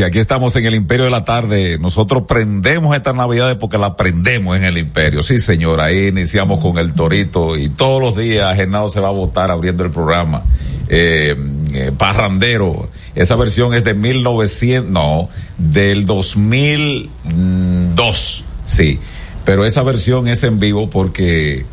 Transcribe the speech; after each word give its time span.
Audiencia, 0.00 0.06
aquí 0.06 0.18
estamos 0.18 0.56
en 0.56 0.64
el 0.64 0.74
Imperio 0.74 1.04
de 1.04 1.10
la 1.10 1.24
Tarde. 1.24 1.76
Nosotros 1.78 2.22
prendemos 2.26 2.96
esta 2.96 3.12
Navidad 3.12 3.58
porque 3.58 3.76
la 3.76 3.96
prendemos 3.96 4.56
en 4.56 4.64
el 4.64 4.78
Imperio. 4.78 5.22
Sí, 5.22 5.38
señor, 5.38 5.82
ahí 5.82 6.06
iniciamos 6.06 6.60
con 6.60 6.78
el 6.78 6.94
Torito 6.94 7.58
y 7.58 7.68
todos 7.68 8.00
los 8.00 8.16
días 8.16 8.56
Genado 8.56 8.88
se 8.88 9.00
va 9.00 9.08
a 9.08 9.12
votar 9.12 9.50
abriendo 9.50 9.84
el 9.84 9.90
programa. 9.90 10.42
Eh, 10.88 11.36
eh, 11.74 11.92
Parrandero, 11.96 12.88
esa 13.14 13.36
versión 13.36 13.74
es 13.74 13.84
de 13.84 13.92
1900, 13.92 14.90
no, 14.90 15.28
del 15.58 16.06
2002, 16.06 18.44
sí. 18.64 18.98
Pero 19.44 19.66
esa 19.66 19.82
versión 19.82 20.28
es 20.28 20.42
en 20.44 20.58
vivo 20.58 20.88
porque 20.88 21.66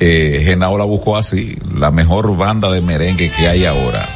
eh, 0.00 0.42
Genao 0.44 0.78
la 0.78 0.84
buscó 0.84 1.18
así, 1.18 1.58
la 1.74 1.90
mejor 1.90 2.34
banda 2.38 2.72
de 2.72 2.80
merengue 2.80 3.30
que 3.30 3.48
hay 3.48 3.66
ahora 3.66 4.08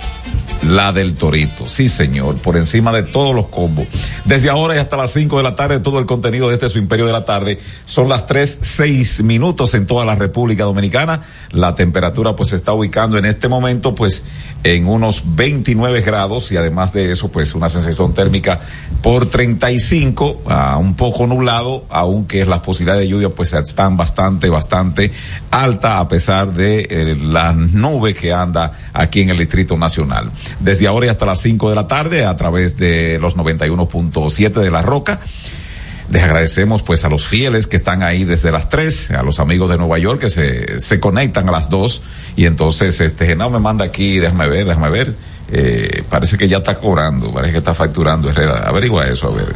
la 0.62 0.92
del 0.92 1.14
Torito. 1.14 1.66
Sí, 1.66 1.88
señor, 1.88 2.36
por 2.36 2.56
encima 2.56 2.92
de 2.92 3.02
todos 3.02 3.34
los 3.34 3.46
combos. 3.48 3.86
Desde 4.30 4.48
ahora 4.48 4.76
y 4.76 4.78
hasta 4.78 4.96
las 4.96 5.12
5 5.12 5.38
de 5.38 5.42
la 5.42 5.56
tarde, 5.56 5.80
todo 5.80 5.98
el 5.98 6.06
contenido 6.06 6.46
de 6.46 6.54
este 6.54 6.68
su 6.68 6.78
Imperio 6.78 7.04
de 7.04 7.10
la 7.10 7.24
Tarde. 7.24 7.58
Son 7.84 8.08
las 8.08 8.28
3, 8.28 8.58
6 8.60 9.24
minutos 9.24 9.74
en 9.74 9.86
toda 9.86 10.04
la 10.04 10.14
República 10.14 10.62
Dominicana. 10.62 11.22
La 11.50 11.74
temperatura 11.74 12.36
pues 12.36 12.50
se 12.50 12.54
está 12.54 12.72
ubicando 12.72 13.18
en 13.18 13.24
este 13.24 13.48
momento 13.48 13.92
pues 13.92 14.22
en 14.62 14.86
unos 14.86 15.34
29 15.34 16.02
grados 16.02 16.52
y 16.52 16.56
además 16.56 16.92
de 16.92 17.10
eso 17.10 17.32
pues 17.32 17.56
una 17.56 17.68
sensación 17.68 18.14
térmica 18.14 18.60
por 19.02 19.26
35, 19.26 20.42
a 20.46 20.76
un 20.76 20.94
poco 20.94 21.26
nublado, 21.26 21.86
aunque 21.88 22.46
las 22.46 22.60
posibilidades 22.60 23.02
de 23.02 23.08
lluvia 23.08 23.30
pues 23.30 23.52
están 23.52 23.96
bastante, 23.96 24.48
bastante 24.48 25.10
alta 25.50 25.98
a 25.98 26.06
pesar 26.06 26.52
de 26.52 26.86
eh, 26.88 27.16
la 27.20 27.52
nube 27.52 28.14
que 28.14 28.32
anda 28.32 28.70
aquí 28.92 29.22
en 29.22 29.30
el 29.30 29.38
Distrito 29.38 29.76
Nacional 29.76 30.30
desde 30.60 30.86
ahora 30.86 31.06
y 31.06 31.08
hasta 31.08 31.26
las 31.26 31.40
5 31.40 31.70
de 31.70 31.74
la 31.74 31.88
tarde 31.88 32.24
a 32.24 32.36
través 32.36 32.76
de 32.76 33.18
los 33.20 33.34
91.7 34.20 34.60
de 34.60 34.70
La 34.70 34.82
Roca. 34.82 35.20
Les 36.10 36.22
agradecemos 36.24 36.82
pues 36.82 37.04
a 37.04 37.08
los 37.08 37.24
fieles 37.24 37.68
que 37.68 37.76
están 37.76 38.02
ahí 38.02 38.24
desde 38.24 38.50
las 38.50 38.68
3, 38.68 39.12
a 39.12 39.22
los 39.22 39.38
amigos 39.38 39.70
de 39.70 39.78
Nueva 39.78 39.96
York 39.98 40.20
que 40.20 40.28
se, 40.28 40.80
se 40.80 40.98
conectan 40.98 41.48
a 41.48 41.52
las 41.52 41.70
2 41.70 42.02
y 42.34 42.46
entonces 42.46 43.00
este 43.00 43.26
Genao 43.26 43.48
me 43.48 43.60
manda 43.60 43.84
aquí, 43.84 44.18
déjame 44.18 44.48
ver, 44.48 44.66
déjame 44.66 44.90
ver, 44.90 45.14
eh, 45.52 46.02
parece 46.10 46.36
que 46.36 46.48
ya 46.48 46.58
está 46.58 46.78
cobrando, 46.78 47.32
parece 47.32 47.52
que 47.52 47.58
está 47.58 47.74
facturando 47.74 48.28
Herrera, 48.28 48.64
averigua 48.66 49.06
eso, 49.06 49.28
a 49.28 49.36
ver. 49.36 49.54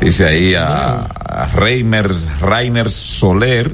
Dice 0.00 0.26
ahí 0.26 0.54
a, 0.56 1.02
a 1.02 1.46
Reimers, 1.54 2.40
Rainer 2.40 2.90
Soler 2.90 3.72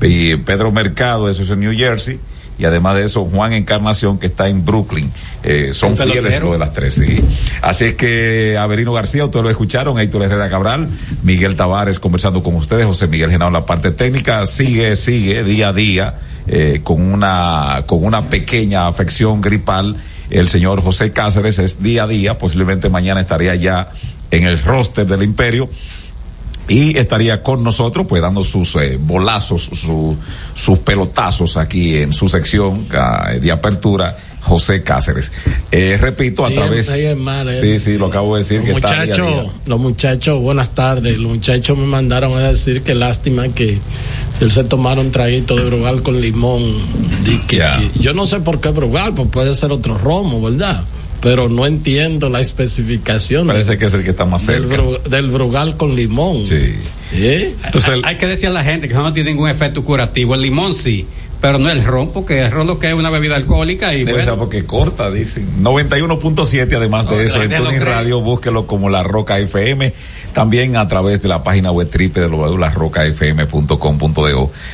y 0.00 0.36
Pedro 0.36 0.72
Mercado, 0.72 1.28
eso 1.28 1.42
es 1.42 1.50
en 1.50 1.60
New 1.60 1.76
Jersey 1.76 2.18
y 2.60 2.64
además 2.66 2.94
de 2.96 3.04
eso 3.04 3.24
Juan 3.24 3.54
Encarnación 3.54 4.18
que 4.18 4.26
está 4.26 4.48
en 4.48 4.64
Brooklyn. 4.64 5.10
Eh, 5.42 5.70
son 5.72 5.96
fieles 5.96 6.40
lo 6.40 6.52
de 6.52 6.58
las 6.58 6.74
tres, 6.74 6.94
sí. 6.94 7.18
Así 7.62 7.86
es 7.86 7.94
que 7.94 8.58
Averino 8.58 8.92
García, 8.92 9.24
ustedes 9.24 9.42
lo 9.42 9.50
escucharon, 9.50 9.98
Héctor 9.98 10.24
Herrera 10.24 10.50
Cabral, 10.50 10.88
Miguel 11.22 11.56
Tavares 11.56 11.98
conversando 11.98 12.42
con 12.42 12.54
ustedes, 12.54 12.84
José 12.84 13.06
Miguel 13.06 13.30
Genao 13.30 13.48
en 13.48 13.54
la 13.54 13.64
parte 13.64 13.92
técnica, 13.92 14.44
sigue, 14.44 14.94
sigue 14.96 15.42
día 15.42 15.68
a 15.68 15.72
día 15.72 16.14
eh, 16.46 16.80
con 16.84 17.00
una 17.00 17.84
con 17.86 18.04
una 18.04 18.28
pequeña 18.28 18.86
afección 18.86 19.40
gripal. 19.40 19.96
El 20.28 20.48
señor 20.48 20.82
José 20.82 21.12
Cáceres 21.12 21.58
es 21.58 21.82
día 21.82 22.04
a 22.04 22.06
día, 22.06 22.38
posiblemente 22.38 22.88
mañana 22.90 23.22
estaría 23.22 23.54
ya 23.54 23.90
en 24.30 24.44
el 24.44 24.62
roster 24.62 25.06
del 25.06 25.22
imperio 25.22 25.68
y 26.70 26.96
estaría 26.96 27.42
con 27.42 27.64
nosotros 27.64 28.06
pues 28.08 28.22
dando 28.22 28.44
sus 28.44 28.76
eh, 28.76 28.96
bolazos, 28.96 29.68
su, 29.74 30.16
sus 30.54 30.78
pelotazos 30.78 31.56
aquí 31.56 31.96
en 31.96 32.12
su 32.12 32.28
sección 32.28 32.86
uh, 32.88 33.40
de 33.40 33.50
apertura. 33.50 34.16
José 34.42 34.82
Cáceres. 34.82 35.30
Eh, 35.70 35.98
repito, 36.00 36.48
sí, 36.48 36.54
a 36.54 36.56
través. 36.56 37.16
Mal, 37.18 37.52
sí, 37.52 37.78
sí, 37.78 37.98
lo 37.98 38.06
acabo 38.06 38.36
de 38.36 38.42
decir. 38.42 38.62
Los 38.64 38.72
muchachos, 38.80 39.52
los 39.66 39.78
muchachos, 39.78 40.40
buenas 40.40 40.70
tardes. 40.70 41.18
Los 41.18 41.32
muchachos 41.32 41.76
me 41.76 41.84
mandaron 41.84 42.32
a 42.32 42.48
decir 42.48 42.82
que 42.82 42.94
lástima 42.94 43.48
que 43.48 43.78
él 44.40 44.50
se 44.50 44.64
tomara 44.64 45.02
un 45.02 45.12
traguito 45.12 45.56
de 45.56 45.64
brugal 45.64 46.02
con 46.02 46.18
limón. 46.18 46.62
Que, 47.46 47.56
yeah. 47.56 47.78
que, 47.78 48.00
yo 48.00 48.14
no 48.14 48.24
sé 48.24 48.40
por 48.40 48.60
qué 48.60 48.70
brugal, 48.70 49.12
pues 49.12 49.28
puede 49.28 49.54
ser 49.54 49.72
otro 49.72 49.98
romo, 49.98 50.40
¿verdad? 50.40 50.84
Pero 51.20 51.48
no 51.48 51.66
entiendo 51.66 52.28
la 52.28 52.40
especificación. 52.40 53.46
Parece 53.46 53.76
que 53.78 53.84
es 53.84 53.94
el 53.94 54.04
que 54.04 54.10
está 54.10 54.24
más 54.24 54.42
cerca. 54.42 54.68
Del, 54.68 54.80
bru 54.80 54.98
del 55.08 55.30
brugal 55.30 55.76
con 55.76 55.94
limón. 55.94 56.46
Sí. 56.46 56.74
¿Eh? 57.14 57.54
Entonces, 57.64 57.90
hay, 57.90 58.02
hay, 58.04 58.18
que 58.18 58.26
decir 58.26 58.48
a 58.48 58.52
la 58.52 58.64
gente 58.64 58.88
que 58.88 58.94
no 58.94 59.12
tiene 59.12 59.30
ningún 59.30 59.48
efecto 59.48 59.84
curativo. 59.84 60.34
El 60.34 60.42
limón 60.42 60.74
sí, 60.74 61.06
pero 61.40 61.58
no 61.58 61.70
el 61.70 61.84
ron, 61.84 62.10
porque 62.12 62.40
el 62.40 62.50
ron 62.50 62.66
lo 62.66 62.78
que 62.78 62.88
es 62.88 62.94
una 62.94 63.10
bebida 63.10 63.36
alcohólica 63.36 63.94
y 63.94 64.00
Debe 64.00 64.12
bueno. 64.12 64.26
ser 64.26 64.38
porque 64.38 64.64
corta, 64.64 65.10
dicen. 65.10 65.62
91.7 65.62 66.76
además 66.76 67.08
de 67.08 67.16
No, 67.16 67.22
eso, 67.22 67.42
en 67.42 67.50
Tuning. 67.50 67.80
Radio, 67.80 68.20
búsquelo 68.20 68.66
como 68.66 68.88
La 68.88 69.02
Roca 69.02 69.38
FM, 69.38 69.92
también 70.32 70.76
a 70.76 70.86
través 70.86 71.22
de 71.22 71.28
la 71.28 71.42
página 71.42 71.70
web 71.70 71.88
triple 71.88 72.22
de. 72.22 72.30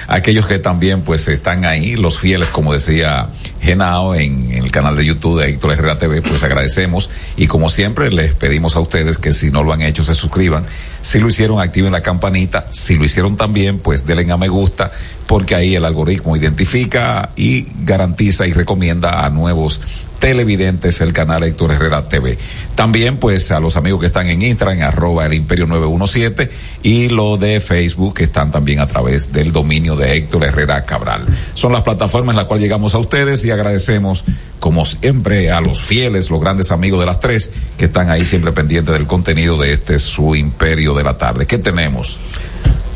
Aquellos 0.08 0.46
que 0.46 0.58
también 0.58 1.02
pues 1.02 1.28
están 1.28 1.64
ahí, 1.64 1.96
los 1.96 2.18
fieles, 2.18 2.48
como 2.48 2.72
decía 2.72 3.28
Genao 3.60 4.14
en, 4.14 4.52
en 4.52 4.64
el 4.64 4.70
canal 4.70 4.96
de 4.96 5.04
YouTube 5.04 5.40
de 5.40 5.50
Héctor 5.50 5.72
Herrera 5.72 5.98
TV, 5.98 6.22
pues 6.22 6.42
agradecemos 6.42 7.10
y 7.36 7.46
como 7.46 7.68
siempre 7.68 8.10
les 8.10 8.34
pedimos 8.34 8.76
a 8.76 8.80
ustedes 8.80 9.18
que 9.18 9.32
si 9.32 9.50
no 9.50 9.62
lo 9.62 9.72
han 9.72 9.82
hecho 9.82 10.04
se 10.04 10.14
suscriban, 10.14 10.66
si 11.00 11.18
lo 11.18 11.28
hicieron 11.28 11.60
activen 11.60 11.92
la 11.92 12.00
campanita, 12.00 12.66
si 12.70 12.96
lo 12.96 13.04
hicieron 13.04 13.36
también 13.36 13.78
pues 13.78 14.06
denle 14.06 14.30
a 14.30 14.36
me 14.36 14.48
gusta, 14.48 14.90
porque 15.26 15.54
ahí 15.54 15.74
el 15.74 15.84
algoritmo 15.84 16.36
identifica 16.36 17.30
y 17.36 17.66
garantiza 17.84 18.46
y 18.46 18.52
recomienda 18.52 19.24
a 19.24 19.30
nuevos 19.30 19.80
televidentes 20.18 21.00
el 21.00 21.12
canal 21.12 21.44
Héctor 21.44 21.72
Herrera 21.72 22.08
TV. 22.08 22.38
También 22.74 23.18
pues 23.18 23.50
a 23.52 23.60
los 23.60 23.76
amigos 23.76 24.00
que 24.00 24.06
están 24.06 24.28
en 24.28 24.42
Instagram, 24.42 24.82
arroba 24.82 25.26
el 25.26 25.34
imperio 25.34 25.66
917 25.66 26.50
y 26.82 27.08
lo 27.08 27.36
de 27.36 27.60
Facebook 27.60 28.14
que 28.14 28.24
están 28.24 28.50
también 28.50 28.80
a 28.80 28.86
través 28.86 29.32
del 29.32 29.52
dominio 29.52 29.96
de 29.96 30.16
Héctor 30.16 30.44
Herrera 30.44 30.84
Cabral. 30.84 31.26
Son 31.54 31.72
las 31.72 31.82
plataformas 31.82 32.32
en 32.32 32.38
las 32.38 32.46
cuales 32.46 32.62
llegamos 32.62 32.94
a 32.94 32.98
ustedes 32.98 33.44
y 33.44 33.50
agradecemos 33.50 34.24
como 34.58 34.84
siempre 34.84 35.50
a 35.50 35.60
los 35.60 35.80
fieles, 35.80 36.30
los 36.30 36.40
grandes 36.40 36.72
amigos 36.72 37.00
de 37.00 37.06
las 37.06 37.20
tres 37.20 37.52
que 37.76 37.86
están 37.86 38.10
ahí 38.10 38.24
siempre 38.24 38.52
pendientes 38.52 38.94
del 38.94 39.06
contenido 39.06 39.58
de 39.58 39.72
este 39.72 39.98
su 39.98 40.34
imperio 40.34 40.94
de 40.94 41.02
la 41.02 41.18
tarde. 41.18 41.46
¿Qué 41.46 41.58
tenemos? 41.58 42.18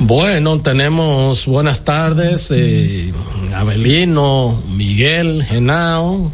Bueno, 0.03 0.61
tenemos 0.61 1.47
buenas 1.47 1.85
tardes, 1.85 2.51
eh, 2.57 3.13
Abelino, 3.55 4.59
Miguel, 4.75 5.45
Genao, 5.45 6.33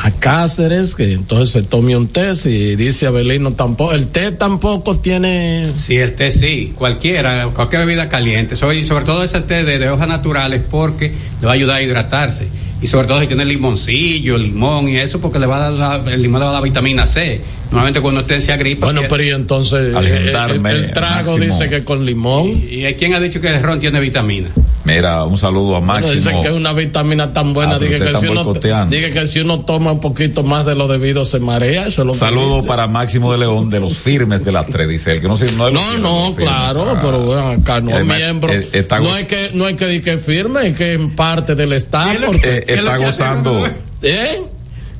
a 0.00 0.12
Cáceres, 0.12 0.94
que 0.94 1.12
entonces 1.12 1.50
se 1.50 1.62
tome 1.68 1.96
un 1.96 2.06
té, 2.06 2.36
si 2.36 2.76
dice 2.76 3.08
Abelino 3.08 3.52
tampoco, 3.52 3.92
el 3.92 4.08
té 4.08 4.30
tampoco 4.30 4.98
tiene... 4.98 5.72
Sí, 5.74 5.96
el 5.96 6.14
té 6.14 6.30
sí, 6.30 6.72
cualquiera, 6.76 7.48
cualquier 7.52 7.84
bebida 7.84 8.08
caliente, 8.08 8.54
sobre, 8.54 8.84
sobre 8.84 9.04
todo 9.04 9.24
ese 9.24 9.40
té 9.40 9.64
de, 9.64 9.78
de, 9.78 9.90
hojas 9.90 10.06
naturales 10.06 10.62
porque 10.70 11.12
le 11.40 11.46
va 11.46 11.52
a 11.52 11.54
ayudar 11.54 11.78
a 11.78 11.82
hidratarse. 11.82 12.46
Y 12.80 12.86
sobre 12.86 13.08
todo 13.08 13.20
si 13.20 13.26
tiene 13.26 13.44
limoncillo, 13.44 14.38
limón 14.38 14.88
y 14.88 14.98
eso, 14.98 15.20
porque 15.20 15.40
le 15.40 15.46
va 15.46 15.66
a 15.66 15.70
dar 15.70 16.04
la, 16.04 16.12
el 16.12 16.22
limón 16.22 16.40
le 16.40 16.44
va 16.44 16.50
a 16.50 16.54
dar 16.54 16.62
vitamina 16.62 17.04
C. 17.04 17.40
Normalmente 17.64 18.00
cuando 18.00 18.20
usted 18.20 18.40
se 18.40 18.52
agripa. 18.52 18.86
Bueno, 18.86 19.02
pero 19.08 19.24
y 19.24 19.30
entonces 19.30 19.96
el, 19.96 19.96
el, 19.96 20.66
el, 20.66 20.92
trago 20.92 21.32
máximo. 21.32 21.52
dice 21.52 21.68
que 21.68 21.82
con 21.82 22.06
limón. 22.06 22.46
¿Y, 22.46 22.86
y 22.86 22.94
quién 22.94 23.14
ha 23.14 23.20
dicho 23.20 23.40
que 23.40 23.48
el 23.48 23.60
ron 23.60 23.80
tiene 23.80 23.98
vitamina? 23.98 24.50
Mira, 24.94 25.24
un 25.24 25.36
saludo 25.36 25.76
a 25.76 25.80
Máximo. 25.80 26.08
Bueno, 26.08 26.14
dicen 26.14 26.42
que 26.42 26.48
es 26.48 26.54
una 26.54 26.72
vitamina 26.72 27.32
tan 27.32 27.52
buena, 27.52 27.74
ah, 27.74 27.78
dije, 27.78 27.98
que 27.98 28.14
si 28.14 28.26
uno, 28.26 28.52
dije 28.88 29.10
que 29.10 29.26
si 29.26 29.40
uno 29.40 29.60
toma 29.60 29.92
un 29.92 30.00
poquito 30.00 30.42
más 30.42 30.64
de 30.64 30.74
lo 30.74 30.88
debido 30.88 31.26
se 31.26 31.38
marea. 31.40 31.86
Eso 31.86 32.02
es 32.02 32.06
lo 32.06 32.12
Saludo 32.14 32.64
para 32.64 32.86
Máximo 32.86 33.30
de 33.32 33.38
León 33.38 33.68
de 33.68 33.80
los 33.80 33.98
firmes 33.98 34.44
de 34.44 34.52
las 34.52 34.66
tres, 34.66 34.88
dice 34.88 35.12
él, 35.12 35.20
que 35.20 35.28
no 35.28 35.36
sé, 35.36 35.52
no, 35.52 35.70
no, 35.70 35.80
firmes, 35.80 36.00
no 36.00 36.34
claro, 36.36 36.84
firmes, 36.84 37.02
pero 37.02 37.20
bueno, 37.20 37.48
acá 37.48 37.80
no 37.80 37.98
es 37.98 38.04
miembro. 38.04 38.52
Eh, 38.52 38.68
está 38.72 38.98
no 38.98 39.12
hay 39.12 39.24
que, 39.24 39.50
no 39.52 39.66
hay 39.66 39.74
que 39.74 39.84
decir 39.84 40.02
que 40.02 40.18
firme, 40.18 40.74
que 40.74 40.94
es 40.94 41.00
parte 41.14 41.54
del 41.54 41.72
Estado. 41.72 42.26
Porque, 42.26 42.58
eh, 42.58 42.64
está 42.66 42.96
gozando. 42.96 43.66
¿Eh? 44.02 44.42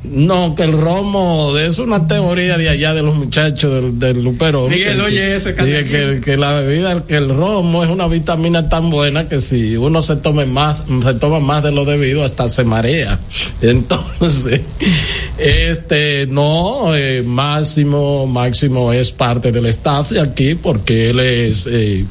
No, 0.04 0.54
que 0.54 0.62
el 0.62 0.72
romo 0.72 1.58
es 1.58 1.80
una 1.80 2.06
teoría 2.06 2.56
de 2.56 2.68
allá 2.68 2.94
de 2.94 3.02
los 3.02 3.16
muchachos 3.16 3.72
del, 3.72 3.98
del 3.98 4.22
Lupero. 4.22 4.68
Miguel, 4.68 5.00
oye 5.00 5.36
eso, 5.36 5.54
que, 5.56 5.84
que, 5.84 6.20
que, 6.24 6.36
la 6.36 6.60
bebida, 6.60 7.04
que 7.04 7.16
el 7.16 7.28
romo 7.28 7.82
es 7.82 7.90
una 7.90 8.06
vitamina 8.06 8.68
tan 8.68 8.90
buena 8.90 9.28
que 9.28 9.40
si 9.40 9.76
uno 9.76 10.00
se 10.00 10.16
tome 10.16 10.46
más, 10.46 10.84
se 11.02 11.14
toma 11.14 11.40
más 11.40 11.64
de 11.64 11.72
lo 11.72 11.84
debido, 11.84 12.22
hasta 12.22 12.48
se 12.48 12.62
marea. 12.62 13.18
Entonces, 13.60 14.60
este, 15.36 16.26
no, 16.28 16.94
eh, 16.94 17.24
Máximo, 17.24 18.26
Máximo 18.28 18.92
es 18.92 19.10
parte 19.10 19.50
del 19.50 19.66
staff 19.66 20.10
de 20.10 20.20
aquí 20.20 20.54
porque 20.54 21.10
él 21.10 21.18
es, 21.18 21.68
eh, 21.70 22.04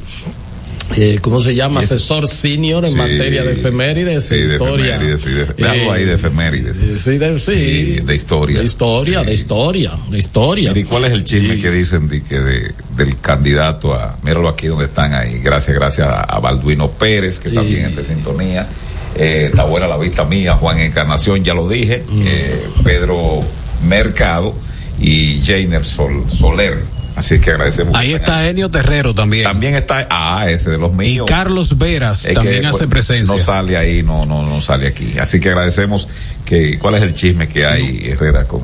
eh, 0.96 1.20
¿cómo 1.22 1.40
se 1.40 1.54
llama? 1.54 1.82
Asesor 1.82 2.28
senior 2.28 2.86
en 2.86 2.96
materia 2.96 3.44
de 3.44 3.54
efemérides 3.54 4.32
e 4.32 4.40
historia. 4.40 4.98
De 4.98 5.18
sí, 5.18 5.30
de, 5.30 5.68
ahí 5.68 6.06
de 6.06 6.14
efemérides. 6.14 6.78
Sí, 6.78 7.18
de, 7.18 7.40
sí, 7.40 8.00
de 8.04 8.16
historia. 8.16 8.60
De 8.60 8.66
historia, 8.66 9.24
de 9.24 9.34
historia, 9.34 9.92
de 10.10 10.18
historia. 10.18 10.72
¿Y 10.74 10.84
cuál 10.86 11.06
es 11.06 11.12
el 11.12 11.24
chisme 11.24 11.60
que 11.60 11.72
dicen 11.72 12.08
de, 12.08 12.24
que 12.24 12.40
de, 12.40 12.74
del 12.96 13.20
candidato 13.20 13.94
a, 13.94 14.18
míralo 14.24 14.50
aquí 14.50 14.68
donde 14.68 14.86
están 14.86 15.14
ahí, 15.14 15.40
gracias, 15.40 15.76
gracias 15.76 16.08
a, 16.10 16.40
Balduino 16.40 16.90
Pérez, 16.92 17.40
que 17.40 17.50
también 17.50 17.88
es 17.88 17.96
de 17.96 18.04
sintonía. 18.04 18.68
Eh, 19.16 19.48
está 19.50 19.64
buena 19.64 19.88
la 19.88 19.98
vista 19.98 20.26
mía, 20.26 20.56
Juan 20.56 20.80
Encarnación, 20.80 21.44
ya 21.44 21.54
lo 21.54 21.68
dije, 21.68 22.04
mm. 22.08 22.22
eh, 22.26 22.66
Pedro 22.84 23.44
Mercado 23.88 24.54
y 25.00 25.42
Jainer 25.44 25.86
Sol, 25.86 26.26
Soler 26.30 26.97
Así 27.18 27.40
que 27.40 27.50
agradecemos. 27.50 27.96
Ahí 27.96 28.14
está 28.14 28.48
Enio 28.48 28.70
Terrero 28.70 29.12
también. 29.16 29.44
También 29.44 29.74
está, 29.74 30.08
ah, 30.12 30.46
ese 30.52 30.70
de 30.70 30.78
los 30.78 30.94
míos. 30.94 31.26
Carlos 31.28 31.76
Veras 31.76 32.22
también 32.32 32.68
hace 32.68 32.86
pues, 32.86 32.90
presencia. 32.90 33.34
No 33.34 33.40
sale 33.40 33.76
ahí, 33.76 34.04
no, 34.04 34.28
no, 34.28 34.46
no 34.46 34.62
sale 34.62 34.86
aquí. 34.86 35.16
Así 35.20 35.40
que 35.40 35.50
agradecemos 35.50 36.08
que, 36.46 36.78
¿cuál 36.78 36.94
es 36.94 37.02
el 37.02 37.16
chisme 37.16 37.48
que 37.48 37.66
hay, 37.66 38.12
Herrera, 38.12 38.44
con, 38.44 38.62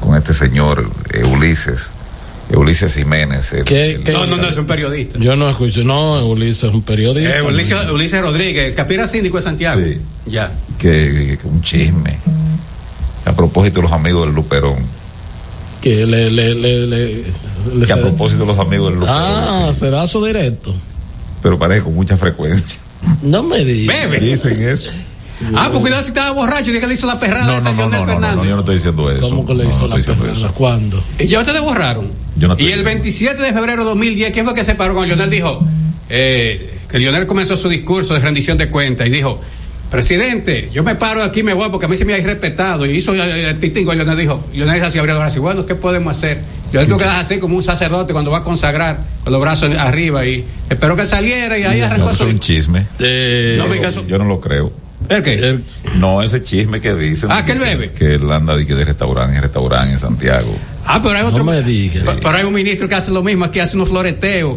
con 0.00 0.16
este 0.16 0.34
señor 0.34 0.88
eh, 1.12 1.24
Ulises? 1.24 1.90
Ulises 2.50 2.94
Jiménez. 2.94 3.52
no, 4.12 4.26
no, 4.26 4.36
no, 4.36 4.48
es 4.48 4.56
un 4.56 4.66
periodista. 4.66 5.18
Yo 5.18 5.34
no 5.34 5.50
escucho, 5.50 5.82
no, 5.82 6.24
Ulises 6.24 6.62
es 6.62 6.74
un 6.74 6.82
periodista. 6.82 7.38
Eh, 7.38 7.42
Ulises, 7.42 7.90
Ulises, 7.90 8.20
Rodríguez, 8.20 8.72
capira 8.76 9.08
síndico 9.08 9.38
de 9.38 9.42
Santiago. 9.42 9.80
Sí. 9.84 10.00
Ya. 10.26 10.52
Que, 10.78 11.38
que, 11.40 11.48
un 11.48 11.60
chisme. 11.60 12.18
A 13.24 13.32
propósito 13.32 13.80
de 13.80 13.82
los 13.82 13.92
amigos 13.92 14.26
del 14.26 14.34
Luperón 14.36 15.01
que 15.82 16.06
le, 16.06 16.30
le, 16.30 16.54
le, 16.54 16.86
le, 16.86 17.86
que 17.86 17.92
a 17.92 18.00
propósito 18.00 18.46
de 18.46 18.46
los 18.46 18.58
amigos 18.58 18.94
del 18.94 19.02
Ah, 19.06 19.70
será 19.74 20.06
su 20.06 20.24
directo. 20.24 20.74
Pero 21.42 21.58
parece 21.58 21.82
con 21.82 21.94
mucha 21.94 22.16
frecuencia. 22.16 22.78
No 23.20 23.42
me 23.42 23.64
digas. 23.64 24.10
Bebe. 24.10 24.20
Dicen 24.20 24.62
eso. 24.62 24.92
Ah, 25.56 25.64
porque 25.66 25.80
cuidado 25.80 26.02
si 26.02 26.08
estaba 26.08 26.30
borracho 26.30 26.70
y 26.70 26.78
que 26.78 26.86
le 26.86 26.94
hizo 26.94 27.06
la 27.06 27.18
perrada 27.18 27.46
no, 27.46 27.60
no, 27.60 27.72
no, 27.74 28.06
no, 28.06 28.20
no, 28.20 28.36
no, 28.36 28.44
yo 28.44 28.54
no 28.54 28.60
estoy 28.60 28.76
diciendo 28.76 29.10
eso. 29.10 29.22
¿Cómo 29.28 29.44
que 29.44 29.54
le 29.54 29.68
hizo 29.68 29.88
la 29.88 29.96
perrada? 29.96 30.48
¿Cuándo? 30.50 31.02
Y 31.18 31.26
ya 31.26 31.40
ustedes 31.40 31.60
borraron. 31.60 32.12
y 32.58 32.66
el 32.70 32.84
27 32.84 33.42
de 33.42 33.52
febrero 33.52 33.82
de 33.82 33.90
2010, 33.90 34.30
¿quién 34.32 34.44
fue 34.44 34.54
que 34.54 34.62
se 34.64 34.76
paró 34.76 34.94
cuando 34.94 35.14
Lionel 35.16 35.30
dijo? 35.30 35.66
Eh, 36.08 36.78
que 36.88 36.98
Lionel 36.98 37.26
comenzó 37.26 37.56
su 37.56 37.68
discurso 37.68 38.14
de 38.14 38.20
rendición 38.20 38.56
de 38.56 38.70
cuentas 38.70 39.08
y 39.08 39.10
dijo, 39.10 39.40
presidente, 39.92 40.70
yo 40.72 40.82
me 40.82 40.94
paro 40.94 41.22
aquí 41.22 41.42
me 41.42 41.52
voy 41.52 41.68
porque 41.68 41.84
a 41.84 41.88
mí 41.88 41.98
se 41.98 42.06
me 42.06 42.14
ha 42.14 42.18
irrespetado. 42.18 42.86
Y 42.86 42.92
hizo 42.96 43.12
el 43.12 43.60
titingo, 43.60 43.92
y 43.92 43.96
Leonel 43.96 44.16
dijo, 44.16 44.42
Leonel 44.54 44.82
así 44.82 44.98
abrió 44.98 45.20
así, 45.20 45.38
bueno, 45.38 45.66
¿qué 45.66 45.74
podemos 45.74 46.16
hacer? 46.16 46.40
Yo 46.72 46.80
tengo 46.80 46.96
que 46.96 47.04
dejar 47.04 47.20
así 47.20 47.38
como 47.38 47.56
un 47.56 47.62
sacerdote 47.62 48.14
cuando 48.14 48.30
va 48.30 48.38
a 48.38 48.42
consagrar 48.42 49.00
con 49.22 49.32
los 49.34 49.42
brazos 49.42 49.68
arriba 49.76 50.24
y 50.24 50.44
espero 50.70 50.96
que 50.96 51.06
saliera 51.06 51.58
y 51.58 51.64
ahí 51.64 51.82
arrancó 51.82 52.06
no, 52.06 52.10
Es 52.12 52.20
un 52.22 52.40
chisme. 52.40 52.86
Eh, 52.98 53.58
no, 53.58 54.06
yo 54.06 54.16
no 54.16 54.24
lo 54.24 54.40
creo. 54.40 54.72
¿El 55.10 55.22
qué? 55.22 55.58
no, 55.96 56.22
ese 56.22 56.42
chisme 56.42 56.80
que 56.80 56.94
dicen. 56.94 57.30
Ah, 57.30 57.44
que 57.44 57.52
él 57.52 57.58
bebe. 57.58 57.92
Que 57.92 58.14
él 58.14 58.32
anda 58.32 58.56
de, 58.56 58.64
de 58.64 58.84
restaurante 58.86 59.36
en 59.36 59.42
restaurante 59.42 59.92
en 59.92 59.98
Santiago. 59.98 60.54
Ah, 60.86 61.00
pero 61.02 61.18
hay 61.18 61.24
otro. 61.24 61.44
No 61.44 61.52
me 61.52 61.62
diga. 61.62 62.16
Pero 62.18 62.30
hay 62.30 62.44
un 62.44 62.54
ministro 62.54 62.88
que 62.88 62.94
hace 62.94 63.10
lo 63.10 63.22
mismo, 63.22 63.44
aquí 63.44 63.60
hace 63.60 63.76
unos 63.76 63.90
floreteos. 63.90 64.56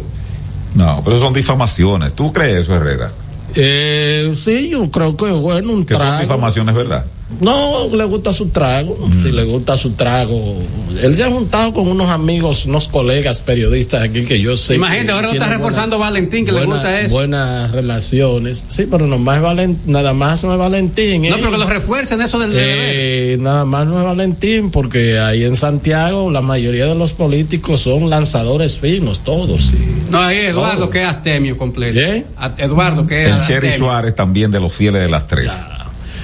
No, 0.74 1.02
pero 1.04 1.20
son 1.20 1.34
difamaciones. 1.34 2.14
¿Tú 2.14 2.32
crees 2.32 2.64
eso, 2.64 2.74
Herrera? 2.74 3.10
Eh, 3.56 4.32
sí, 4.34 4.68
yo 4.70 4.90
creo 4.90 5.16
que 5.16 5.30
bueno, 5.30 5.72
un 5.72 5.84
que 5.86 5.94
trago. 5.94 6.12
son 6.12 6.20
difamaciones, 6.20 6.74
¿verdad? 6.74 7.04
No, 7.40 7.88
le 7.88 8.04
gusta 8.04 8.32
su 8.32 8.50
trago, 8.50 8.96
mm. 8.96 9.22
si 9.22 9.32
le 9.32 9.42
gusta 9.42 9.76
su 9.76 9.90
trago. 9.92 10.56
Él 11.02 11.16
se 11.16 11.24
ha 11.24 11.30
juntado 11.30 11.72
con 11.74 11.88
unos 11.88 12.08
amigos, 12.08 12.66
unos 12.66 12.86
colegas 12.86 13.42
periodistas 13.42 14.02
aquí 14.02 14.24
que 14.24 14.40
yo 14.40 14.56
sé. 14.56 14.76
Imagínate, 14.76 15.10
ahora 15.10 15.26
lo 15.28 15.32
está 15.32 15.48
reforzando 15.48 15.98
Valentín, 15.98 16.46
que 16.46 16.52
le 16.52 16.64
gusta 16.64 17.00
eso. 17.00 17.14
Buenas 17.14 17.72
relaciones. 17.72 18.64
Sí, 18.68 18.86
pero 18.88 19.06
no 19.06 19.18
más 19.18 19.40
nada 19.86 20.12
más 20.12 20.44
no 20.44 20.52
es 20.52 20.58
Valentín. 20.58 21.22
No, 21.22 21.36
pero 21.36 21.50
que 21.50 21.58
lo 21.58 21.66
refuercen 21.66 22.20
eso 22.20 22.38
del 22.38 22.52
eh, 22.54 23.36
Nada 23.40 23.64
más 23.64 23.86
no 23.86 23.98
es 23.98 24.04
Valentín, 24.04 24.70
porque 24.70 25.18
ahí 25.18 25.42
en 25.42 25.56
Santiago 25.56 26.30
la 26.30 26.42
mayoría 26.42 26.86
de 26.86 26.94
los 26.94 27.12
políticos 27.12 27.80
son 27.80 28.08
lanzadores 28.08 28.78
finos, 28.78 29.20
todos. 29.20 29.72
No, 30.10 30.20
ahí 30.20 30.38
Eduardo 30.38 30.88
que 30.88 31.02
es 31.02 31.08
astemio 31.08 31.56
completo. 31.56 31.98
¿Eh? 31.98 32.24
Eduardo 32.58 33.06
que 33.06 33.26
es. 33.26 33.34
El 33.34 33.40
Cherry 33.42 33.72
Suárez 33.72 34.14
también 34.14 34.52
de 34.52 34.60
los 34.60 34.72
fieles 34.72 35.02
de 35.02 35.08
las 35.08 35.26
tres. 35.26 35.50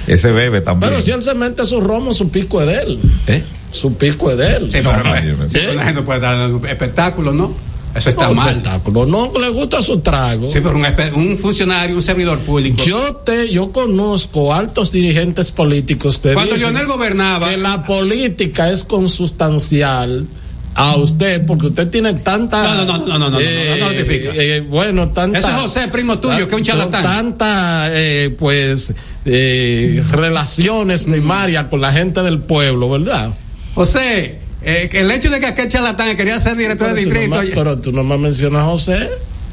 Ese 0.07 0.31
bebe 0.31 0.61
también. 0.61 0.91
Pero 0.91 1.01
si 1.01 1.11
él 1.11 1.21
se 1.21 1.33
mete 1.33 1.65
su 1.65 1.81
romo, 1.81 2.13
su 2.13 2.29
pico 2.29 2.61
es 2.61 2.67
de 2.67 2.81
él. 2.83 2.99
¿Eh? 3.27 3.43
Su 3.71 3.95
pico 3.95 4.31
es 4.31 4.37
de 4.37 4.55
él. 4.55 4.71
Sí, 4.71 4.79
pero 4.83 5.03
no, 5.03 5.15
¿Eh? 5.15 5.73
la 5.75 5.85
gente 5.85 6.01
puede 6.01 6.19
dar 6.19 6.51
espectáculo, 6.67 7.31
¿no? 7.33 7.55
Eso 7.95 8.09
está 8.09 8.27
no, 8.27 8.33
mal. 8.33 8.49
Espectáculo. 8.49 9.05
No 9.05 9.31
le 9.39 9.49
gusta 9.49 9.81
su 9.81 9.99
trago. 9.99 10.47
Sí, 10.47 10.59
pero 10.61 10.75
un, 10.75 10.85
un, 11.15 11.37
funcionario, 11.37 11.95
un 11.95 12.01
servidor 12.01 12.39
público. 12.39 12.83
Yo 12.83 13.17
te, 13.17 13.51
yo 13.51 13.71
conozco 13.71 14.53
altos 14.53 14.91
dirigentes 14.91 15.51
políticos 15.51 16.17
que 16.17 16.33
cuando 16.33 16.55
Lionel 16.55 16.87
gobernaba 16.87 17.49
que 17.49 17.57
la 17.57 17.83
política 17.85 18.69
es 18.69 18.83
consustancial 18.83 20.27
a 20.75 20.95
usted 20.97 21.45
porque 21.45 21.67
usted 21.67 21.89
tiene 21.89 22.15
tanta 22.15 22.63
no 22.63 22.85
no 22.85 22.97
no 22.97 23.05
no 23.05 23.19
no 23.19 23.29
no, 23.31 23.39
eh, 23.39 23.77
no, 23.79 23.91
no, 23.91 23.99
eh, 23.99 24.65
bueno 24.67 25.09
tanta 25.09 25.37
ese 25.37 25.47
es 25.49 25.53
José 25.53 25.87
primo 25.89 26.19
tuyo 26.19 26.47
que 26.47 26.55
un 26.55 26.63
charlatán 26.63 27.03
tanta 27.03 27.87
eh, 27.91 28.35
pues 28.37 28.93
eh, 29.25 30.03
relaciones 30.11 31.03
primarias 31.03 31.65
con 31.65 31.81
la 31.81 31.91
gente 31.91 32.21
del 32.21 32.39
pueblo 32.39 32.89
verdad 32.89 33.31
José 33.75 34.39
eh, 34.61 34.89
el 34.93 35.11
hecho 35.11 35.29
de 35.29 35.39
que 35.39 35.47
aquel 35.47 35.67
charlatán 35.67 36.15
quería 36.15 36.39
ser 36.39 36.55
director 36.55 36.93
del 36.93 37.05
distrito 37.05 37.39
pero 37.53 37.77
tú 37.79 37.91
no 37.91 38.03
me 38.03 38.17
mencionas 38.17 38.63
a 38.63 38.65
José 38.65 39.09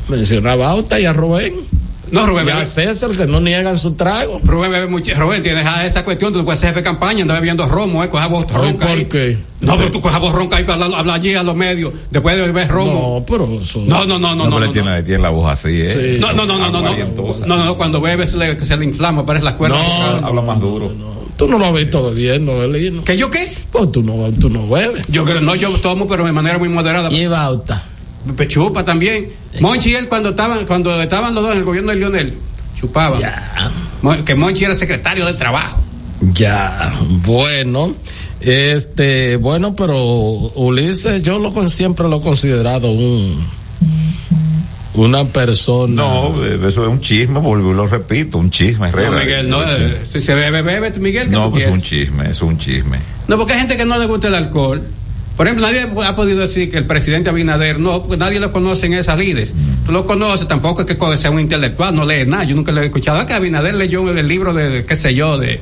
mencionaba 0.09 0.73
a 0.73 1.01
y 1.01 1.05
a 1.05 1.13
Rubén 1.13 1.55
no, 2.11 2.27
Rubén. 2.27 2.47
Y 2.47 2.51
a 2.51 2.65
César, 2.65 3.11
que 3.11 3.27
no 3.27 3.41
niegan 3.41 3.79
su 3.79 3.93
trago. 3.93 4.41
Rubén 4.43 4.71
bebe 4.71 4.87
mucho. 4.87 5.15
Rubén, 5.17 5.43
tienes 5.43 5.67
esa 5.85 6.05
cuestión. 6.05 6.33
Tú 6.33 6.45
puedes 6.45 6.61
ser 6.61 6.71
jefe 6.71 6.81
de 6.81 6.85
campaña, 6.85 7.23
anda 7.23 7.35
bebiendo 7.35 7.67
romo, 7.67 8.03
¿eh? 8.05 8.09
Coja 8.09 8.27
voz 8.27 8.51
ronca. 8.51 8.87
¿Por 8.87 9.09
qué? 9.09 9.39
No, 9.61 9.77
pero 9.77 9.91
tú 9.91 10.01
coja 10.01 10.19
voz 10.19 10.33
ronca 10.33 10.57
ahí 10.57 10.65
para 10.65 10.85
hablar, 10.87 11.09
allí 11.11 11.35
a 11.35 11.43
los 11.43 11.55
medios, 11.55 11.93
después 12.11 12.37
de 12.37 12.43
beber 12.43 12.69
romo. 12.69 13.19
No, 13.19 13.27
pero 13.27 13.61
eso. 13.61 13.83
No, 13.87 14.05
no, 14.05 14.19
no, 14.19 14.35
no. 14.35 14.45
No, 14.45 14.59
no, 14.59 14.67
no, 14.67 14.73
tiene, 14.73 15.03
tiene, 15.03 15.23
la 15.23 15.31
voz 15.31 15.51
así, 15.51 15.83
¿eh? 15.83 16.19
No, 16.21 16.33
no, 16.33 16.47
no, 16.47 16.59
no, 16.59 16.71
no. 16.71 16.83
No, 17.47 17.65
no, 17.65 17.77
cuando 17.77 18.01
bebe 18.01 18.27
se 18.27 18.37
le, 18.37 18.59
se 18.65 18.77
le 18.77 18.85
inflama, 18.85 19.25
parece 19.25 19.45
la 19.45 19.57
cuerda. 19.57 19.77
No, 19.79 20.27
habla 20.27 20.43
más 20.43 20.61
duro. 20.61 20.91
Tú 21.37 21.49
no 21.49 21.59
lo 21.59 21.65
has 21.65 21.75
visto 21.75 22.05
bebiendo, 22.11 22.59
Belino. 22.59 23.03
¿Que 23.03 23.17
yo 23.17 23.31
qué? 23.31 23.51
Pues 23.71 23.91
tú 23.91 24.03
no, 24.03 24.31
tú 24.39 24.51
no 24.51 24.69
bebes. 24.69 25.07
Yo 25.09 25.25
creo, 25.25 25.41
no, 25.41 25.55
yo 25.55 25.71
tomo, 25.81 26.07
pero 26.07 26.27
de 26.27 26.33
manera 26.33 26.59
muy 26.59 26.69
moderada. 26.69 27.11
Y 27.11 27.27
Bauta. 27.27 27.83
Chupa 28.49 28.85
también. 28.85 29.31
Monchi 29.61 29.91
y 29.91 29.95
él 29.95 30.09
cuando 30.09 30.31
estaban, 30.31 30.67
cuando 30.67 31.01
estaban 31.01 31.35
los 31.35 31.43
dos 31.43 31.53
en 31.53 31.59
el 31.59 31.65
gobierno 31.65 31.91
de 31.91 31.99
Lionel 31.99 32.39
chupaban. 32.81 33.21
Ya. 33.21 33.71
Que 34.25 34.35
Monchi 34.35 34.65
era 34.65 34.75
secretario 34.75 35.27
de 35.27 35.35
trabajo. 35.35 35.79
Ya, 36.33 36.93
bueno. 37.25 37.95
Este, 38.41 39.37
bueno, 39.37 39.75
pero 39.75 39.97
Ulises, 40.55 41.23
yo 41.23 41.39
lo 41.39 41.69
siempre 41.69 42.09
lo 42.09 42.17
he 42.17 42.21
considerado 42.23 42.91
un 42.91 43.45
una 44.95 45.25
persona. 45.27 45.95
No, 45.95 46.45
eso 46.45 46.83
es 46.85 46.89
un 46.89 47.01
chisme, 47.01 47.41
lo 47.41 47.87
repito, 47.87 48.39
un 48.39 48.51
chisme, 48.51 48.91
No, 48.91 49.11
Miguel, 49.13 49.49
no, 49.49 49.63
eh, 49.63 50.01
si 50.05 50.21
se 50.21 50.35
bebe, 50.35 50.63
bebe, 50.63 50.91
Miguel. 50.99 51.31
No, 51.31 51.51
pues 51.51 51.65
es 51.65 51.71
un 51.71 51.83
chisme, 51.83 52.31
es 52.31 52.41
un 52.43 52.59
chisme. 52.59 52.99
No, 53.29 53.37
porque 53.37 53.53
hay 53.53 53.61
gente 53.61 53.77
que 53.77 53.85
no 53.85 53.99
le 53.99 54.07
gusta 54.07 54.29
el 54.29 54.35
alcohol. 54.35 54.83
Por 55.37 55.47
ejemplo, 55.47 55.67
nadie 55.67 55.89
ha 56.07 56.17
podido 56.17 56.41
decir 56.41 56.71
que 56.71 56.77
el 56.77 56.87
presidente 56.87 57.31
Abinader 57.31 57.79
no, 57.79 58.03
porque 58.03 58.19
nadie 58.19 58.39
lo 58.41 58.53
conoce 58.53 58.87
en 58.87 58.95
esas 58.95 59.19
líderes. 59.19 59.55
Tú 59.87 59.93
lo 59.93 60.05
conoces, 60.07 60.47
tampoco 60.47 60.83
es 60.83 60.87
que 60.87 61.17
sea 61.17 61.31
un 61.31 61.41
intelectual, 61.41 61.95
no 61.95 62.05
lee 62.05 62.27
nada. 62.27 62.45
Yo 62.45 62.55
nunca 62.55 62.73
lo 62.73 62.83
he 62.83 62.87
escuchado. 62.87 63.25
que 63.25 63.33
Abinader 63.33 63.75
leyó 63.75 64.09
el 64.11 64.29
libro 64.29 64.53
de, 64.53 64.85
qué 64.85 64.97
sé 64.97 65.15
yo, 65.15 65.39
de, 65.39 65.61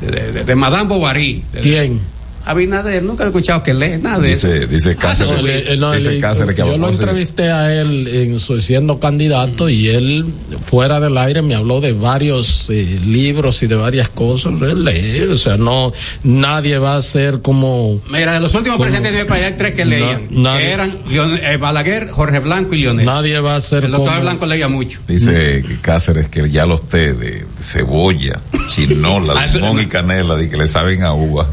de, 0.00 0.44
de, 0.44 0.54
Madame 0.54 0.88
Bovary. 0.88 1.44
¿Quién? 1.60 2.00
Abinader, 2.44 3.02
nunca 3.02 3.24
he 3.24 3.26
escuchado 3.26 3.62
que 3.62 3.74
lee 3.74 3.98
nada 4.00 4.18
de 4.18 4.28
dice, 4.28 4.58
eso. 4.58 4.66
Dice 4.66 4.90
ah, 4.92 5.00
Cáceres, 5.00 6.56
yo 6.56 6.76
lo 6.78 6.88
entrevisté 6.88 7.50
a 7.50 7.72
él 7.72 8.08
en 8.08 8.40
su 8.40 8.60
siendo 8.60 8.98
candidato 8.98 9.68
y 9.68 9.88
él 9.88 10.24
fuera 10.64 11.00
del 11.00 11.16
aire 11.18 11.42
me 11.42 11.54
habló 11.54 11.80
de 11.80 11.92
varios 11.92 12.68
eh, 12.70 13.00
libros 13.04 13.62
y 13.62 13.66
de 13.66 13.76
varias 13.76 14.08
cosas. 14.08 14.60
Él 14.62 14.84
lee, 14.84 15.22
o 15.22 15.36
sea, 15.36 15.56
no 15.56 15.92
nadie 16.22 16.78
va 16.78 16.96
a 16.96 17.02
ser 17.02 17.40
como. 17.40 18.00
Mira, 18.10 18.34
de 18.34 18.40
los 18.40 18.54
últimos 18.54 18.80
presidentes 18.80 19.12
de 19.12 19.24
país 19.24 19.44
hay 19.44 19.54
tres 19.56 19.74
que 19.74 19.84
leían. 19.84 20.28
que 20.28 20.70
eran 20.70 20.98
eh, 21.10 21.56
Balaguer, 21.58 22.08
Jorge 22.08 22.38
Blanco 22.38 22.74
y 22.74 22.78
Lionel. 22.78 23.06
Nadie 23.06 23.40
va 23.40 23.56
a 23.56 23.60
ser. 23.60 23.84
El 23.84 23.92
doctor 23.92 24.20
Blanco 24.20 24.46
leía 24.46 24.68
mucho. 24.68 25.00
Dice 25.06 25.62
Cáceres 25.82 26.28
que 26.28 26.50
ya 26.50 26.66
los 26.66 26.88
té 26.88 27.12
de 27.14 27.46
cebolla, 27.60 28.40
chinola, 28.68 29.34
ah, 29.36 29.46
limón 29.46 29.80
y 29.80 29.86
canela, 29.86 30.42
y 30.42 30.48
que 30.48 30.56
le 30.56 30.66
saben 30.66 31.02
a 31.02 31.12
uva. 31.12 31.46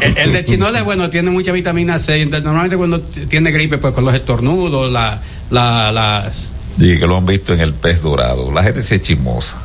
El, 0.00 0.32
de 0.32 0.44
chinola, 0.44 0.82
bueno, 0.82 1.10
tiene 1.10 1.30
mucha 1.30 1.52
vitamina 1.52 1.98
C. 1.98 2.24
Normalmente 2.26 2.76
cuando 2.76 3.00
tiene 3.00 3.50
gripe, 3.52 3.78
pues 3.78 3.94
con 3.94 4.04
los 4.04 4.14
estornudos, 4.14 4.90
la, 4.90 5.20
la, 5.50 5.92
las... 5.92 6.50
Que 6.78 7.06
lo 7.06 7.16
han 7.16 7.26
visto 7.26 7.52
en 7.52 7.60
el 7.60 7.72
pez 7.72 8.02
dorado. 8.02 8.50
La 8.52 8.62
gente 8.62 8.82
se 8.82 9.00
chimosa. 9.00 9.56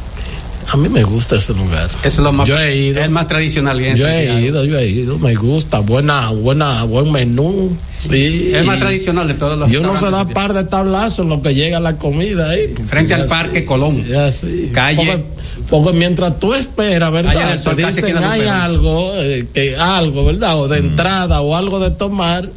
A 0.71 0.77
mí 0.77 0.87
me 0.87 1.03
gusta 1.03 1.35
ese 1.35 1.53
lugar. 1.53 1.89
Es 2.03 2.19
lo 2.19 2.31
más, 2.31 2.47
yo 2.47 2.57
he 2.59 2.75
ido. 2.75 3.03
el 3.03 3.09
más 3.09 3.27
tradicional. 3.27 3.79
yo 3.79 4.07
he 4.07 4.41
ido, 4.41 4.63
yo 4.65 4.77
he 4.77 4.87
ido. 4.87 5.17
Me 5.17 5.33
gusta. 5.33 5.79
Buena, 5.79 6.29
buena, 6.29 6.83
buen 6.83 7.11
menú. 7.11 7.75
Sí. 7.97 8.51
Es 8.53 8.63
más 8.65 8.77
tradicional 8.77 9.27
de 9.27 9.33
todos 9.33 9.57
los 9.57 9.69
Y 9.69 9.77
uno 9.77 9.95
se 9.95 10.09
da 10.11 10.27
par 10.27 10.53
de 10.53 10.63
tablazos 10.63 11.19
en 11.19 11.29
lo 11.29 11.41
que 11.41 11.55
llega 11.55 11.79
la 11.79 11.97
comida 11.97 12.51
ahí. 12.51 12.73
Frente 12.85 13.15
al 13.15 13.25
Parque 13.25 13.65
Colón. 13.65 14.03
sí. 14.31 14.69
Calle. 14.71 15.23
Porque, 15.69 15.93
mientras 15.93 16.39
tú 16.39 16.53
esperas, 16.53 17.11
¿verdad? 17.11 17.59
Te 17.61 17.75
dicen 17.75 18.17
hay 18.17 18.41
algo, 18.41 19.11
eh, 19.15 19.47
que 19.53 19.75
algo, 19.75 20.25
¿verdad? 20.25 20.59
O 20.59 20.67
de 20.67 20.81
mm. 20.81 20.85
entrada 20.85 21.41
o 21.41 21.55
algo 21.55 21.79
de 21.79 21.91
tomar 21.91 22.49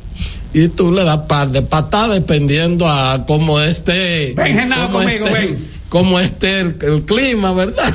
y 0.55 0.69
tú 0.69 0.93
le 0.93 1.05
das 1.05 1.21
par 1.29 1.51
de 1.51 1.63
patadas 1.63 2.15
dependiendo 2.15 2.89
a 2.89 3.25
cómo 3.27 3.61
esté. 3.61 4.35
Ven, 4.35 4.71
conmigo, 4.91 5.27
ven 5.33 5.73
cómo 5.93 6.19
esté 6.19 6.61
el, 6.61 7.05
clima, 7.05 7.53
¿verdad? 7.53 7.95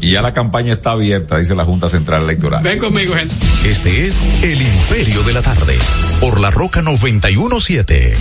y 0.00 0.10
ya 0.10 0.22
la 0.22 0.34
campaña 0.34 0.72
está 0.72 0.90
abierta, 0.90 1.38
dice 1.38 1.54
la 1.54 1.64
Junta 1.64 1.86
Central 1.88 2.24
Electoral. 2.24 2.64
Ven 2.64 2.80
conmigo, 2.80 3.14
gente. 3.14 3.32
Este 3.64 4.08
es 4.08 4.24
El 4.42 4.60
Imperio 4.60 5.22
de 5.22 5.32
la 5.32 5.40
Tarde, 5.40 5.78
por 6.18 6.40
la 6.40 6.50
Roca 6.50 6.82
917. 6.82 8.16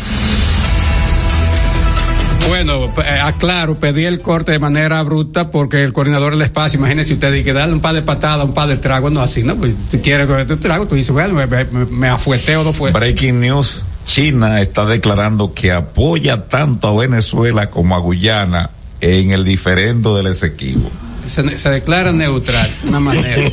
Bueno, 2.47 2.93
eh, 3.03 3.19
aclaro, 3.23 3.79
pedí 3.79 4.05
el 4.05 4.19
corte 4.19 4.51
de 4.51 4.59
manera 4.59 5.01
bruta 5.01 5.49
porque 5.49 5.81
el 5.81 5.93
coordinador 5.93 6.33
del 6.33 6.43
espacio, 6.43 6.77
imagínense 6.77 7.13
ustedes, 7.13 7.41
y 7.41 7.43
que 7.43 7.53
darle 7.53 7.73
un 7.73 7.81
par 7.81 7.95
de 7.95 8.03
patadas, 8.03 8.45
un 8.45 8.53
par 8.53 8.69
de 8.69 8.77
tragos, 8.77 9.11
no 9.11 9.21
así, 9.21 9.41
¿no? 9.41 9.55
Pues 9.55 9.73
tú 9.89 9.99
quieres 9.99 10.27
que 10.27 10.45
te 10.45 10.57
trago, 10.57 10.85
tú 10.85 10.93
dices, 10.93 11.11
bueno, 11.11 11.33
me, 11.33 11.47
me, 11.47 11.65
me 11.85 12.07
afueteo, 12.07 12.63
no 12.63 12.71
fue. 12.71 12.91
Breaking 12.91 13.39
news. 13.39 13.83
China 14.05 14.61
está 14.61 14.85
declarando 14.85 15.55
que 15.55 15.71
apoya 15.71 16.45
tanto 16.49 16.87
a 16.87 17.01
Venezuela 17.01 17.71
como 17.71 17.95
a 17.95 17.99
Guyana 17.99 18.69
en 19.01 19.31
el 19.31 19.43
diferendo 19.43 20.15
del 20.15 20.27
Esequibo. 20.27 20.89
Se, 21.25 21.57
se, 21.57 21.69
declara 21.69 22.11
neutral, 22.11 22.69
una 22.83 22.99
manera. 22.99 23.37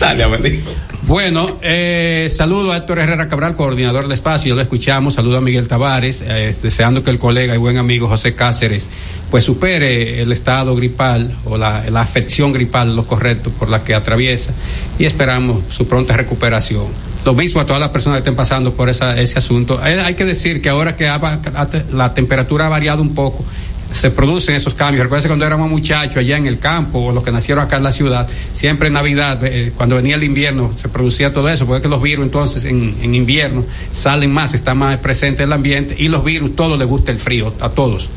Dale, 0.00 0.24
Bueno, 1.02 1.58
eh, 1.60 2.32
saludo 2.34 2.72
a 2.72 2.76
Héctor 2.76 3.00
Herrera 3.00 3.28
Cabral, 3.28 3.56
coordinador 3.56 4.04
del 4.04 4.12
espacio, 4.12 4.54
lo 4.54 4.60
escuchamos, 4.60 5.14
saludo 5.14 5.38
a 5.38 5.40
Miguel 5.40 5.66
Tavares, 5.66 6.22
eh, 6.24 6.54
deseando 6.62 7.02
que 7.02 7.10
el 7.10 7.18
colega 7.18 7.54
y 7.54 7.58
buen 7.58 7.78
amigo 7.78 8.06
José 8.06 8.34
Cáceres 8.34 8.88
pues 9.30 9.44
supere 9.44 10.22
el 10.22 10.32
estado 10.32 10.74
gripal 10.76 11.36
o 11.44 11.58
la, 11.58 11.84
la 11.90 12.00
afección 12.00 12.52
gripal, 12.52 12.96
lo 12.96 13.06
correcto, 13.06 13.50
por 13.50 13.68
la 13.68 13.84
que 13.84 13.94
atraviesa 13.94 14.52
y 14.98 15.04
esperamos 15.04 15.64
su 15.68 15.86
pronta 15.86 16.16
recuperación. 16.16 16.86
Lo 17.24 17.34
mismo 17.34 17.60
a 17.60 17.66
todas 17.66 17.80
las 17.80 17.90
personas 17.90 18.16
que 18.16 18.20
estén 18.20 18.36
pasando 18.36 18.72
por 18.72 18.88
esa, 18.88 19.18
ese 19.18 19.38
asunto. 19.38 19.84
Eh, 19.84 20.00
hay 20.00 20.14
que 20.14 20.24
decir 20.24 20.62
que 20.62 20.68
ahora 20.68 20.96
que 20.96 21.10
la 21.92 22.14
temperatura 22.14 22.66
ha 22.66 22.68
variado 22.68 23.02
un 23.02 23.14
poco, 23.14 23.44
se 23.92 24.10
producen 24.10 24.54
esos 24.54 24.74
cambios. 24.74 25.04
Recuerda 25.04 25.28
cuando 25.28 25.46
éramos 25.46 25.70
muchachos 25.70 26.18
allá 26.18 26.36
en 26.36 26.46
el 26.46 26.58
campo, 26.58 27.06
o 27.06 27.12
los 27.12 27.24
que 27.24 27.32
nacieron 27.32 27.64
acá 27.64 27.76
en 27.76 27.82
la 27.82 27.92
ciudad, 27.92 28.28
siempre 28.52 28.88
en 28.88 28.94
Navidad, 28.94 29.40
eh, 29.44 29.72
cuando 29.76 29.96
venía 29.96 30.16
el 30.16 30.24
invierno, 30.24 30.72
se 30.80 30.88
producía 30.88 31.32
todo 31.32 31.48
eso, 31.48 31.66
porque 31.66 31.88
los 31.88 32.02
virus 32.02 32.24
entonces 32.24 32.64
en, 32.64 33.14
invierno 33.14 33.64
salen 33.90 34.30
más, 34.30 34.54
está 34.54 34.74
más 34.74 34.98
presente 34.98 35.42
el 35.42 35.52
ambiente, 35.52 35.94
y 35.98 36.08
los 36.08 36.24
virus, 36.24 36.54
todos 36.54 36.78
les 36.78 36.86
gusta 36.86 37.10
el 37.10 37.18
frío, 37.18 37.52
a 37.60 37.70
todos. 37.70 38.10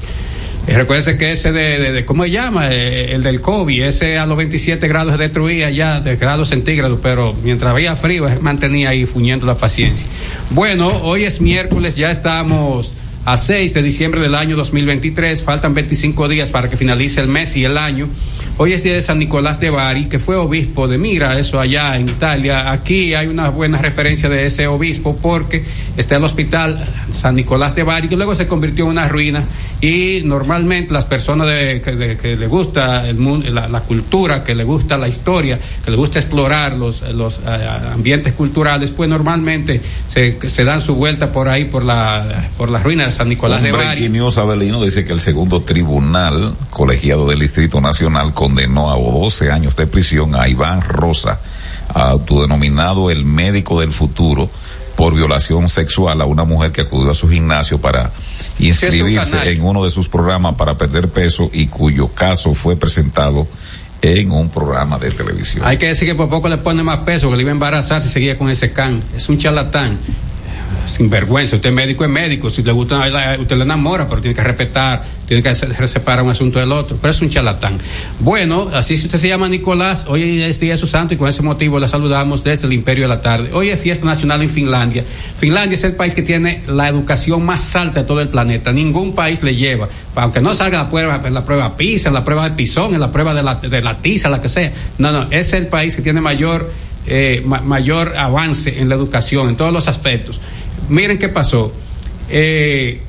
Eh, 0.68 0.75
recuerde 0.75 1.18
que 1.18 1.32
ese 1.32 1.51
de, 1.51 1.92
de, 1.92 2.06
¿cómo 2.06 2.24
se 2.24 2.30
llama? 2.30 2.72
Eh, 2.72 3.16
el 3.16 3.24
del 3.24 3.42
COVID, 3.42 3.84
ese 3.84 4.20
a 4.20 4.27
los 4.27 4.38
27 4.38 4.88
grados 4.88 5.14
se 5.14 5.18
destruía 5.18 5.72
ya 5.72 6.01
de 6.01 6.18
grados 6.18 6.50
centígrados, 6.50 7.00
pero 7.01 7.34
mientras 7.44 7.72
había 7.72 7.96
frío, 7.96 8.27
mantenía 8.42 8.90
ahí 8.90 9.05
fuñendo 9.05 9.48
la 9.48 9.57
paciencia. 9.57 10.07
Bueno, 10.51 10.90
hoy 11.01 11.24
es 11.24 11.42
miércoles, 11.42 11.96
ya 11.96 12.12
estamos 12.12 12.94
a 13.25 13.38
6 13.38 13.74
de 13.74 13.84
diciembre 13.84 14.22
del 14.22 14.36
año 14.36 14.55
2023. 14.55 15.44
Faltan 15.44 15.74
25 15.74 16.27
días 16.27 16.50
para 16.50 16.70
que 16.70 16.77
finalice 16.77 17.22
el 17.22 17.27
mes 17.27 17.55
y 17.55 17.66
el 17.66 17.77
año. 17.77 18.07
Hoy 18.57 18.74
es 18.74 18.84
día 18.84 18.94
de 18.94 19.01
San 19.01 19.20
Nicolás 19.20 19.60
de 19.60 19.70
Bari, 19.70 20.05
que 20.05 20.20
fue 20.20 20.36
obispo 20.36 20.88
de 20.88 20.98
Mira, 20.98 21.40
eso 21.40 21.60
allá 21.60 21.96
en 21.96 22.10
Italia. 22.10 22.72
Aquí 22.72 23.14
hay 23.14 23.27
una 23.27 23.50
buena 23.50 23.79
referencia 23.79 24.29
de 24.29 24.46
ese 24.46 24.68
obispo 24.68 25.18
porque 25.18 25.64
está 25.98 26.18
el 26.18 26.24
hospital 26.24 26.79
San 27.14 27.36
Nicolás 27.36 27.75
de 27.75 27.84
Bari, 27.84 28.07
que 28.07 28.18
luego 28.18 28.36
se 28.36 28.48
convirtió 28.48 28.86
en 28.86 28.92
una 28.92 29.07
ruina. 29.07 29.44
Y 29.81 30.22
normalmente 30.25 30.94
las 30.94 31.05
personas 31.05 31.48
de, 31.48 31.81
que, 31.81 32.36
le 32.36 32.48
gusta 32.48 33.07
el 33.07 33.18
mundo, 33.18 33.50
la, 33.50 33.81
cultura, 33.81 34.44
que 34.44 34.53
le 34.53 34.64
gusta 34.64 34.98
la 34.98 35.07
historia, 35.07 35.60
que 35.84 35.90
le 35.90 35.98
gusta 35.98 36.20
explorar 36.20 36.75
los, 36.75 37.01
los 37.14 37.40
eh, 37.40 37.68
ambientes 37.94 38.34
culturales, 38.34 38.92
pues 38.92 39.10
normalmente 39.10 39.81
se, 40.07 40.38
se, 40.48 40.64
dan 40.64 40.81
su 40.81 40.96
vuelta 40.96 41.31
por 41.31 41.50
ahí, 41.50 41.66
por 41.66 41.84
la, 41.84 42.50
por 42.57 42.70
la 42.70 42.77
ruina 42.77 43.11
San 43.12 43.30
Nicolás 43.30 43.62
de 43.62 43.72
Bari. 43.72 44.10
News 44.10 44.38
Abelino 44.38 44.82
dice 44.84 45.06
que 45.06 45.14
el 45.14 45.20
segundo 45.20 45.62
tribunal 45.62 46.56
colegiado 46.70 47.28
del 47.28 47.40
Distrito 47.40 47.82
Nacional 47.82 48.34
condenó 48.34 48.92
a 48.92 48.96
12 48.96 49.52
años 49.52 49.76
de 49.76 49.88
prisión 49.88 50.36
a 50.36 50.48
Iván 50.48 50.82
Rosa, 50.82 51.40
autodenominado 51.94 53.12
el 53.12 53.26
médico 53.26 53.80
del 53.80 53.92
futuro, 53.92 54.50
por 54.96 55.16
violación 55.16 55.68
sexual 55.68 56.22
a 56.22 56.26
una 56.26 56.44
mujer 56.44 56.72
que 56.72 56.82
acudió 56.82 57.10
a 57.10 57.14
su 57.14 57.28
gimnasio 57.28 57.82
para 57.82 58.12
inscribirse 58.60 59.52
en 59.52 59.64
uno 59.64 59.84
de 59.84 59.90
sus 59.90 60.08
programas 60.08 60.56
para 60.56 60.78
perder 60.78 61.10
peso 61.10 61.50
y 61.52 61.68
cuyo 61.68 62.10
caso 62.10 62.54
fue 62.54 62.76
presentado 62.76 63.48
en 64.02 64.32
un 64.32 64.50
programa 64.50 65.00
de 65.00 65.12
televisión. 65.12 65.66
Hay 65.66 65.78
que 65.78 65.88
decir 65.88 66.08
que 66.08 66.16
por 66.16 66.30
poco 66.30 66.50
le 66.50 66.58
pone 66.58 66.84
más 66.84 67.00
peso, 67.00 67.30
que 67.30 67.36
le 67.36 67.42
iba 67.42 67.52
a 67.52 67.54
embarazar 67.54 68.02
si 68.02 68.10
seguía 68.10 68.38
con 68.38 68.50
ese 68.50 68.74
can. 68.74 69.02
Es 69.16 69.30
un 69.30 69.38
charlatán 69.38 69.98
sin 70.85 71.09
vergüenza. 71.09 71.55
Usted 71.55 71.70
es 71.70 71.75
médico, 71.75 72.03
es 72.03 72.09
médico. 72.09 72.50
Si 72.50 72.63
le 72.63 72.72
gusta, 72.72 73.00
usted 73.39 73.55
le 73.55 73.63
enamora, 73.63 74.07
pero 74.07 74.22
tiene 74.22 74.35
que 74.35 74.44
respetar, 74.44 75.03
tiene 75.27 75.41
que 75.44 75.53
separar 75.53 76.24
un 76.24 76.31
asunto 76.31 76.59
del 76.59 76.72
otro. 76.72 76.98
Pero 77.00 77.11
es 77.11 77.22
un 77.22 77.29
charlatán. 77.29 77.77
Bueno, 78.20 78.70
así 78.74 78.98
si 78.98 79.05
usted 79.05 79.20
se 79.20 79.27
llama 79.27 79.50
Nicolás, 79.50 80.05
hoy 80.07 80.41
es 80.41 80.59
Día 80.59 80.74
de 80.74 80.77
su 80.77 80.87
Santo 80.87 81.13
y 81.13 81.17
con 81.17 81.29
ese 81.29 81.41
motivo 81.41 81.79
le 81.79 81.87
saludamos 81.87 82.44
desde 82.44 82.67
el 82.67 82.74
Imperio 82.74 83.05
de 83.05 83.09
la 83.09 83.22
Tarde. 83.22 83.50
Hoy 83.53 83.70
es 83.70 83.79
fiesta 83.79 84.05
nacional 84.05 84.41
en 84.41 84.50
Finlandia. 84.50 85.03
Finlandia 85.37 85.75
es 85.75 85.83
el 85.83 85.94
país 85.94 86.15
que 86.15 86.22
tiene 86.22 86.63
la 86.67 86.87
educación 86.87 87.44
más 87.46 87.75
alta 87.75 88.01
de 88.01 88.07
todo 88.07 88.22
el 88.22 88.29
planeta. 88.29 88.72
Ningún 88.72 89.15
país 89.15 89.44
le 89.44 89.55
lleva, 89.55 89.89
aunque 90.15 90.41
no 90.41 90.53
salga 90.53 90.79
la 90.79 90.89
prueba, 90.89 91.22
en 91.24 91.33
la 91.33 91.46
prueba 91.46 91.77
PISA, 91.77 92.09
en 92.09 92.15
la 92.15 92.24
prueba 92.24 92.50
de 92.50 92.55
Pisón, 92.55 92.94
en 92.94 93.00
la 93.00 93.11
prueba 93.11 93.33
de 93.33 93.44
la, 93.44 93.55
de 93.55 93.81
la 93.81 93.98
TISA, 93.98 94.29
la 94.29 94.41
que 94.41 94.50
sea. 94.50 94.72
No, 94.98 95.11
no, 95.11 95.27
es 95.31 95.53
el 95.53 95.67
país 95.67 95.96
que 95.96 96.01
tiene 96.01 96.22
mayor, 96.22 96.72
eh, 97.07 97.44
mayor 97.46 98.17
avance 98.17 98.79
en 98.79 98.89
la 98.89 98.96
educación, 98.96 99.50
en 99.50 99.55
todos 99.55 99.74
los 99.74 99.87
aspectos 99.87 100.39
miren 100.89 101.17
qué 101.17 101.29
pasó. 101.29 101.74
Eh, 102.29 103.01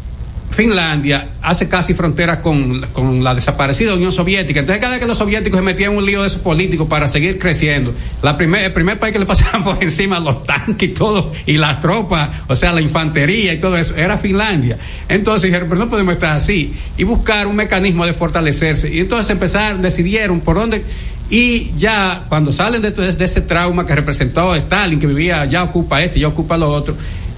Finlandia 0.53 1.31
hace 1.41 1.69
casi 1.69 1.95
frontera 1.95 2.41
con, 2.41 2.87
la 3.25 3.35
desaparecida 3.35 3.95
Unión 3.95 4.13
Soviética. 4.13 4.61
Entonces, 4.61 4.81
cada 4.81 4.93
vez 4.93 5.01
que 5.01 5.07
los 5.07 5.19
soviéticos 5.19 5.59
se 5.59 5.65
metían 5.65 5.93
en 5.93 5.99
un 5.99 6.07
lío 6.07 6.21
de 6.21 6.29
esos 6.29 6.43
políticos 6.43 6.87
para 6.89 7.09
seguir 7.09 7.39
creciendo, 7.39 7.95
la 8.23 8.37
primer, 8.37 8.65
el 8.65 8.73
primer 8.73 8.99
país 8.99 9.13
que 9.13 9.19
le 9.19 9.27
pasaban 9.27 9.65
por 9.65 9.83
encima 9.83 10.21
los 10.21 10.45
tanques 10.45 10.91
y 10.91 10.93
todo, 10.93 11.33
y 11.47 11.57
las 11.57 11.81
tropas, 11.81 12.29
o 12.49 12.55
sea, 12.55 12.73
la 12.73 12.81
infantería 12.81 13.55
y 13.55 13.59
todo 13.59 13.77
eso, 13.77 13.97
era 13.97 14.19
Finlandia. 14.19 14.79
Entonces 15.09 15.45
dijeron, 15.45 15.69
pero 15.69 15.81
no 15.81 15.89
podemos 15.91 16.15
estar 16.15 16.37
así. 16.37 16.75
Y 16.99 17.05
buscar 17.05 17.47
un 17.47 17.57
mecanismo 17.57 18.05
de 18.05 18.13
fortalecerse. 18.13 18.93
Y 18.95 19.01
entonces 19.01 19.31
empezar, 19.31 19.81
decidieron 19.81 20.41
por 20.41 20.57
dónde. 20.57 20.85
Y 21.31 21.73
ya 21.79 22.27
cuando 22.29 22.53
salen 22.53 22.83
de, 22.83 22.91
de 22.91 23.25
ese 23.25 23.41
trauma 23.41 23.87
que 23.87 23.95
representó 23.95 24.55
Stalin, 24.55 25.01
que 25.01 25.07
vivía, 25.07 25.47
ya 25.47 25.63
ocupa 25.63 26.03
este, 26.03 26.21
ya 26.21 26.29
ocupa 26.29 26.59
lo 26.59 26.71
otro, 26.71 26.95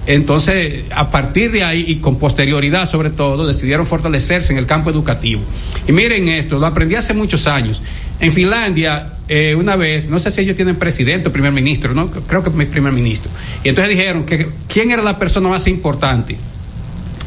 entonces, 0.07 0.83
a 0.91 1.09
partir 1.09 1.51
de 1.51 1.63
ahí 1.63 1.85
y 1.87 1.95
con 1.97 2.17
posterioridad 2.17 2.87
sobre 2.87 3.09
todo, 3.09 3.47
decidieron 3.47 3.87
fortalecerse 3.87 4.53
en 4.53 4.59
el 4.59 4.65
campo 4.65 4.89
educativo. 4.89 5.41
Y 5.87 5.91
miren 5.91 6.27
esto, 6.27 6.59
lo 6.59 6.65
aprendí 6.67 6.95
hace 6.95 7.13
muchos 7.13 7.47
años. 7.47 7.81
En 8.19 8.31
Finlandia, 8.31 9.13
eh, 9.27 9.55
una 9.55 9.75
vez, 9.75 10.07
no 10.07 10.19
sé 10.19 10.31
si 10.31 10.41
ellos 10.41 10.55
tienen 10.55 10.75
presidente 10.75 11.29
o 11.29 11.31
primer 11.31 11.51
ministro, 11.51 11.93
¿no? 11.93 12.09
Creo 12.09 12.43
que 12.43 12.51
primer 12.51 12.93
ministro. 12.93 13.31
Y 13.63 13.69
entonces 13.69 13.97
dijeron 13.97 14.25
que 14.25 14.47
quién 14.67 14.91
era 14.91 15.01
la 15.01 15.17
persona 15.17 15.49
más 15.49 15.65
importante. 15.67 16.37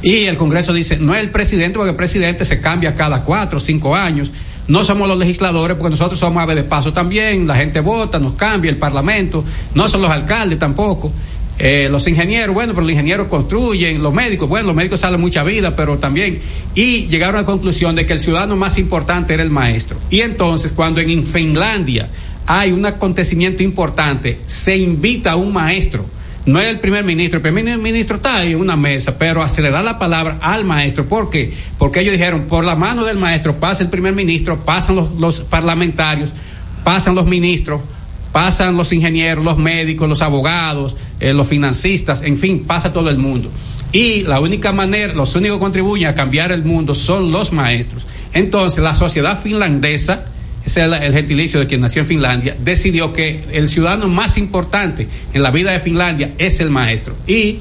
Y 0.00 0.24
el 0.24 0.36
Congreso 0.36 0.72
dice, 0.72 0.98
no 0.98 1.14
es 1.14 1.20
el 1.20 1.30
presidente, 1.30 1.76
porque 1.76 1.90
el 1.90 1.96
presidente 1.96 2.44
se 2.44 2.60
cambia 2.60 2.94
cada 2.94 3.24
cuatro 3.24 3.58
o 3.58 3.60
cinco 3.60 3.96
años. 3.96 4.30
No 4.68 4.84
somos 4.84 5.08
los 5.08 5.18
legisladores, 5.18 5.76
porque 5.76 5.90
nosotros 5.90 6.20
somos 6.20 6.42
aves 6.42 6.54
de 6.54 6.62
paso 6.62 6.92
también. 6.92 7.46
La 7.46 7.56
gente 7.56 7.80
vota, 7.80 8.20
nos 8.20 8.34
cambia 8.34 8.70
el 8.70 8.76
Parlamento. 8.76 9.44
No 9.74 9.88
son 9.88 10.02
los 10.02 10.10
alcaldes 10.10 10.58
tampoco. 10.58 11.12
Eh, 11.58 11.88
los 11.90 12.06
ingenieros, 12.06 12.54
bueno, 12.54 12.72
pero 12.72 12.82
los 12.82 12.92
ingenieros 12.92 13.26
construyen, 13.26 14.00
los 14.00 14.14
médicos, 14.14 14.48
bueno, 14.48 14.68
los 14.68 14.76
médicos 14.76 15.00
salen 15.00 15.20
mucha 15.20 15.42
vida, 15.42 15.74
pero 15.74 15.98
también. 15.98 16.40
Y 16.74 17.08
llegaron 17.08 17.36
a 17.36 17.40
la 17.40 17.46
conclusión 17.46 17.96
de 17.96 18.06
que 18.06 18.12
el 18.12 18.20
ciudadano 18.20 18.56
más 18.56 18.78
importante 18.78 19.34
era 19.34 19.42
el 19.42 19.50
maestro. 19.50 19.98
Y 20.08 20.20
entonces, 20.20 20.72
cuando 20.72 21.00
en 21.00 21.26
Finlandia 21.26 22.08
hay 22.46 22.70
un 22.70 22.86
acontecimiento 22.86 23.62
importante, 23.62 24.38
se 24.46 24.76
invita 24.76 25.32
a 25.32 25.36
un 25.36 25.52
maestro. 25.52 26.06
No 26.46 26.60
es 26.60 26.68
el 26.68 26.80
primer 26.80 27.04
ministro, 27.04 27.38
el 27.38 27.42
primer 27.42 27.76
ministro 27.76 28.16
está 28.16 28.38
ahí 28.38 28.52
en 28.52 28.60
una 28.60 28.76
mesa, 28.76 29.18
pero 29.18 29.46
se 29.48 29.60
le 29.60 29.70
da 29.70 29.82
la 29.82 29.98
palabra 29.98 30.38
al 30.40 30.64
maestro. 30.64 31.06
¿Por 31.06 31.28
qué? 31.28 31.52
Porque 31.76 32.00
ellos 32.00 32.12
dijeron, 32.12 32.42
por 32.42 32.64
la 32.64 32.74
mano 32.76 33.04
del 33.04 33.18
maestro 33.18 33.56
pasa 33.56 33.82
el 33.82 33.90
primer 33.90 34.14
ministro, 34.14 34.64
pasan 34.64 34.96
los, 34.96 35.10
los 35.18 35.40
parlamentarios, 35.40 36.32
pasan 36.84 37.16
los 37.16 37.26
ministros, 37.26 37.82
pasan 38.32 38.76
los 38.76 38.92
ingenieros, 38.92 39.44
los 39.44 39.58
médicos, 39.58 40.08
los 40.08 40.22
abogados, 40.22 40.96
eh, 41.20 41.32
los 41.32 41.48
financistas, 41.48 42.22
en 42.22 42.36
fin, 42.36 42.64
pasa 42.66 42.92
todo 42.92 43.10
el 43.10 43.18
mundo. 43.18 43.50
Y 43.92 44.22
la 44.22 44.40
única 44.40 44.72
manera, 44.72 45.14
los 45.14 45.34
únicos 45.34 45.58
que 45.58 45.62
contribuyen 45.62 46.08
a 46.08 46.14
cambiar 46.14 46.52
el 46.52 46.62
mundo 46.62 46.94
son 46.94 47.32
los 47.32 47.52
maestros. 47.52 48.06
Entonces, 48.34 48.82
la 48.82 48.94
sociedad 48.94 49.40
finlandesa, 49.40 50.26
ese 50.64 50.84
es 50.84 50.92
el, 50.92 51.12
gentilicio 51.12 51.60
de 51.60 51.66
quien 51.66 51.80
nació 51.80 52.02
en 52.02 52.06
Finlandia, 52.06 52.56
decidió 52.62 53.14
que 53.14 53.44
el 53.52 53.68
ciudadano 53.68 54.08
más 54.08 54.36
importante 54.36 55.08
en 55.32 55.42
la 55.42 55.50
vida 55.50 55.72
de 55.72 55.80
Finlandia 55.80 56.32
es 56.36 56.60
el 56.60 56.70
maestro. 56.70 57.16
Y 57.26 57.58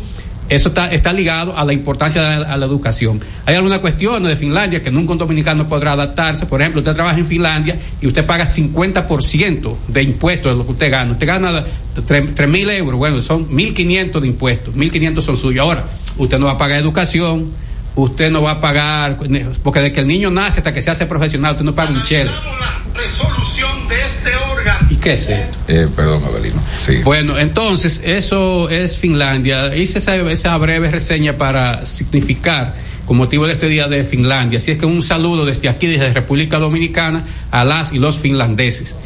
eso 0.49 0.69
está, 0.69 0.91
está 0.91 1.13
ligado 1.13 1.57
a 1.57 1.65
la 1.65 1.73
importancia 1.73 2.21
de 2.21 2.39
la, 2.39 2.53
a 2.53 2.57
la 2.57 2.65
educación. 2.65 3.19
Hay 3.45 3.55
algunas 3.55 3.79
cuestiones 3.79 4.29
de 4.29 4.36
Finlandia 4.36 4.81
que 4.81 4.91
nunca 4.91 5.12
un 5.12 5.17
dominicano 5.17 5.67
podrá 5.67 5.93
adaptarse. 5.93 6.45
Por 6.45 6.62
ejemplo, 6.62 6.81
usted 6.81 6.93
trabaja 6.93 7.17
en 7.17 7.27
Finlandia 7.27 7.79
y 8.01 8.07
usted 8.07 8.25
paga 8.25 8.45
50% 8.45 9.75
de 9.88 10.03
impuestos 10.03 10.51
de 10.51 10.57
lo 10.57 10.65
que 10.65 10.71
usted 10.71 10.91
gana. 10.91 11.12
Usted 11.13 11.27
gana 11.27 11.65
3 12.05 12.49
mil 12.49 12.69
euros, 12.69 12.97
bueno, 12.97 13.21
son 13.21 13.49
1.500 13.49 14.19
de 14.19 14.27
impuestos. 14.27 14.75
1.500 14.75 15.21
son 15.21 15.38
suyos. 15.38 15.63
Ahora, 15.63 15.86
usted 16.17 16.39
no 16.39 16.45
va 16.45 16.53
a 16.53 16.57
pagar 16.57 16.79
educación, 16.79 17.51
usted 17.95 18.31
no 18.31 18.41
va 18.41 18.51
a 18.51 18.60
pagar, 18.60 19.17
porque 19.63 19.79
desde 19.79 19.93
que 19.93 20.01
el 20.01 20.07
niño 20.07 20.29
nace 20.29 20.60
hasta 20.60 20.73
que 20.73 20.81
se 20.81 20.91
hace 20.91 21.05
profesional, 21.05 21.53
usted 21.53 21.65
no 21.65 21.75
paga 21.75 21.91
un 21.91 22.03
chelo. 22.03 22.31
resolución 22.93 23.88
de 23.88 24.01
este 24.01 24.29
órgano. 24.29 24.37
¿Y 24.37 24.37
qué 25.08 25.13
es 25.13 25.30
esto? 25.30 25.58
Eh, 25.70 25.88
perdón, 25.96 26.24
Abelino. 26.26 26.62
Sí. 26.80 26.98
Bueno, 26.98 27.38
entonces, 27.38 28.02
eso 28.04 28.70
es 28.70 28.98
Finlandia. 28.98 29.74
Hice 29.74 30.00
esa, 30.00 30.15
esa 30.30 30.58
breve 30.58 30.91
reseña 30.91 31.38
para 31.38 31.86
significar 31.86 32.74
con 33.06 33.15
motivo 33.15 33.48
de 33.48 33.54
este 33.54 33.70
día 33.70 33.88
de 33.88 34.04
Finlandia. 34.04 34.60
Así 34.60 34.72
es 34.72 34.78
que 34.78 34.86
un 34.86 35.02
saludo 35.02 35.46
desde 35.46 35.70
aquí, 35.70 35.88
desde 35.88 36.12
República 36.12 36.60
Dominicana, 36.60 37.26
a 37.52 37.63
las 37.63 37.93
y 37.93 38.00
los 38.00 38.17
finlandeses. 38.17 38.98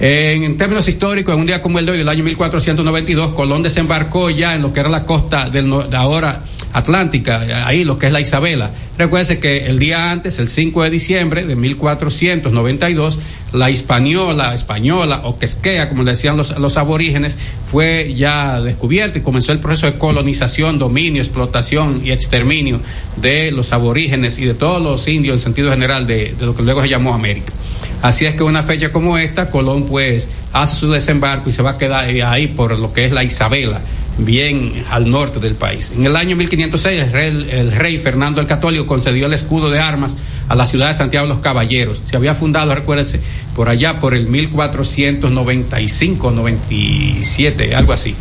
En, 0.00 0.42
en, 0.42 0.56
términos 0.56 0.88
históricos, 0.88 1.32
en 1.32 1.40
un 1.40 1.46
día 1.46 1.62
como 1.62 1.78
el 1.78 1.86
de 1.86 1.92
hoy, 1.92 2.00
el 2.00 2.08
año 2.08 2.24
1492, 2.24 3.32
Colón 3.32 3.62
desembarcó 3.62 4.30
ya 4.30 4.56
en 4.56 4.62
lo 4.62 4.72
que 4.72 4.80
era 4.80 4.88
la 4.88 5.04
costa 5.04 5.48
del, 5.48 5.70
de 5.88 5.96
ahora 5.96 6.42
atlántica, 6.76 7.66
ahí 7.66 7.84
lo 7.84 7.98
que 7.98 8.04
es 8.04 8.12
la 8.12 8.20
Isabela. 8.20 8.70
Recuerde 8.98 9.38
que 9.38 9.64
el 9.64 9.78
día 9.78 10.10
antes, 10.10 10.38
el 10.38 10.48
5 10.48 10.82
de 10.82 10.90
diciembre 10.90 11.44
de 11.46 11.56
1492, 11.56 13.18
la 13.54 13.70
hispaniola, 13.70 14.54
española 14.54 15.22
o 15.24 15.38
quesquea, 15.38 15.88
como 15.88 16.02
le 16.02 16.10
decían 16.10 16.36
los, 16.36 16.58
los 16.58 16.76
aborígenes, 16.76 17.38
fue 17.70 18.12
ya 18.14 18.60
descubierta 18.60 19.18
y 19.18 19.22
comenzó 19.22 19.52
el 19.52 19.58
proceso 19.58 19.86
de 19.86 19.96
colonización, 19.96 20.78
dominio, 20.78 21.22
explotación 21.22 22.02
y 22.04 22.10
exterminio 22.10 22.82
de 23.16 23.52
los 23.52 23.72
aborígenes 23.72 24.38
y 24.38 24.44
de 24.44 24.52
todos 24.52 24.82
los 24.82 25.08
indios 25.08 25.36
en 25.36 25.40
sentido 25.40 25.70
general 25.70 26.06
de, 26.06 26.34
de 26.38 26.44
lo 26.44 26.54
que 26.54 26.62
luego 26.62 26.82
se 26.82 26.90
llamó 26.90 27.14
América. 27.14 27.54
Así 28.02 28.26
es 28.26 28.34
que 28.34 28.42
una 28.42 28.62
fecha 28.62 28.92
como 28.92 29.16
esta, 29.16 29.50
Colón 29.50 29.86
pues 29.86 30.28
hace 30.52 30.76
su 30.76 30.90
desembarco 30.90 31.48
y 31.48 31.52
se 31.54 31.62
va 31.62 31.70
a 31.70 31.78
quedar 31.78 32.04
ahí 32.04 32.48
por 32.48 32.78
lo 32.78 32.92
que 32.92 33.06
es 33.06 33.12
la 33.12 33.24
Isabela, 33.24 33.80
bien 34.18 34.84
al 34.90 35.10
norte 35.10 35.40
del 35.40 35.54
país. 35.54 35.92
En 35.94 36.04
el 36.04 36.16
año 36.16 36.36
1506 36.36 37.02
el 37.02 37.12
rey, 37.12 37.48
el 37.50 37.72
rey, 37.72 37.98
Fernando 37.98 38.40
el 38.40 38.46
Católico 38.46 38.86
concedió 38.86 39.26
el 39.26 39.32
escudo 39.32 39.70
de 39.70 39.78
armas 39.78 40.16
a 40.48 40.54
la 40.54 40.66
ciudad 40.66 40.88
de 40.88 40.94
Santiago 40.94 41.26
de 41.26 41.34
los 41.34 41.42
Caballeros. 41.42 42.02
Se 42.04 42.16
había 42.16 42.34
fundado, 42.34 42.74
recuérdense, 42.74 43.20
por 43.54 43.68
allá 43.68 44.00
por 44.00 44.14
el 44.14 44.26
1495, 44.26 46.30
97, 46.30 47.74
algo 47.74 47.92
así. 47.92 48.14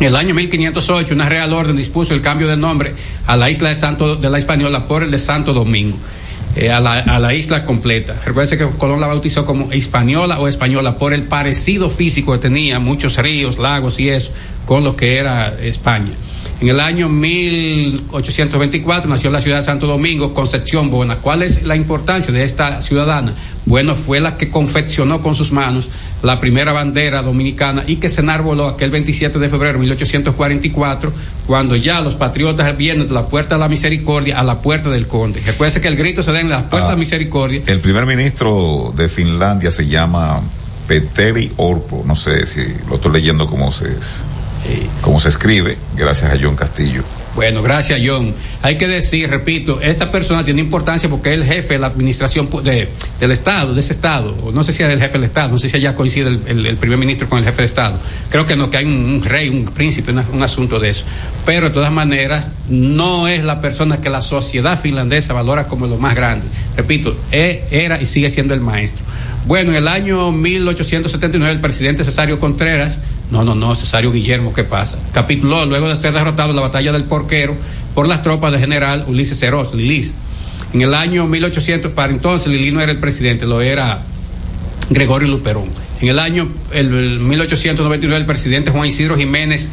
En 0.00 0.06
el 0.06 0.16
año 0.16 0.34
1508 0.34 1.14
una 1.14 1.28
real 1.28 1.52
orden 1.52 1.76
dispuso 1.76 2.14
el 2.14 2.22
cambio 2.22 2.48
de 2.48 2.56
nombre 2.56 2.94
a 3.26 3.36
la 3.36 3.50
isla 3.50 3.68
de 3.68 3.74
Santo 3.74 4.16
de 4.16 4.30
la 4.30 4.38
Española 4.38 4.86
por 4.86 5.02
el 5.02 5.10
de 5.10 5.18
Santo 5.18 5.52
Domingo. 5.52 5.98
Eh, 6.54 6.70
a, 6.70 6.80
la, 6.80 6.98
a, 6.98 7.18
la, 7.18 7.32
isla 7.32 7.64
completa. 7.64 8.20
Recuerde 8.26 8.58
que 8.58 8.68
Colón 8.76 9.00
la 9.00 9.06
bautizó 9.06 9.46
como 9.46 9.72
Hispaniola 9.72 10.38
o 10.38 10.48
Española 10.48 10.98
por 10.98 11.14
el 11.14 11.22
parecido 11.22 11.88
físico 11.88 12.32
que 12.32 12.38
tenía, 12.38 12.78
muchos 12.78 13.16
ríos, 13.16 13.58
lagos 13.58 13.98
y 13.98 14.10
eso, 14.10 14.32
con 14.66 14.84
lo 14.84 14.94
que 14.94 15.16
era 15.16 15.54
España. 15.62 16.12
En 16.62 16.68
el 16.68 16.78
año 16.78 17.08
1824 17.08 19.10
nació 19.10 19.32
la 19.32 19.40
ciudad 19.40 19.56
de 19.56 19.64
Santo 19.64 19.88
Domingo 19.88 20.32
Concepción 20.32 20.92
Bona. 20.92 21.16
¿Cuál 21.16 21.42
es 21.42 21.64
la 21.64 21.74
importancia 21.74 22.32
de 22.32 22.44
esta 22.44 22.82
ciudadana? 22.82 23.34
Bueno, 23.66 23.96
fue 23.96 24.20
la 24.20 24.36
que 24.36 24.48
confeccionó 24.48 25.22
con 25.22 25.34
sus 25.34 25.50
manos 25.50 25.90
la 26.22 26.38
primera 26.38 26.70
bandera 26.70 27.20
dominicana 27.22 27.82
y 27.84 27.96
que 27.96 28.08
se 28.08 28.20
enarboló 28.20 28.68
aquel 28.68 28.92
27 28.92 29.40
de 29.40 29.48
febrero 29.48 29.72
de 29.72 29.80
1844, 29.80 31.12
cuando 31.48 31.74
ya 31.74 32.00
los 32.00 32.14
patriotas 32.14 32.76
vienen 32.76 33.08
de 33.08 33.14
la 33.14 33.26
puerta 33.26 33.56
de 33.56 33.60
la 33.60 33.68
misericordia 33.68 34.38
a 34.38 34.44
la 34.44 34.60
puerta 34.60 34.88
del 34.88 35.08
conde. 35.08 35.42
Recuerde 35.44 35.80
que 35.80 35.88
el 35.88 35.96
grito 35.96 36.22
se 36.22 36.30
da 36.30 36.38
en 36.38 36.48
la 36.48 36.70
puerta 36.70 36.86
ah, 36.86 36.90
de 36.90 36.94
la 36.94 37.00
misericordia. 37.00 37.62
El 37.66 37.80
primer 37.80 38.06
ministro 38.06 38.94
de 38.96 39.08
Finlandia 39.08 39.72
se 39.72 39.88
llama 39.88 40.40
Petteri 40.86 41.50
Orpo, 41.56 42.04
no 42.06 42.14
sé 42.14 42.46
si 42.46 42.60
lo 42.88 42.94
estoy 42.94 43.14
leyendo 43.14 43.48
como 43.48 43.72
se 43.72 43.98
es 43.98 44.22
como 45.00 45.18
se 45.20 45.28
escribe, 45.28 45.78
gracias 45.96 46.32
a 46.32 46.36
John 46.40 46.56
Castillo. 46.56 47.02
Bueno, 47.34 47.62
gracias 47.62 48.00
John. 48.04 48.34
Hay 48.60 48.76
que 48.76 48.86
decir, 48.86 49.30
repito, 49.30 49.80
esta 49.80 50.12
persona 50.12 50.44
tiene 50.44 50.60
importancia 50.60 51.08
porque 51.08 51.32
es 51.32 51.40
el 51.40 51.46
jefe 51.46 51.74
de 51.74 51.78
la 51.80 51.86
administración 51.86 52.48
de, 52.62 52.90
del 53.18 53.32
Estado, 53.32 53.72
de 53.72 53.80
ese 53.80 53.94
Estado. 53.94 54.52
No 54.52 54.62
sé 54.62 54.72
si 54.72 54.82
es 54.82 54.90
el 54.90 55.00
jefe 55.00 55.14
del 55.14 55.24
Estado, 55.24 55.48
no 55.48 55.58
sé 55.58 55.70
si 55.70 55.76
allá 55.78 55.96
coincide 55.96 56.28
el, 56.46 56.66
el, 56.66 56.76
primer 56.76 56.98
ministro 56.98 57.28
con 57.28 57.38
el 57.38 57.44
jefe 57.44 57.62
de 57.62 57.66
Estado. 57.66 57.98
Creo 58.28 58.46
que 58.46 58.54
no, 58.54 58.68
que 58.68 58.76
hay 58.76 58.84
un, 58.84 59.22
rey, 59.24 59.48
un 59.48 59.64
príncipe, 59.64 60.12
un 60.12 60.42
asunto 60.42 60.78
de 60.78 60.90
eso. 60.90 61.04
Pero 61.46 61.68
de 61.68 61.74
todas 61.74 61.90
maneras, 61.90 62.44
no 62.68 63.28
es 63.28 63.42
la 63.42 63.62
persona 63.62 64.00
que 64.00 64.10
la 64.10 64.20
sociedad 64.20 64.78
finlandesa 64.78 65.32
valora 65.32 65.68
como 65.68 65.86
lo 65.86 65.96
más 65.96 66.14
grande. 66.14 66.46
Repito, 66.76 67.16
es, 67.30 67.60
era 67.70 68.00
y 68.00 68.04
sigue 68.04 68.28
siendo 68.28 68.52
el 68.52 68.60
maestro. 68.60 69.04
Bueno, 69.44 69.72
en 69.72 69.78
el 69.78 69.88
año 69.88 70.30
1879 70.30 71.52
el 71.52 71.60
presidente 71.60 72.04
Cesario 72.04 72.38
Contreras, 72.38 73.00
no, 73.32 73.42
no, 73.44 73.54
no, 73.54 73.74
Cesario 73.74 74.12
Guillermo, 74.12 74.52
¿qué 74.52 74.62
pasa? 74.62 74.98
Capituló 75.12 75.64
luego 75.64 75.88
de 75.88 75.96
ser 75.96 76.12
derrotado 76.12 76.50
en 76.50 76.56
la 76.56 76.62
batalla 76.62 76.92
del 76.92 77.04
Porquero 77.04 77.56
por 77.94 78.06
las 78.06 78.22
tropas 78.22 78.52
del 78.52 78.60
general 78.60 79.06
Ulises 79.08 79.40
Ceros, 79.40 79.72
Lilis. 79.72 80.14
En 80.74 80.82
el 80.82 80.92
año 80.92 81.26
1800, 81.26 81.92
para 81.92 82.12
entonces 82.12 82.48
Lili 82.48 82.72
no 82.72 82.82
era 82.82 82.92
el 82.92 82.98
presidente, 82.98 83.46
lo 83.46 83.62
era 83.62 84.02
Gregorio 84.90 85.28
Luperón. 85.28 85.70
En 86.02 86.08
el 86.08 86.18
año 86.18 86.46
el, 86.72 86.94
el 86.94 87.20
1899 87.20 88.20
el 88.20 88.26
presidente 88.26 88.70
Juan 88.70 88.86
Isidro 88.86 89.16
Jiménez 89.16 89.70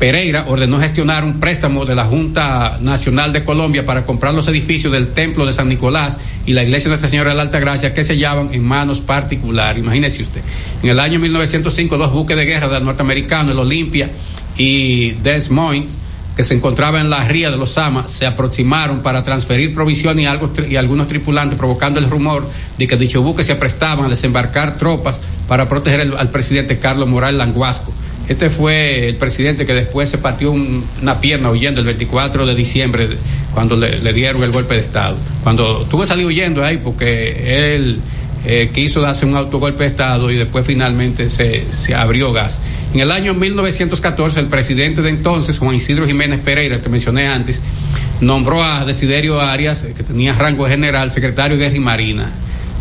Pereira 0.00 0.46
ordenó 0.48 0.80
gestionar 0.80 1.24
un 1.24 1.40
préstamo 1.40 1.84
de 1.84 1.94
la 1.94 2.06
Junta 2.06 2.78
Nacional 2.80 3.34
de 3.34 3.44
Colombia 3.44 3.84
para 3.84 4.06
comprar 4.06 4.32
los 4.32 4.48
edificios 4.48 4.90
del 4.90 5.08
Templo 5.08 5.44
de 5.44 5.52
San 5.52 5.68
Nicolás 5.68 6.16
y 6.46 6.54
la 6.54 6.62
Iglesia 6.62 6.84
de 6.84 6.92
Nuestra 6.92 7.10
Señora 7.10 7.30
de 7.30 7.36
la 7.36 7.42
Alta 7.42 7.60
Gracia 7.60 7.92
que 7.92 8.02
se 8.02 8.14
hallaban 8.14 8.48
en 8.54 8.64
manos 8.64 9.00
particulares. 9.00 9.82
Imagínese 9.82 10.22
usted. 10.22 10.40
En 10.82 10.88
el 10.88 11.00
año 11.00 11.18
1905, 11.18 11.98
dos 11.98 12.14
buques 12.14 12.34
de 12.34 12.46
guerra 12.46 12.68
del 12.68 12.82
norteamericano, 12.82 13.52
el 13.52 13.58
Olympia 13.58 14.08
y 14.56 15.10
Des 15.22 15.50
Moines, 15.50 15.90
que 16.34 16.44
se 16.44 16.54
encontraban 16.54 17.02
en 17.02 17.10
la 17.10 17.28
ría 17.28 17.50
de 17.50 17.58
los 17.58 17.72
Sama, 17.72 18.08
se 18.08 18.24
aproximaron 18.24 19.00
para 19.00 19.22
transferir 19.22 19.74
provisiones 19.74 20.26
y, 20.66 20.76
algunos 20.76 21.08
tripulantes, 21.08 21.58
provocando 21.58 22.00
el 22.00 22.08
rumor 22.08 22.48
de 22.78 22.86
que 22.86 22.96
dichos 22.96 23.22
buques 23.22 23.44
se 23.44 23.54
prestaban 23.54 24.06
a 24.06 24.08
desembarcar 24.08 24.78
tropas 24.78 25.20
para 25.46 25.68
proteger 25.68 26.10
al 26.16 26.30
presidente 26.30 26.78
Carlos 26.78 27.06
Morales 27.06 27.36
Languasco. 27.36 27.92
Este 28.30 28.48
fue 28.48 29.08
el 29.08 29.16
presidente 29.16 29.66
que 29.66 29.74
después 29.74 30.08
se 30.08 30.16
partió 30.16 30.52
un, 30.52 30.84
una 31.02 31.20
pierna 31.20 31.50
huyendo 31.50 31.80
el 31.80 31.86
24 31.86 32.46
de 32.46 32.54
diciembre 32.54 33.08
cuando 33.52 33.76
le, 33.76 34.12
dieron 34.12 34.40
el 34.44 34.52
golpe 34.52 34.74
de 34.74 34.82
Estado. 34.82 35.16
Cuando 35.42 35.84
tuvo 35.90 36.02
que 36.02 36.06
salir 36.06 36.26
huyendo 36.26 36.64
ahí 36.64 36.76
porque 36.76 37.74
él 37.74 37.98
eh, 38.46 38.70
quiso 38.72 39.00
darse 39.00 39.26
un 39.26 39.34
autogolpe 39.34 39.82
de 39.82 39.90
Estado 39.90 40.30
y 40.30 40.36
después 40.36 40.64
finalmente 40.64 41.28
se, 41.28 41.66
abrió 41.92 42.32
gas. 42.32 42.60
En 42.94 43.00
el 43.00 43.10
año 43.10 43.34
1914 43.34 44.38
el 44.38 44.46
presidente 44.46 45.02
de 45.02 45.08
entonces, 45.08 45.58
Juan 45.58 45.74
Isidro 45.74 46.06
Jiménez 46.06 46.38
Pereira, 46.38 46.80
que 46.80 46.88
mencioné 46.88 47.26
antes, 47.26 47.60
nombró 48.20 48.62
a 48.62 48.84
Desiderio 48.84 49.40
Arias, 49.40 49.84
que 49.96 50.04
tenía 50.04 50.34
rango 50.34 50.68
general, 50.68 51.10
secretario 51.10 51.56
de 51.56 51.64
Guerra 51.64 51.76
y 51.76 51.80
Marina. 51.80 52.30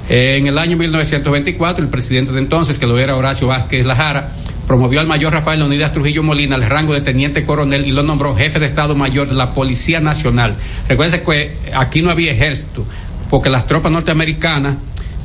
Eh, 0.09 0.37
en 0.37 0.45
el 0.45 0.59
año 0.59 0.77
1924 0.77 1.83
el 1.83 1.89
presidente 1.89 2.33
de 2.33 2.39
entonces, 2.39 2.77
que 2.77 2.85
lo 2.85 2.99
era 2.99 3.15
Horacio 3.15 3.47
Vázquez 3.47 3.83
Lajara, 3.83 4.29
promovió 4.69 4.99
al 4.99 5.07
mayor 5.07 5.33
Rafael 5.33 5.57
Leonidas 5.57 5.93
Trujillo 5.93 6.21
Molina 6.21 6.55
al 6.55 6.61
rango 6.61 6.93
de 6.93 7.01
teniente 7.01 7.43
coronel 7.43 7.87
y 7.87 7.91
lo 7.91 8.03
nombró 8.03 8.35
jefe 8.35 8.59
de 8.59 8.67
Estado 8.67 8.93
Mayor 8.93 9.27
de 9.27 9.33
la 9.33 9.55
Policía 9.55 9.99
Nacional. 9.99 10.57
Recuerden 10.87 11.23
que 11.25 11.55
aquí 11.73 12.03
no 12.03 12.11
había 12.11 12.31
ejército, 12.31 12.85
porque 13.31 13.49
las 13.49 13.65
tropas 13.65 13.91
norteamericanas 13.91 14.75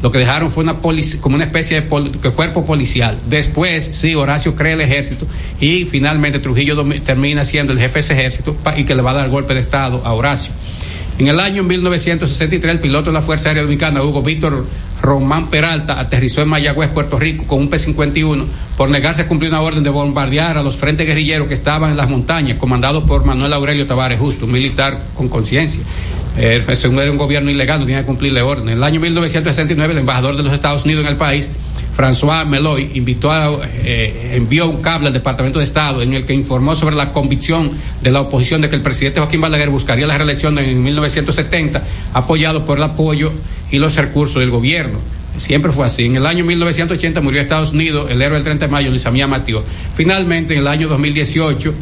lo 0.00 0.10
que 0.10 0.16
dejaron 0.16 0.50
fue 0.50 0.64
una 0.64 0.76
como 1.20 1.36
una 1.36 1.44
especie 1.44 1.78
de, 1.78 1.86
cuerpo 2.30 2.64
policial. 2.64 3.18
Después, 3.28 3.84
sí, 3.92 4.14
Horacio 4.14 4.54
crea 4.54 4.72
el 4.72 4.80
ejército 4.80 5.26
y 5.60 5.84
finalmente 5.84 6.38
Trujillo 6.38 6.82
termina 7.04 7.44
siendo 7.44 7.74
el 7.74 7.78
jefe 7.78 7.96
de 7.96 8.00
ese 8.00 8.14
ejército 8.14 8.56
y 8.78 8.84
que 8.84 8.94
le 8.94 9.02
va 9.02 9.10
a 9.10 9.14
dar 9.14 9.28
golpe 9.28 9.52
de 9.52 9.60
Estado 9.60 10.00
a 10.06 10.14
Horacio. 10.14 10.54
En 11.16 11.28
el 11.28 11.38
año 11.38 11.62
1963, 11.62 12.72
el 12.72 12.80
piloto 12.80 13.10
de 13.10 13.14
la 13.14 13.22
Fuerza 13.22 13.48
Aérea 13.48 13.62
Dominicana, 13.62 14.02
Hugo 14.02 14.20
Víctor 14.20 14.66
Román 15.00 15.48
Peralta, 15.48 16.00
aterrizó 16.00 16.42
en 16.42 16.48
Mayagüez, 16.48 16.90
Puerto 16.90 17.20
Rico, 17.20 17.46
con 17.46 17.60
un 17.60 17.70
P-51 17.70 18.44
por 18.76 18.90
negarse 18.90 19.22
a 19.22 19.28
cumplir 19.28 19.50
una 19.50 19.60
orden 19.60 19.84
de 19.84 19.90
bombardear 19.90 20.58
a 20.58 20.62
los 20.64 20.76
frentes 20.76 21.06
guerrilleros 21.06 21.46
que 21.46 21.54
estaban 21.54 21.92
en 21.92 21.96
las 21.96 22.10
montañas, 22.10 22.58
comandado 22.58 23.06
por 23.06 23.24
Manuel 23.24 23.52
Aurelio 23.52 23.86
Tavares 23.86 24.18
Justo, 24.18 24.46
un 24.46 24.52
militar 24.52 25.04
con 25.14 25.28
conciencia. 25.28 25.84
Eh, 26.36 26.64
según 26.74 26.98
era 26.98 27.12
un 27.12 27.16
gobierno 27.16 27.48
ilegal, 27.48 27.78
no 27.78 27.86
tenía 27.86 28.00
que 28.00 28.06
cumplirle 28.06 28.42
orden. 28.42 28.68
En 28.70 28.78
el 28.78 28.82
año 28.82 28.98
1969, 28.98 29.92
el 29.92 29.98
embajador 30.00 30.36
de 30.36 30.42
los 30.42 30.52
Estados 30.52 30.84
Unidos 30.84 31.04
en 31.04 31.10
el 31.10 31.16
país 31.16 31.48
François 31.96 32.44
Meloy, 32.44 32.90
invitó 32.94 33.30
a, 33.30 33.58
eh, 33.64 34.32
envió 34.34 34.68
un 34.68 34.82
cable 34.82 35.08
al 35.08 35.12
Departamento 35.12 35.60
de 35.60 35.64
Estado 35.64 36.02
en 36.02 36.12
el 36.14 36.24
que 36.26 36.34
informó 36.34 36.74
sobre 36.74 36.96
la 36.96 37.12
convicción 37.12 37.70
de 38.02 38.10
la 38.10 38.20
oposición 38.20 38.60
de 38.60 38.68
que 38.68 38.76
el 38.76 38.82
presidente 38.82 39.20
Joaquín 39.20 39.40
Balaguer 39.40 39.70
buscaría 39.70 40.06
la 40.06 40.18
reelección 40.18 40.58
en 40.58 40.82
1970, 40.82 41.82
apoyado 42.12 42.64
por 42.64 42.78
el 42.78 42.84
apoyo 42.84 43.32
y 43.70 43.78
los 43.78 43.94
recursos 43.96 44.40
del 44.40 44.50
gobierno. 44.50 44.98
Siempre 45.36 45.72
fue 45.72 45.86
así. 45.86 46.04
En 46.04 46.16
el 46.16 46.26
año 46.26 46.44
1980 46.44 47.20
murió 47.20 47.40
Estados 47.40 47.72
Unidos 47.72 48.10
el 48.10 48.22
héroe 48.22 48.36
del 48.36 48.44
30 48.44 48.66
de 48.66 48.72
mayo, 48.72 48.90
Luis 48.90 49.06
Amía 49.06 49.26
Matío. 49.26 49.62
Finalmente, 49.96 50.54
en 50.54 50.60
el 50.60 50.68
año 50.68 50.88
2018, 50.88 51.74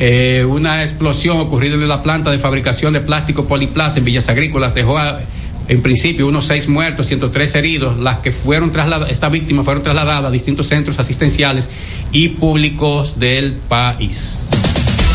eh, 0.00 0.44
una 0.48 0.82
explosión 0.82 1.38
ocurrida 1.38 1.74
en 1.74 1.88
la 1.88 2.02
planta 2.02 2.30
de 2.30 2.38
fabricación 2.38 2.92
de 2.94 3.00
plástico 3.00 3.46
Poliplaza 3.46 3.98
en 3.98 4.04
Villas 4.04 4.28
Agrícolas 4.28 4.74
dejó 4.74 4.98
a, 4.98 5.20
en 5.68 5.82
principio 5.82 6.26
unos 6.26 6.46
seis 6.46 6.68
muertos, 6.68 7.06
103 7.06 7.54
heridos, 7.54 7.98
las 7.98 8.18
que 8.18 8.32
fueron 8.32 8.72
trasladadas, 8.72 9.12
estas 9.12 9.30
víctimas 9.30 9.64
fueron 9.64 9.82
trasladadas 9.82 10.26
a 10.26 10.30
distintos 10.30 10.68
centros 10.68 10.98
asistenciales 10.98 11.68
y 12.12 12.28
públicos 12.30 13.18
del 13.18 13.52
país. 13.54 14.48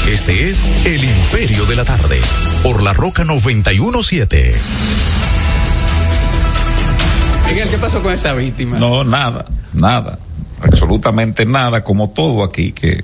Este 0.07 0.49
es 0.49 0.65
El 0.85 1.03
Imperio 1.03 1.65
de 1.65 1.75
la 1.75 1.85
Tarde, 1.85 2.19
por 2.63 2.81
la 2.81 2.93
Roca 2.93 3.23
917. 3.23 4.55
Miguel, 7.47 7.69
¿qué 7.69 7.77
pasó 7.77 8.01
con 8.01 8.13
esa 8.13 8.33
víctima? 8.33 8.79
No, 8.79 9.03
nada, 9.03 9.45
nada, 9.73 10.19
absolutamente 10.62 11.45
nada, 11.45 11.83
como 11.83 12.09
todo 12.09 12.43
aquí, 12.43 12.71
que 12.71 13.03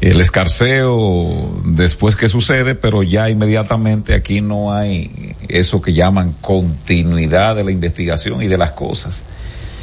el 0.00 0.20
escarceo 0.20 1.60
después 1.64 2.14
que 2.14 2.28
sucede, 2.28 2.74
pero 2.74 3.02
ya 3.02 3.28
inmediatamente 3.30 4.14
aquí 4.14 4.40
no 4.40 4.72
hay 4.72 5.34
eso 5.48 5.80
que 5.80 5.92
llaman 5.92 6.36
continuidad 6.40 7.56
de 7.56 7.64
la 7.64 7.72
investigación 7.72 8.42
y 8.42 8.48
de 8.48 8.58
las 8.58 8.72
cosas. 8.72 9.22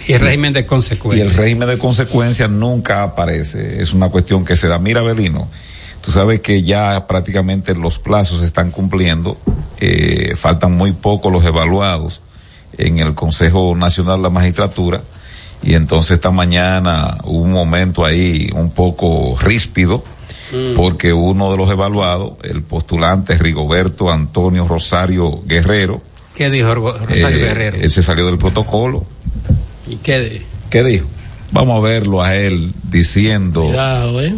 Y 0.08 0.14
el 0.14 0.22
régimen 0.22 0.54
de 0.54 0.66
consecuencias. 0.66 1.28
Y 1.28 1.32
el 1.32 1.38
régimen 1.38 1.68
de 1.68 1.78
consecuencias 1.78 2.50
nunca 2.50 3.04
aparece. 3.04 3.82
Es 3.82 3.92
una 3.92 4.10
cuestión 4.10 4.46
que 4.46 4.56
se 4.56 4.68
da. 4.68 4.78
Mira, 4.78 5.02
Belino, 5.02 5.50
tú 6.02 6.12
sabes 6.12 6.42
que 6.42 6.64
ya 6.64 7.08
prácticamente 7.08 7.74
los 7.74 7.98
plazos 7.98 8.40
se 8.40 8.46
están 8.46 8.72
cumpliendo. 8.72 9.38
Eh, 9.80 10.36
faltan 10.38 10.74
muy 10.74 10.94
poco 10.94 11.30
los 11.30 11.44
evaluados 11.44 12.22
en 12.78 13.00
el 13.00 13.16
Consejo 13.16 13.76
Nacional 13.76 14.18
de 14.18 14.24
la 14.24 14.30
Magistratura 14.30 15.02
y 15.64 15.74
entonces 15.74 16.12
esta 16.12 16.32
mañana 16.32 17.18
hubo 17.24 17.42
un 17.42 17.52
momento 17.52 18.06
ahí 18.06 18.50
un 18.54 18.72
poco 18.72 19.38
ríspido 19.40 20.04
mm. 20.52 20.76
porque 20.76 21.14
uno 21.14 21.52
de 21.52 21.58
los 21.58 21.70
evaluados, 21.70 22.34
el 22.44 22.62
postulante 22.62 23.38
Rigoberto 23.38 24.12
Antonio 24.12 24.68
Rosario 24.68 25.42
Guerrero, 25.46 26.02
¿qué 26.36 26.50
dijo 26.50 26.74
Rosario 26.74 27.38
eh, 27.38 27.42
Guerrero? 27.42 27.78
Él 27.78 27.92
se 27.92 28.02
salió 28.02 28.26
del 28.28 28.38
protocolo. 28.38 29.06
¿Y 29.88 29.98
qué, 29.98 30.44
qué 30.70 30.84
dijo? 30.84 31.08
Vamos 31.52 31.78
a 31.78 31.88
verlo 31.88 32.22
a 32.22 32.36
él 32.36 32.74
diciendo. 32.90 33.64
Cuidado, 33.64 34.22
¿eh? 34.22 34.34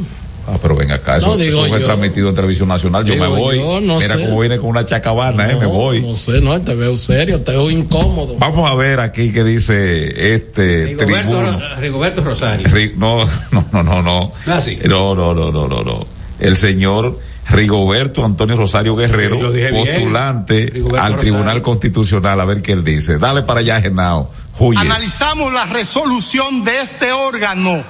Ah, 0.50 0.58
pero 0.62 0.76
ven 0.78 0.92
acá, 0.94 1.14
No, 1.18 1.28
eso, 1.34 1.38
digo 1.38 1.60
eso 1.60 1.70
fue 1.70 1.80
yo. 1.82 1.86
transmitido 1.86 2.30
en 2.30 2.36
televisión 2.36 2.70
nacional, 2.70 3.04
yo 3.04 3.16
me 3.18 3.28
voy. 3.28 3.58
yo, 3.58 3.82
no 3.82 3.96
Mira 4.00 4.16
sé. 4.16 4.24
cómo 4.26 4.40
viene 4.40 4.58
con 4.60 4.70
una 4.70 4.86
chacabana, 4.86 5.52
eh, 5.52 5.56
me 5.56 5.64
No, 5.64 5.70
voy. 5.70 6.02
No 6.02 6.16
sé, 6.16 6.40
no, 6.40 6.60
te 6.62 6.74
veo 6.74 6.96
serio, 6.96 7.42
te 7.42 7.52
veo 7.52 7.70
incómodo. 7.70 8.36
Vamos 8.40 8.72
a 8.72 8.74
ver 8.76 9.02
aquí 9.02 9.34
qué 9.34 9.44
dice 9.44 10.34
este 10.36 10.96
tribuno. 10.96 11.22
Rigoberto, 11.22 11.76
Rigoberto 11.82 12.24
Rosario. 12.24 12.68
Ri- 12.70 12.94
no, 12.96 13.26
no, 13.52 13.66
no, 13.74 13.84
no, 13.84 14.02
no. 14.02 14.32
Ah, 14.46 14.62
sí. 14.62 14.80
No, 14.86 15.14
no, 15.16 15.34
no, 15.34 15.52
no, 15.52 15.68
no, 15.68 15.84
no. 15.84 16.08
El 16.40 16.56
señor 16.56 17.20
Rigoberto 17.50 18.24
Antonio 18.24 18.56
Rosario 18.56 18.96
Guerrero, 18.96 19.52
bien. 19.52 19.74
postulante 19.76 20.68
Rigoberto 20.72 20.98
al 21.06 21.14
Rosario. 21.14 21.20
Tribunal 21.34 21.62
Constitucional, 21.62 22.40
a 22.40 22.46
ver 22.46 22.62
qué 22.62 22.72
él 22.72 22.86
dice. 22.86 23.18
Dale 23.18 23.42
para 23.42 23.60
allá, 23.60 23.82
Genao. 23.82 24.32
Huye. 24.60 24.80
Analizamos 24.80 25.52
la 25.52 25.66
resolución 25.66 26.64
de 26.64 26.82
este 26.82 27.12
órgano 27.12 27.84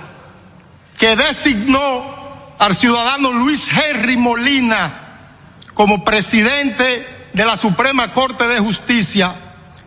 que 1.00 1.16
designó 1.16 2.17
al 2.60 2.76
ciudadano 2.76 3.32
Luis 3.32 3.70
Henry 3.72 4.18
Molina 4.18 4.94
como 5.74 6.04
presidente 6.04 7.08
de 7.34 7.46
la 7.46 7.56
Suprema 7.58 8.12
Corte 8.12 8.48
de 8.48 8.60
Justicia, 8.60 9.34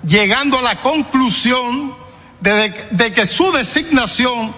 llegando 0.04 0.58
a 0.58 0.62
la 0.62 0.80
conclusión 0.80 1.92
de, 2.40 2.70
de 2.92 3.12
que 3.12 3.26
su 3.26 3.50
designación 3.52 4.52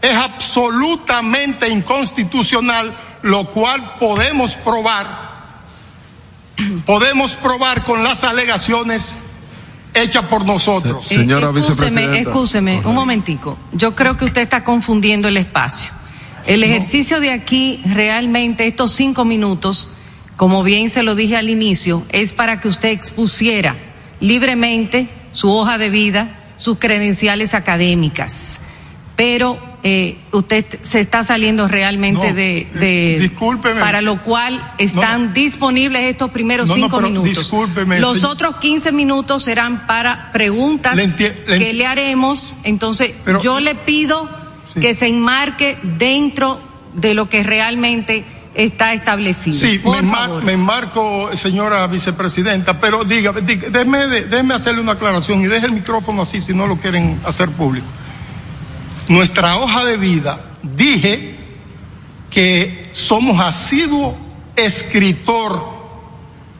es 0.00 0.16
absolutamente 0.16 1.68
inconstitucional, 1.68 2.94
lo 3.22 3.46
cual 3.46 3.96
podemos 3.98 4.54
probar, 4.54 5.06
podemos 6.84 7.32
probar 7.32 7.82
con 7.82 8.04
las 8.04 8.22
alegaciones 8.22 9.20
hechas 9.92 10.24
por 10.26 10.44
nosotros. 10.44 11.04
Señora 11.04 11.48
Eh, 11.48 11.58
excúseme, 11.58 11.90
vicepresidenta. 11.90 12.30
excúseme, 12.30 12.80
un 12.84 12.94
momentico. 12.94 13.58
Yo 13.72 13.96
creo 13.96 14.16
que 14.16 14.26
usted 14.26 14.42
está 14.42 14.62
confundiendo 14.62 15.26
el 15.28 15.36
espacio. 15.38 15.90
El 16.46 16.62
ejercicio 16.62 17.20
de 17.20 17.30
aquí, 17.32 17.80
realmente, 17.84 18.66
estos 18.66 18.92
cinco 18.92 19.24
minutos, 19.24 19.90
como 20.36 20.62
bien 20.62 20.90
se 20.90 21.02
lo 21.02 21.14
dije 21.14 21.36
al 21.36 21.50
inicio, 21.50 22.04
es 22.10 22.32
para 22.32 22.60
que 22.60 22.68
usted 22.68 22.90
expusiera 22.90 23.74
libremente 24.20 25.08
su 25.32 25.50
hoja 25.50 25.78
de 25.78 25.90
vida, 25.90 26.38
sus 26.56 26.78
credenciales 26.78 27.52
académicas. 27.54 28.60
Pero 29.16 29.58
eh, 29.82 30.18
usted 30.32 30.64
se 30.82 31.00
está 31.00 31.24
saliendo 31.24 31.68
realmente 31.68 32.28
No, 32.30 32.34
de, 32.34 32.58
eh, 32.58 32.68
de- 32.74 33.18
discúlpeme. 33.20 33.80
para 33.80 34.00
lo 34.00 34.20
cual 34.22 34.60
están 34.78 35.26
No, 35.28 35.32
disponibles 35.32 36.02
estos 36.02 36.30
primeros 36.30 36.68
No, 36.68 36.74
cinco 36.74 37.00
minutos. 37.00 37.30
discúlpeme, 37.30 37.98
Los 38.00 38.14
señor. 38.18 38.32
otros 38.32 38.56
15 38.56 38.92
minutos 38.92 39.42
serán 39.44 39.86
para 39.86 40.32
preguntas 40.32 40.96
Le 40.96 41.14
que 41.58 41.72
le 41.74 41.86
haremos. 41.86 42.56
Entonces, 42.64 43.12
Pero- 43.24 43.40
yo 43.42 43.60
le 43.60 43.74
pido 43.74 44.28
Sí. 44.76 44.80
que 44.80 44.94
se 44.94 45.08
enmarque 45.08 45.76
dentro 45.82 46.60
de 46.94 47.14
lo 47.14 47.28
que 47.28 47.42
realmente 47.42 48.24
está 48.54 48.94
establecido. 48.94 49.58
Sí, 49.58 49.78
Por 49.80 50.00
me, 50.02 50.08
enmar- 50.08 50.26
favor. 50.28 50.44
me 50.44 50.52
enmarco, 50.52 51.30
señora 51.34 51.86
vicepresidenta, 51.88 52.80
pero 52.80 53.04
dígame, 53.04 53.40
dígame, 53.42 53.70
déjeme, 53.70 54.08
déjeme 54.22 54.54
hacerle 54.54 54.80
una 54.80 54.92
aclaración 54.92 55.40
y 55.42 55.46
deje 55.46 55.66
el 55.66 55.72
micrófono 55.72 56.22
así 56.22 56.40
si 56.40 56.54
no 56.54 56.66
lo 56.66 56.76
quieren 56.78 57.20
hacer 57.26 57.50
público. 57.50 57.86
Nuestra 59.08 59.56
hoja 59.58 59.84
de 59.84 59.96
vida, 59.98 60.40
dije 60.62 61.36
que 62.30 62.88
somos 62.92 63.40
asiduo 63.40 64.16
escritor 64.56 65.74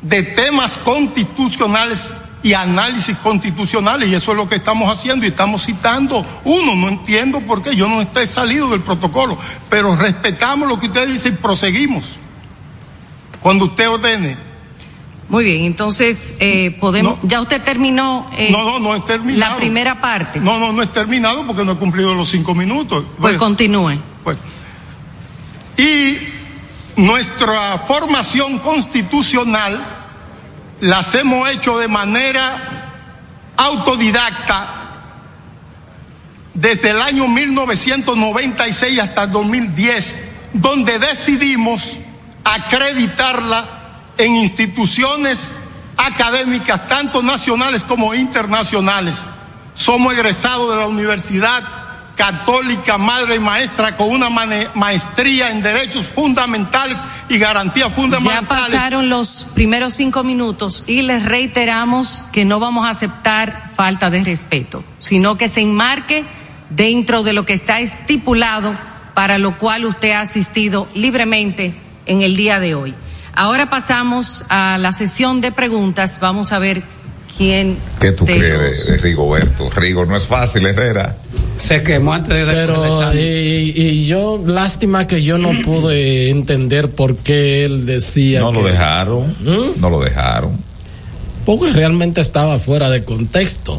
de 0.03 0.23
temas 0.23 0.77
constitucionales 0.79 2.15
y 2.47 2.55
análisis 2.55 3.17
constitucionales 3.17 4.09
y 4.09 4.15
eso 4.15 4.31
es 4.31 4.37
lo 4.37 4.49
que 4.49 4.55
estamos 4.55 4.89
haciendo 4.89 5.27
y 5.27 5.31
estamos 5.31 5.65
citando 5.67 6.25
uno, 6.45 6.77
no 6.77 6.89
entiendo 6.89 7.41
por 7.41 7.61
qué 7.61 7.75
yo 7.75 7.89
no 7.89 8.01
estoy 8.01 8.29
salido 8.29 8.71
del 8.71 8.83
protocolo, 8.83 9.37
pero 9.69 9.97
respetamos 9.97 10.69
lo 10.69 10.79
que 10.79 10.87
usted 10.87 11.09
dice 11.09 11.31
y 11.31 11.33
proseguimos. 11.33 12.21
Cuando 13.41 13.65
usted 13.65 13.89
ordene. 13.91 14.37
Muy 15.29 15.45
bien, 15.45 15.65
entonces 15.65 16.37
eh, 16.39 16.77
podemos. 16.81 17.21
No. 17.21 17.29
ya 17.29 17.41
usted 17.41 17.61
terminó. 17.63 18.31
eh, 18.39 18.51
no, 18.53 18.63
no, 18.65 18.79
no 18.79 18.95
he 18.95 19.01
terminado. 19.01 19.55
La 19.55 19.57
primera 19.57 20.01
parte. 20.01 20.39
No, 20.39 20.61
no, 20.61 20.73
no 20.73 20.83
he 20.83 20.87
terminado 20.87 21.45
porque 21.49 21.65
no 21.65 21.73
he 21.73 21.77
cumplido 21.77 22.15
los 22.15 22.29
cinco 22.29 22.55
minutos. 22.55 23.03
Pues 23.03 23.19
Bueno, 23.19 23.39
continúe. 23.41 23.99
pues. 24.23 24.39
Y 25.77 26.17
nuestra 26.97 27.77
formación 27.79 28.61
constitucional 28.61 29.96
las 30.81 31.15
hemos 31.15 31.49
hecho 31.51 31.79
de 31.79 31.89
manera 31.89 32.93
autodidacta 33.57 34.77
desde 36.55 36.91
el 36.91 37.03
año 37.03 37.29
1996 37.29 39.01
hasta 39.01 39.25
el 39.25 39.31
2010, 39.33 40.25
donde 40.55 40.99
decidimos 40.99 41.99
acreditarla 42.45 43.65
en 44.19 44.37
instituciones 44.37 45.55
académicas, 45.97 46.89
tanto 46.89 47.23
nacionales 47.23 47.85
como 47.85 48.15
internacionales. 48.15 49.27
Somos 49.75 50.15
egresados 50.15 50.71
de 50.71 50.81
la 50.81 50.87
Universidad 50.87 51.63
Católica 52.17 52.97
Madre 52.99 53.37
y 53.37 53.39
Maestra 53.39 53.97
con 53.97 54.09
una 54.11 54.29
maestría 54.75 55.51
en 55.51 55.63
derechos 55.63 56.07
fundamentales 56.07 56.99
y 57.29 57.39
garantías 57.39 57.91
Ya 57.91 57.95
fundamentales. 57.95 58.49
pasaron 58.49 59.09
los 59.09 59.49
primeros 59.55 59.95
cinco 59.95 60.25
minutos 60.25 60.83
y 60.87 61.03
les 61.03 61.25
reiteramos 61.25 62.25
que 62.33 62.45
no 62.45 62.59
vamos 62.59 62.87
a 62.87 62.91
aceptar 62.91 63.71
falta 63.77 64.11
de 64.11 64.25
respeto, 64.25 64.83
sino 64.99 65.37
que 65.37 65.49
se 65.49 65.61
enmarque 65.61 66.25
dentro 66.71 67.23
de 67.23 67.35
lo 67.35 67.45
que 67.45 67.53
está 67.53 67.81
estipulado 67.81 68.75
para 69.15 69.39
lo 69.39 69.57
cual 69.59 69.85
usted 69.85 70.13
ha 70.13 70.21
asistido 70.21 70.89
libremente 70.95 71.75
en 72.07 72.23
el 72.23 72.37
día 72.37 72.61
de 72.61 72.75
hoy. 72.75 72.95
Ahora 73.35 73.69
pasamos 73.69 74.45
a 74.49 74.79
la 74.79 74.93
sesión 74.93 75.43
de 75.43 75.53
preguntas. 75.53 76.19
Vamos 76.21 76.53
a 76.53 76.59
ver 76.59 76.83
quién. 77.37 77.79
¿Qué 78.01 78.13
tú 78.13 78.25
crees 78.25 78.87
de 78.87 78.97
Rigoberto? 78.97 79.69
Rigo, 79.71 80.07
no 80.07 80.17
es 80.17 80.27
fácil, 80.27 80.67
Herrera. 80.67 81.17
Se 81.59 81.83
quemó 81.83 82.13
antes 82.13 82.35
de 82.35 82.53
Pero, 82.53 83.15
y, 83.15 83.19
y 83.77 84.07
yo, 84.07 84.43
lástima 84.45 85.07
que 85.07 85.23
yo 85.23 85.39
no 85.39 85.53
pude 85.63 86.29
entender 86.31 86.91
por 86.91 87.17
qué 87.17 87.65
él 87.65 87.87
decía. 87.87 88.41
No 88.41 88.53
lo 88.53 88.63
dejaron, 88.63 89.29
¿Mm? 89.41 89.81
no 89.81 89.91
lo 89.91 90.01
dejaron. 90.01 90.59
Porque 91.45 91.73
realmente 91.73 92.21
estaba 92.21 92.59
fuera 92.59 92.91
de 92.91 93.05
contexto. 93.05 93.79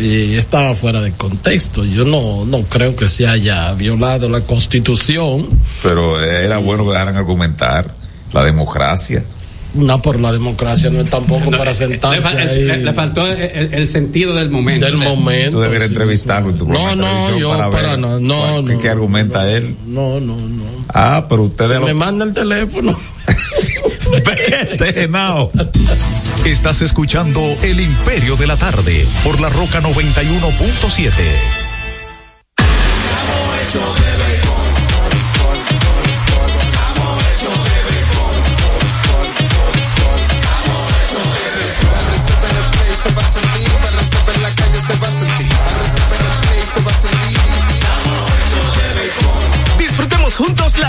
y 0.00 0.34
estaba 0.34 0.74
fuera 0.76 1.00
de 1.00 1.12
contexto. 1.12 1.84
Yo 1.84 2.04
no, 2.04 2.44
no 2.44 2.62
creo 2.62 2.94
que 2.94 3.08
se 3.08 3.26
haya 3.26 3.72
violado 3.72 4.28
la 4.28 4.40
constitución. 4.42 5.48
Pero 5.82 6.22
era 6.22 6.58
bueno 6.58 6.84
que 6.84 6.92
dejaran 6.92 7.16
argumentar 7.16 7.94
la 8.32 8.44
democracia. 8.44 9.24
No, 9.74 10.00
por 10.00 10.20
la 10.20 10.32
democracia 10.32 10.88
no 10.90 11.00
es 11.00 11.10
tampoco 11.10 11.50
No, 11.50 11.58
para 11.58 11.72
eh, 11.72 11.74
sentarse. 11.74 12.34
le, 12.34 12.42
ahí. 12.42 12.62
le- 12.64 12.76
le 12.78 12.92
faltó 12.92 13.26
el, 13.26 13.38
el- 13.42 13.74
el 13.74 13.88
sentido 13.88 14.34
del 14.34 14.48
momento. 14.50 14.86
Del 14.86 14.94
O 14.94 14.98
sea, 14.98 15.08
momento. 15.08 15.50
Tú 15.56 15.60
deberías 15.62 15.88
sí, 15.88 15.94
entrevistarlo 15.94 16.52
No, 16.52 16.94
no, 16.96 17.36
yo 17.38 17.50
para 17.50 17.70
para, 17.70 17.90
ver 17.90 17.98
no, 17.98 18.20
no, 18.20 18.62
no. 18.62 18.80
qué 18.80 18.88
argumenta 18.88 19.50
él. 19.50 19.76
No, 19.86 20.20
no, 20.20 20.36
no. 20.36 20.64
Ah, 20.88 21.26
pero 21.28 21.42
ustedes 21.44 21.80
Me 21.80 21.88
lo... 21.88 21.94
manda 21.96 22.24
el 22.24 22.32
teléfono. 22.32 22.96
Vete, 24.24 24.92
Genao. 24.92 25.50
Estás 26.44 26.82
escuchando 26.82 27.40
El 27.62 27.80
Imperio 27.80 28.36
de 28.36 28.46
la 28.46 28.56
Tarde 28.56 29.04
por 29.24 29.40
la 29.40 29.48
Roca 29.48 29.80
91.7. 29.80 31.10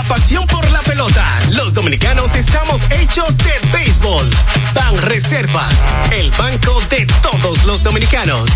pasión 0.06 0.46
por 0.46 0.68
la 0.70 0.80
pelota. 0.80 1.24
Los 1.52 1.74
dominicanos 1.74 2.34
estamos 2.34 2.80
hechos 2.90 3.36
de 3.38 3.68
béisbol. 3.72 4.28
Ban 4.74 4.96
Reservas, 5.02 5.74
el 6.12 6.30
banco 6.32 6.80
de 6.90 7.06
todos 7.22 7.64
los 7.64 7.82
dominicanos. 7.82 8.48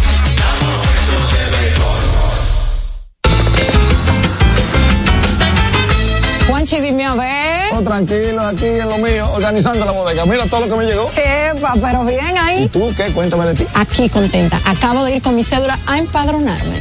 Juanchi, 6.49 6.81
dime 6.81 7.05
a 7.05 7.15
ver. 7.15 7.73
Oh, 7.75 7.83
tranquilo, 7.83 8.43
aquí 8.43 8.67
en 8.67 8.89
lo 8.89 8.99
mío, 8.99 9.31
organizando 9.33 9.85
la 9.87 9.93
bodega. 9.93 10.27
Mira 10.27 10.47
todo 10.47 10.67
lo 10.67 10.69
que 10.69 10.77
me 10.77 10.85
llegó. 10.85 11.11
Epa, 11.17 11.75
pero 11.81 12.05
bien 12.05 12.35
¿Y 12.35 12.39
ahí. 12.39 12.69
tú 12.69 12.93
qué? 12.97 13.13
Cuéntame 13.13 13.47
de 13.47 13.55
ti. 13.55 13.67
Aquí 13.75 14.09
contenta. 14.09 14.59
Acabo 14.65 15.05
de 15.05 15.17
ir 15.17 15.23
con 15.23 15.37
mi 15.37 15.45
cédula 15.45 15.79
a 15.87 15.99
empadronarme. 15.99 16.81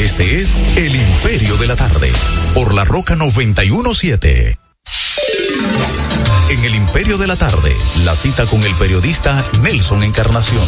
Este 0.00 0.42
es 0.42 0.56
El 0.76 0.96
Imperio 0.96 1.56
de 1.56 1.68
la 1.68 1.76
Tarde, 1.76 2.10
por 2.52 2.74
la 2.74 2.84
Roca 2.84 3.14
917. 3.14 4.58
En 6.50 6.64
El 6.64 6.74
Imperio 6.74 7.16
de 7.16 7.28
la 7.28 7.36
Tarde, 7.36 7.70
la 8.04 8.16
cita 8.16 8.46
con 8.46 8.62
el 8.64 8.74
periodista 8.74 9.46
Nelson 9.62 10.02
Encarnación. 10.02 10.64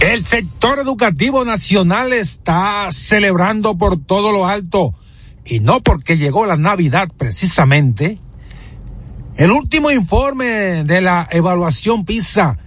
El 0.00 0.26
sector 0.26 0.78
educativo 0.78 1.44
nacional 1.46 2.12
está 2.12 2.88
celebrando 2.90 3.78
por 3.78 3.96
todo 3.96 4.30
lo 4.30 4.46
alto, 4.46 4.94
y 5.46 5.60
no 5.60 5.80
porque 5.80 6.18
llegó 6.18 6.44
la 6.44 6.56
Navidad 6.56 7.08
precisamente. 7.16 8.20
El 9.36 9.52
último 9.52 9.90
informe 9.90 10.84
de 10.84 11.00
la 11.00 11.26
evaluación 11.30 12.04
PISA 12.04 12.58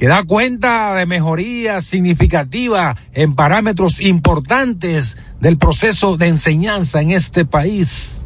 que 0.00 0.08
da 0.08 0.24
cuenta 0.24 0.94
de 0.94 1.04
mejoría 1.04 1.82
significativa 1.82 2.96
en 3.12 3.34
parámetros 3.34 4.00
importantes 4.00 5.18
del 5.40 5.58
proceso 5.58 6.16
de 6.16 6.28
enseñanza 6.28 7.02
en 7.02 7.10
este 7.10 7.44
país. 7.44 8.24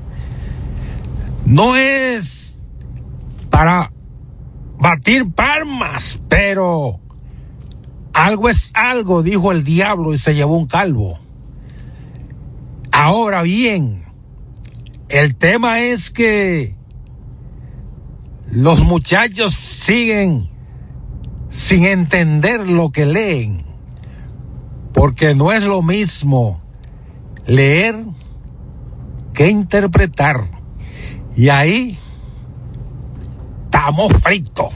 No 1.45 1.75
es 1.75 2.63
para 3.51 3.91
batir 4.79 5.33
palmas, 5.33 6.21
pero 6.29 7.01
algo 8.13 8.49
es 8.49 8.71
algo, 8.75 9.25
dijo 9.25 9.51
el 9.51 9.65
diablo 9.65 10.15
y 10.15 10.19
se 10.19 10.37
llevó 10.37 10.57
un 10.57 10.69
calvo. 10.69 11.19
Ahora 12.93 13.43
bien, 13.43 14.05
el 15.09 15.35
tema 15.35 15.81
es 15.81 16.13
que 16.13 16.77
los 18.53 18.85
muchachos 18.85 19.55
siguen 19.55 20.54
sin 21.55 21.85
entender 21.85 22.69
lo 22.69 22.91
que 22.91 23.07
leen, 23.07 23.65
porque 24.93 25.37
no 25.37 25.53
es 25.53 25.63
lo 25.63 25.83
mismo 25.83 26.61
leer 27.47 27.95
que 29.33 29.51
interpretar. 29.51 30.51
Y 31.37 31.51
ahí 31.51 31.97
estamos 33.67 34.13
fritos. 34.21 34.75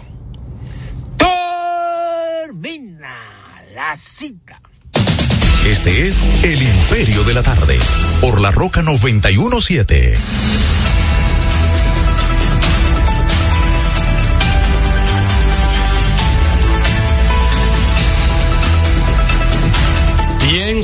Termina 2.47 3.17
la 3.75 3.97
cita. 3.97 4.61
Este 5.67 6.09
es 6.09 6.23
El 6.45 6.63
Imperio 6.63 7.25
de 7.25 7.35
la 7.35 7.43
Tarde, 7.43 7.77
por 8.21 8.41
la 8.41 8.53
Roca 8.53 8.83
917. 8.83 10.17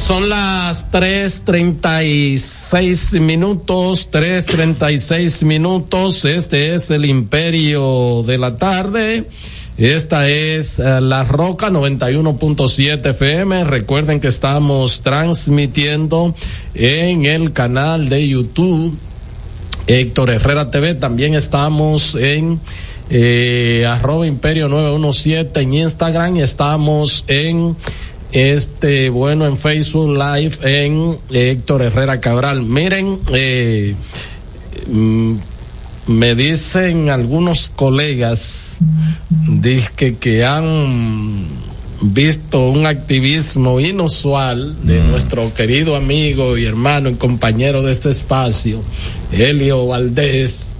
Son 0.04 0.28
las 0.28 0.90
3.36 0.90 3.20
minutos, 3.20 4.10
3.36 4.12 5.46
minutos. 5.46 6.26
Este 6.26 6.74
es 6.74 6.90
el 6.90 7.06
Imperio 7.06 8.22
de 8.26 8.36
la 8.36 8.58
Tarde. 8.58 9.30
Esta 9.78 10.28
es 10.28 10.78
uh, 10.78 11.00
La 11.00 11.24
Roca 11.24 11.70
91.7 11.70 13.12
FM. 13.12 13.64
Recuerden 13.64 14.20
que 14.20 14.28
estamos 14.28 15.00
transmitiendo 15.00 16.34
en 16.74 17.24
el 17.24 17.54
canal 17.54 18.10
de 18.10 18.28
YouTube 18.28 18.98
Héctor 19.86 20.28
Herrera 20.28 20.70
TV. 20.70 20.96
También 20.96 21.32
estamos 21.32 22.14
en 22.14 22.60
eh, 23.08 23.86
arroba 23.88 24.26
imperio 24.26 24.68
917 24.68 25.60
en 25.60 25.74
Instagram 25.74 26.36
estamos 26.36 27.24
en 27.28 27.76
este 28.34 29.10
bueno 29.10 29.46
en 29.46 29.56
Facebook 29.56 30.10
Live 30.10 30.56
en 30.62 31.18
Héctor 31.30 31.82
Herrera 31.82 32.20
Cabral. 32.20 32.64
Miren, 32.64 33.20
eh, 33.32 33.94
mm, 34.88 35.34
me 36.08 36.34
dicen 36.34 37.10
algunos 37.10 37.68
colegas 37.68 38.78
que, 39.96 40.16
que 40.16 40.44
han 40.44 41.46
visto 42.00 42.68
un 42.70 42.86
activismo 42.86 43.78
inusual 43.78 44.84
de 44.84 45.00
mm. 45.00 45.10
nuestro 45.10 45.54
querido 45.54 45.94
amigo 45.94 46.58
y 46.58 46.66
hermano 46.66 47.10
y 47.10 47.14
compañero 47.14 47.82
de 47.82 47.92
este 47.92 48.10
espacio, 48.10 48.82
Helio 49.30 49.86
Valdés, 49.86 50.74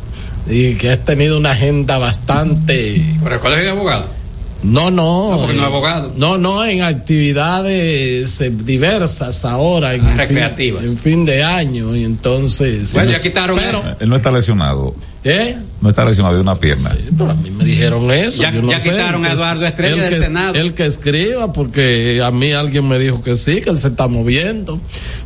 y 0.50 0.74
que 0.74 0.90
ha 0.90 1.05
tenido 1.05 1.38
una 1.38 1.52
agenda 1.52 1.98
bastante... 1.98 3.00
¿Pero 3.22 3.36
el 3.36 3.40
colegio 3.40 3.64
de 3.64 3.70
abogados? 3.70 4.24
No, 4.65 4.91
no. 4.91 5.31
No, 5.33 5.39
porque 5.39 5.53
no 5.55 5.61
es 5.61 5.67
abogado. 5.67 6.12
No, 6.17 6.39
no, 6.39 6.65
en 6.65 6.83
actividades 6.83 8.41
eh, 8.41 8.51
diversas 8.51 9.45
ahora. 9.45 9.95
En 9.95 10.07
Ah, 10.07 10.15
recreativas. 10.17 10.83
Fin, 10.83 10.91
en 10.91 10.99
fin 10.99 11.25
de 11.25 11.45
año, 11.45 11.95
y 11.95 12.05
entonces. 12.05 12.93
Bueno, 12.95 13.11
ya 13.12 13.21
quitaron 13.21 13.59
Pero, 13.59 13.83
Él 14.01 14.09
no 14.09 14.17
está 14.17 14.31
lesionado. 14.31 14.95
¿eh? 15.23 15.57
No 15.81 15.91
está 15.91 16.05
lesionado 16.05 16.35
de 16.35 16.41
una 16.41 16.59
pierna. 16.59 16.95
Pero 17.17 17.31
a 17.31 17.35
mí 17.35 17.51
me 17.51 17.65
dijeron 17.65 18.11
eso. 18.11 18.41
Ya- 18.43 18.53
yo 18.53 18.62
no 18.62 18.71
ya 18.71 18.81
sé, 18.81 18.91
quitaron 18.91 19.25
a 19.25 19.33
Eduardo 19.33 19.67
Estrella 19.67 19.95
el 19.97 20.01
del 20.11 20.21
que- 20.21 20.27
Senado. 20.27 20.55
El 20.55 20.75
que 20.75 20.87
escriba, 20.87 21.53
porque 21.53 22.21
a 22.25 22.31
mí 22.31 22.53
alguien 22.53 22.89
me 22.89 22.99
dijo 22.99 23.23
que 23.23 23.37
sí, 23.37 23.61
que 23.61 23.71
él 23.71 23.79
se 23.79 23.89
está 23.89 24.09
moviendo. 24.09 24.81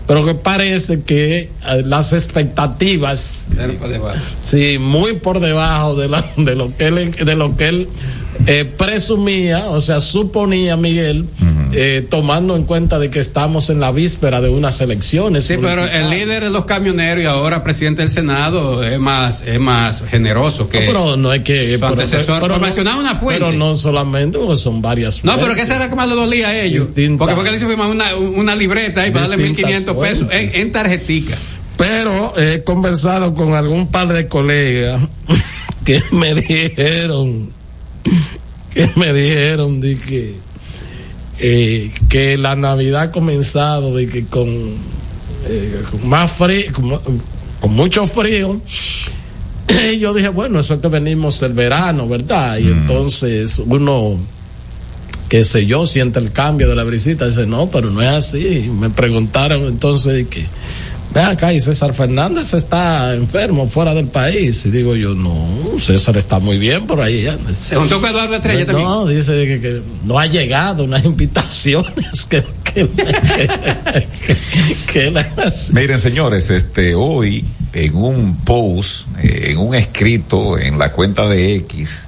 Pero 0.07 0.25
que 0.25 0.35
parece 0.35 1.03
que 1.03 1.39
eh, 1.69 1.83
las 1.85 2.13
expectativas 2.13 3.47
Sí, 4.43 4.79
muy 4.79 5.15
por 5.15 5.41
debajo 5.41 5.95
de, 5.97 6.09
la, 6.09 6.25
de 6.37 6.55
lo 6.55 6.75
que 6.77 6.87
él, 6.87 7.11
de 7.13 7.37
lo 7.37 7.57
que 7.57 7.69
él 7.69 7.89
eh, 8.47 8.65
presumía, 8.65 9.67
o 9.71 9.81
sea, 9.81 10.01
suponía 10.01 10.77
Miguel, 10.77 11.27
eh, 11.73 12.07
tomando 12.09 12.57
en 12.57 12.65
cuenta 12.65 12.99
de 12.99 13.11
que 13.11 13.19
estamos 13.19 13.69
en 13.69 13.79
la 13.81 13.93
víspera 13.93 14.41
de 14.41 14.49
unas 14.49 14.81
elecciones. 14.81 15.45
Sí, 15.45 15.57
pero 15.61 15.85
el 15.85 16.09
líder 16.11 16.45
de 16.45 16.51
los 16.51 16.65
camioneros 16.65 17.23
y 17.23 17.27
ahora 17.27 17.63
presidente 17.63 18.03
del 18.03 18.11
Senado 18.11 18.83
es 18.85 18.99
más, 18.99 19.43
es 19.47 19.61
más 19.61 20.03
generoso 20.09 20.69
que 20.69 20.81
No, 20.81 20.87
pero 20.87 21.17
no 21.17 21.33
es 21.33 21.41
que 21.43 21.75
su 21.75 21.81
pero- 21.81 21.93
antecesor. 21.93 22.41
pero 22.41 22.55
no- 22.55 22.61
mencionar 22.61 22.99
una 22.99 23.17
fuente. 23.17 23.45
Pero 23.45 23.53
no 23.57 23.77
solamente, 23.77 24.39
porque 24.39 24.57
son 24.57 24.81
varias 24.81 25.23
No, 25.25 25.33
pero 25.35 25.47
fuentes. 25.49 25.67
¿qué 25.67 25.73
será 25.75 25.89
que 25.91 25.95
más 25.95 26.09
le 26.09 26.15
dolía 26.15 26.49
a 26.49 26.59
ellos? 26.63 26.87
Distintas. 26.87 27.19
Porque 27.19 27.35
porque 27.35 27.51
él 27.51 27.57
hizo 27.57 27.67
firmar 27.69 27.91
una, 27.91 28.17
una 28.17 28.57
libreta 28.57 29.03
ahí 29.03 29.11
para 29.11 29.29
darle 29.29 29.45
Distintas 29.45 29.73
1.500 29.95 30.01
pesos 30.01 30.21
en, 30.23 30.29
fuentes. 30.29 30.55
en 30.57 30.73
tarjetica. 30.73 31.37
Pero 31.77 32.33
he 32.39 32.63
conversado 32.65 33.35
con 33.35 33.55
algún 33.55 33.89
par 33.89 34.09
de 34.09 34.27
colegas 34.27 35.01
que 35.85 36.03
me 36.11 36.35
dijeron, 36.35 37.51
que 38.73 38.91
me 38.97 39.13
dijeron 39.13 39.81
de 39.81 39.97
que, 39.97 40.37
eh, 41.39 41.91
que 42.09 42.37
la 42.37 42.57
Navidad 42.57 43.03
ha 43.03 43.13
comenzado 43.13 43.95
de 43.97 44.09
que 44.09 44.27
con, 44.27 44.49
eh, 45.47 45.83
con 45.91 46.09
más 46.09 46.33
frío, 46.33 46.73
con, 46.73 47.01
con 47.61 47.73
mucho 47.73 48.07
frío. 48.07 48.61
Y 49.93 49.99
yo 49.99 50.15
dije, 50.15 50.31
bueno, 50.31 50.61
eso 50.61 50.75
es 50.75 50.81
que 50.81 50.89
venimos 50.89 51.41
del 51.41 51.53
verano, 51.53 52.09
¿verdad? 52.09 52.57
Y 52.57 52.69
entonces 52.69 53.63
uno, 53.65 54.19
qué 55.29 55.45
sé 55.45 55.67
yo, 55.67 55.87
siente 55.87 56.19
el 56.19 56.33
cambio 56.33 56.69
de 56.69 56.75
la 56.75 56.85
brisita. 56.85 57.27
Dice, 57.27 57.47
no, 57.47 57.71
pero 57.71 57.91
no 57.91 58.01
es 58.01 58.09
así. 58.09 58.71
Me 58.73 58.89
preguntaron 58.89 59.65
entonces 59.67 60.15
de 60.15 60.27
que, 60.27 60.47
ve 61.19 61.25
acá, 61.25 61.53
y 61.53 61.61
César 61.61 61.95
Fernández 61.95 62.55
está 62.55 63.15
enfermo 63.15 63.69
fuera 63.69 63.93
del 63.95 64.07
país. 64.07 64.65
Y 64.67 64.71
digo 64.71 64.95
yo, 64.97 65.15
no, 65.15 65.79
César 65.79 66.17
está 66.17 66.39
muy 66.39 66.59
bien 66.59 66.87
por 66.87 67.01
ahí. 67.01 67.27
anda". 67.27 67.53
Se 67.55 67.77
juntó 67.77 68.01
con 68.01 68.11
Eduardo 68.11 68.35
Estrella 68.37 68.67
también. 68.67 68.87
No, 68.89 69.07
dice 69.07 69.33
que, 69.47 69.61
que 69.61 69.83
no 70.05 70.19
ha 70.19 70.27
llegado 70.27 70.85
unas 70.85 71.05
invitaciones 71.05 72.25
que, 72.29 72.43
que, 72.65 72.89
que, 74.27 74.37
que 74.93 75.11
las- 75.11 75.73
Miren, 75.73 75.99
señores, 75.99 76.51
este, 76.51 76.95
hoy 76.95 77.45
en 77.73 77.95
un 77.97 78.37
post, 78.45 79.07
eh, 79.23 79.51
en 79.51 79.59
un 79.59 79.75
escrito 79.75 80.59
en 80.59 80.79
la 80.79 80.93
cuenta 80.93 81.27
de 81.29 81.57
X, 81.57 82.01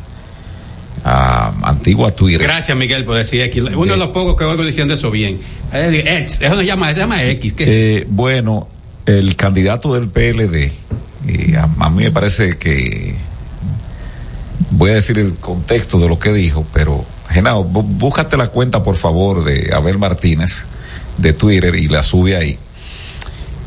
ah, 1.04 1.52
antigua 1.62 2.10
Twitter. 2.12 2.42
Gracias, 2.42 2.76
Miguel, 2.76 3.04
por 3.04 3.16
decir 3.16 3.40
X. 3.42 3.62
Uno 3.74 3.92
de 3.92 3.98
los 3.98 4.08
pocos 4.08 4.36
que 4.36 4.44
oigo 4.44 4.64
diciendo 4.64 4.94
eso 4.94 5.10
bien. 5.10 5.38
Eh, 5.72 6.02
X, 6.22 6.40
eso 6.40 6.54
no 6.54 6.60
se 6.60 6.66
llama, 6.66 6.92
se 6.94 7.00
llama 7.00 7.22
X. 7.24 7.52
¿qué 7.52 7.62
es 7.64 7.68
Eh, 8.02 8.06
bueno, 8.08 8.68
el 9.18 9.36
candidato 9.36 9.94
del 9.94 10.08
PLD, 10.08 10.72
eh, 11.26 11.56
a, 11.58 11.90
mí 11.90 12.04
me 12.04 12.10
parece 12.12 12.56
que 12.58 13.14
voy 14.70 14.90
a 14.92 14.94
decir 14.94 15.18
el 15.18 15.34
contexto 15.34 15.98
de 15.98 16.08
lo 16.08 16.18
que 16.18 16.32
dijo, 16.32 16.64
pero 16.72 17.04
Genao, 17.28 17.64
bú- 17.64 17.84
búscate 17.86 18.36
la 18.36 18.48
cuenta 18.48 18.82
por 18.82 18.96
favor 18.96 19.44
de 19.44 19.74
Abel 19.74 19.98
Martínez 19.98 20.64
de 21.18 21.32
Twitter 21.32 21.74
y 21.74 21.88
la 21.88 22.02
sube 22.02 22.36
ahí. 22.36 22.58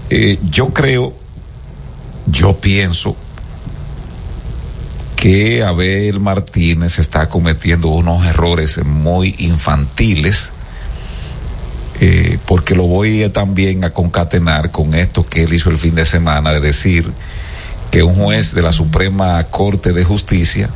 Eh, 0.09 0.39
yo 0.49 0.69
creo, 0.73 1.13
yo 2.27 2.57
pienso 2.59 3.15
que 5.15 5.63
Abel 5.63 6.19
Martínez 6.19 6.99
está 6.99 7.29
cometiendo 7.29 7.89
unos 7.89 8.25
errores 8.25 8.83
muy 8.83 9.35
infantiles 9.39 10.52
eh, 12.05 12.37
porque 12.45 12.75
lo 12.75 12.83
voy 12.85 13.29
también 13.29 13.85
a 13.85 13.91
concatenar 13.91 14.71
con 14.71 14.93
esto 14.93 15.25
que 15.25 15.43
él 15.43 15.53
hizo 15.53 15.69
el 15.69 15.77
fin 15.77 15.95
de 15.95 16.03
semana 16.03 16.51
de 16.51 16.59
decir 16.59 17.09
que 17.91 18.03
un 18.03 18.15
juez 18.15 18.53
de 18.53 18.61
la 18.61 18.73
Suprema 18.73 19.41
Corte 19.45 19.93
de 19.93 20.03
Justicia 20.03 20.69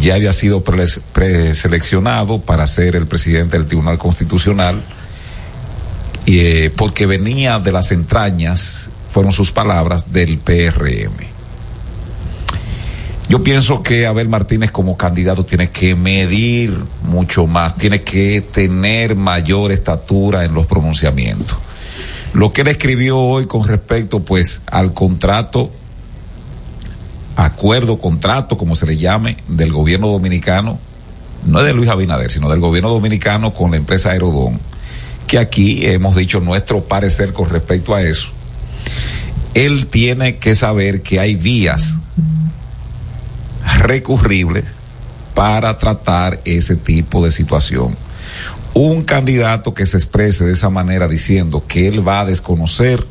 ya 0.00 0.14
había 0.16 0.32
sido 0.32 0.64
pres- 0.64 1.00
preseleccionado 1.12 2.40
para 2.40 2.66
ser 2.66 2.96
el 2.96 3.06
presidente 3.06 3.56
del 3.58 3.68
Tribunal 3.68 3.96
Constitucional 3.98 4.82
eh, 6.26 6.72
porque 6.76 7.06
venía 7.06 7.60
de 7.60 7.70
las 7.70 7.92
entrañas, 7.92 8.90
fueron 9.12 9.30
sus 9.30 9.52
palabras, 9.52 10.12
del 10.12 10.38
PRM. 10.38 11.29
Yo 13.30 13.44
pienso 13.44 13.80
que 13.84 14.08
Abel 14.08 14.28
Martínez 14.28 14.72
como 14.72 14.96
candidato 14.96 15.44
tiene 15.44 15.70
que 15.70 15.94
medir 15.94 16.76
mucho 17.04 17.46
más, 17.46 17.76
tiene 17.76 18.02
que 18.02 18.40
tener 18.40 19.14
mayor 19.14 19.70
estatura 19.70 20.44
en 20.44 20.52
los 20.52 20.66
pronunciamientos. 20.66 21.56
Lo 22.32 22.52
que 22.52 22.62
él 22.62 22.66
escribió 22.66 23.20
hoy 23.20 23.46
con 23.46 23.68
respecto 23.68 24.18
pues 24.24 24.62
al 24.66 24.94
contrato, 24.94 25.70
acuerdo, 27.36 27.98
contrato, 27.98 28.58
como 28.58 28.74
se 28.74 28.86
le 28.86 28.96
llame, 28.96 29.36
del 29.46 29.70
gobierno 29.72 30.08
dominicano 30.08 30.80
no 31.46 31.60
es 31.60 31.66
de 31.66 31.72
Luis 31.72 31.88
Abinader, 31.88 32.32
sino 32.32 32.50
del 32.50 32.58
gobierno 32.58 32.90
dominicano 32.90 33.54
con 33.54 33.70
la 33.70 33.76
empresa 33.76 34.10
Aerodón, 34.10 34.58
que 35.28 35.38
aquí 35.38 35.86
hemos 35.86 36.16
dicho 36.16 36.40
nuestro 36.40 36.82
parecer 36.82 37.32
con 37.32 37.48
respecto 37.48 37.94
a 37.94 38.02
eso. 38.02 38.30
Él 39.54 39.86
tiene 39.86 40.38
que 40.38 40.56
saber 40.56 41.02
que 41.02 41.20
hay 41.20 41.36
vías 41.36 41.96
recurribles 43.78 44.64
para 45.34 45.78
tratar 45.78 46.40
ese 46.44 46.76
tipo 46.76 47.24
de 47.24 47.30
situación. 47.30 47.96
Un 48.74 49.04
candidato 49.04 49.74
que 49.74 49.86
se 49.86 49.96
exprese 49.96 50.44
de 50.44 50.52
esa 50.52 50.70
manera 50.70 51.08
diciendo 51.08 51.64
que 51.66 51.88
él 51.88 52.06
va 52.06 52.20
a 52.20 52.24
desconocer 52.24 53.04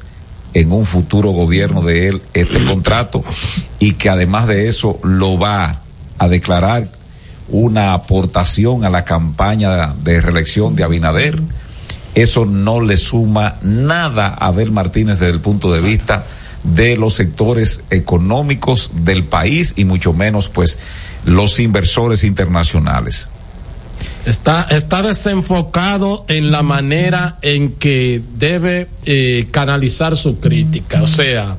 en 0.53 0.71
un 0.71 0.85
futuro 0.85 1.31
gobierno 1.31 1.81
de 1.81 2.07
él 2.07 2.21
este 2.33 2.63
contrato 2.63 3.23
y 3.77 3.93
que 3.93 4.09
además 4.09 4.47
de 4.47 4.67
eso 4.67 4.99
lo 5.03 5.37
va 5.37 5.81
a 6.17 6.27
declarar 6.27 6.89
una 7.49 7.93
aportación 7.93 8.85
a 8.85 8.89
la 8.89 9.05
campaña 9.05 9.93
de 10.03 10.21
reelección 10.21 10.75
de 10.75 10.83
Abinader. 10.83 11.39
Eso 12.15 12.45
no 12.45 12.81
le 12.81 12.97
suma 12.97 13.57
nada 13.61 14.27
a 14.27 14.47
Abel 14.47 14.71
Martínez 14.71 15.19
desde 15.19 15.33
el 15.33 15.41
punto 15.41 15.71
de 15.71 15.81
vista 15.81 16.25
de 16.63 16.97
los 16.97 17.13
sectores 17.13 17.81
económicos 17.89 18.91
del 18.93 19.23
país 19.23 19.73
y 19.75 19.85
mucho 19.85 20.13
menos 20.13 20.49
pues 20.49 20.79
los 21.25 21.59
inversores 21.59 22.23
internacionales. 22.23 23.27
Está, 24.25 24.63
está 24.69 25.01
desenfocado 25.01 26.25
en 26.27 26.51
la 26.51 26.61
manera 26.61 27.37
en 27.41 27.71
que 27.73 28.21
debe 28.35 28.89
eh, 29.05 29.47
canalizar 29.49 30.17
su 30.17 30.39
crítica. 30.39 31.01
O 31.01 31.07
sea, 31.07 31.55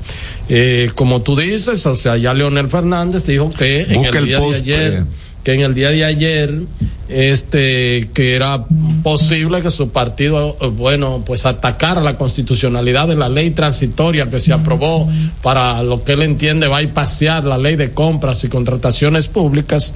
eh, 0.49 0.91
como 0.95 1.23
tú 1.23 1.37
dices, 1.37 1.85
o 1.87 1.97
sea, 1.97 2.17
ya 2.17 2.35
Leonel 2.35 2.69
Fernández 2.69 3.25
dijo 3.25 3.51
que 3.51 3.83
en 3.83 4.05
el, 4.05 4.25
día 4.27 4.41
de 4.41 4.55
ayer, 4.55 5.05
pues. 5.05 5.30
Que 5.43 5.55
en 5.55 5.61
el 5.61 5.75
día 5.75 5.91
de 5.91 6.05
ayer, 6.05 6.63
este, 7.09 8.11
que 8.13 8.35
era 8.35 8.67
posible 9.03 9.63
que 9.63 9.71
su 9.71 9.91
partido, 9.91 10.57
bueno, 10.77 11.23
pues 11.25 11.47
atacara 11.47 12.01
la 12.01 12.17
constitucionalidad 12.17 13.09
de 13.09 13.17
la 13.17 13.29
ley 13.29 13.51
transitoria 13.51 14.29
que 14.29 14.41
se 14.41 14.53
aprobó 14.53 15.09
para 15.43 15.83
lo 15.83 16.05
que 16.05 16.13
él 16.13 16.23
entiende 16.23 16.69
va 16.69 16.79
a 16.79 16.95
pasear 16.95 17.45
la 17.45 17.59
ley 17.59 17.77
de 17.77 17.93
compras 17.93 18.45
y 18.45 18.49
contrataciones 18.49 19.29
públicas. 19.29 19.95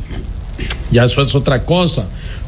Ya 0.91 1.05
eso 1.05 1.21
es 1.21 1.35
otra 1.35 1.65
cosa 1.65 2.07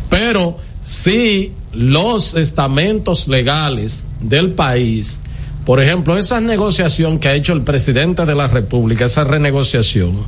pero 0.08 0.56
si 0.82 1.52
los 1.72 2.34
estamentos 2.34 3.28
legales 3.28 4.06
del 4.20 4.52
país, 4.52 5.20
por 5.64 5.82
ejemplo, 5.82 6.16
esa 6.16 6.40
negociación 6.40 7.18
que 7.18 7.28
ha 7.28 7.34
hecho 7.34 7.52
el 7.52 7.62
presidente 7.62 8.24
de 8.24 8.34
la 8.34 8.46
República, 8.46 9.06
esa 9.06 9.24
renegociación, 9.24 10.24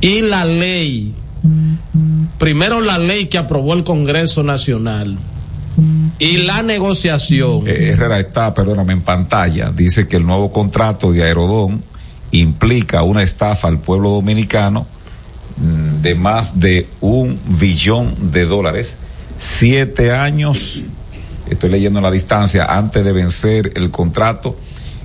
y 0.00 0.22
la 0.22 0.44
ley, 0.44 1.12
primero 2.38 2.80
la 2.80 2.98
ley 2.98 3.26
que 3.26 3.38
aprobó 3.38 3.74
el 3.74 3.84
Congreso 3.84 4.42
Nacional, 4.42 5.18
y 6.18 6.38
la 6.38 6.62
negociación. 6.62 7.68
Eh, 7.68 7.90
Herrera 7.92 8.18
está, 8.18 8.52
perdóname, 8.52 8.94
en 8.94 9.02
pantalla. 9.02 9.70
Dice 9.70 10.08
que 10.08 10.16
el 10.16 10.26
nuevo 10.26 10.50
contrato 10.52 11.12
de 11.12 11.22
Aerodón 11.22 11.84
implica 12.32 13.04
una 13.04 13.22
estafa 13.22 13.68
al 13.68 13.78
pueblo 13.78 14.10
dominicano 14.10 14.86
mm, 15.56 16.02
de 16.02 16.14
más 16.16 16.58
de 16.58 16.88
un 17.00 17.38
billón 17.46 18.32
de 18.32 18.44
dólares 18.44 18.98
siete 19.38 20.12
años, 20.12 20.82
estoy 21.48 21.70
leyendo 21.70 22.00
la 22.00 22.10
distancia, 22.10 22.64
antes 22.64 23.04
de 23.04 23.12
vencer 23.12 23.72
el 23.76 23.90
contrato 23.90 24.56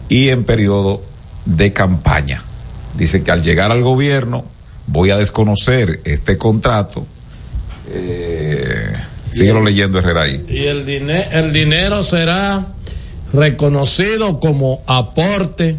y 0.09 0.29
en 0.29 0.43
periodo 0.43 1.01
de 1.45 1.71
campaña. 1.71 2.43
Dice 2.97 3.23
que 3.23 3.31
al 3.31 3.43
llegar 3.43 3.71
al 3.71 3.83
gobierno 3.83 4.45
voy 4.87 5.11
a 5.11 5.17
desconocer 5.17 6.01
este 6.03 6.37
contrato. 6.37 7.05
Eh, 7.89 8.93
síguelo 9.31 9.61
leyendo 9.61 9.99
Herrera 9.99 10.23
ahí. 10.23 10.45
Y 10.49 10.65
el, 10.65 10.87
el 10.87 11.53
dinero 11.53 12.03
será 12.03 12.67
reconocido 13.33 14.39
como 14.39 14.81
aporte 14.85 15.77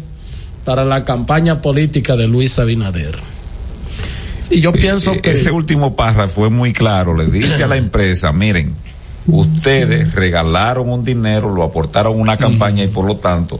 para 0.65 0.83
la 0.83 1.05
campaña 1.05 1.61
política 1.61 2.15
de 2.15 2.27
Luis 2.27 2.59
Abinader. 2.59 3.19
Y 4.49 4.61
yo 4.61 4.71
pienso 4.71 5.13
eh, 5.13 5.21
que. 5.21 5.31
Ese 5.31 5.51
último 5.51 5.95
párrafo 5.95 6.41
fue 6.41 6.49
muy 6.49 6.73
claro. 6.73 7.15
Le 7.15 7.25
dice 7.27 7.63
a 7.63 7.67
la 7.67 7.77
empresa: 7.77 8.31
miren, 8.31 8.75
ustedes 9.27 10.13
regalaron 10.13 10.89
un 10.89 11.03
dinero, 11.03 11.53
lo 11.53 11.63
aportaron 11.63 12.13
a 12.13 12.21
una 12.21 12.37
campaña 12.37 12.83
y 12.83 12.87
por 12.87 13.05
lo 13.05 13.17
tanto, 13.17 13.59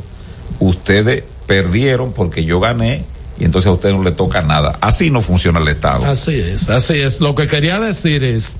ustedes 0.59 1.23
perdieron 1.47 2.13
porque 2.13 2.43
yo 2.43 2.59
gané 2.59 3.05
y 3.39 3.43
entonces 3.43 3.67
a 3.67 3.73
ustedes 3.73 3.95
no 3.95 4.03
le 4.03 4.11
toca 4.11 4.41
nada. 4.41 4.77
Así 4.81 5.09
no 5.11 5.21
funciona 5.21 5.59
el 5.59 5.67
Estado. 5.67 6.05
Así 6.05 6.35
es, 6.35 6.69
así 6.69 6.95
es. 6.95 7.21
Lo 7.21 7.35
que 7.35 7.47
quería 7.47 7.79
decir 7.79 8.23
es 8.23 8.57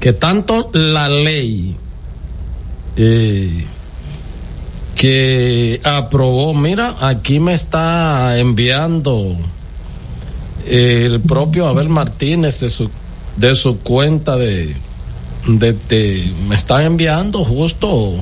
que 0.00 0.12
tanto 0.12 0.70
la 0.72 1.08
ley 1.08 1.76
eh, 2.96 3.64
que 4.96 5.80
aprobó, 5.84 6.54
mira, 6.54 6.96
aquí 7.00 7.38
me 7.38 7.54
está 7.54 8.38
enviando 8.38 9.36
el 10.66 11.20
propio 11.20 11.66
Abel 11.66 11.88
Martínez 11.88 12.60
de 12.60 12.70
su 12.70 12.90
de 13.36 13.54
su 13.54 13.78
cuenta 13.78 14.36
de, 14.36 14.74
de, 15.46 16.32
me 16.48 16.56
están 16.56 16.82
enviando 16.82 17.44
justo 17.44 18.16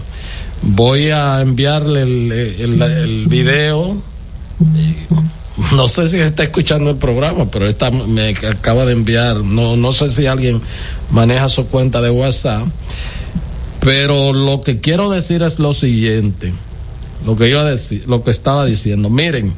voy 0.61 1.09
a 1.09 1.41
enviarle 1.41 2.03
el, 2.03 2.33
el, 2.33 2.83
el, 2.83 3.27
video 3.27 4.03
no 5.73 5.89
sé 5.89 6.09
si 6.09 6.19
está 6.19 6.45
escuchando 6.45 6.91
el 6.91 6.97
programa 6.97 7.51
pero 7.51 7.67
me 8.07 8.29
acaba 8.29 8.85
de 8.85 8.93
enviar 8.93 9.37
no 9.37 9.77
no 9.77 9.93
sé 9.93 10.09
si 10.09 10.27
alguien 10.27 10.61
maneja 11.11 11.49
su 11.49 11.67
cuenta 11.67 12.01
de 12.01 12.11
WhatsApp 12.11 12.67
pero 13.81 14.33
lo 14.33 14.61
que 14.61 14.81
quiero 14.81 15.11
decir 15.11 15.43
es 15.43 15.59
lo 15.59 15.73
siguiente 15.73 16.53
lo 17.25 17.37
que 17.37 17.45
decir 17.45 18.05
lo 18.07 18.23
que 18.23 18.31
estaba 18.31 18.65
diciendo. 18.65 19.11
Miren 19.11 19.53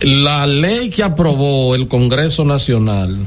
la 0.00 0.46
ley 0.46 0.90
que 0.90 1.04
aprobó 1.04 1.74
el 1.74 1.86
Congreso 1.86 2.44
Nacional 2.44 3.18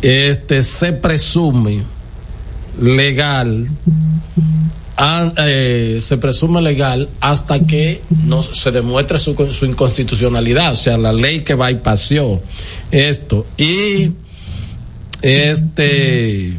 este 0.00 0.62
se 0.62 0.92
presume 0.92 1.84
legal 2.80 3.68
eh, 4.98 5.98
se 6.00 6.16
presume 6.16 6.62
legal 6.62 7.08
hasta 7.20 7.60
que 7.60 8.00
no 8.24 8.42
se 8.42 8.70
demuestre 8.70 9.18
su, 9.18 9.34
su 9.52 9.66
inconstitucionalidad, 9.66 10.72
o 10.72 10.76
sea, 10.76 10.96
la 10.96 11.12
ley 11.12 11.40
que 11.40 11.56
paseó 11.56 12.40
esto. 12.90 13.46
Y 13.58 14.12
este 15.20 16.54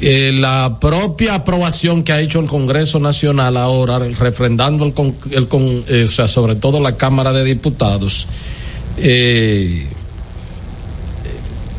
eh, 0.00 0.32
la 0.32 0.78
propia 0.80 1.34
aprobación 1.34 2.04
que 2.04 2.12
ha 2.12 2.20
hecho 2.20 2.40
el 2.40 2.46
Congreso 2.46 3.00
Nacional 3.00 3.56
ahora, 3.56 3.98
refrendando 3.98 4.86
el, 4.86 4.92
con, 4.92 5.16
el 5.30 5.48
con, 5.48 5.84
eh, 5.88 6.04
o 6.06 6.08
sea, 6.08 6.26
sobre 6.26 6.56
todo 6.56 6.80
la 6.80 6.96
Cámara 6.96 7.32
de 7.32 7.44
Diputados, 7.44 8.26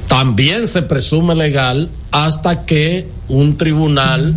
también 0.07 0.67
se 0.67 0.81
presume 0.83 1.35
legal 1.35 1.89
hasta 2.11 2.65
que 2.65 3.07
un 3.27 3.57
tribunal 3.57 4.35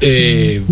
eh, 0.00 0.62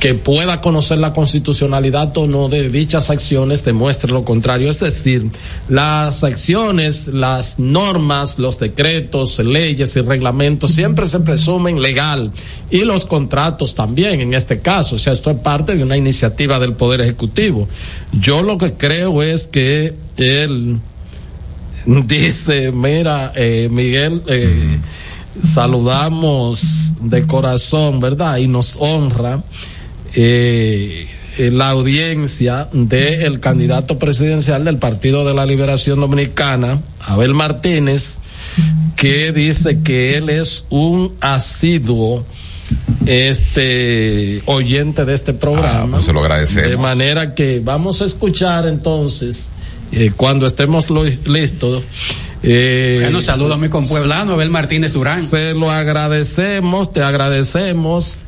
que 0.00 0.14
pueda 0.14 0.62
conocer 0.62 0.96
la 0.96 1.12
constitucionalidad 1.12 2.16
o 2.16 2.26
no 2.26 2.48
de 2.48 2.70
dichas 2.70 3.10
acciones 3.10 3.64
demuestre 3.64 4.10
lo 4.10 4.24
contrario. 4.24 4.70
Es 4.70 4.80
decir, 4.80 5.30
las 5.68 6.24
acciones, 6.24 7.08
las 7.08 7.58
normas, 7.58 8.38
los 8.38 8.58
decretos, 8.58 9.38
leyes 9.38 9.94
y 9.96 10.00
reglamentos 10.00 10.72
siempre 10.72 11.04
se 11.04 11.20
presumen 11.20 11.82
legal 11.82 12.32
y 12.70 12.80
los 12.80 13.04
contratos 13.04 13.74
también 13.74 14.20
en 14.20 14.32
este 14.32 14.60
caso. 14.60 14.96
O 14.96 14.98
sea, 14.98 15.12
esto 15.12 15.30
es 15.30 15.38
parte 15.38 15.76
de 15.76 15.82
una 15.82 15.98
iniciativa 15.98 16.58
del 16.58 16.72
Poder 16.72 17.02
Ejecutivo. 17.02 17.68
Yo 18.12 18.42
lo 18.42 18.56
que 18.56 18.72
creo 18.72 19.22
es 19.22 19.48
que 19.48 19.94
él 20.16 20.80
dice, 21.84 22.72
mira, 22.72 23.32
eh, 23.36 23.68
Miguel, 23.70 24.22
eh, 24.28 24.78
saludamos 25.42 26.92
de 27.00 27.26
corazón, 27.26 28.00
¿verdad? 28.00 28.38
Y 28.38 28.48
nos 28.48 28.76
honra 28.80 29.42
eh, 30.14 31.08
la 31.38 31.70
audiencia 31.70 32.68
del 32.72 33.40
candidato 33.40 33.98
presidencial 33.98 34.64
del 34.64 34.78
Partido 34.78 35.24
de 35.24 35.34
la 35.34 35.46
Liberación 35.46 36.00
Dominicana, 36.00 36.80
Abel 37.00 37.34
Martínez, 37.34 38.18
que 38.96 39.32
dice 39.32 39.80
que 39.80 40.18
él 40.18 40.28
es 40.28 40.66
un 40.68 41.14
asiduo 41.20 42.24
este 43.06 44.42
oyente 44.46 45.04
de 45.04 45.14
este 45.14 45.32
programa. 45.32 45.82
Ah, 45.82 45.90
pues 45.92 46.04
se 46.04 46.12
lo 46.12 46.20
agradecemos. 46.20 46.70
De 46.70 46.76
manera 46.76 47.34
que 47.34 47.60
vamos 47.60 48.02
a 48.02 48.04
escuchar 48.04 48.66
entonces, 48.66 49.48
eh, 49.92 50.12
cuando 50.16 50.46
estemos 50.46 50.90
listos, 51.26 51.82
eh, 52.42 53.00
bueno, 53.02 53.22
saludo 53.22 53.54
a 53.54 53.56
mi 53.56 53.68
compueblano, 53.68 54.34
Abel 54.34 54.50
Martínez 54.50 54.94
Durán. 54.94 55.22
Se 55.22 55.54
lo 55.54 55.70
agradecemos, 55.70 56.92
te 56.92 57.02
agradecemos 57.02 58.20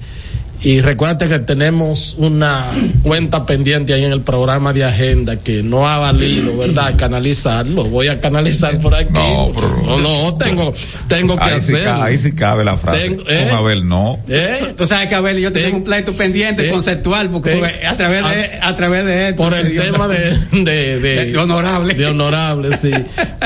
Y 0.64 0.80
recuerda 0.80 1.28
que 1.28 1.38
tenemos 1.40 2.14
una 2.18 2.66
cuenta 3.02 3.44
pendiente 3.46 3.92
ahí 3.94 4.04
en 4.04 4.12
el 4.12 4.20
programa 4.22 4.72
de 4.72 4.84
agenda 4.84 5.36
que 5.36 5.62
no 5.62 5.88
ha 5.88 5.98
valido, 5.98 6.56
¿verdad? 6.56 6.94
Canalizarlo. 6.96 7.84
Voy 7.84 8.08
a 8.08 8.20
canalizar 8.20 8.78
por 8.78 8.94
aquí. 8.94 9.08
No, 9.12 9.52
no, 9.84 9.98
no, 9.98 10.34
tengo, 10.36 10.72
tengo 11.08 11.36
que 11.36 11.44
ahí 11.44 11.56
hacerlo. 11.56 11.80
Sí, 11.96 12.00
ahí 12.02 12.18
sí 12.18 12.32
cabe 12.32 12.64
la 12.64 12.76
frase. 12.76 13.08
Tengo- 13.08 13.24
¿eh? 13.28 13.46
Con 13.48 13.58
Abel, 13.58 13.88
no. 13.88 14.20
¿Eh? 14.28 14.74
Tú 14.76 14.86
sabes 14.86 15.08
que 15.08 15.14
Abel 15.16 15.38
y 15.38 15.42
yo 15.42 15.52
tenemos 15.52 15.78
un 15.78 15.84
pleito 15.84 16.14
pendiente 16.14 16.70
conceptual 16.70 17.30
porque 17.30 17.52
Sí. 17.52 17.86
a 17.86 17.96
través 17.96 18.24
de 18.28 18.50
a 18.62 18.76
través 18.76 19.04
de 19.04 19.28
esto 19.30 19.42
por 19.42 19.54
el 19.54 19.76
tema 19.76 20.06
de, 20.08 20.38
de, 20.64 21.00
de, 21.00 21.24
De 21.32 21.36
honorable. 21.38 21.94
de 21.94 22.06
honorable, 22.06 22.76
sí. 22.76 22.92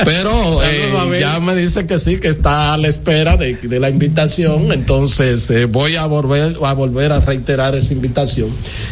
Pero 0.05 0.61
eh, 0.63 1.17
ya 1.19 1.39
me 1.39 1.55
dice 1.55 1.85
que 1.87 1.97
sí, 1.99 2.19
que 2.19 2.27
está 2.27 2.73
a 2.73 2.77
la 2.77 2.87
espera 2.89 3.37
de, 3.37 3.55
de 3.55 3.79
la 3.79 3.89
invitación. 3.89 4.71
Entonces 4.71 5.49
eh, 5.49 5.65
voy 5.65 5.95
a 5.95 6.05
volver 6.05 6.57
a 6.63 6.73
volver 6.73 7.06
a 7.11 7.19
reiterar 7.19 7.75
esa 7.75 7.93
invitación. 7.93 8.49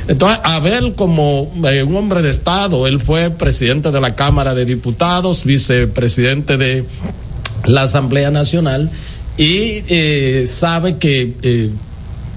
Entonces, 0.07 0.39
Abel 0.43 0.93
como 0.95 1.51
eh, 1.65 1.83
un 1.83 1.95
hombre 1.95 2.21
de 2.21 2.29
Estado, 2.29 2.87
él 2.87 2.99
fue 2.99 3.29
presidente 3.31 3.91
de 3.91 4.01
la 4.01 4.15
Cámara 4.15 4.53
de 4.53 4.65
Diputados, 4.65 5.43
vicepresidente 5.43 6.57
de 6.57 6.85
la 7.65 7.83
Asamblea 7.83 8.31
Nacional 8.31 8.89
y 9.37 9.83
eh, 9.87 10.45
sabe 10.47 10.97
que 10.97 11.35
eh, 11.41 11.71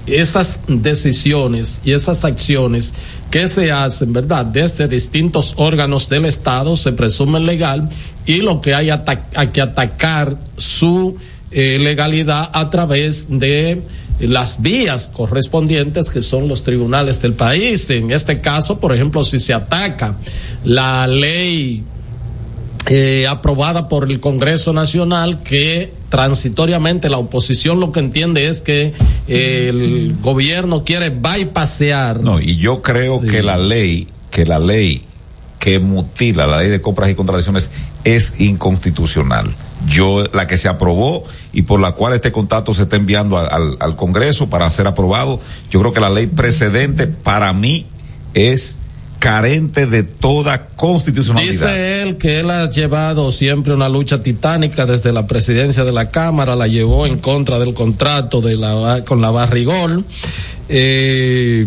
esas 0.07 0.61
decisiones 0.67 1.81
y 1.83 1.91
esas 1.91 2.25
acciones 2.25 2.93
que 3.29 3.47
se 3.47 3.71
hacen, 3.71 4.11
¿verdad? 4.11 4.45
Desde 4.45 4.87
distintos 4.87 5.53
órganos 5.57 6.09
del 6.09 6.25
Estado 6.25 6.75
se 6.75 6.91
presumen 6.93 7.45
legal 7.45 7.89
y 8.25 8.37
lo 8.37 8.59
que 8.61 8.73
hay, 8.73 8.89
hay 8.89 9.47
que 9.49 9.61
atacar 9.61 10.37
su 10.57 11.15
legalidad 11.51 12.49
a 12.53 12.69
través 12.69 13.27
de 13.27 13.81
las 14.19 14.61
vías 14.61 15.11
correspondientes 15.13 16.09
que 16.09 16.21
son 16.21 16.47
los 16.47 16.63
tribunales 16.63 17.21
del 17.21 17.33
país. 17.33 17.89
En 17.89 18.11
este 18.11 18.41
caso, 18.41 18.79
por 18.79 18.93
ejemplo, 18.93 19.23
si 19.23 19.39
se 19.39 19.53
ataca 19.53 20.17
la 20.63 21.07
ley 21.07 21.83
eh, 22.87 23.27
aprobada 23.27 23.87
por 23.87 24.09
el 24.09 24.19
Congreso 24.19 24.73
Nacional 24.73 25.43
que 25.43 25.93
transitoriamente 26.09 27.09
la 27.09 27.17
oposición 27.17 27.79
lo 27.79 27.91
que 27.91 27.99
entiende 27.99 28.47
es 28.47 28.61
que 28.61 28.93
eh, 29.27 29.67
el 29.69 30.15
gobierno 30.21 30.83
quiere 30.83 31.09
bypassear. 31.09 32.21
No, 32.21 32.41
y 32.41 32.57
yo 32.57 32.81
creo 32.81 33.21
que 33.21 33.43
la 33.43 33.57
ley, 33.57 34.07
que 34.31 34.45
la 34.45 34.59
ley 34.59 35.03
que 35.59 35.79
mutila 35.79 36.47
la 36.47 36.57
ley 36.57 36.69
de 36.69 36.81
compras 36.81 37.09
y 37.09 37.15
contrataciones 37.15 37.69
es 38.03 38.33
inconstitucional. 38.39 39.53
Yo, 39.87 40.25
la 40.33 40.45
que 40.45 40.57
se 40.57 40.67
aprobó 40.67 41.23
y 41.53 41.61
por 41.61 41.79
la 41.79 41.93
cual 41.93 42.13
este 42.13 42.31
contrato 42.31 42.73
se 42.73 42.83
está 42.83 42.97
enviando 42.97 43.37
al, 43.37 43.47
al- 43.51 43.77
al 43.79 43.95
Congreso 43.95 44.49
para 44.49 44.69
ser 44.71 44.87
aprobado, 44.87 45.39
yo 45.71 45.79
creo 45.79 45.93
que 45.93 45.99
la 46.01 46.09
ley 46.09 46.27
precedente 46.27 47.07
para 47.07 47.53
mí 47.53 47.85
es 48.33 48.77
carente 49.19 49.85
de 49.85 50.03
toda 50.03 50.67
constitucionalidad. 50.75 51.51
Dice 51.51 52.01
él 52.01 52.17
que 52.17 52.39
él 52.39 52.49
ha 52.51 52.69
llevado 52.69 53.31
siempre 53.31 53.73
una 53.73 53.89
lucha 53.89 54.21
titánica 54.23 54.85
desde 54.85 55.11
la 55.13 55.27
presidencia 55.27 55.83
de 55.83 55.91
la 55.91 56.09
Cámara, 56.09 56.55
la 56.55 56.67
llevó 56.67 57.05
en 57.05 57.17
contra 57.17 57.57
del 57.59 57.73
contrato 57.73 58.39
de 58.41 58.55
la, 58.55 59.03
con 59.05 59.19
la 59.21 59.29
Barrigol, 59.31 60.05
eh, 60.69 61.65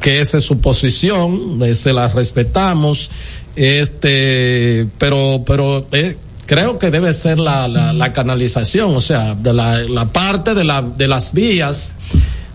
que 0.00 0.20
esa 0.20 0.38
es 0.38 0.44
su 0.44 0.58
posición, 0.60 1.58
se 1.74 1.92
la 1.92 2.08
respetamos, 2.08 3.10
este, 3.56 4.86
pero, 4.98 5.42
pero, 5.46 5.86
eh, 5.92 6.16
creo 6.46 6.78
que 6.78 6.90
debe 6.90 7.12
ser 7.12 7.38
la, 7.38 7.68
la, 7.68 7.92
la 7.92 8.12
canalización, 8.12 8.94
o 8.94 9.00
sea, 9.00 9.34
de 9.34 9.52
la, 9.52 9.78
la 9.80 10.06
parte 10.06 10.54
de 10.54 10.64
la, 10.64 10.82
de 10.82 11.08
las 11.08 11.32
vías, 11.32 11.96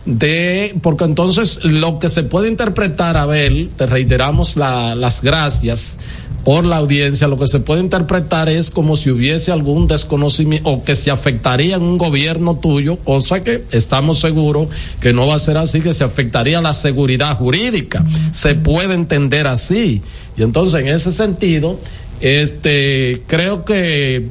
de 0.06 0.76
porque 0.82 1.04
entonces 1.04 1.60
lo 1.64 2.00
que 2.00 2.10
se 2.10 2.24
puede 2.24 2.48
interpretar 2.48 3.18
Abel 3.18 3.70
te 3.76 3.86
reiteramos 3.86 4.58
la, 4.58 4.96
las 4.96 5.22
gracias 5.22 5.98
por 6.44 6.66
la 6.66 6.78
audiencia 6.78 7.28
lo 7.28 7.38
que 7.38 7.48
se 7.48 7.60
puede 7.60 7.82
interpretar 7.82 8.50
es 8.50 8.72
como 8.72 8.96
si 8.96 9.12
hubiese 9.12 9.52
algún 9.52 9.88
desconocimiento 9.88 10.70
o 10.70 10.84
que 10.84 10.96
se 10.96 11.12
afectaría 11.12 11.76
en 11.76 11.84
un 11.84 11.98
gobierno 11.98 12.58
tuyo 12.58 12.98
cosa 12.98 13.44
que 13.44 13.66
estamos 13.72 14.20
seguros 14.20 14.68
que 15.00 15.14
no 15.14 15.28
va 15.28 15.36
a 15.36 15.40
ser 15.40 15.58
así 15.58 15.82
que 15.82 15.94
se 15.94 16.04
afectaría 16.04 16.62
la 16.62 16.74
seguridad 16.74 17.38
jurídica. 17.38 18.06
Se 18.32 18.56
puede 18.56 18.94
entender 18.94 19.48
así. 19.48 20.02
Y 20.38 20.44
entonces 20.44 20.80
en 20.80 20.88
ese 20.88 21.12
sentido 21.12 21.80
este 22.22 23.24
creo 23.28 23.65
que 23.65 24.28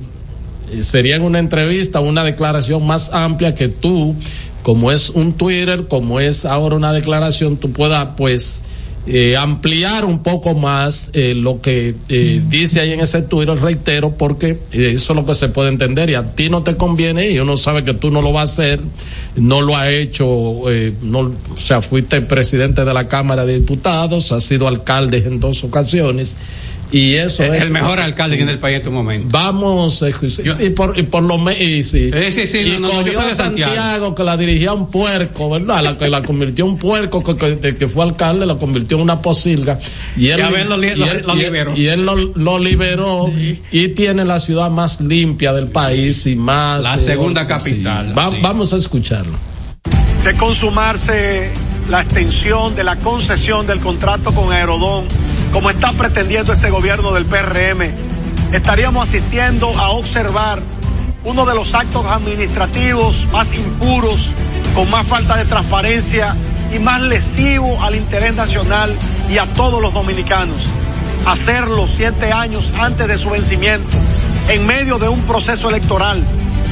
sería 0.80 1.16
en 1.16 1.22
una 1.22 1.38
entrevista, 1.38 2.00
una 2.00 2.24
declaración 2.24 2.86
más 2.86 3.10
amplia 3.12 3.54
que 3.54 3.68
tú, 3.68 4.14
como 4.62 4.92
es 4.92 5.10
un 5.10 5.32
Twitter, 5.32 5.86
como 5.88 6.20
es 6.20 6.44
ahora 6.44 6.76
una 6.76 6.92
declaración, 6.92 7.56
tú 7.56 7.72
puedas 7.72 8.08
pues 8.16 8.64
eh, 9.10 9.36
ampliar 9.38 10.04
un 10.04 10.22
poco 10.22 10.54
más 10.54 11.10
eh, 11.14 11.32
lo 11.34 11.62
que 11.62 11.94
eh, 12.10 12.42
dice 12.46 12.80
ahí 12.80 12.92
en 12.92 13.00
ese 13.00 13.22
Twitter, 13.22 13.58
reitero, 13.58 14.10
porque 14.10 14.58
eso 14.70 15.12
es 15.12 15.16
lo 15.16 15.24
que 15.24 15.34
se 15.34 15.48
puede 15.48 15.70
entender 15.70 16.10
y 16.10 16.14
a 16.14 16.34
ti 16.34 16.50
no 16.50 16.62
te 16.62 16.76
conviene 16.76 17.30
y 17.30 17.38
uno 17.38 17.56
sabe 17.56 17.84
que 17.84 17.94
tú 17.94 18.10
no 18.10 18.20
lo 18.20 18.32
vas 18.32 18.50
a 18.50 18.52
hacer, 18.52 18.80
no 19.36 19.62
lo 19.62 19.74
ha 19.76 19.90
hecho, 19.90 20.70
eh, 20.70 20.92
no, 21.00 21.20
o 21.20 21.56
sea, 21.56 21.80
fuiste 21.80 22.20
presidente 22.20 22.84
de 22.84 22.92
la 22.92 23.08
Cámara 23.08 23.46
de 23.46 23.60
Diputados, 23.60 24.30
has 24.32 24.44
sido 24.44 24.68
alcalde 24.68 25.18
en 25.26 25.40
dos 25.40 25.64
ocasiones. 25.64 26.36
Y 26.90 27.14
eso 27.16 27.44
el, 27.44 27.54
es 27.54 27.64
el 27.64 27.70
mejor 27.70 28.00
alcalde 28.00 28.36
que 28.36 28.42
en 28.44 28.48
el 28.48 28.58
país 28.58 28.78
en 28.78 28.82
tu 28.84 28.90
momento. 28.90 29.28
Vamos, 29.30 30.00
eh, 30.02 30.14
sí, 30.28 30.42
sí, 30.50 30.70
por, 30.70 30.98
y 30.98 31.02
por 31.02 31.22
lo 31.22 31.36
menos, 31.36 31.60
y 31.60 31.82
sí. 31.82 32.10
Eh, 32.12 32.32
sí, 32.32 32.46
sí, 32.46 32.58
y 32.60 32.78
no, 32.78 32.88
no, 32.88 32.88
yo 32.88 32.98
cogió 33.00 33.12
soy 33.14 33.22
a 33.24 33.28
de 33.28 33.34
Santiago. 33.34 33.74
Santiago. 33.74 34.14
que 34.14 34.24
la 34.24 34.36
dirigía 34.38 34.72
un 34.72 34.90
puerco, 34.90 35.50
¿verdad? 35.50 35.82
La 35.82 35.98
que 35.98 36.08
la 36.08 36.22
convirtió 36.22 36.64
en 36.64 36.70
un 36.72 36.78
puerco, 36.78 37.22
que, 37.22 37.74
que, 37.76 37.88
fue 37.88 38.04
alcalde, 38.04 38.46
la 38.46 38.54
convirtió 38.56 38.96
en 38.96 39.02
una 39.02 39.20
posilga. 39.20 39.78
Y 40.16 40.28
él, 40.30 40.40
Y 40.40 40.64
lo 40.68 40.76
li- 40.78 40.88
y 40.88 40.94
lo- 40.94 41.06
él- 41.06 41.24
lo 41.26 41.34
y 41.36 41.38
él- 41.40 41.44
liberó. 41.44 41.76
Y 41.76 41.86
él 41.88 42.04
lo, 42.06 42.16
lo 42.16 42.58
liberó 42.58 43.30
y 43.70 43.88
tiene 43.88 44.24
la 44.24 44.40
ciudad 44.40 44.70
más 44.70 45.00
limpia 45.02 45.52
del 45.52 45.66
país 45.68 46.26
y 46.26 46.36
más. 46.36 46.84
La 46.84 46.94
eh, 46.94 46.98
segunda 46.98 47.42
sí. 47.42 47.48
capital, 47.48 48.16
Va- 48.16 48.30
sí. 48.30 48.36
Vamos 48.40 48.72
a 48.72 48.76
escucharlo. 48.76 49.36
de 50.24 50.34
consumarse 50.36 51.50
la 51.88 52.02
extensión 52.02 52.74
de 52.74 52.84
la 52.84 52.96
concesión 52.96 53.66
del 53.66 53.80
contrato 53.80 54.32
con 54.34 54.52
Aerodón, 54.52 55.06
como 55.52 55.70
está 55.70 55.92
pretendiendo 55.92 56.52
este 56.52 56.70
gobierno 56.70 57.12
del 57.12 57.26
PRM, 57.26 57.90
estaríamos 58.52 59.08
asistiendo 59.08 59.68
a 59.78 59.90
observar 59.90 60.60
uno 61.24 61.46
de 61.46 61.54
los 61.54 61.74
actos 61.74 62.06
administrativos 62.06 63.28
más 63.32 63.54
impuros, 63.54 64.30
con 64.74 64.88
más 64.90 65.06
falta 65.06 65.36
de 65.36 65.44
transparencia 65.44 66.34
y 66.74 66.78
más 66.78 67.02
lesivo 67.02 67.82
al 67.82 67.94
interés 67.94 68.34
nacional 68.34 68.96
y 69.28 69.38
a 69.38 69.46
todos 69.54 69.82
los 69.82 69.92
dominicanos. 69.92 70.66
Hacerlo 71.26 71.86
siete 71.86 72.32
años 72.32 72.72
antes 72.80 73.08
de 73.08 73.18
su 73.18 73.30
vencimiento, 73.30 73.98
en 74.48 74.66
medio 74.66 74.98
de 74.98 75.08
un 75.08 75.22
proceso 75.22 75.68
electoral 75.68 76.24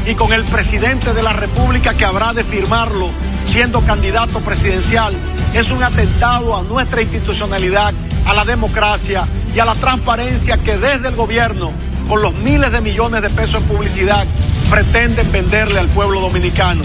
y 0.07 0.15
con 0.15 0.33
el 0.33 0.45
presidente 0.45 1.13
de 1.13 1.23
la 1.23 1.33
República 1.33 1.95
que 1.95 2.05
habrá 2.05 2.33
de 2.33 2.45
firmarlo 2.45 3.11
siendo 3.45 3.81
candidato 3.81 4.41
presidencial, 4.41 5.15
es 5.55 5.71
un 5.71 5.83
atentado 5.83 6.57
a 6.57 6.63
nuestra 6.63 7.03
institucionalidad, 7.03 7.93
a 8.25 8.35
la 8.35 8.45
democracia 8.45 9.27
y 9.55 9.59
a 9.59 9.65
la 9.65 9.75
transparencia 9.75 10.59
que 10.59 10.77
desde 10.77 11.09
el 11.09 11.17
gobierno, 11.17 11.73
con 12.09 12.23
los 12.23 12.35
miles 12.35 12.73
de 12.73 12.81
millones 12.81 13.23
de 13.23 13.31
pesos 13.31 13.63
en 13.63 13.69
publicidad, 13.69 14.27
pretenden 14.71 15.31
venderle 15.33 15.81
al 15.81 15.89
pueblo 15.89 16.21
dominicano. 16.21 16.83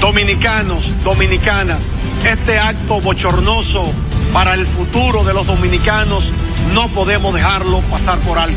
Dominicanos, 0.00 0.94
dominicanas, 1.04 1.96
este 2.24 2.58
acto 2.58 3.00
bochornoso 3.00 3.90
para 4.32 4.54
el 4.54 4.66
futuro 4.66 5.24
de 5.24 5.34
los 5.34 5.46
dominicanos 5.46 6.32
no 6.72 6.88
podemos 6.88 7.34
dejarlo 7.34 7.80
pasar 7.82 8.18
por 8.20 8.38
alto. 8.38 8.56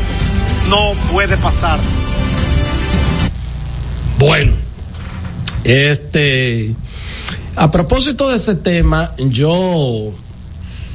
No 0.68 0.92
puede 1.10 1.36
pasar. 1.36 1.80
Bueno, 4.20 4.52
este, 5.64 6.74
a 7.56 7.70
propósito 7.70 8.28
de 8.28 8.36
ese 8.36 8.54
tema, 8.54 9.14
yo, 9.16 10.12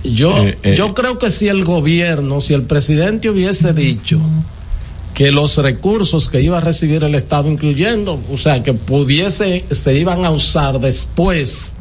yo, 0.04 0.38
Eh, 0.44 0.58
eh. 0.62 0.76
yo 0.78 0.94
creo 0.94 1.18
que 1.18 1.32
si 1.32 1.48
el 1.48 1.66
gobierno, 1.66 2.40
si 2.40 2.54
el 2.54 2.62
presidente 2.62 3.32
hubiese 3.32 3.74
dicho 3.74 4.22
que 5.16 5.32
los 5.32 5.58
recursos 5.58 6.30
que 6.30 6.44
iba 6.44 6.60
a 6.60 6.62
recibir 6.62 7.04
el 7.04 7.16
Estado, 7.16 7.50
incluyendo, 7.50 8.22
o 8.32 8.38
sea, 8.38 8.62
que 8.62 8.76
pudiese, 8.76 9.66
se 9.72 9.98
iban 9.98 10.24
a 10.24 10.30
usar 10.30 10.80
después 10.80 11.74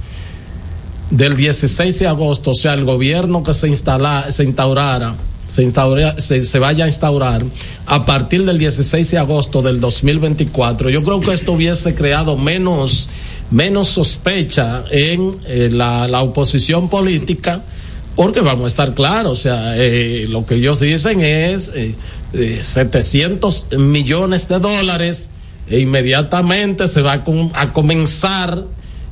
del 1.10 1.36
16 1.36 1.98
de 1.98 2.06
agosto, 2.06 2.52
o 2.52 2.54
sea, 2.54 2.72
el 2.72 2.84
gobierno 2.84 3.42
que 3.42 3.52
se 3.52 3.68
instala, 3.68 4.30
se 4.30 4.44
instaurara, 4.44 5.14
se, 5.54 5.62
instaura, 5.62 6.18
se, 6.20 6.44
se 6.44 6.58
vaya 6.58 6.84
a 6.84 6.88
instaurar 6.88 7.44
a 7.86 8.04
partir 8.04 8.44
del 8.44 8.58
16 8.58 9.08
de 9.12 9.18
agosto 9.18 9.62
del 9.62 9.78
2024, 9.80 10.90
yo 10.90 11.02
creo 11.04 11.20
que 11.20 11.32
esto 11.32 11.52
hubiese 11.52 11.94
creado 11.94 12.36
menos, 12.36 13.08
menos 13.52 13.86
sospecha 13.86 14.82
en 14.90 15.30
eh, 15.46 15.68
la, 15.70 16.08
la 16.08 16.22
oposición 16.22 16.88
política, 16.88 17.62
porque 18.16 18.40
vamos 18.40 18.64
a 18.64 18.66
estar 18.66 18.94
claros, 18.94 19.38
o 19.38 19.42
sea, 19.42 19.74
eh, 19.76 20.26
lo 20.28 20.44
que 20.44 20.56
ellos 20.56 20.80
dicen 20.80 21.20
es 21.20 21.68
eh, 21.76 21.94
eh, 22.32 22.58
700 22.60 23.68
millones 23.78 24.48
de 24.48 24.58
dólares 24.58 25.28
e 25.68 25.78
inmediatamente 25.78 26.88
se 26.88 27.00
va 27.00 27.12
a, 27.12 27.24
com- 27.24 27.50
a 27.54 27.72
comenzar 27.72 28.64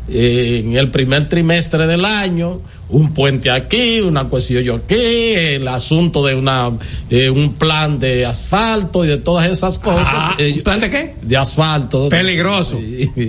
eh, 0.08 0.62
en 0.64 0.76
el 0.76 0.90
primer 0.90 1.28
trimestre 1.28 1.86
del 1.86 2.04
año, 2.04 2.60
un 2.92 3.12
puente 3.14 3.50
aquí, 3.50 4.00
una 4.00 4.24
cuestión 4.28 4.62
yo 4.62 4.74
aquí, 4.76 4.94
el 4.94 5.66
asunto 5.66 6.24
de 6.24 6.34
una 6.34 6.70
eh, 7.10 7.28
un 7.30 7.54
plan 7.54 7.98
de 7.98 8.24
asfalto 8.26 9.04
y 9.04 9.08
de 9.08 9.16
todas 9.18 9.50
esas 9.50 9.78
cosas. 9.78 10.06
Ah, 10.12 10.34
Eh, 10.38 10.52
¿Un 10.58 10.62
plan 10.62 10.78
de 10.80 10.90
qué? 10.90 11.14
de 11.22 11.36
asfalto. 11.36 12.08
Peligroso. 12.10 12.78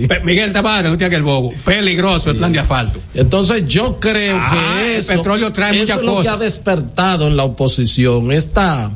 Pe- 0.08 0.20
Miguel 0.22 0.52
Tavares, 0.52 0.90
no 0.90 0.96
tiene 0.98 1.10
que 1.10 1.16
el 1.16 1.22
bobo. 1.22 1.52
Peligroso 1.64 2.30
el 2.30 2.36
plan 2.36 2.52
de 2.52 2.58
asfalto. 2.60 3.00
Entonces 3.14 3.66
yo 3.66 3.98
creo 3.98 4.36
Ah, 4.40 4.50
que 4.78 4.92
el 4.94 4.98
eso, 5.00 5.08
petróleo 5.08 5.52
trae 5.52 5.70
eso 5.74 5.80
muchas 5.80 5.98
es 5.98 6.04
lo 6.04 6.20
que 6.22 6.28
ha 6.28 6.36
despertado 6.36 7.26
en 7.26 7.36
la 7.36 7.44
oposición 7.44 8.32
esta, 8.32 8.92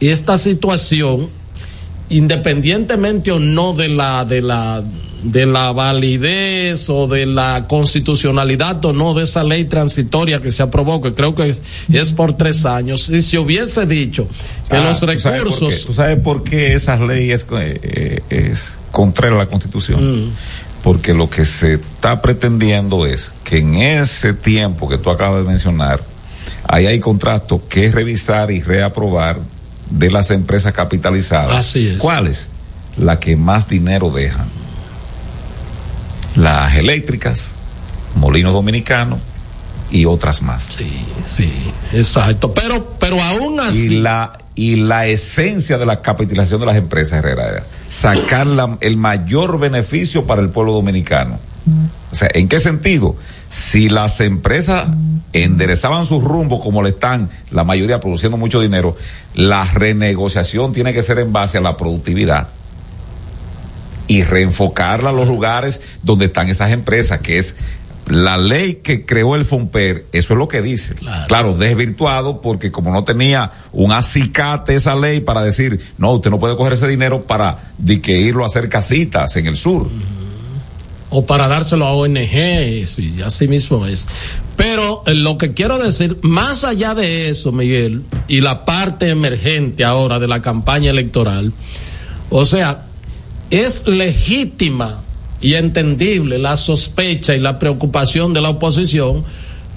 esta 0.00 0.36
situación, 0.38 1.30
independientemente 2.10 3.32
o 3.32 3.38
no 3.40 3.72
de 3.72 3.88
la, 3.88 4.24
de 4.24 4.42
la, 4.42 4.82
de 5.24 5.46
la 5.46 5.72
validez 5.72 6.88
o 6.90 7.08
de 7.08 7.24
la 7.24 7.66
constitucionalidad 7.66 8.84
o 8.84 8.92
no 8.92 9.14
de 9.14 9.24
esa 9.24 9.42
ley 9.42 9.64
transitoria 9.64 10.40
que 10.40 10.52
se 10.52 10.62
aprobó, 10.62 11.00
que 11.00 11.14
creo 11.14 11.34
que 11.34 11.48
es, 11.48 11.62
es 11.90 12.12
por 12.12 12.34
tres 12.34 12.66
años. 12.66 13.04
Si 13.04 13.22
se 13.22 13.38
hubiese 13.38 13.86
dicho 13.86 14.28
que 14.68 14.76
Ah, 14.76 14.84
los 14.84 15.00
¿tú 15.00 15.06
sabes 15.06 15.22
por 15.22 15.32
qué? 15.32 15.38
recursos 15.38 15.86
¿Tú 15.86 15.94
sabes 15.94 16.18
por 16.20 16.44
qué 16.44 16.74
esas 16.74 17.00
leyes 17.00 17.46
eh, 17.52 17.80
eh, 17.82 18.50
es 18.52 18.74
contraria 18.90 19.36
a 19.36 19.44
la 19.44 19.46
Constitución? 19.46 20.26
Mm. 20.26 20.30
Porque 20.82 21.14
lo 21.14 21.30
que 21.30 21.46
se 21.46 21.74
está 21.74 22.20
pretendiendo 22.20 23.06
es 23.06 23.32
que 23.42 23.58
en 23.58 23.76
ese 23.76 24.34
tiempo 24.34 24.88
que 24.88 24.98
tú 24.98 25.08
acabas 25.08 25.42
de 25.42 25.48
mencionar, 25.50 26.04
ahí 26.68 26.86
hay 26.86 27.00
contratos 27.00 27.62
que 27.70 27.90
revisar 27.90 28.50
y 28.50 28.60
reaprobar 28.60 29.38
de 29.88 30.10
las 30.10 30.30
empresas 30.30 30.74
capitalizadas. 30.74 31.52
Así 31.52 31.88
es. 31.88 31.96
¿Cuáles? 31.98 32.48
Las 32.98 33.18
que 33.18 33.34
más 33.36 33.66
dinero 33.66 34.10
dejan. 34.10 34.46
Las 36.36 36.74
eléctricas, 36.76 37.54
Molinos 38.16 38.52
Dominicanos 38.52 39.20
y 39.90 40.04
otras 40.06 40.42
más. 40.42 40.64
Sí, 40.64 40.90
sí, 41.24 41.52
exacto. 41.92 42.52
Pero, 42.52 42.94
pero 42.98 43.20
aún 43.22 43.60
así. 43.60 43.94
Y 43.94 44.00
la, 44.00 44.38
y 44.56 44.76
la 44.76 45.06
esencia 45.06 45.78
de 45.78 45.86
la 45.86 46.00
capitalización 46.02 46.60
de 46.60 46.66
las 46.66 46.76
empresas, 46.76 47.18
Herrera, 47.20 47.48
era 47.48 47.64
sacar 47.88 48.46
la- 48.46 48.76
el 48.80 48.96
mayor 48.96 49.58
beneficio 49.58 50.26
para 50.26 50.40
el 50.42 50.48
pueblo 50.48 50.72
dominicano. 50.72 51.38
O 52.12 52.14
sea, 52.16 52.28
¿en 52.34 52.46
qué 52.48 52.60
sentido? 52.60 53.16
Si 53.48 53.88
las 53.88 54.20
empresas 54.20 54.86
enderezaban 55.32 56.04
su 56.04 56.20
rumbo 56.20 56.60
como 56.60 56.82
le 56.82 56.90
están, 56.90 57.30
la 57.50 57.64
mayoría 57.64 58.00
produciendo 58.00 58.36
mucho 58.36 58.60
dinero, 58.60 58.96
la 59.34 59.64
renegociación 59.64 60.72
tiene 60.72 60.92
que 60.92 61.02
ser 61.02 61.20
en 61.20 61.32
base 61.32 61.58
a 61.58 61.60
la 61.62 61.76
productividad 61.76 62.48
y 64.06 64.22
reenfocarla 64.22 65.10
a 65.10 65.12
los 65.12 65.28
lugares 65.28 65.82
donde 66.02 66.26
están 66.26 66.48
esas 66.48 66.70
empresas, 66.70 67.20
que 67.20 67.38
es 67.38 67.56
la 68.06 68.36
ley 68.36 68.80
que 68.82 69.06
creó 69.06 69.34
el 69.34 69.44
FOMPER, 69.44 70.06
eso 70.12 70.34
es 70.34 70.38
lo 70.38 70.48
que 70.48 70.60
dice. 70.60 70.94
Claro, 71.26 71.56
desvirtuado 71.56 72.40
porque 72.40 72.70
como 72.70 72.92
no 72.92 73.04
tenía 73.04 73.52
un 73.72 73.92
acicate 73.92 74.74
esa 74.74 74.94
ley 74.94 75.20
para 75.20 75.42
decir, 75.42 75.80
no, 75.96 76.12
usted 76.12 76.30
no 76.30 76.38
puede 76.38 76.56
coger 76.56 76.74
ese 76.74 76.88
dinero 76.88 77.22
para 77.22 77.72
de 77.78 78.00
que 78.00 78.18
irlo 78.20 78.42
a 78.42 78.46
hacer 78.46 78.68
casitas 78.68 79.36
en 79.36 79.46
el 79.46 79.56
sur. 79.56 79.88
o 81.10 81.24
para 81.24 81.48
dárselo 81.48 81.86
a 81.86 81.92
ONG, 81.92 82.84
sí, 82.86 83.16
así 83.24 83.48
mismo 83.48 83.86
es. 83.86 84.08
Pero 84.56 85.02
eh, 85.06 85.14
lo 85.14 85.38
que 85.38 85.54
quiero 85.54 85.78
decir, 85.78 86.18
más 86.22 86.64
allá 86.64 86.94
de 86.94 87.30
eso, 87.30 87.52
Miguel, 87.52 88.02
y 88.28 88.40
la 88.40 88.64
parte 88.64 89.08
emergente 89.08 89.84
ahora 89.84 90.18
de 90.18 90.28
la 90.28 90.42
campaña 90.42 90.90
electoral, 90.90 91.52
o 92.30 92.44
sea, 92.44 92.86
es 93.62 93.86
legítima 93.86 95.02
y 95.40 95.54
entendible 95.54 96.38
la 96.38 96.56
sospecha 96.56 97.34
y 97.34 97.40
la 97.40 97.58
preocupación 97.58 98.32
de 98.32 98.40
la 98.40 98.50
oposición. 98.50 99.24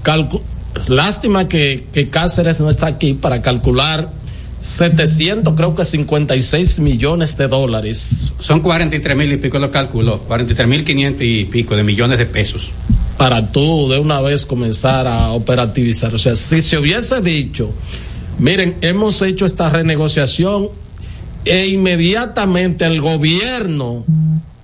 Calcu- 0.03 0.41
lástima 0.87 1.47
que, 1.47 1.87
que 1.91 2.09
Cáceres 2.09 2.59
no 2.59 2.69
está 2.69 2.87
aquí 2.87 3.13
para 3.13 3.41
calcular 3.41 4.09
700, 4.61 5.53
creo 5.55 5.75
que 5.75 5.85
56 5.85 6.79
millones 6.79 7.37
de 7.37 7.47
dólares 7.47 8.33
Son 8.39 8.59
43 8.61 9.15
mil 9.15 9.31
y 9.33 9.37
pico 9.37 9.59
lo 9.59 9.69
calculó. 9.71 10.19
43 10.21 10.67
mil 10.67 10.83
500 10.83 11.21
y 11.21 11.45
pico 11.45 11.75
de 11.75 11.83
millones 11.83 12.17
de 12.17 12.25
pesos. 12.25 12.71
para 13.17 13.51
tú 13.51 13.87
de 13.89 13.99
una 13.99 14.21
vez 14.21 14.45
comenzar 14.45 15.07
a 15.07 15.31
operativizar. 15.31 16.13
O 16.13 16.17
sea, 16.19 16.35
si 16.35 16.61
se 16.61 16.77
hubiese 16.77 17.21
dicho, 17.21 17.71
miren, 18.39 18.75
hemos 18.81 19.21
hecho 19.21 19.45
esta 19.45 19.69
renegociación 19.69 20.69
e 21.49 21.67
inmediatamente 21.67 22.85
el 22.85 23.01
gobierno 23.01 24.05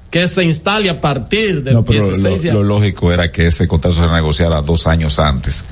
que 0.09 0.27
se 0.27 0.43
instale 0.43 0.89
a 0.89 1.01
partir 1.01 1.63
del 1.63 1.73
No, 1.75 1.83
pero 1.85 2.05
16 2.05 2.43
de 2.43 2.53
lo, 2.53 2.61
lo 2.63 2.75
lógico 2.75 3.11
era 3.11 3.31
que 3.31 3.47
ese 3.47 3.67
contrato 3.67 3.95
se 3.95 4.05
renegociara 4.05 4.61
dos 4.61 4.85
años 4.85 5.17
antes 5.17 5.65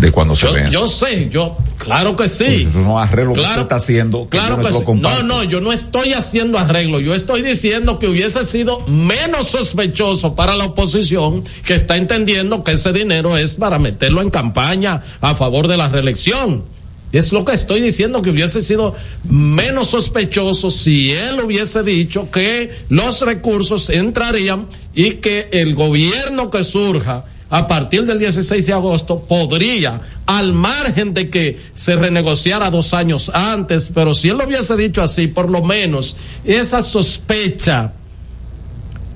de 0.00 0.10
cuando 0.10 0.34
se 0.34 0.50
vence. 0.50 0.70
yo 0.70 0.88
sé, 0.88 1.28
yo, 1.30 1.58
claro 1.76 2.16
que 2.16 2.26
sí. 2.26 2.66
Eso 2.66 2.80
es 2.80 2.86
un 2.86 2.98
arreglo 2.98 3.34
que 3.34 3.40
Claro, 3.40 3.50
usted 3.50 3.62
está 3.62 3.74
haciendo. 3.74 4.22
que 4.28 4.38
Claro 4.38 4.56
no 4.56 4.62
que 4.62 4.72
sí. 4.72 4.82
No, 4.94 5.22
no, 5.22 5.42
yo 5.44 5.60
no 5.60 5.70
estoy 5.70 6.14
haciendo 6.14 6.58
arreglo. 6.58 6.98
Yo 7.00 7.14
estoy 7.14 7.42
diciendo 7.42 7.98
que 7.98 8.08
hubiese 8.08 8.44
sido 8.46 8.80
menos 8.86 9.48
sospechoso 9.48 10.34
para 10.34 10.56
la 10.56 10.64
oposición 10.64 11.44
que 11.66 11.74
está 11.74 11.98
entendiendo 11.98 12.64
que 12.64 12.72
ese 12.72 12.92
dinero 12.94 13.36
es 13.36 13.56
para 13.56 13.78
meterlo 13.78 14.22
en 14.22 14.30
campaña 14.30 15.02
a 15.20 15.34
favor 15.34 15.68
de 15.68 15.76
la 15.76 15.90
reelección. 15.90 16.64
Es 17.12 17.30
lo 17.30 17.44
que 17.44 17.52
estoy 17.52 17.80
diciendo 17.80 18.22
que 18.22 18.30
hubiese 18.30 18.62
sido 18.62 18.96
menos 19.28 19.88
sospechoso 19.88 20.70
si 20.70 21.12
él 21.12 21.40
hubiese 21.40 21.82
dicho 21.82 22.30
que 22.30 22.70
los 22.88 23.20
recursos 23.20 23.90
entrarían 23.90 24.66
y 24.94 25.12
que 25.14 25.48
el 25.52 25.74
gobierno 25.74 26.50
que 26.50 26.64
surja 26.64 27.26
a 27.50 27.66
partir 27.66 28.06
del 28.06 28.18
16 28.18 28.66
de 28.66 28.72
agosto 28.72 29.20
podría, 29.20 30.00
al 30.24 30.54
margen 30.54 31.12
de 31.12 31.28
que 31.28 31.58
se 31.74 31.96
renegociara 31.96 32.70
dos 32.70 32.94
años 32.94 33.30
antes, 33.34 33.90
pero 33.94 34.14
si 34.14 34.30
él 34.30 34.38
lo 34.38 34.46
hubiese 34.46 34.74
dicho 34.74 35.02
así, 35.02 35.26
por 35.26 35.50
lo 35.50 35.62
menos 35.62 36.16
esa 36.44 36.80
sospecha 36.80 37.92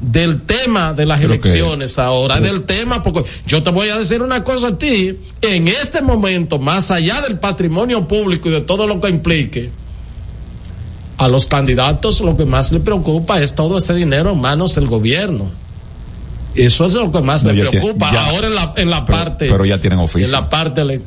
del 0.01 0.43
tema 0.43 0.93
de 0.93 1.07
las 1.07 1.21
Creo 1.21 1.41
que- 1.41 1.49
elecciones 1.49 1.99
ahora, 1.99 2.41
del 2.41 2.65
tema, 2.65 3.03
porque 3.03 3.25
yo 3.47 3.63
te 3.63 3.71
voy 3.71 3.89
a 3.89 3.97
decir 3.99 4.23
una 4.23 4.45
cosa 4.45 4.69
a 4.69 4.79
ti, 4.79 5.17
en 5.43 5.69
este 5.69 6.03
momento, 6.03 6.59
más 6.59 6.91
allá 6.91 7.21
del 7.23 7.39
patrimonio 7.39 8.07
público 8.07 8.49
y 8.49 8.53
de 8.53 8.61
todo 8.61 8.87
lo 8.87 9.01
que 9.01 9.09
implique, 9.09 9.71
a 11.19 11.29
los 11.29 11.47
candidatos 11.47 12.21
lo 12.21 12.37
que 12.37 12.45
más 12.45 12.73
le 12.73 12.81
preocupa 12.81 13.41
es 13.41 13.55
todo 13.55 13.79
ese 13.79 13.95
dinero 13.95 14.33
en 14.33 14.41
manos 14.41 14.75
del 14.75 14.87
gobierno. 14.87 15.51
Eso 16.55 16.85
es 16.85 16.95
lo 16.95 17.11
que 17.11 17.21
más 17.23 17.43
No, 17.43 17.53
le 17.53 17.63
tiene- 17.63 17.71
preocupa. 17.71 18.13
ya. 18.13 18.27
Ahora 18.27 18.47
en 18.49 18.55
la, 18.55 18.75
en 18.77 18.91
la 18.91 19.05
Pero- 19.05 19.19
parte. 19.19 19.49
pero 19.51 19.65
ya 19.65 19.79
tienen 19.79 19.99
oficio. 19.99 20.27
En 20.27 20.33
la 20.33 20.49
parte. 20.49 21.01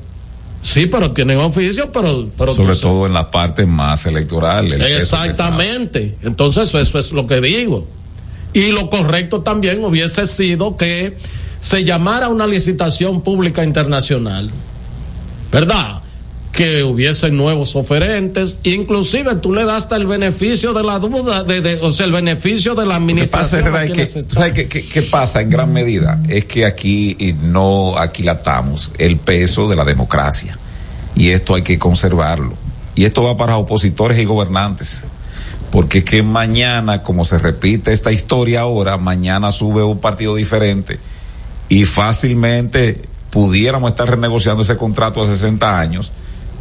Sí, 0.61 0.87
pero 0.87 1.11
tienen 1.11 1.37
oficio, 1.39 1.91
pero. 1.91 2.27
pero 2.37 2.53
Sobre 2.55 2.75
todo 2.75 3.05
en 3.05 3.13
la 3.13 3.29
parte 3.31 3.65
más 3.65 4.05
electoral. 4.07 4.71
el. 4.73 4.81
Exactamente. 4.81 6.17
Entonces, 6.23 6.73
eso 6.75 6.99
es 6.99 7.11
lo 7.11 7.25
que 7.25 7.39
digo. 7.39 7.87
Y 8.53 8.71
lo 8.71 8.89
correcto 8.89 9.41
también 9.41 9.83
hubiese 9.83 10.25
sido 10.27 10.75
que 10.77 11.17
se 11.59 11.83
llamara 11.83 12.29
una 12.29 12.47
licitación 12.47 13.21
pública 13.21 13.63
internacional. 13.63 14.49
¿Verdad? 15.51 16.01
Que 16.51 16.83
hubiesen 16.83 17.37
nuevos 17.37 17.75
oferentes, 17.75 18.59
inclusive 18.63 19.35
tú 19.35 19.53
le 19.53 19.65
das 19.65 19.77
hasta 19.83 19.95
el 19.95 20.07
beneficio 20.07 20.73
de 20.73 20.83
la 20.83 20.99
duda, 20.99 21.43
de, 21.43 21.61
de- 21.61 21.79
o 21.81 21.91
sea, 21.91 22.05
el 22.07 22.11
beneficio 22.11 22.75
de 22.75 22.85
la 22.85 22.99
Lo 22.99 23.07
que 23.07 23.27
pasa 23.27 23.57
administración. 23.59 23.75
Es 23.75 23.81
que, 23.87 23.93
quienes 23.93 24.13
¿tú 24.13 24.19
están. 24.19 24.35
¿sabes 24.35 24.53
qué, 24.53 24.67
qué- 24.67 24.87
qué 24.87 25.01
pasa 25.03 25.41
en 25.41 25.49
gran 25.49 25.71
medida? 25.71 26.19
Es 26.27 26.45
que 26.45 26.65
aquí 26.65 27.15
y 27.19 27.33
no 27.33 27.97
aquilatamos 27.97 28.91
el 28.97 29.17
peso 29.17 29.67
de 29.69 29.75
la 29.75 29.85
democracia. 29.85 30.57
Y 31.15 31.29
esto 31.29 31.55
hay 31.55 31.63
que 31.63 31.77
conservarlo. 31.79 32.53
Y 32.95 33.05
esto 33.05 33.23
va 33.23 33.37
para 33.37 33.55
opositores 33.57 34.17
y 34.19 34.25
gobernantes. 34.25 35.05
Porque 35.71 35.99
es 35.99 36.03
que 36.03 36.23
mañana, 36.23 37.03
como 37.03 37.23
se 37.23 37.37
repite 37.37 37.91
esta 37.91 38.11
historia 38.11 38.61
ahora, 38.61 38.97
mañana 38.97 39.51
sube 39.51 39.83
un 39.83 39.99
partido 39.99 40.35
diferente 40.35 40.99
y 41.69 41.85
fácilmente 41.85 43.03
pudiéramos 43.29 43.91
estar 43.91 44.09
renegociando 44.09 44.63
ese 44.63 44.77
contrato 44.77 45.21
a 45.21 45.25
60 45.27 45.79
años 45.79 46.11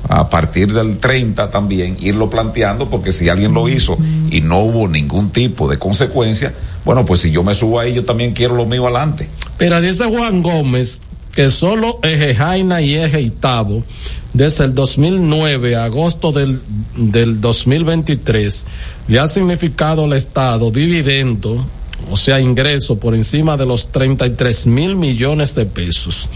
a 0.08 0.28
partir 0.28 0.72
del 0.72 0.98
30 0.98 1.50
también 1.50 1.96
irlo 2.00 2.30
planteando 2.30 2.88
porque 2.88 3.12
si 3.12 3.28
alguien 3.28 3.52
lo 3.52 3.68
hizo 3.68 3.98
y 4.30 4.40
no 4.40 4.60
hubo 4.60 4.88
ningún 4.88 5.30
tipo 5.30 5.68
de 5.68 5.78
consecuencia, 5.78 6.54
bueno, 6.84 7.04
pues 7.04 7.20
si 7.20 7.30
yo 7.30 7.42
me 7.42 7.54
subo 7.54 7.80
ahí 7.80 7.94
yo 7.94 8.04
también 8.04 8.32
quiero 8.32 8.54
lo 8.54 8.64
mío 8.64 8.84
adelante. 8.84 9.28
Pero 9.56 9.80
dice 9.80 10.04
Juan 10.04 10.42
Gómez 10.42 11.00
que 11.38 11.52
solo 11.52 12.00
Eje 12.02 12.34
Jaina 12.34 12.80
y 12.80 12.96
Eje 12.96 13.20
Itabo, 13.20 13.84
desde 14.32 14.64
el 14.64 14.74
2009 14.74 15.76
a 15.76 15.84
agosto 15.84 16.32
del, 16.32 16.60
del 16.96 17.40
2023, 17.40 18.66
le 19.06 19.20
ha 19.20 19.28
significado 19.28 20.02
al 20.02 20.14
Estado 20.14 20.72
dividendo, 20.72 21.64
o 22.10 22.16
sea, 22.16 22.40
ingreso 22.40 22.98
por 22.98 23.14
encima 23.14 23.56
de 23.56 23.66
los 23.66 23.92
33 23.92 24.66
mil 24.66 24.96
millones 24.96 25.54
de 25.54 25.64
pesos, 25.64 26.28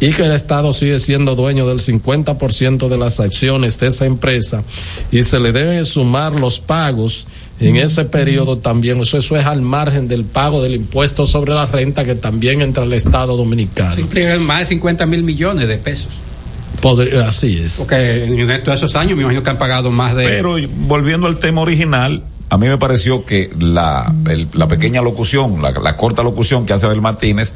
y 0.00 0.10
que 0.10 0.24
el 0.24 0.32
Estado 0.32 0.72
sigue 0.72 0.98
siendo 0.98 1.36
dueño 1.36 1.64
del 1.64 1.78
50% 1.78 2.88
de 2.88 2.98
las 2.98 3.20
acciones 3.20 3.78
de 3.78 3.86
esa 3.86 4.06
empresa, 4.06 4.64
y 5.12 5.22
se 5.22 5.38
le 5.38 5.52
deben 5.52 5.86
sumar 5.86 6.32
los 6.32 6.58
pagos 6.58 7.28
en 7.60 7.76
ese 7.76 8.04
periodo 8.04 8.58
también, 8.58 9.00
eso, 9.00 9.18
eso 9.18 9.36
es 9.36 9.46
al 9.46 9.62
margen 9.62 10.08
del 10.08 10.24
pago 10.24 10.62
del 10.62 10.74
impuesto 10.74 11.26
sobre 11.26 11.52
la 11.52 11.66
renta 11.66 12.04
que 12.04 12.14
también 12.14 12.62
entra 12.62 12.84
al 12.84 12.92
Estado 12.92 13.36
dominicano. 13.36 13.94
Siempre 13.94 14.38
más 14.38 14.60
de 14.60 14.66
50 14.66 15.06
mil 15.06 15.22
millones 15.24 15.68
de 15.68 15.78
pesos. 15.78 16.20
Podría, 16.80 17.26
así 17.26 17.58
es. 17.58 17.78
Porque 17.78 18.24
en 18.24 18.50
esos 18.50 18.94
años 18.94 19.16
me 19.16 19.22
imagino 19.22 19.42
que 19.42 19.50
han 19.50 19.58
pagado 19.58 19.90
más 19.90 20.14
de... 20.14 20.24
Pero 20.24 20.56
volviendo 20.86 21.26
al 21.26 21.38
tema 21.38 21.62
original, 21.62 22.22
a 22.48 22.58
mí 22.58 22.68
me 22.68 22.78
pareció 22.78 23.24
que 23.24 23.50
la, 23.58 24.14
el, 24.28 24.48
la 24.52 24.68
pequeña 24.68 25.02
locución, 25.02 25.60
la, 25.60 25.72
la, 25.72 25.96
corta 25.96 26.22
locución 26.22 26.64
que 26.64 26.72
hace 26.72 26.86
Abel 26.86 27.00
Martínez, 27.00 27.54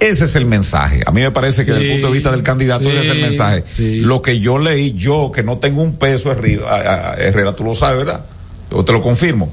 ese 0.00 0.24
es 0.24 0.34
el 0.34 0.46
mensaje. 0.46 1.02
A 1.06 1.12
mí 1.12 1.20
me 1.20 1.30
parece 1.30 1.64
que 1.64 1.72
sí, 1.72 1.78
desde 1.78 1.86
el 1.86 1.92
punto 1.92 2.06
de 2.08 2.12
vista 2.14 2.30
del 2.32 2.42
candidato 2.42 2.84
sí, 2.84 2.90
ese 2.90 3.00
es 3.00 3.10
el 3.10 3.20
mensaje. 3.20 3.64
Sí. 3.70 4.00
Lo 4.00 4.22
que 4.22 4.40
yo 4.40 4.58
leí, 4.58 4.94
yo 4.94 5.30
que 5.32 5.42
no 5.42 5.58
tengo 5.58 5.82
un 5.82 5.96
peso, 5.96 6.32
Herrera, 6.32 7.14
Herrera, 7.18 7.54
tú 7.54 7.64
lo 7.64 7.74
sabes, 7.74 7.98
¿verdad? 7.98 8.24
Yo 8.72 8.84
te 8.84 8.92
lo 8.92 9.02
confirmo. 9.02 9.52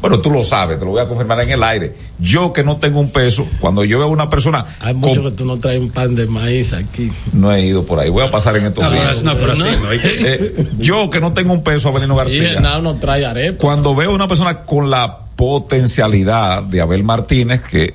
Bueno, 0.00 0.20
tú 0.20 0.30
lo 0.30 0.44
sabes, 0.44 0.78
te 0.78 0.84
lo 0.84 0.92
voy 0.92 1.00
a 1.00 1.08
confirmar 1.08 1.40
en 1.40 1.50
el 1.50 1.62
aire. 1.62 1.92
Yo 2.20 2.52
que 2.52 2.62
no 2.62 2.76
tengo 2.76 3.00
un 3.00 3.10
peso, 3.10 3.44
cuando 3.60 3.82
yo 3.84 3.98
veo 3.98 4.06
a 4.06 4.10
una 4.10 4.30
persona. 4.30 4.64
Hay 4.78 4.94
mucho 4.94 5.22
con... 5.22 5.30
que 5.30 5.36
tú 5.36 5.44
no 5.44 5.56
traes 5.56 5.80
un 5.80 5.90
pan 5.90 6.14
de 6.14 6.28
maíz 6.28 6.72
aquí. 6.72 7.10
No 7.32 7.52
he 7.52 7.62
ido 7.62 7.84
por 7.84 7.98
ahí, 7.98 8.08
voy 8.08 8.24
a 8.24 8.30
pasar 8.30 8.56
en 8.56 8.66
estos 8.66 8.84
no, 8.84 8.92
días. 8.92 9.24
No, 9.24 9.34
pero 9.36 9.56
no. 9.56 9.64
sí, 9.64 9.76
no 9.82 9.88
hay 9.88 9.98
que... 9.98 10.08
eh, 10.20 10.66
yo 10.78 11.10
que 11.10 11.20
no 11.20 11.32
tengo 11.32 11.52
un 11.52 11.64
peso, 11.64 11.88
Abelino 11.88 12.14
García. 12.14 12.52
Y 12.58 12.62
no, 12.62 12.80
no 12.80 12.96
trae 12.98 13.26
arepa. 13.26 13.58
Cuando 13.58 13.96
veo 13.96 14.10
a 14.10 14.14
una 14.14 14.28
persona 14.28 14.60
con 14.60 14.88
la 14.88 15.18
potencialidad 15.34 16.62
de 16.62 16.80
Abel 16.80 17.02
Martínez, 17.02 17.62
que 17.62 17.94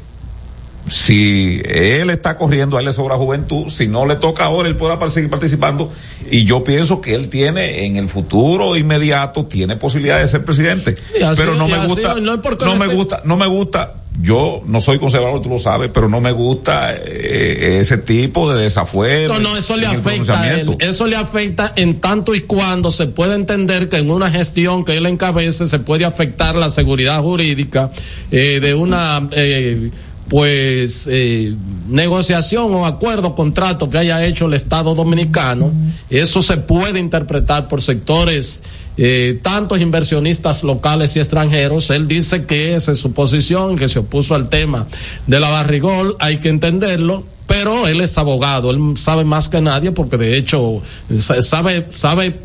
si 0.87 1.61
él 1.65 2.09
está 2.09 2.37
corriendo, 2.37 2.75
a 2.77 2.79
él 2.81 2.85
le 2.85 2.93
sobra 2.93 3.15
juventud, 3.15 3.69
si 3.69 3.87
no 3.87 4.05
le 4.05 4.17
toca 4.17 4.45
ahora, 4.45 4.67
él 4.67 4.75
podrá 4.75 5.09
seguir 5.09 5.29
participando. 5.29 5.91
Y 6.29 6.43
yo 6.43 6.63
pienso 6.63 6.99
que 6.99 7.15
él 7.15 7.29
tiene 7.29 7.85
en 7.85 7.95
el 7.95 8.09
futuro 8.09 8.75
inmediato, 8.75 9.45
tiene 9.45 9.77
posibilidad 9.77 10.19
de 10.19 10.27
ser 10.27 10.43
presidente. 10.43 10.95
Así, 11.23 11.41
pero 11.41 11.55
no 11.55 11.67
me 11.67 11.75
así, 11.75 11.87
gusta, 11.87 12.15
no, 12.15 12.21
no 12.21 12.75
me 12.75 12.87
gusta, 12.87 13.21
no 13.23 13.37
me 13.37 13.47
gusta. 13.47 13.93
Yo 14.21 14.61
no 14.67 14.79
soy 14.79 14.99
conservador, 14.99 15.41
tú 15.41 15.49
lo 15.49 15.57
sabes, 15.57 15.89
pero 15.91 16.07
no 16.07 16.21
me 16.21 16.31
gusta 16.31 16.93
eh, 16.93 17.79
ese 17.79 17.97
tipo 17.97 18.53
de 18.53 18.61
desafuero. 18.61 19.33
No, 19.33 19.39
no, 19.39 19.57
eso 19.57 19.75
le 19.75 19.87
afecta 19.87 20.39
a 20.39 20.53
él. 20.53 20.77
Eso 20.79 21.07
le 21.07 21.15
afecta 21.15 21.73
en 21.75 21.99
tanto 21.99 22.35
y 22.35 22.41
cuando 22.41 22.91
se 22.91 23.07
puede 23.07 23.33
entender 23.33 23.89
que 23.89 23.97
en 23.97 24.11
una 24.11 24.29
gestión 24.29 24.85
que 24.85 24.97
él 24.97 25.07
encabece 25.07 25.65
se 25.65 25.79
puede 25.79 26.05
afectar 26.05 26.55
la 26.55 26.69
seguridad 26.69 27.21
jurídica 27.21 27.91
eh, 28.29 28.59
de 28.61 28.75
una 28.75 29.27
eh, 29.31 29.89
pues 30.29 31.07
eh, 31.11 31.55
negociación 31.87 32.73
o 32.73 32.85
acuerdo, 32.85 33.35
contrato 33.35 33.89
que 33.89 33.97
haya 33.97 34.25
hecho 34.25 34.45
el 34.45 34.53
Estado 34.53 34.95
Dominicano, 34.95 35.71
eso 36.09 36.41
se 36.41 36.57
puede 36.57 36.99
interpretar 36.99 37.67
por 37.67 37.81
sectores, 37.81 38.63
eh, 38.97 39.39
tantos 39.41 39.81
inversionistas 39.81 40.63
locales 40.63 41.15
y 41.15 41.19
extranjeros. 41.19 41.89
Él 41.89 42.07
dice 42.07 42.45
que 42.45 42.75
esa 42.75 42.91
es 42.91 42.99
su 42.99 43.11
posición, 43.11 43.75
que 43.75 43.87
se 43.87 43.99
opuso 43.99 44.35
al 44.35 44.49
tema 44.49 44.87
de 45.27 45.39
la 45.39 45.49
barrigol, 45.49 46.15
hay 46.19 46.37
que 46.37 46.49
entenderlo. 46.49 47.25
Pero 47.45 47.87
él 47.87 47.99
es 47.99 48.17
abogado, 48.17 48.71
él 48.71 48.95
sabe 48.95 49.25
más 49.25 49.49
que 49.49 49.59
nadie 49.59 49.91
porque 49.91 50.17
de 50.17 50.37
hecho 50.37 50.81
sabe, 51.41 51.87
sabe 51.89 52.39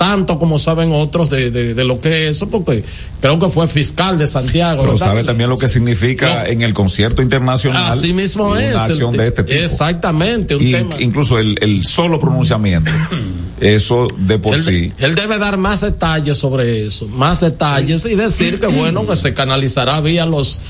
tanto 0.00 0.38
como 0.38 0.58
saben 0.58 0.92
otros 0.92 1.28
de, 1.28 1.50
de, 1.50 1.74
de, 1.74 1.84
lo 1.84 2.00
que 2.00 2.24
es 2.24 2.36
eso, 2.36 2.48
porque 2.48 2.82
creo 3.20 3.38
que 3.38 3.50
fue 3.50 3.68
fiscal 3.68 4.16
de 4.16 4.26
Santiago. 4.26 4.80
Pero 4.80 4.94
¿verdad? 4.94 5.08
sabe 5.08 5.24
también 5.24 5.50
lo 5.50 5.58
que 5.58 5.68
significa 5.68 6.36
no. 6.36 6.46
en 6.46 6.62
el 6.62 6.72
concierto 6.72 7.20
internacional. 7.20 7.92
Así 7.92 8.14
mismo 8.14 8.48
una 8.48 8.66
es. 8.66 8.76
acción 8.76 9.12
el, 9.12 9.20
de 9.20 9.26
este 9.26 9.44
tipo. 9.44 9.62
Exactamente. 9.62 10.56
Un 10.56 10.66
y, 10.66 10.72
tema. 10.72 10.96
Incluso 11.00 11.38
el, 11.38 11.54
el 11.60 11.84
solo 11.84 12.18
pronunciamiento. 12.18 12.90
eso 13.60 14.06
de 14.16 14.38
por 14.38 14.54
él, 14.54 14.64
sí. 14.64 14.92
Él 14.96 15.14
debe 15.14 15.36
dar 15.36 15.58
más 15.58 15.82
detalles 15.82 16.38
sobre 16.38 16.86
eso, 16.86 17.06
más 17.06 17.40
detalles 17.40 18.06
y 18.06 18.14
decir 18.14 18.58
que 18.58 18.66
bueno, 18.74 19.06
que 19.06 19.16
se 19.16 19.34
canalizará 19.34 20.00
vía 20.00 20.24
los 20.24 20.60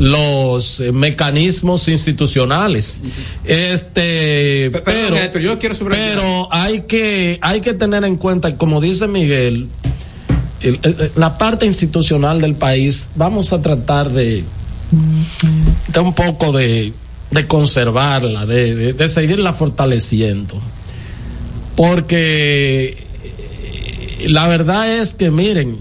los 0.00 0.80
eh, 0.80 0.92
mecanismos 0.92 1.86
institucionales. 1.88 3.02
Este, 3.44 4.70
pero, 4.70 4.84
pero, 4.84 5.16
pero 5.32 5.40
yo 5.40 5.58
quiero 5.58 5.76
pero 5.88 6.48
hay 6.50 6.82
que 6.82 7.38
hay 7.42 7.60
que 7.60 7.74
tener 7.74 8.04
en 8.04 8.16
cuenta, 8.16 8.56
como 8.56 8.80
dice 8.80 9.06
Miguel, 9.06 9.68
el, 10.62 10.80
el, 10.82 11.12
la 11.16 11.36
parte 11.36 11.66
institucional 11.66 12.40
del 12.40 12.54
país, 12.54 13.10
vamos 13.14 13.52
a 13.52 13.60
tratar 13.60 14.10
de, 14.10 14.42
de 15.88 16.00
un 16.00 16.14
poco 16.14 16.50
de, 16.52 16.94
de 17.30 17.46
conservarla, 17.46 18.46
de, 18.46 18.74
de, 18.74 18.92
de 18.94 19.08
seguirla 19.08 19.52
fortaleciendo. 19.52 20.60
Porque 21.76 23.06
la 24.26 24.48
verdad 24.48 24.98
es 24.98 25.14
que 25.14 25.30
miren, 25.30 25.78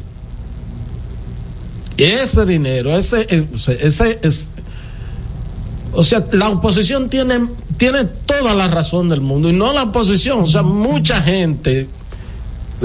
ese 2.06 2.46
dinero, 2.46 2.96
ese, 2.96 3.28
ese, 3.82 4.20
es, 4.22 4.50
o 5.94 6.04
sea, 6.04 6.26
la 6.32 6.50
oposición 6.50 7.10
tiene, 7.10 7.48
tiene 7.78 8.06
toda 8.06 8.54
la 8.54 8.68
razón 8.68 9.10
del 9.10 9.22
mundo 9.22 9.50
y 9.50 9.54
no 9.54 9.74
la 9.74 9.84
oposición, 9.84 10.42
o 10.42 10.46
sea, 10.46 10.64
mucha 10.64 11.22
gente, 11.22 11.88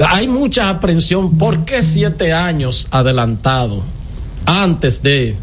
hay 0.08 0.26
mucha 0.28 0.70
aprensión, 0.70 1.36
¿por 1.36 1.64
qué 1.64 1.82
siete 1.82 2.32
años 2.32 2.88
adelantado 2.90 3.82
antes 4.46 5.02
de, 5.02 5.36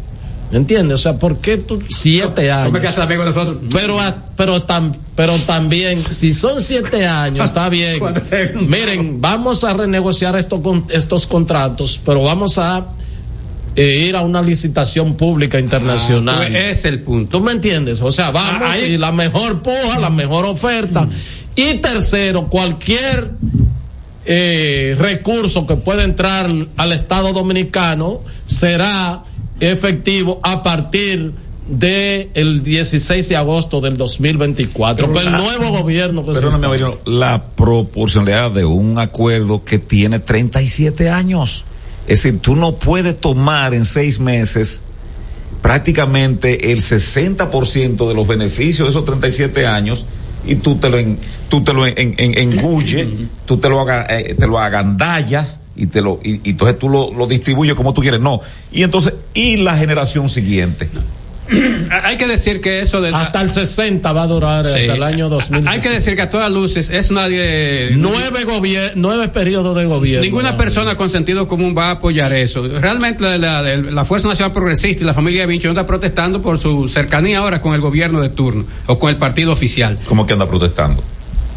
¿me 0.50 0.58
entiendes? 0.58 0.96
O 0.96 0.98
sea, 0.98 1.18
¿por 1.18 1.38
qué 1.38 1.56
tú 1.58 1.80
siete 1.88 2.48
no, 2.48 2.54
años? 2.54 2.72
No 2.72 3.06
me 3.06 3.16
nosotros. 3.24 3.56
Pero, 3.72 3.96
pero, 4.36 4.60
tam, 4.60 4.92
pero 5.14 5.36
también, 5.38 6.04
si 6.10 6.34
son 6.34 6.60
siete 6.60 7.06
años, 7.06 7.44
está 7.44 7.68
bien. 7.68 8.00
Miren, 8.68 9.20
vamos 9.20 9.64
a 9.64 9.72
renegociar 9.72 10.36
esto, 10.36 10.60
estos 10.90 11.26
contratos, 11.26 12.00
pero 12.04 12.22
vamos 12.22 12.58
a 12.58 12.86
eh, 13.74 14.06
ir 14.08 14.16
a 14.16 14.22
una 14.22 14.42
licitación 14.42 15.14
pública 15.14 15.58
internacional. 15.58 16.52
Ah, 16.54 16.58
es 16.58 16.84
el 16.84 17.00
punto. 17.00 17.38
¿Tú 17.38 17.44
me 17.44 17.52
entiendes? 17.52 18.00
O 18.02 18.12
sea, 18.12 18.30
vamos 18.30 18.62
ah, 18.64 18.78
y 18.78 18.98
la 18.98 19.12
mejor 19.12 19.62
puja, 19.62 19.98
la 19.98 20.10
mejor 20.10 20.44
oferta. 20.44 21.08
Y 21.54 21.74
tercero, 21.74 22.48
cualquier 22.48 23.30
eh, 24.24 24.96
recurso 24.98 25.66
que 25.66 25.76
pueda 25.76 26.04
entrar 26.04 26.50
al 26.76 26.92
Estado 26.92 27.32
Dominicano 27.32 28.20
será 28.44 29.24
efectivo 29.58 30.40
a 30.42 30.62
partir 30.62 31.32
de 31.68 32.30
el 32.34 32.62
16 32.62 33.28
de 33.28 33.36
agosto 33.36 33.80
del 33.80 33.96
2024 33.96 35.12
pero 35.12 35.20
el 35.20 35.32
nuevo 35.32 35.70
gobierno 35.70 36.26
que 36.26 36.32
pero 36.32 36.50
se 36.50 36.58
no 36.58 36.70
me 36.70 36.78
la 37.06 37.46
proporcionalidad 37.46 38.50
de 38.50 38.64
un 38.64 38.98
acuerdo 38.98 39.64
que 39.64 39.78
tiene 39.78 40.18
37 40.18 41.08
años 41.08 41.64
es 42.06 42.22
decir, 42.22 42.40
tú 42.40 42.56
no 42.56 42.76
puedes 42.76 43.20
tomar 43.20 43.74
en 43.74 43.84
seis 43.84 44.18
meses 44.18 44.82
prácticamente 45.60 46.72
el 46.72 46.80
60% 46.80 48.08
de 48.08 48.14
los 48.14 48.26
beneficios 48.26 48.86
de 48.86 48.90
esos 48.90 49.04
37 49.04 49.66
años 49.66 50.04
y 50.44 50.56
tú 50.56 50.76
te 50.76 50.90
lo, 50.90 50.98
en, 50.98 51.18
tú 51.48 51.62
te 51.62 51.72
lo 51.72 51.86
en, 51.86 51.96
en, 51.96 52.38
engulle, 52.38 53.28
tú 53.46 53.58
te 53.58 53.68
lo, 53.68 53.88
eh, 53.88 54.34
te 54.36 54.46
lo 54.46 54.58
agandallas 54.58 55.60
y 55.76 55.86
te 55.86 56.02
lo, 56.02 56.20
y, 56.22 56.40
y 56.42 56.50
entonces 56.50 56.78
tú 56.78 56.88
lo, 56.88 57.12
lo 57.12 57.26
distribuyes 57.26 57.74
como 57.74 57.94
tú 57.94 58.02
quieres. 58.02 58.20
No. 58.20 58.40
Y 58.72 58.82
entonces, 58.82 59.14
y 59.34 59.56
la 59.58 59.76
generación 59.76 60.28
siguiente. 60.28 60.88
hay 61.90 62.16
que 62.16 62.26
decir 62.26 62.60
que 62.60 62.80
eso 62.80 63.00
de 63.00 63.10
hasta 63.10 63.40
el 63.40 63.50
60 63.50 64.12
va 64.12 64.22
a 64.22 64.26
durar 64.26 64.66
sí. 64.66 64.72
hasta 64.72 64.94
el 64.94 65.02
año 65.02 65.28
2000 65.28 65.68
hay 65.68 65.80
que 65.80 65.90
decir 65.90 66.16
que 66.16 66.22
a 66.22 66.30
todas 66.30 66.50
luces 66.50 66.90
es 66.90 67.10
nadie 67.10 67.90
nueve 67.96 68.44
gobiernos 68.44 68.96
nueve 68.96 69.28
periodos 69.28 69.76
de 69.76 69.86
gobierno 69.86 70.24
ninguna 70.24 70.56
persona 70.56 70.96
con 70.96 71.10
sentido 71.10 71.48
común 71.48 71.74
va 71.76 71.88
a 71.88 71.90
apoyar 71.92 72.32
eso 72.32 72.66
realmente 72.66 73.22
la, 73.22 73.38
la, 73.38 73.76
la 73.76 74.04
fuerza 74.04 74.28
nacional 74.28 74.52
progresista 74.52 75.02
y 75.02 75.06
la 75.06 75.14
familia 75.14 75.42
de 75.42 75.46
Vinci 75.46 75.66
no 75.66 75.72
está 75.72 75.86
protestando 75.86 76.42
por 76.42 76.58
su 76.58 76.88
cercanía 76.88 77.38
ahora 77.38 77.60
con 77.60 77.74
el 77.74 77.80
gobierno 77.80 78.20
de 78.20 78.30
turno 78.30 78.64
o 78.86 78.98
con 78.98 79.10
el 79.10 79.16
partido 79.16 79.52
oficial 79.52 79.98
cómo 80.06 80.26
que 80.26 80.32
anda 80.32 80.48
protestando 80.48 81.02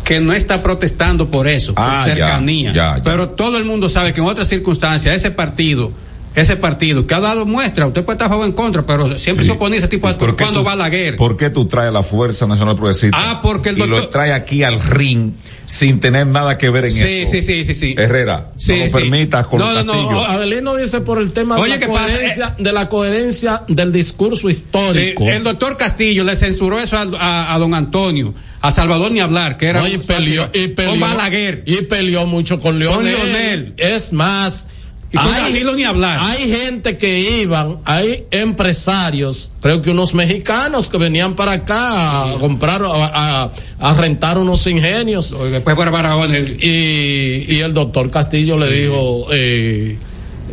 que 0.05 0.21
no 0.21 0.33
está 0.33 0.61
protestando 0.61 1.29
por 1.29 1.47
eso, 1.47 1.73
ah, 1.75 2.03
por 2.05 2.13
cercanía. 2.13 2.71
Ya, 2.71 2.75
ya, 2.75 2.97
ya. 2.97 3.03
Pero 3.03 3.29
todo 3.29 3.57
el 3.57 3.65
mundo 3.65 3.89
sabe 3.89 4.13
que 4.13 4.21
en 4.21 4.27
otras 4.27 4.47
circunstancias 4.47 5.15
ese 5.15 5.31
partido 5.31 5.91
ese 6.35 6.57
partido 6.57 7.07
que 7.07 7.13
ha 7.13 7.19
dado 7.19 7.45
muestra, 7.45 7.87
usted 7.87 8.03
puede 8.03 8.15
estar 8.15 8.27
a 8.27 8.29
favor 8.29 8.43
o 8.45 8.47
en 8.47 8.53
contra, 8.53 8.85
pero 8.85 9.17
siempre 9.17 9.45
Sí. 9.45 9.51
se 9.51 9.55
opone 9.55 9.75
a 9.75 9.79
ese 9.79 9.87
tipo 9.87 10.07
de 10.07 10.15
¿Por 10.15 10.35
qué 10.35 10.43
cuando 10.43 10.61
tú- 10.61 10.65
va 10.67 10.75
la 10.75 10.89
guerra. 10.89 11.17
¿Por 11.17 11.37
qué 11.37 11.49
tú 11.49 11.65
traes 11.65 11.93
la 11.93 12.03
Fuerza 12.03 12.45
Nacional 12.45 12.75
Progresista? 12.75 13.17
Ah, 13.19 13.39
porque 13.41 13.69
el 13.69 13.77
Y 13.77 13.79
lo 13.79 13.87
doctor- 13.87 14.09
trae 14.09 14.33
aquí 14.33 14.63
al 14.63 14.81
ring 14.81 15.31
sin 15.65 15.99
tener 15.99 16.27
nada 16.27 16.57
que 16.57 16.69
ver 16.69 16.85
en 16.85 16.91
Sí, 16.91 17.03
esto. 17.07 17.31
sí, 17.31 17.41
sí, 17.41 17.65
sí, 17.65 17.73
sí. 17.73 17.95
Herrera, 17.97 18.51
Sí, 18.57 18.73
no 18.73 18.77
lo 18.79 18.87
sí. 18.87 18.93
permitas 18.93 19.47
con 19.47 19.59
No, 19.59 19.71
los 19.71 19.85
no, 19.85 19.93
no, 19.93 19.99
castillos. 20.09 20.25
Abelino 20.29 20.75
dice 20.75 21.01
por 21.01 21.19
el 21.21 21.31
tema 21.31 21.57
Oye, 21.57 21.73
de, 21.73 21.79
¿qué 21.79 21.87
la 21.87 21.93
pasa? 21.93 22.05
coherencia, 22.05 22.55
de 22.59 22.71
la 22.73 22.89
coherencia 22.89 23.61
del 23.67 23.91
discurso 23.91 24.47
Sí, 24.47 24.53
histórico. 24.53 25.23
el 25.29 25.43
doctor 25.43 25.77
Castillo 25.77 26.23
le 26.23 26.35
censuró 26.35 26.79
eso 26.79 26.97
a, 26.97 27.01
a- 27.19 27.55
a 27.55 27.59
don 27.59 27.73
Antonio, 27.73 28.33
a 28.61 28.71
Salvador 28.71 29.11
ni 29.11 29.19
hablar, 29.19 29.57
que 29.57 29.67
era 29.67 29.81
No, 29.81 29.87
y 29.87 29.97
peleó, 29.99 30.49
y 30.53 30.65
con 30.67 30.75
peleó, 30.75 30.99
Balaguer. 30.99 31.63
y 31.65 31.81
peleó 31.83 32.25
mucho 32.25 32.59
con 32.59 32.77
Leonel. 32.79 33.15
Leonel. 33.15 33.73
Es 33.77 34.11
más, 34.13 34.67
Y 35.15 35.17
con 35.17 35.31
Danilo 35.31 35.73
ni 35.75 35.83
hablar. 35.83 36.19
hay 36.21 36.51
gente 36.51 36.97
que 36.97 37.19
iban, 37.41 37.79
hay 37.85 38.25
empresarios, 38.31 39.49
creo 39.61 39.81
que 39.81 39.91
unos 39.91 40.13
mexicanos 40.13 40.89
que 40.89 40.97
venían 40.97 41.35
para 41.35 41.53
acá 41.53 42.33
a 42.33 42.37
comprar, 42.37 42.83
a, 42.83 43.43
a- 43.43 43.51
a 43.79 43.93
rentar 43.93 44.37
unos 44.37 44.65
ingenios. 44.67 45.33
Después 45.51 45.75
Barahona. 45.75 46.37
Y, 46.39 47.45
y 47.47 47.59
el 47.59 47.73
doctor 47.73 48.09
Castillo 48.09 48.57
le 48.57 48.71
dijo, 48.71 49.27
eh, 49.31 49.97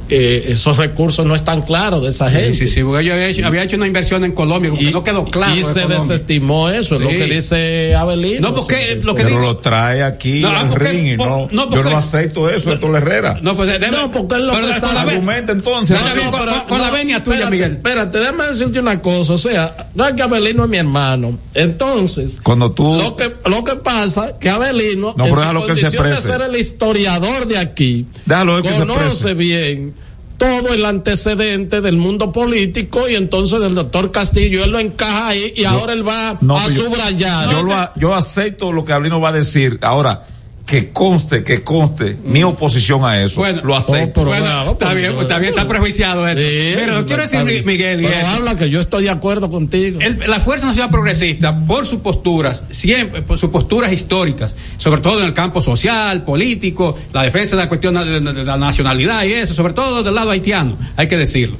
eh, 0.09 0.44
esos 0.48 0.76
recursos 0.76 1.24
no 1.24 1.34
están 1.34 1.62
claros 1.62 2.03
de 2.03 2.09
esa 2.11 2.30
gente. 2.30 2.55
Sí, 2.55 2.66
sí, 2.66 2.74
sí, 2.74 2.82
porque 2.82 3.05
yo 3.05 3.14
había 3.14 3.28
hecho, 3.28 3.46
había 3.46 3.62
hecho 3.62 3.76
una 3.76 3.86
inversión 3.86 4.24
en 4.24 4.32
Colombia, 4.32 4.70
porque 4.70 4.90
no 4.90 5.03
quedó 5.05 5.24
claro. 5.24 5.55
Y 5.55 5.59
de 5.59 5.64
se 5.64 5.72
Colombia. 5.82 5.98
desestimó 6.00 6.68
eso, 6.68 6.94
es 6.96 7.00
lo 7.00 7.09
que 7.09 7.24
dice 7.26 7.94
Abelino. 7.94 8.48
No, 8.50 8.55
porque 8.55 9.00
lo 9.03 9.14
que 9.14 9.22
Pero 9.24 9.36
digo- 9.36 9.40
lo 9.53 9.57
trae 9.59 10.03
aquí 10.03 10.40
No, 10.40 10.50
al 10.50 10.68
porque- 10.68 10.88
ring 10.92 11.07
y 11.14 11.16
por- 11.16 11.28
no, 11.28 11.48
no, 11.50 11.74
yo 11.74 11.82
no 11.82 11.96
acepto 11.96 12.50
eso, 12.50 12.72
esto 12.72 12.86
es 12.88 13.03
Herrera. 13.03 13.38
No, 13.42 13.57
pues 13.57 13.70
debe- 13.70 13.90
No, 13.90 14.11
porque 14.12 14.34
él 14.36 14.46
lo 14.46 14.53
pero 14.55 14.66
que 14.66 14.72
está- 14.74 15.00
Argumenta 15.03 15.53
entonces. 15.53 15.98
No, 15.98 16.14
no, 16.24 16.30
con- 16.38 16.61
con- 16.68 16.80
la 16.80 16.90
venia 16.90 17.22
tuya, 17.24 17.36
espérate, 17.36 17.50
Miguel. 17.50 17.72
Espérate, 17.72 18.18
déjame 18.18 18.44
decirte 18.44 18.80
una 18.80 19.00
cosa. 19.00 19.32
O 19.32 19.38
sea, 19.38 19.88
no 19.94 20.07
es 20.07 20.14
que 20.14 20.22
Abelino 20.22 20.64
es 20.64 20.70
mi 20.70 20.76
hermano. 20.76 21.38
Entonces, 21.55 22.40
Cuando 22.42 22.72
tú 22.72 22.94
lo 22.94 23.16
que, 23.16 23.32
lo 23.48 23.64
que 23.64 23.76
pasa 23.76 24.38
que 24.38 24.50
Abelino, 24.50 25.14
No, 25.16 25.26
en 25.26 25.34
pero 25.34 25.61
su 25.61 25.66
que 25.66 25.76
se 25.76 26.03
de 26.03 26.16
ser 26.16 26.42
el 26.42 26.57
historiador 26.57 27.46
de 27.46 27.59
aquí, 27.59 28.07
Déjalo 28.26 28.57
él 28.59 28.62
que 28.62 28.68
se 28.70 28.78
conoce 28.78 29.34
bien 29.34 29.94
todo 30.43 30.74
el 30.74 30.84
antecedente 30.84 31.80
del 31.80 31.97
mundo 31.97 32.32
político 32.32 33.09
y 33.09 33.14
entonces 33.14 33.61
del 33.61 33.76
doctor 33.76 34.11
Castillo, 34.11 34.64
él 34.64 34.70
lo 34.72 34.80
encaja 34.80 35.28
ahí 35.28 35.53
y 35.57 35.64
ahora 35.64 35.93
él 35.93 36.07
va 36.07 36.36
No, 36.40 36.59
a 36.59 36.68
yo- 36.68 36.84
subrayar. 36.86 37.49
Yo, 37.49 37.62
lo 37.62 37.90
yo 37.95 38.14
acepto 38.14 38.72
lo 38.72 38.84
que 38.84 38.93
Ablino 38.93 39.20
va 39.20 39.28
a 39.28 39.32
decir. 39.32 39.78
Ahora, 39.82 40.24
que 40.73 40.89
conste, 40.91 41.45
que 41.45 41.62
conste 41.62 42.16
mi 42.25 42.43
oposición 42.43 43.05
a 43.05 43.23
eso. 43.23 43.45
lo 43.62 43.77
acepto. 43.77 44.25
Bueno, 44.25 44.73
está 44.73 44.95
bien, 44.95 45.12
pues, 45.12 45.25
está 45.25 45.39
bien, 45.39 45.51
está 45.51 45.68
prejuiciado 45.68 46.27
esto. 46.27 46.41
Sí, 46.41 46.73
pero 46.77 46.93
pero 46.95 47.07
quiero 47.07 47.23
decir. 47.25 47.66
Miguel, 47.66 48.01
y 48.01 48.07
Pero 48.07 48.18
eso. 48.18 48.27
habla 48.29 48.57
que 48.57 48.70
yo 48.70 48.81
estoy 48.81 49.03
de 49.05 49.11
acuerdo 49.11 49.51
contigo. 49.51 50.01
El- 50.01 50.18
la 50.27 50.41
Fuerza 50.41 50.68
Nacional 50.68 50.91
Progresista, 50.91 51.61
por 51.66 51.85
sus 51.85 52.01
posturas, 52.01 52.64
siempre, 52.70 53.20
por 53.20 53.39
sus 53.39 53.51
posturas 53.51 53.93
históricas, 53.93 54.57
sobre 54.79 55.03
todo 55.03 55.20
en 55.20 55.27
el 55.27 55.35
campo 55.35 55.61
social, 55.61 56.25
político, 56.25 56.97
la 57.12 57.23
defensa 57.25 57.55
de 57.55 57.64
la 57.64 57.68
cuestión 57.68 57.93
de 57.93 58.45
la 58.45 58.57
nacionalidad 58.57 59.25
y 59.25 59.33
eso, 59.35 59.53
sobre 59.53 59.75
todo 59.75 60.03
del 60.03 60.14
lado 60.14 60.31
haitiano, 60.31 60.79
hay 60.97 61.07
que 61.07 61.18
decirlo. 61.18 61.59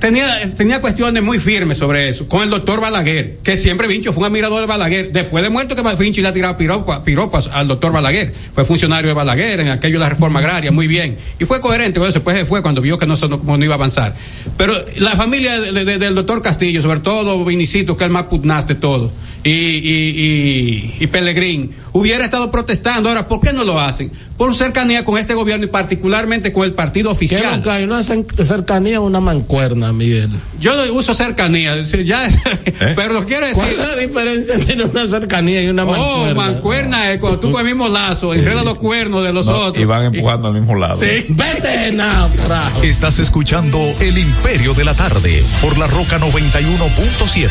Tenía, 0.00 0.50
tenía 0.56 0.80
cuestiones 0.80 1.22
muy 1.22 1.38
firmes 1.38 1.76
sobre 1.76 2.08
eso, 2.08 2.26
con 2.26 2.42
el 2.42 2.48
doctor 2.48 2.80
Balaguer, 2.80 3.36
que 3.42 3.58
siempre 3.58 3.86
Vincho 3.86 4.14
fue 4.14 4.22
un 4.22 4.26
admirador 4.28 4.62
de 4.62 4.66
Balaguer. 4.66 5.12
Después 5.12 5.44
de 5.44 5.50
muerto 5.50 5.76
que 5.76 5.82
Vincho 6.02 6.22
le 6.22 6.28
ha 6.28 6.32
tirado 6.32 6.56
piropa- 6.56 7.04
piropas 7.04 7.48
al 7.48 7.68
doctor 7.68 7.92
Balaguer. 7.92 8.32
Fue 8.54 8.64
funcionario 8.64 9.08
de 9.08 9.14
Balaguer 9.14 9.60
en 9.60 9.68
aquello 9.68 9.94
de 9.98 10.00
la 10.00 10.08
reforma 10.08 10.38
agraria, 10.38 10.72
muy 10.72 10.86
bien. 10.86 11.18
Y 11.38 11.44
fue 11.44 11.60
coherente 11.60 11.98
con 12.00 12.08
eso, 12.08 12.14
después 12.20 12.34
se 12.38 12.46
fue 12.46 12.62
cuando 12.62 12.80
vio 12.80 12.98
que 12.98 13.06
no, 13.06 13.14
no, 13.14 13.64
iba 13.64 13.74
a 13.74 13.76
avanzar. 13.76 14.14
Pero 14.56 14.72
la 14.96 15.16
familia 15.16 15.60
de- 15.60 15.84
de- 15.84 15.98
del 15.98 16.14
doctor 16.14 16.40
Castillo, 16.40 16.80
sobre 16.80 17.00
todo 17.00 17.44
Vinicito, 17.44 17.94
que 17.96 18.04
es 18.04 18.06
el 18.06 18.12
más 18.12 18.24
pugnaz 18.24 18.66
de 18.66 18.76
todo, 18.76 19.12
y, 19.44 19.50
y, 19.50 20.94
y, 20.98 21.04
y 21.04 21.06
Pellegrín, 21.08 21.72
hubiera 21.92 22.24
estado 22.24 22.50
protestando. 22.50 23.08
Ahora, 23.08 23.28
¿por 23.28 23.40
qué 23.40 23.52
no 23.52 23.64
lo 23.64 23.78
hacen? 23.78 24.10
Por 24.40 24.54
cercanía 24.54 25.04
con 25.04 25.18
este 25.18 25.34
gobierno 25.34 25.66
y 25.66 25.68
particularmente 25.68 26.50
con 26.50 26.64
el 26.64 26.72
partido 26.72 27.10
¿Qué 27.10 27.12
oficial. 27.12 27.56
lo 27.56 27.62
que 27.62 27.68
hay? 27.68 27.84
Una 27.84 27.98
cer- 28.00 28.42
cercanía 28.42 28.98
o 28.98 29.04
una 29.04 29.20
mancuerna, 29.20 29.92
Miguel. 29.92 30.30
Yo 30.58 30.74
no 30.74 30.90
uso 30.94 31.12
cercanía, 31.12 31.76
ya, 31.82 32.26
pero 32.96 33.12
lo 33.12 33.26
quiero 33.26 33.44
decir. 33.44 33.62
¿Cuál 33.62 33.68
es 33.72 33.76
la 33.88 33.96
diferencia 33.96 34.54
entre 34.54 34.84
una 34.86 35.06
cercanía 35.06 35.62
y 35.62 35.68
una 35.68 35.84
Oh, 35.84 35.88
mancuerna? 36.24 36.34
mancuerna 36.34 37.12
es 37.12 37.20
cuando 37.20 37.38
tú 37.38 37.52
con 37.52 37.60
el 37.60 37.66
mismo 37.66 37.90
lazo 37.90 38.32
enredas 38.32 38.64
los 38.64 38.78
cuernos 38.78 39.22
de 39.24 39.32
los 39.34 39.44
No, 39.44 39.56
otros. 39.58 39.82
y 39.82 39.84
van 39.84 40.04
empujando 40.04 40.48
al 40.48 40.54
mismo 40.54 40.74
lado. 40.74 40.98
Sí. 41.02 41.26
Vete, 41.28 41.92
no, 41.92 42.30
carajo. 42.38 42.82
Estás 42.82 43.18
escuchando 43.18 43.78
El 44.00 44.16
Imperio 44.16 44.72
de 44.72 44.84
la 44.86 44.94
Tarde 44.94 45.44
por 45.60 45.76
la 45.76 45.86
Roca 45.86 46.18
91.7. 46.18 47.50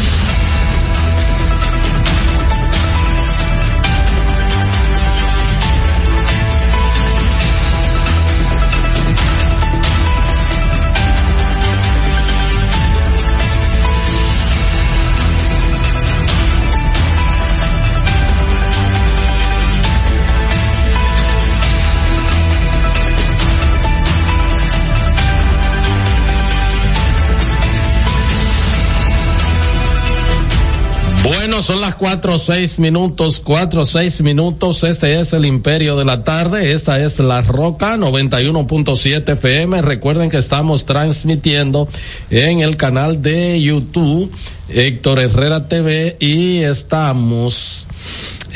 Son 31.61 31.79
las 31.79 31.93
cuatro 31.93 32.39
seis 32.39 32.79
minutos, 32.79 33.39
cuatro 33.39 33.85
seis 33.85 34.21
minutos. 34.21 34.83
Este 34.83 35.19
es 35.19 35.31
el 35.33 35.45
Imperio 35.45 35.95
de 35.95 36.05
la 36.05 36.23
Tarde. 36.23 36.71
Esta 36.71 36.99
es 36.99 37.19
La 37.19 37.41
Roca 37.41 37.97
91.7 37.97 39.33
FM. 39.33 39.83
Recuerden 39.83 40.31
que 40.31 40.37
estamos 40.37 40.85
transmitiendo 40.85 41.87
en 42.31 42.61
el 42.61 42.77
canal 42.77 43.21
de 43.21 43.61
YouTube 43.61 44.31
Héctor 44.69 45.19
Herrera 45.19 45.67
TV 45.67 46.17
y 46.19 46.57
estamos 46.57 47.87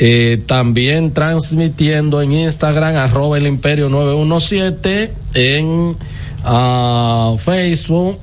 eh, 0.00 0.42
también 0.44 1.12
transmitiendo 1.12 2.20
en 2.20 2.32
Instagram 2.32 2.96
arroba 2.96 3.38
el 3.38 3.46
Imperio 3.46 3.88
917 3.88 5.12
en 5.34 5.96
uh, 6.44 7.38
Facebook 7.38 8.18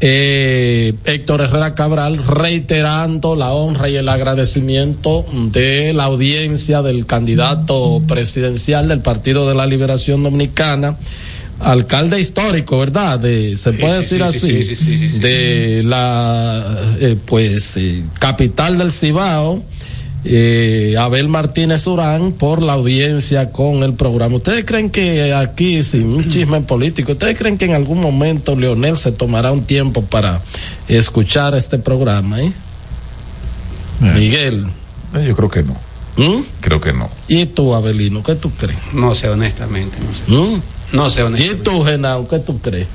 eh, 0.00 0.94
Héctor 1.04 1.40
Herrera 1.40 1.74
Cabral 1.74 2.24
reiterando 2.24 3.34
la 3.34 3.52
honra 3.52 3.88
y 3.88 3.96
el 3.96 4.08
agradecimiento 4.08 5.24
de 5.52 5.92
la 5.92 6.04
audiencia 6.04 6.82
del 6.82 7.06
candidato 7.06 8.02
presidencial 8.06 8.88
del 8.88 9.00
Partido 9.00 9.48
de 9.48 9.54
la 9.54 9.66
Liberación 9.66 10.22
Dominicana 10.22 10.96
alcalde 11.58 12.20
histórico, 12.20 12.78
¿verdad? 12.78 13.18
De, 13.18 13.56
se 13.56 13.72
puede 13.72 13.98
decir 13.98 14.22
así, 14.22 14.62
de 15.20 15.82
la, 15.84 16.78
eh, 17.00 17.16
pues, 17.24 17.76
eh, 17.76 18.04
capital 18.18 18.78
del 18.78 18.92
Cibao, 18.92 19.64
eh, 20.28 20.96
Abel 20.98 21.28
Martínez 21.28 21.86
Urán 21.86 22.32
por 22.32 22.60
la 22.60 22.72
audiencia 22.72 23.52
con 23.52 23.84
el 23.84 23.94
programa. 23.94 24.36
¿Ustedes 24.36 24.64
creen 24.64 24.90
que 24.90 25.32
aquí, 25.32 25.82
sin 25.84 26.08
un 26.08 26.28
chisme 26.28 26.60
político, 26.62 27.12
¿ustedes 27.12 27.38
creen 27.38 27.56
que 27.56 27.66
en 27.66 27.74
algún 27.74 28.00
momento 28.00 28.56
Leonel 28.56 28.96
se 28.96 29.12
tomará 29.12 29.52
un 29.52 29.64
tiempo 29.64 30.02
para 30.02 30.42
escuchar 30.88 31.54
este 31.54 31.78
programa? 31.78 32.42
Eh? 32.42 32.52
Miguel. 34.00 34.66
Eh, 35.14 35.24
yo 35.28 35.36
creo 35.36 35.48
que 35.48 35.62
no. 35.62 35.76
¿Mm? 36.16 36.42
Creo 36.60 36.80
que 36.80 36.92
no. 36.92 37.08
¿Y 37.28 37.46
tú, 37.46 37.74
Abelino, 37.74 38.22
qué 38.24 38.34
tú 38.34 38.50
crees? 38.50 38.78
No 38.92 39.14
sé, 39.14 39.28
honestamente, 39.28 39.96
no 40.00 40.12
sé. 40.14 40.56
¿Mm? 40.56 40.62
No 40.92 41.10
sé, 41.10 41.22
honestamente. 41.22 41.60
¿Y 41.60 41.64
tú, 41.64 41.84
Genao, 41.84 42.26
qué 42.26 42.40
tú 42.40 42.58
crees? 42.60 42.88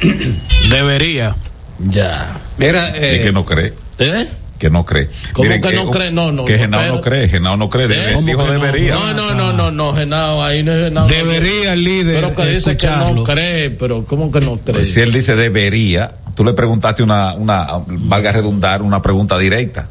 Debería. 0.69 1.36
Ya. 1.79 2.41
Mira, 2.57 2.95
eh, 2.95 3.17
¿Y 3.19 3.23
que 3.23 3.32
no 3.32 3.45
cree? 3.45 3.73
¿Eh? 3.99 4.27
Que 4.62 4.70
no 4.70 4.86
cree. 4.86 5.09
¿Cómo 5.34 5.49
Miren, 5.49 5.59
que, 5.59 5.74
no 5.74 5.89
cree? 5.89 6.12
No, 6.12 6.32
no. 6.32 6.45
Que 6.45 6.59
Genao 6.59 6.82
no, 6.84 6.95
no 6.97 7.01
cree, 7.01 7.28
Genao 7.28 7.57
no 7.57 7.68
cree. 7.68 7.88
Debe, 7.88 8.12
¿Eh? 8.12 8.18
dijo 8.24 8.45
debería. 8.45 8.93
No, 8.93 9.14
no, 9.16 9.34
no, 9.34 9.53
no, 9.53 9.72
no, 9.72 9.95
Genao, 9.95 10.43
ahí 10.43 10.62
no 10.62 10.72
es 10.72 10.84
Genao. 10.84 11.07
Debería 11.07 11.74
el 11.74 11.84
líder. 11.84 12.16
Pero 12.22 12.36
que 12.36 12.45
dice 12.45 12.78
que 12.78 12.86
no 12.86 13.24
cree, 13.24 13.72
pero 13.72 14.05
¿cómo 14.05 14.32
que 14.32 14.39
no 14.39 14.59
cree? 14.59 14.76
Pues 14.76 14.93
si 14.93 15.01
él 15.01 15.12
dice 15.12 15.36
debería, 15.36 16.12
tú 16.36 16.43
le 16.43 16.53
preguntaste 16.53 17.01
una, 17.01 17.34
una, 17.34 17.70
valga 17.88 18.32
redundar, 18.34 18.84
una 18.84 19.01
pregunta 19.01 19.36
directa. 19.39 19.88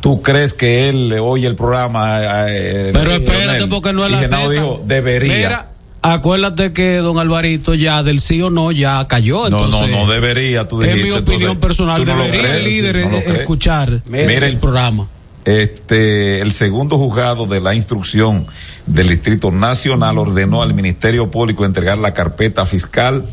¿Tú 0.00 0.22
crees 0.22 0.54
que 0.54 0.88
él 0.88 1.08
le 1.08 1.18
oye 1.18 1.48
el 1.48 1.56
programa? 1.56 2.18
Eh, 2.48 2.90
pero 2.92 3.10
espérate, 3.10 3.66
porque 3.66 3.92
no 3.92 4.04
es 4.04 4.12
la 4.12 4.18
Genao 4.20 4.48
dijo 4.48 4.82
debería. 4.86 5.34
Mira, 5.34 5.66
acuérdate 6.12 6.72
que 6.72 6.98
don 6.98 7.18
Alvarito 7.18 7.74
ya 7.74 8.02
del 8.02 8.20
sí 8.20 8.40
o 8.42 8.50
no 8.50 8.72
ya 8.72 9.06
cayó. 9.08 9.46
Entonces, 9.46 9.80
no, 9.80 9.86
no, 9.86 10.06
no 10.06 10.12
debería. 10.12 10.68
Tú 10.68 10.80
dijiste, 10.80 11.00
es 11.00 11.06
mi 11.06 11.12
opinión 11.12 11.52
entonces, 11.52 11.60
personal. 11.60 12.06
no 12.06 12.14
Debería 12.14 12.40
crees, 12.42 12.56
el 12.56 12.64
líder 12.64 13.10
no 13.10 13.16
escuchar 13.16 14.02
Mira, 14.06 14.46
el 14.46 14.58
programa. 14.58 15.08
Este, 15.44 16.40
el 16.40 16.52
segundo 16.52 16.96
juzgado 16.96 17.46
de 17.46 17.60
la 17.60 17.74
instrucción 17.74 18.46
del 18.86 19.08
Distrito 19.08 19.50
Nacional 19.50 20.16
ordenó 20.18 20.62
al 20.62 20.72
Ministerio 20.72 21.30
Público 21.30 21.64
entregar 21.64 21.98
la 21.98 22.14
carpeta 22.14 22.64
fiscal 22.64 23.26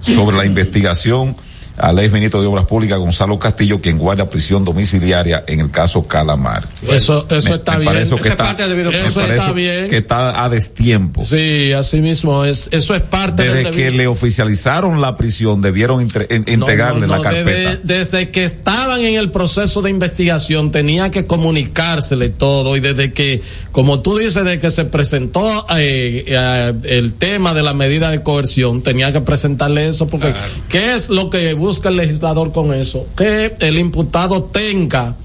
sobre 0.00 0.36
la 0.36 0.44
investigación 0.44 1.36
al 1.76 1.98
ex 1.98 2.12
ministro 2.12 2.40
de 2.40 2.46
Obras 2.46 2.66
Públicas 2.66 2.98
Gonzalo 2.98 3.38
Castillo, 3.38 3.80
quien 3.80 3.98
guarda 3.98 4.28
prisión 4.28 4.64
domiciliaria 4.64 5.44
en 5.46 5.60
el 5.60 5.70
caso 5.70 6.06
Calamar. 6.06 6.66
Eso, 6.86 7.26
eso 7.30 7.50
me, 7.50 7.54
está 7.56 7.72
me 7.72 7.78
bien. 7.80 7.92
Parece 7.92 8.14
que 8.14 8.20
Eso 8.20 8.30
está, 8.30 8.44
parte 8.44 8.68
de 8.68 8.74
me 8.74 8.82
eso 8.82 9.20
parece 9.20 9.38
está 9.38 9.52
bien. 9.52 9.88
que 9.88 9.96
está 9.98 10.44
a 10.44 10.48
destiempo. 10.48 11.24
Sí, 11.24 11.72
así 11.72 12.00
mismo 12.00 12.44
es. 12.44 12.68
Eso 12.72 12.94
es 12.94 13.00
parte 13.02 13.44
Desde 13.44 13.64
del 13.64 13.74
que 13.74 13.90
le 13.90 14.06
oficializaron 14.06 15.00
la 15.00 15.16
prisión, 15.16 15.60
debieron 15.62 16.00
entre, 16.00 16.26
en, 16.30 16.44
entregarle 16.46 17.06
no, 17.06 17.16
no, 17.16 17.16
la 17.16 17.22
carpeta. 17.22 17.76
Desde, 17.82 18.04
desde, 18.04 18.30
que 18.30 18.44
estaban 18.44 19.00
en 19.00 19.14
el 19.14 19.30
proceso 19.30 19.82
de 19.82 19.90
investigación, 19.90 20.70
tenía 20.70 21.10
que 21.10 21.26
comunicársele 21.26 22.28
todo. 22.28 22.76
Y 22.76 22.80
desde 22.80 23.12
que, 23.12 23.42
como 23.72 24.00
tú 24.00 24.18
dices, 24.18 24.44
desde 24.44 24.60
que 24.60 24.70
se 24.70 24.84
presentó 24.84 25.66
eh, 25.76 26.24
eh, 26.26 26.72
el 26.84 27.14
tema 27.14 27.54
de 27.54 27.62
la 27.62 27.72
medida 27.72 28.10
de 28.10 28.22
coerción, 28.22 28.82
tenía 28.82 29.12
que 29.12 29.20
presentarle 29.20 29.88
eso, 29.88 30.06
porque 30.06 30.32
claro. 30.32 30.46
¿qué 30.68 30.92
es 30.92 31.08
lo 31.08 31.30
que 31.30 31.54
busca 31.54 31.71
el 31.88 31.96
legislador? 31.96 32.52
con 32.52 32.72
eso, 32.72 33.06
que 33.16 33.56
el 33.60 33.78
imputado 33.78 34.44
tenga, 34.44 35.16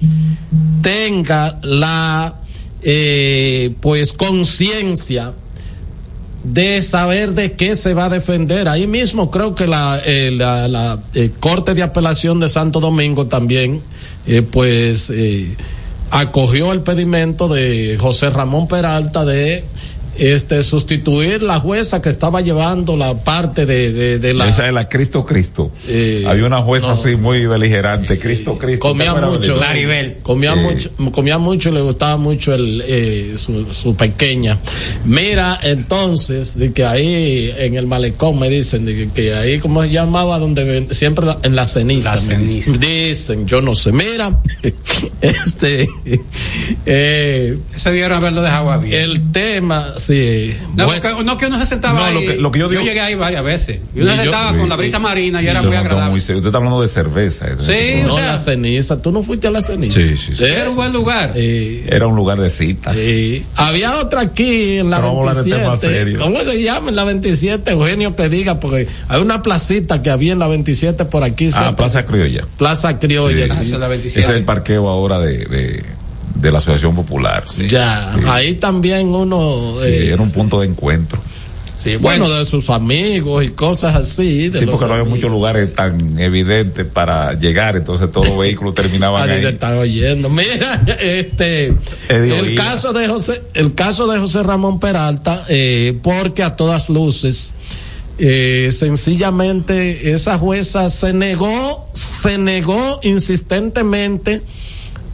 tenga 0.81 1.59
la, 1.63 2.35
eh, 2.81 3.73
pues, 3.81 4.13
conciencia 4.13 5.33
de 6.43 6.81
saber 6.81 7.33
de 7.33 7.53
qué 7.53 7.75
se 7.75 7.93
va 7.93 8.05
a 8.05 8.09
defender. 8.09 8.67
Ahí 8.67 8.87
mismo 8.87 9.31
creo 9.31 9.55
que 9.55 9.67
la, 9.67 9.99
eh, 10.05 10.31
la, 10.31 10.67
la 10.67 11.03
eh, 11.13 11.31
Corte 11.39 11.73
de 11.73 11.83
Apelación 11.83 12.39
de 12.39 12.47
Santo 12.49 12.79
Domingo 12.79 13.27
también, 13.27 13.81
pues, 14.51 15.11
acogió 16.09 16.71
el 16.71 16.81
pedimento 16.81 17.47
de 17.47 17.97
José 17.99 18.29
Ramón 18.29 18.67
Peralta 18.67 19.25
de 19.25 19.63
este 20.19 20.63
sustituir 20.63 21.41
la 21.41 21.59
jueza 21.59 22.01
que 22.01 22.09
estaba 22.09 22.41
llevando 22.41 22.95
la 22.97 23.15
parte 23.23 23.65
de, 23.65 23.91
de, 23.93 24.19
de 24.19 24.33
la 24.33 24.47
Esa 24.49 24.67
es 24.67 24.73
la 24.73 24.87
Cristo 24.89 25.25
Cristo. 25.25 25.71
Eh, 25.87 26.23
Había 26.27 26.45
una 26.45 26.61
jueza 26.61 26.87
no. 26.87 26.93
así 26.93 27.15
muy 27.15 27.45
beligerante, 27.45 28.19
Cristo 28.19 28.57
Cristo. 28.57 28.87
comía 28.87 29.05
¿te 29.05 29.09
acuerdas, 29.19 29.31
mucho 29.39 29.53
comía 30.23 30.53
Eh, 30.53 30.55
mucho 30.55 30.91
comía 31.11 31.37
mucho 31.37 31.69
y 31.69 31.71
le 31.73 31.81
gustaba 31.81 32.17
mucho 32.17 32.53
el 32.53 32.83
eh, 32.87 33.33
su, 33.37 33.73
su 33.73 33.95
pequeña 33.95 34.57
mira 35.05 35.59
entonces 35.63 36.57
de 36.57 36.71
que 36.73 36.85
ahí 36.85 37.53
en 37.57 37.75
el 37.75 37.87
malecón 37.87 38.39
me 38.39 38.49
dicen 38.49 38.85
de 38.85 38.95
que, 38.95 39.09
que 39.11 39.33
ahí 39.35 39.59
cómo 39.59 39.81
se 39.83 39.89
llamaba 39.89 40.39
donde 40.39 40.63
ven- 40.63 40.87
siempre 40.93 41.25
la- 41.25 41.39
en 41.43 41.55
la 41.55 41.65
ceniza, 41.65 42.15
La 42.15 42.21
me 42.21 42.37
dicen. 42.43 42.63
ceniza. 42.63 42.87
Dicen, 42.87 43.47
yo 43.47 43.61
no 43.61 43.75
sé 43.75 43.91
mira 43.91 44.39
este 45.21 45.87
eh, 46.85 47.57
Eso 47.75 47.89
debieron 47.89 48.17
haberlo 48.17 48.41
dejado 48.41 48.71
abierto. 48.71 49.11
el 49.11 49.31
tema 49.31 49.93
sí 50.07 50.55
No, 50.75 50.85
bueno, 50.85 51.01
que, 51.01 51.23
no 51.23 51.37
que 51.37 51.45
uno 51.47 51.59
se 51.59 51.65
sentaba 51.65 51.99
No, 51.99 52.05
ahí. 52.05 52.13
lo 52.13 52.19
que- 52.21 52.37
lo 52.37 52.51
que 52.51 52.59
yo 52.59 52.69
digo- 52.69 52.81
llegué 52.83 52.99
ahí 53.01 53.15
varias 53.15 53.43
veces. 53.43 53.79
Y 53.95 54.01
uno 54.01 54.07
Y 54.13 54.17
se 54.17 54.25
yo- 54.25 54.31
sentaba 54.31 54.57
con 54.57 54.69
la 54.69 54.75
brisa 54.75 54.99
marina 54.99 55.41
y 55.41 55.47
era 55.47 55.61
Yo 55.61 55.67
muy 55.67 55.77
agradable. 55.77 56.11
muy 56.11 56.21
serio. 56.21 56.37
Usted 56.37 56.47
está 56.49 56.57
hablando 56.57 56.81
de 56.81 56.87
cerveza. 56.87 57.45
Sí, 57.59 58.01
no, 58.05 58.13
o 58.13 58.17
sea- 58.17 58.27
la 58.33 58.37
ceniza 58.37 59.01
tú 59.01 59.11
no 59.11 59.23
fuiste 59.23 59.47
a 59.47 59.51
la 59.51 59.61
ceniza 59.61 59.97
Sí, 59.99 60.17
sí, 60.17 60.35
sí. 60.35 60.43
¿Eh? 60.43 60.53
Era 60.61 60.69
un 60.69 60.75
buen 60.75 60.93
lugar. 60.93 61.33
Eh, 61.35 61.85
Era 61.91 62.07
un 62.07 62.15
lugar 62.15 62.39
de 62.39 62.49
citas. 62.49 62.97
Sí. 62.97 63.45
Había 63.55 63.97
otra 63.97 64.21
aquí 64.21 64.77
en 64.77 64.89
la 64.89 64.97
Pero 64.97 65.07
vamos 65.09 65.27
a 65.27 65.29
hablar 65.31 65.43
de 65.45 65.51
temas 65.51 65.81
27. 65.81 65.97
serios. 65.99 66.19
¿Cómo 66.19 66.39
se 66.41 66.61
llama 66.63 66.89
en 66.89 66.95
la 66.95 67.03
27? 67.03 67.71
Eugenio 67.71 68.15
que 68.15 68.29
diga, 68.29 68.59
porque 68.59 68.87
hay 69.07 69.21
una 69.21 69.41
placita 69.43 70.01
que 70.01 70.09
había 70.09 70.33
en 70.33 70.39
la 70.39 70.47
27 70.47 71.05
por 71.05 71.23
aquí. 71.23 71.49
Ah. 71.55 71.75
Plaza 71.75 72.05
Criolla. 72.05 72.45
Plaza 72.57 72.97
Criolla, 72.99 73.47
Sí. 73.47 73.65
sí. 73.65 73.73
Ese 74.05 74.19
es 74.19 74.29
el 74.29 74.45
parqueo 74.45 74.87
ahora 74.89 75.19
de, 75.19 75.37
de, 75.45 75.83
de 76.41 76.51
la 76.51 76.57
Asociación 76.59 76.95
Popular. 76.95 77.43
sí. 77.47 77.67
Ya, 77.67 78.13
Sí. 78.15 78.21
ahí 78.27 78.53
también 78.55 79.07
uno. 79.07 79.75
Sí, 79.81 79.87
eh, 79.87 80.13
era 80.13 80.21
un 80.21 80.31
punto 80.31 80.59
de 80.61 80.67
encuentro. 80.67 81.19
bueno, 82.01 82.29
de 82.29 82.45
sus 82.45 82.69
amigos 82.69 83.45
y 83.45 83.49
cosas 83.49 83.95
así. 83.95 84.49
De 84.49 84.59
Sí, 84.59 84.65
porque 84.65 84.85
no 84.87 84.93
había 84.93 85.05
muchos 85.05 85.31
lugares 85.31 85.73
tan 85.73 86.19
evidentes 86.19 86.85
para 86.85 87.33
llegar, 87.33 87.77
entonces 87.77 88.11
todos 88.11 88.27
los 88.29 88.37
vehículos 88.39 88.75
terminaban 88.75 89.29
Ahí 89.29 89.45
están 89.45 89.77
oyendo. 89.77 90.29
Mira, 90.29 90.83
este, 90.99 91.73
el 92.09 92.55
caso 92.55 92.91
de 92.91 93.07
José, 93.07 93.41
el 93.53 93.73
caso 93.73 94.07
de 94.07 94.19
José 94.19 94.43
Ramón 94.43 94.79
Peralta, 94.81 95.45
eh, 95.47 95.97
porque 96.03 96.43
a 96.43 96.55
todas 96.57 96.89
luces, 96.89 97.53
eh, 98.19 98.69
sencillamente 98.71 100.11
esa 100.11 100.37
jueza 100.37 100.89
se 100.89 101.13
negó, 101.13 101.87
se 101.93 102.37
negó 102.37 102.99
insistentemente 103.03 104.41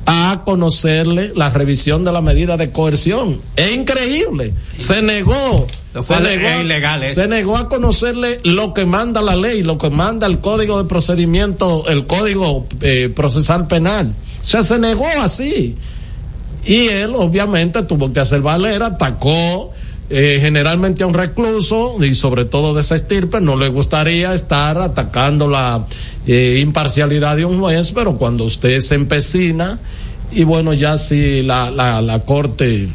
a 0.06 0.42
conocerle 0.46 1.32
la 1.36 1.50
revisión 1.50 2.04
de 2.04 2.12
la 2.12 2.22
medida 2.22 2.58
de 2.58 2.72
coerción. 2.72 3.42
Es 3.56 3.76
increíble. 3.76 4.54
Se 4.78 5.02
negó. 5.02 5.68
Se 6.02 6.20
negó, 6.20 6.48
es 6.48 6.62
ilegal 6.62 7.04
eso. 7.04 7.22
se 7.22 7.28
negó 7.28 7.56
a 7.56 7.70
conocerle 7.70 8.40
lo 8.44 8.74
que 8.74 8.86
manda 8.86 9.22
la 9.22 9.36
ley, 9.36 9.62
lo 9.62 9.78
que 9.78 9.92
manda 9.92 10.26
el 10.26 10.40
código 10.40 10.82
de 10.82 10.90
procedimiento, 10.90 11.88
el 11.88 12.08
código 12.08 12.66
eh, 12.82 13.12
procesal 13.16 13.68
penal. 13.68 14.14
O 14.42 14.46
sea, 14.46 14.64
se 14.64 14.80
negó 14.80 15.08
así. 15.22 15.76
Y 16.66 16.88
él 16.88 17.14
obviamente 17.16 17.84
tuvo 17.84 18.12
que 18.12 18.22
hacer 18.22 18.42
valer, 18.42 18.82
atacó 18.82 19.72
eh, 20.10 20.40
generalmente 20.42 21.04
a 21.04 21.08
un 21.08 21.14
recluso 21.14 22.04
y 22.04 22.14
sobre 22.14 22.46
todo 22.46 22.74
de 22.74 22.82
esa 22.82 22.96
estirpe, 22.96 23.42
no 23.42 23.56
le 23.56 23.70
gustaría 23.70 24.34
estar 24.34 24.78
atacando 24.78 25.48
la 25.48 25.88
eh, 26.28 26.60
imparcialidad 26.62 27.38
de 27.38 27.46
un 27.46 27.60
juez, 27.60 27.92
pero 27.92 28.18
cuando 28.18 28.44
usted 28.44 28.80
se 28.80 28.96
empecina 28.96 29.80
y 30.32 30.44
bueno, 30.44 30.74
ya 30.74 30.98
si 30.98 31.44
la, 31.44 31.72
la, 31.72 32.02
la 32.02 32.20
corte 32.20 32.90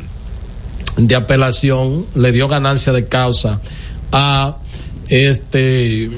de 0.97 1.15
apelación 1.15 2.07
le 2.15 2.33
dio 2.33 2.49
ganancia 2.49 2.93
de 2.93 3.07
causa 3.07 3.61
a 4.13 4.57
este 5.09 6.11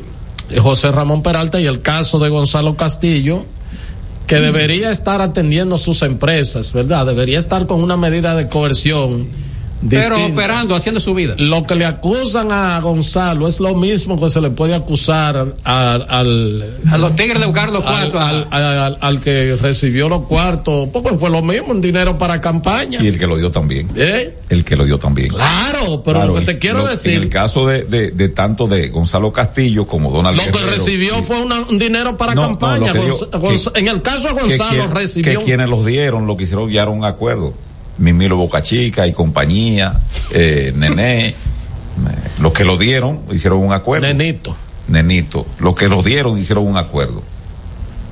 José 0.58 0.90
Ramón 0.90 1.22
Peralta 1.22 1.60
y 1.60 1.66
el 1.66 1.82
caso 1.82 2.18
de 2.18 2.28
Gonzalo 2.28 2.76
Castillo, 2.76 3.44
que 4.26 4.36
debería 4.36 4.90
estar 4.90 5.20
atendiendo 5.20 5.78
sus 5.78 6.02
empresas, 6.02 6.72
¿verdad? 6.72 7.06
Debería 7.06 7.38
estar 7.38 7.66
con 7.66 7.82
una 7.82 7.96
medida 7.96 8.34
de 8.34 8.48
coerción. 8.48 9.28
Pero 9.88 10.26
operando, 10.26 10.74
haciendo 10.74 11.00
su 11.00 11.14
vida. 11.14 11.34
Lo 11.38 11.64
que 11.64 11.74
le 11.74 11.86
acusan 11.86 12.52
a 12.52 12.78
Gonzalo 12.80 13.48
es 13.48 13.60
lo 13.60 13.74
mismo 13.74 14.20
que 14.20 14.28
se 14.28 14.40
le 14.40 14.50
puede 14.50 14.74
acusar 14.74 15.54
al, 15.64 16.06
al, 16.08 16.78
A 16.90 16.98
los 16.98 17.16
tigres 17.16 17.40
de 17.40 17.46
buscar 17.46 17.70
los 17.70 17.82
al, 17.86 18.10
cuartos. 18.10 18.22
al- 18.22 18.46
al- 18.52 18.98
al 19.00 19.20
que 19.20 19.56
recibió 19.60 20.08
los 20.08 20.22
cuartos, 20.26 20.88
porque 20.92 21.16
fue 21.16 21.30
lo 21.30 21.40
mismo, 21.42 21.68
un 21.70 21.80
dinero 21.80 22.18
para 22.18 22.40
campaña. 22.40 23.02
Y 23.02 23.06
el 23.06 23.18
que 23.18 23.26
lo 23.26 23.36
dio 23.38 23.50
también. 23.50 23.88
¿Eh? 23.96 24.36
El 24.50 24.64
que 24.64 24.76
lo 24.76 24.84
dio 24.84 24.98
también. 24.98 25.28
Claro, 25.28 26.02
pero 26.02 26.18
Claro, 26.18 26.34
lo 26.34 26.40
que 26.40 26.46
te 26.46 26.58
quiero 26.58 26.78
lo- 26.80 26.86
decir, 26.88 27.14
En 27.14 27.22
el 27.22 27.28
caso 27.30 27.66
de, 27.66 27.84
de, 27.84 28.10
de 28.10 28.28
tanto 28.28 28.66
de 28.66 28.88
Gonzalo 28.88 29.32
Castillo 29.32 29.86
como 29.86 30.10
Donald 30.10 30.36
lo 30.36 30.42
que 30.44 30.50
Guerrero, 30.50 30.72
recibió 30.72 31.22
fue 31.22 31.40
una- 31.40 31.60
un 31.60 31.78
dinero 31.78 32.16
para 32.16 32.34
No, 32.34 32.42
campaña. 32.42 32.88
lo 32.88 32.92
que 32.92 32.98
Gonz- 33.10 33.30
dio- 33.30 33.40
Gonz- 33.40 33.72
que- 33.72 33.80
en 33.80 33.88
el 33.88 34.02
caso 34.02 34.28
de 34.28 34.34
que 34.34 34.40
Gonzalo 34.42 34.82
quien- 34.82 34.94
recibió. 34.94 35.38
que 35.40 35.44
quienes 35.46 35.70
los 35.70 35.86
dieron 35.86 36.26
lo 36.26 36.36
que 36.36 36.44
hicieron 36.44 36.68
llegaron 36.68 36.94
a 36.94 36.98
un 36.98 37.04
acuerdo 37.04 37.54
Mimilo 38.00 38.36
Bocachica 38.36 39.06
y 39.06 39.12
compañía 39.12 40.00
eh, 40.32 40.72
Nené 40.74 41.28
eh, 41.28 41.34
los 42.40 42.52
que 42.52 42.64
lo 42.64 42.76
dieron 42.76 43.20
hicieron 43.30 43.58
un 43.60 43.72
acuerdo. 43.72 44.06
Nenito. 44.06 44.56
Nenito. 44.88 45.46
Los 45.58 45.76
que 45.76 45.88
lo 45.88 46.02
dieron 46.02 46.38
hicieron 46.38 46.66
un 46.66 46.76
acuerdo. 46.76 47.22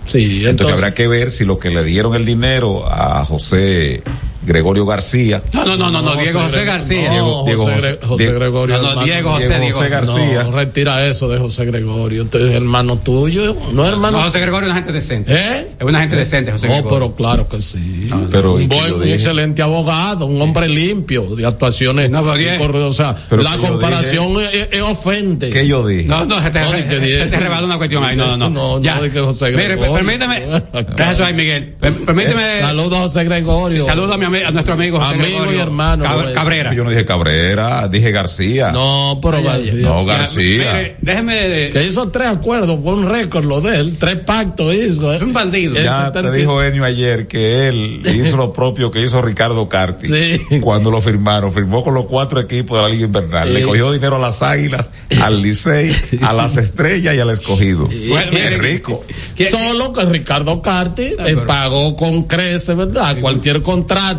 Sí 0.06 0.22
entonces, 0.22 0.50
entonces, 0.50 0.74
habrá 0.76 0.94
que 0.94 1.08
ver 1.08 1.32
si 1.32 1.44
lo 1.44 1.58
que 1.58 1.70
le 1.70 1.84
dieron 1.84 2.14
el 2.14 2.24
dinero 2.24 2.90
a 2.90 3.24
José 3.24 4.02
Gregorio 4.48 4.84
García 4.86 5.42
No, 5.52 5.64
no, 5.64 5.76
no, 5.76 5.90
no, 5.90 6.02
no, 6.02 6.16
Diego 6.16 6.40
José 6.40 6.64
García. 6.64 7.08
No, 7.08 7.12
Diego- 7.12 7.44
Diego 7.46 7.62
José, 7.64 7.74
José- 7.76 7.98
José 8.06 8.22
Diego- 8.24 8.38
Gregorio. 8.40 8.82
No, 8.82 8.94
no. 8.96 9.04
Diego 9.04 9.30
José, 9.30 9.46
Diego 9.60 9.64
José 9.64 9.72
José. 9.72 9.88
García. 9.90 10.42
No, 10.44 10.50
retira 10.52 11.06
eso 11.06 11.28
de 11.28 11.38
José 11.38 11.64
Gregorio. 11.66 12.22
Entonces, 12.22 12.52
hermano 12.52 12.96
tuyo, 12.98 13.56
no 13.72 13.84
es 13.84 13.90
hermano. 13.90 14.18
No, 14.18 14.24
José 14.24 14.40
Gregorio 14.40 14.66
es 14.66 14.72
una 14.72 14.74
gente 14.76 14.92
decente. 14.92 15.32
¿Eh? 15.34 15.68
Es 15.78 15.86
una 15.86 16.00
gente 16.00 16.16
decente, 16.16 16.52
José 16.52 16.66
No, 16.68 16.72
Gregorio. 16.74 16.98
pero 16.98 17.14
claro 17.16 17.48
que 17.48 17.62
sí. 17.62 18.08
pero 18.30 18.58
¿y 18.58 18.62
un 18.64 18.68
buen, 18.68 18.94
un 18.94 19.08
excelente 19.08 19.62
abogado, 19.62 20.26
un 20.26 20.40
hombre 20.42 20.68
limpio 20.68 21.22
de 21.36 21.46
actuaciones. 21.46 22.10
No, 22.10 22.22
pero 22.24 22.88
o 22.88 22.92
sea, 22.92 23.14
Pero 23.28 23.42
la 23.42 23.52
¿qué 23.56 23.62
yo 23.62 23.68
comparación 23.68 24.40
es, 24.40 24.68
es 24.72 24.80
ofende. 24.82 25.50
¿qué 25.50 25.66
yo 25.66 25.86
dije? 25.86 26.08
No, 26.08 26.24
no, 26.24 26.40
se 26.40 26.50
te, 26.50 26.60
No, 26.60 26.70
se 26.70 27.00
Diego. 27.00 27.30
te 27.30 27.38
rebala 27.40 27.66
una 27.66 27.76
cuestión 27.78 28.02
ahí. 28.04 28.16
No, 28.16 28.36
no, 28.36 28.36
no. 28.36 28.48
No, 28.50 28.76
no, 28.78 28.80
ya. 28.82 29.00
de 29.00 29.10
que 29.10 29.20
José 29.20 29.50
Mire, 29.50 29.76
Gregorio. 29.76 29.92
permíteme. 29.94 30.62
Gracias 30.96 31.20
ahí, 31.28 31.34
Miguel. 31.34 31.74
Per- 31.78 31.92
Permíteme. 32.04 32.60
Saludos 32.60 32.98
a 32.98 33.02
José 33.02 33.24
Gregorio. 33.24 33.84
Saludo 33.84 34.14
a, 34.14 34.16
mi, 34.16 34.24
ami- 34.24 34.37
a 34.44 34.50
nuestro 34.50 34.74
amigo 34.74 34.98
José 34.98 35.14
Amigo 35.14 35.26
Gregorio. 35.28 35.56
y 35.56 35.60
hermano, 35.60 36.04
Cab- 36.04 36.22
pues. 36.22 36.34
Cabrera. 36.34 36.74
yo 36.74 36.84
no 36.84 36.90
dije 36.90 37.04
Cabrera 37.04 37.88
dije 37.88 38.10
García 38.10 38.70
No, 38.72 39.18
pero 39.22 39.42
García. 39.42 39.74
no 39.88 40.06
Ya, 40.06 40.18
García 40.18 40.42
mire, 40.42 40.96
déjeme. 41.00 41.34
de- 41.48 41.70
Que 41.70 41.84
hizo 41.84 42.08
tres 42.10 42.28
acuerdos, 42.28 42.78
fue 42.82 42.92
un 42.94 43.08
récord 43.08 43.44
lo 43.44 43.60
de 43.60 43.76
él, 43.76 43.96
tres 43.98 44.16
pactos 44.16 44.74
hizo. 44.74 45.12
¿eh? 45.12 45.16
Es 45.16 45.22
un 45.22 45.32
bandido. 45.32 45.74
Ya 45.80 46.10
te 46.12 46.30
dijo 46.32 46.62
Enio 46.62 46.84
ayer 46.84 47.26
que 47.26 47.68
él 47.68 48.02
hizo 48.14 48.36
lo 48.36 48.52
propio 48.52 48.90
que 48.90 49.02
hizo 49.04 49.20
Ricardo 49.22 49.68
Carti 49.68 50.08
Sí. 50.08 50.60
cuando 50.60 50.90
lo 50.90 51.00
firmaron. 51.00 51.52
Firmó 51.52 51.82
con 51.84 51.94
los 51.94 52.06
cuatro 52.06 52.40
equipos 52.40 52.76
de 52.78 52.82
la 52.82 52.88
Liga 52.88 53.04
Invernal. 53.06 53.52
Le 53.54 53.62
cogió 53.62 53.92
dinero 53.92 54.16
a 54.16 54.18
las 54.18 54.42
Águilas, 54.42 54.90
al 55.22 55.42
Licey, 55.42 55.90
a 56.22 56.32
las 56.32 56.56
Estrellas 56.56 57.14
y 57.14 57.20
al 57.20 57.30
Escogido. 57.30 57.86
Bueno, 58.08 58.30
mire, 58.32 58.56
rico. 58.58 59.04
¿Quién- 59.36 59.50
Solo 59.50 59.92
que 59.92 60.04
Ricardo 60.04 60.60
Carti 60.62 61.12
pero- 61.16 61.46
pagó 61.46 61.96
con 61.96 62.24
crece, 62.24 62.74
¿verdad? 62.74 63.18
Cualquier 63.20 63.62
contrato, 63.62 64.17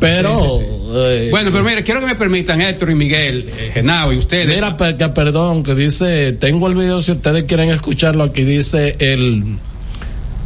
pero... 0.00 0.38
Sí, 0.40 0.46
sí, 0.58 0.64
eh, 0.94 1.28
Bueno, 1.30 1.50
pero 1.52 1.64
mire, 1.64 1.82
quiero 1.82 2.00
que 2.00 2.06
me 2.06 2.14
permitan 2.14 2.60
Héctor 2.60 2.90
y 2.90 2.94
Miguel, 2.94 3.48
eh, 3.58 3.70
Genao 3.74 4.12
y 4.12 4.16
ustedes. 4.18 4.46
Mira, 4.48 4.76
que 4.96 5.08
perdón, 5.08 5.62
que 5.62 5.74
dice, 5.74 6.32
tengo 6.32 6.68
el 6.68 6.74
video 6.76 7.02
si 7.02 7.12
ustedes 7.12 7.44
quieren 7.44 7.68
escucharlo, 7.70 8.24
aquí 8.24 8.42
dice 8.44 8.96
el 8.98 9.58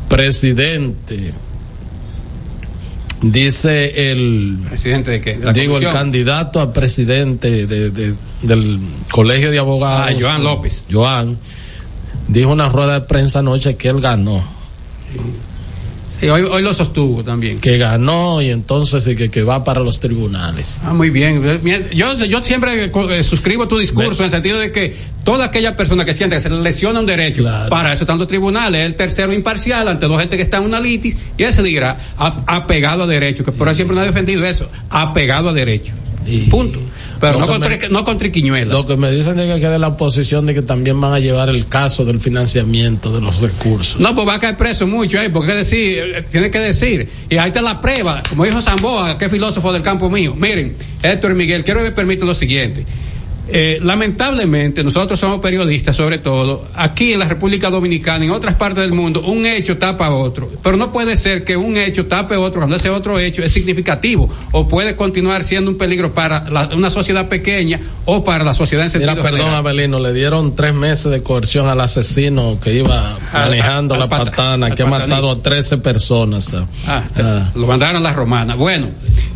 presidente, 0.09 1.33
dice 3.23 4.11
el, 4.11 4.59
Presidente 4.69 5.11
de 5.13 5.21
qué? 5.21 5.37
De 5.39 5.45
la 5.47 5.53
digo, 5.53 5.79
el 5.79 5.89
candidato 5.91 6.61
a 6.61 6.73
presidente 6.73 7.67
de, 7.67 7.91
de- 7.91 8.15
del 8.43 8.81
Colegio 9.11 9.51
de 9.51 9.59
Abogados. 9.59 10.11
Ah, 10.17 10.19
Joan 10.21 10.43
López. 10.45 10.87
Joan, 10.91 11.39
dijo 12.29 12.51
una 12.51 12.69
rueda 12.69 12.95
de 12.95 13.01
prensa 13.07 13.39
anoche 13.39 13.77
que 13.77 13.89
él 13.89 14.01
ganó. 14.01 14.45
Sí, 16.23 16.29
hoy, 16.29 16.43
hoy 16.43 16.63
lo 16.63 16.73
sostuvo 16.73 17.25
también. 17.25 17.59
que 17.59 17.79
ganó 17.79 18.41
y 18.41 18.51
entonces 18.51 19.05
y 19.09 19.17
que, 19.17 19.29
que 19.29 19.43
va 19.43 19.65
para 19.65 19.81
los 19.81 19.99
tribunales. 19.99 20.81
Ah, 20.85 20.93
muy 20.95 21.11
bien. 21.11 21.61
Bien, 21.65 21.89
Yo, 21.93 22.15
yo 22.25 22.45
siempre 22.45 22.85
eh, 22.95 23.23
suscribo 23.25 23.67
tu 23.67 23.77
discurso 23.77 24.23
en 24.23 24.27
el 24.27 24.31
sentido 24.31 24.61
de 24.61 24.71
que 24.71 24.95
toda 25.25 25.47
aquella 25.47 25.77
persona 25.77 26.05
que 26.05 26.15
siente 26.15 26.37
que 26.37 26.43
se 26.43 26.49
le 26.49 26.61
lesiona 26.61 27.01
un 27.01 27.07
derecho, 27.07 27.43
Claro. 27.43 27.71
para 27.71 27.93
eso 27.93 28.05
están 28.05 28.19
los 28.19 28.29
tribunales, 28.29 28.83
es 28.83 28.87
el 28.87 28.95
tercero 28.95 29.33
imparcial 29.33 29.89
ante 29.89 30.07
dos 30.07 30.21
gente 30.21 30.37
que 30.37 30.45
está 30.45 30.59
en 30.59 30.65
una 30.65 30.79
litis, 30.79 31.17
y 31.37 31.43
él 31.43 31.53
se 31.53 31.63
dirá 31.65 31.99
apegado 32.47 33.03
a 33.03 33.07
derecho, 33.09 33.45
que 33.45 33.51
por 33.51 33.69
ahí 33.69 33.75
siempre 33.75 33.97
no 33.97 34.03
ha 34.03 34.07
defendido 34.07 34.45
eso, 34.47 34.71
apegado 34.91 35.49
a 35.49 35.53
derecho. 35.53 35.93
Y- 36.25 36.43
Punto. 36.43 36.79
Pero 37.23 37.39
no 37.39 37.47
con, 37.47 37.61
me- 37.61 37.67
tri- 37.79 37.89
no 37.89 38.03
con 38.03 38.19
triquiñuelas. 38.19 38.69
Lo 38.77 38.85
que 38.85 38.97
me 38.97 39.09
dicen 39.13 39.39
es 39.39 39.47
que 39.55 39.61
quede 39.61 39.79
la 39.79 39.97
posición 39.97 40.45
de 40.45 40.55
que 40.55 40.63
también 40.63 41.01
van 41.01 41.13
a 41.13 41.21
llevar 41.21 41.49
el 41.49 41.69
caso 41.69 42.05
del 42.05 42.19
financiamiento 42.19 43.13
de 43.15 43.21
los 43.21 43.41
recursos. 43.41 44.01
No, 44.01 44.13
pues 44.15 44.27
va 44.27 44.35
a 44.35 44.41
caer 44.41 44.57
preso 44.57 44.87
mucho 44.89 45.21
ahí, 45.21 45.29
porque 45.29 45.55
decir, 45.55 45.99
eh, 46.17 46.25
tiene 46.31 46.51
que 46.51 46.59
decir. 46.59 47.09
Y 47.31 47.37
ahí 47.37 47.47
está 47.49 47.63
la 47.63 47.81
prueba, 47.81 48.23
como 48.29 48.45
dijo 48.45 48.61
Zamboa, 48.61 49.17
que 49.19 49.27
es 49.27 49.31
filósofo 49.31 49.73
del 49.73 49.83
campo 49.83 50.11
mío. 50.11 50.35
Miren, 50.37 50.75
Héctor 51.03 51.31
y 51.31 51.35
Miguel, 51.37 51.63
quiero 51.65 51.79
que 51.81 51.87
me 51.87 51.93
permiten 51.93 52.27
lo 52.27 52.35
siguiente. 52.35 52.85
Eh, 53.49 53.81
lamentablemente, 53.83 54.85
nosotros 54.85 55.19
somos 55.19 55.41
periodistas, 55.41 55.97
sobre 55.97 56.19
todo, 56.19 56.65
aquí 56.75 57.13
en 57.13 57.19
la 57.19 57.27
República 57.29 57.71
Dominicana, 57.71 58.25
en 58.25 58.31
otras 58.31 58.55
partes 58.55 58.83
del 58.83 58.93
mundo, 58.93 59.21
un 59.23 59.45
hecho 59.47 59.79
tapa 59.79 60.11
otro. 60.11 60.49
Pero 60.63 60.77
no 60.77 60.93
puede 60.93 61.17
ser 61.17 61.45
que 61.45 61.57
un 61.57 61.77
hecho 61.77 62.07
tape 62.07 62.37
otro 62.37 62.61
cuando 62.61 62.77
ese 62.77 62.89
otro 62.91 63.19
hecho 63.19 63.43
es 63.43 63.53
significativo 63.53 64.29
o 64.53 64.69
puede 64.69 64.95
continuar 64.97 65.45
siendo 65.45 65.71
un 65.71 65.77
peligro 65.79 66.15
para 66.15 66.49
la- 66.51 66.71
una 66.75 66.89
sociedad 66.91 67.29
pequeña 67.29 67.81
o 68.05 68.23
para 68.25 68.45
la 68.45 68.55
sociedad 68.55 68.85
en 68.85 68.91
sentido 68.91 69.13
Mira, 69.17 69.23
perdón. 69.31 69.55
Abelino, 69.55 69.99
le 69.99 70.13
dieron 70.13 70.55
tres 70.55 70.73
meses 70.75 71.11
de 71.11 71.23
coerción 71.23 71.67
al 71.69 71.81
asesino 71.81 72.59
que 72.63 72.75
iba 72.75 73.19
manejando 73.33 73.95
al- 73.95 74.01
la 74.01 74.05
al 74.05 74.09
patana, 74.27 74.71
que 74.71 74.83
ha 74.83 74.87
matado 74.87 75.31
a 75.31 75.43
13 75.43 75.79
personas. 75.79 76.53
Ah, 76.87 77.05
Ah. 77.17 77.51
lo 77.55 77.67
mandaron 77.67 77.97
a 77.97 78.01
la 78.01 78.13
romana. 78.13 78.55
Bueno, 78.55 78.89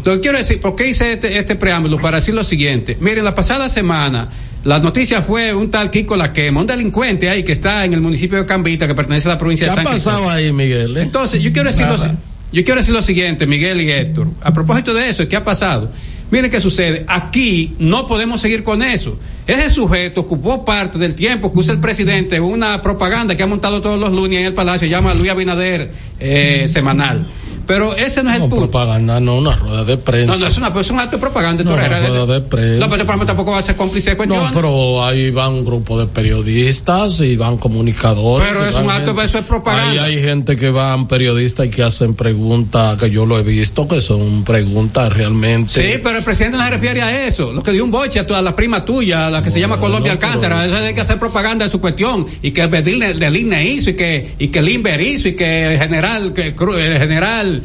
lo 0.07 0.15
que 0.15 0.21
quiero 0.21 0.39
decir, 0.39 0.61
¿por 0.61 0.75
qué 0.77 0.89
hice 0.89 1.13
este, 1.13 1.37
este 1.39 1.57
preámbulo? 1.57 1.99
Para 1.99 2.17
decir 2.19 2.35
lo 2.35 2.45
siguiente. 2.45 2.97
Miren, 3.01 3.25
la 3.25 3.35
pasada 3.35 3.69
semana, 3.69 4.29
la 4.65 4.79
noticia 4.79 5.21
fue 5.23 5.53
un 5.55 5.71
tal 5.71 5.91
Kiko 5.91 6.17
La 6.17 6.33
Quema, 6.33 6.61
un 6.61 6.67
delincuente 6.67 7.29
ahí 7.29 7.43
que 7.43 7.53
está 7.53 7.85
en 7.85 7.93
el 7.93 8.01
municipio 8.01 8.39
de 8.39 8.47
Cambita, 8.47 8.87
que 8.87 8.95
pertenece 8.95 9.29
a 9.29 9.33
la 9.33 9.39
provincia 9.39 9.67
¿Qué 9.67 9.75
de 9.75 9.81
ha 9.81 9.85
San 9.85 9.93
pasado 9.93 10.17
Cristóbal. 10.19 10.39
ahí, 10.39 10.53
Miguel? 10.53 10.97
eh? 10.97 11.03
Entonces, 11.03 11.43
yo 11.43 11.53
quiero 11.53 11.69
decir 11.71 11.87
lo, 11.87 11.97
Nada. 11.97 12.15
yo 12.53 12.65
quiero 12.65 12.81
decir 12.81 12.95
lo 12.95 13.03
siguiente, 13.03 13.47
Miguel 13.47 13.81
y 13.81 13.91
Héctor. 13.91 14.29
A 14.43 14.53
propósito 14.53 14.95
de 14.95 15.09
eso, 15.09 15.29
¿qué 15.29 15.37
ha 15.37 15.45
pasado? 15.45 15.91
Miren 16.31 16.51
qué 16.51 16.61
sucede. 16.61 17.05
Aquí 17.09 17.75
no 17.79 18.07
podemos 18.09 18.41
seguir 18.41 18.65
con 18.65 18.83
eso. 18.83 19.19
Ese 19.47 19.71
sujeto 19.71 20.23
ocupó 20.23 20.65
parte 20.65 20.99
del 20.99 21.15
tiempo 21.15 21.53
que 21.53 21.59
usa 21.61 21.73
el 21.73 21.79
presidente 21.81 22.35
en 22.37 22.43
una 22.43 22.83
propaganda 22.83 23.37
que 23.37 23.45
ha 23.45 23.47
montado 23.47 23.81
todos 23.81 23.99
los 24.01 24.13
lunes 24.13 24.41
en 24.41 24.47
el 24.47 24.55
Palacio, 24.55 24.89
llama 24.89 25.15
Luis 25.15 25.31
Abinader 25.31 25.91
eh, 26.19 26.67
semanal. 26.69 27.25
Pero 27.67 27.95
ese 27.97 28.23
no 28.23 28.31
es 28.31 28.37
el 28.37 28.43
No, 28.43 28.49
punto. 28.49 28.71
propaganda, 28.71 29.19
no, 29.21 29.37
una 29.37 29.57
rueda 29.57 29.85
de 29.85 29.97
prensa. 29.97 30.33
No, 30.35 30.39
no, 30.39 30.47
es, 30.47 30.57
una, 30.59 30.69
es 30.81 30.91
un 30.91 31.01
acto 31.01 31.17
de 31.17 31.21
propaganda. 31.21 31.65
No, 31.65 31.73
una 31.75 31.89
rueda 31.89 32.27
de 32.27 32.41
prensa. 32.41 32.79
No, 32.79 32.87
pero 32.89 33.03
el 33.03 33.07
programa 33.07 33.27
tampoco 33.27 33.51
va 33.51 33.59
a 33.59 33.63
ser 33.63 33.77
cómplice 33.77 34.11
de 34.11 34.17
No, 34.17 34.19
cuestiones. 34.19 34.53
pero 34.55 35.05
ahí 35.05 35.31
van 35.31 35.53
un 35.53 35.65
grupo 35.65 35.99
de 35.99 36.07
periodistas 36.07 37.21
y 37.21 37.37
van 37.37 37.57
comunicadores. 37.57 38.49
Pero 38.49 38.67
es 38.67 38.77
un 38.77 38.91
acto, 38.91 39.07
gente- 39.13 39.25
eso 39.25 39.39
es 39.39 39.45
propaganda. 39.45 39.91
Ahí 40.05 40.17
hay 40.17 40.23
gente 40.23 40.57
que 40.57 40.71
van 40.71 41.09
periodistas 41.09 41.67
y 41.67 41.71
que 41.71 41.83
hacen 41.83 42.15
preguntas, 42.15 42.97
que 42.99 43.11
yo 43.11 43.27
lo 43.27 43.39
he 43.39 43.43
visto, 43.43 43.89
que 43.89 44.01
son 44.01 44.45
preguntas 44.45 45.13
realmente. 45.13 45.73
Sí, 45.73 45.99
pero 46.03 46.19
el 46.19 46.25
presidente 46.25 46.59
no 46.59 46.65
se 46.65 46.71
refiere 46.71 47.03
a 47.03 47.27
eso. 47.27 47.53
Lo 47.53 47.63
que 47.63 47.73
dio 47.73 47.85
un 47.85 47.91
boche 47.91 48.19
a, 48.21 48.27
tu- 48.27 48.35
a 48.35 48.43
la 48.43 48.55
prima 48.55 48.85
tuya, 48.85 49.29
la 49.31 49.43
que 49.43 49.51
se 49.51 49.61
llama 49.61 49.79
Colombia 49.81 50.15
no, 50.15 50.19
pero- 50.21 50.33
Alcántara. 50.33 50.67
Eso 50.67 50.77
hay 50.77 50.95
que 50.95 51.01
hacer 51.01 51.19
propaganda 51.19 51.65
de 51.65 51.71
su 51.71 51.81
cuestión. 51.81 52.27
Y 52.43 52.53
que 52.53 52.63
el 52.63 52.71
del, 52.71 53.19
del 53.19 53.37
INE 53.37 53.65
hizo, 53.67 53.91
y 53.91 53.95
que, 53.95 54.35
y 54.39 54.49
que 54.49 54.59
el 54.61 54.69
Inver 54.69 55.01
hizo, 55.01 55.29
y 55.29 55.35
que 55.37 55.73
el 55.75 55.79
general, 55.79 56.33
que, 56.33 56.49
el 56.49 56.99
general 56.99 57.56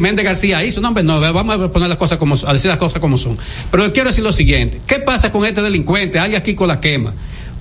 Méndez 0.00 0.24
García 0.24 0.64
hizo. 0.64 0.80
No, 0.80 0.92
vamos 0.94 1.54
a 1.60 1.72
poner 1.72 1.88
las 1.88 1.98
cosas 1.98 2.18
como 2.18 2.36
a 2.46 2.52
decir 2.52 2.68
las 2.68 2.78
cosas 2.78 3.00
como 3.00 3.18
son. 3.18 3.36
Pero 3.70 3.92
quiero 3.92 4.08
decir 4.10 4.24
lo 4.24 4.32
siguiente. 4.32 4.80
¿Qué 4.86 4.96
pasa 5.00 5.30
con 5.32 5.44
este 5.44 5.62
delincuente, 5.62 6.18
alias 6.18 6.42
Kiko 6.42 6.66
La 6.66 6.80
Quema? 6.80 7.12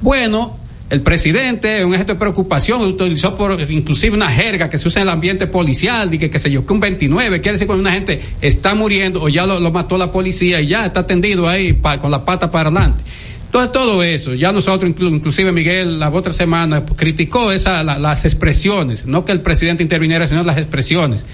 Bueno, 0.02 0.58
el 0.90 1.02
presidente, 1.02 1.84
un 1.84 1.94
gesto 1.94 2.14
de 2.14 2.20
preocupación, 2.20 2.82
utilizó 2.82 3.36
por 3.36 3.60
inclusive 3.70 4.16
una 4.16 4.30
jerga 4.30 4.70
que 4.70 4.78
se 4.78 4.88
usa 4.88 5.02
en 5.02 5.08
el 5.10 5.14
ambiente 5.14 5.46
policial, 5.48 6.14
y 6.14 6.18
que, 6.18 6.40
sé 6.40 6.50
yo, 6.50 6.64
un 6.70 6.80
29, 6.80 7.42
quiere 7.42 7.54
decir 7.56 7.68
cuando 7.68 7.82
una 7.82 7.92
gente 7.92 8.22
está 8.42 8.74
muriendo 8.74 9.22
o 9.22 9.28
ya 9.28 9.46
lo, 9.46 9.60
mató 9.72 9.98
la 9.98 10.12
policía 10.12 10.62
y 10.62 10.68
ya 10.68 10.86
está 10.86 11.06
tendido 11.06 11.48
ahí 11.50 11.78
con 12.00 12.10
la 12.12 12.24
pata 12.24 12.52
para 12.52 12.70
adelante. 12.70 13.04
Entonces 13.48 13.72
todo 13.72 14.04
eso, 14.04 14.34
ya 14.34 14.52
nosotros, 14.52 14.92
inclu- 14.92 15.10
inclusive 15.14 15.52
Miguel, 15.52 16.00
la 16.00 16.10
otra 16.10 16.32
semana 16.32 16.86
criticó 16.86 17.52
esa, 17.52 17.84
la- 17.84 17.98
las 17.98 18.24
expresiones, 18.26 19.06
no 19.06 19.26
que 19.26 19.32
el 19.32 19.42
presidente 19.42 19.84
interviniera, 19.84 20.28
sino 20.28 20.44
las 20.44 20.58
expresiones. 20.58 21.26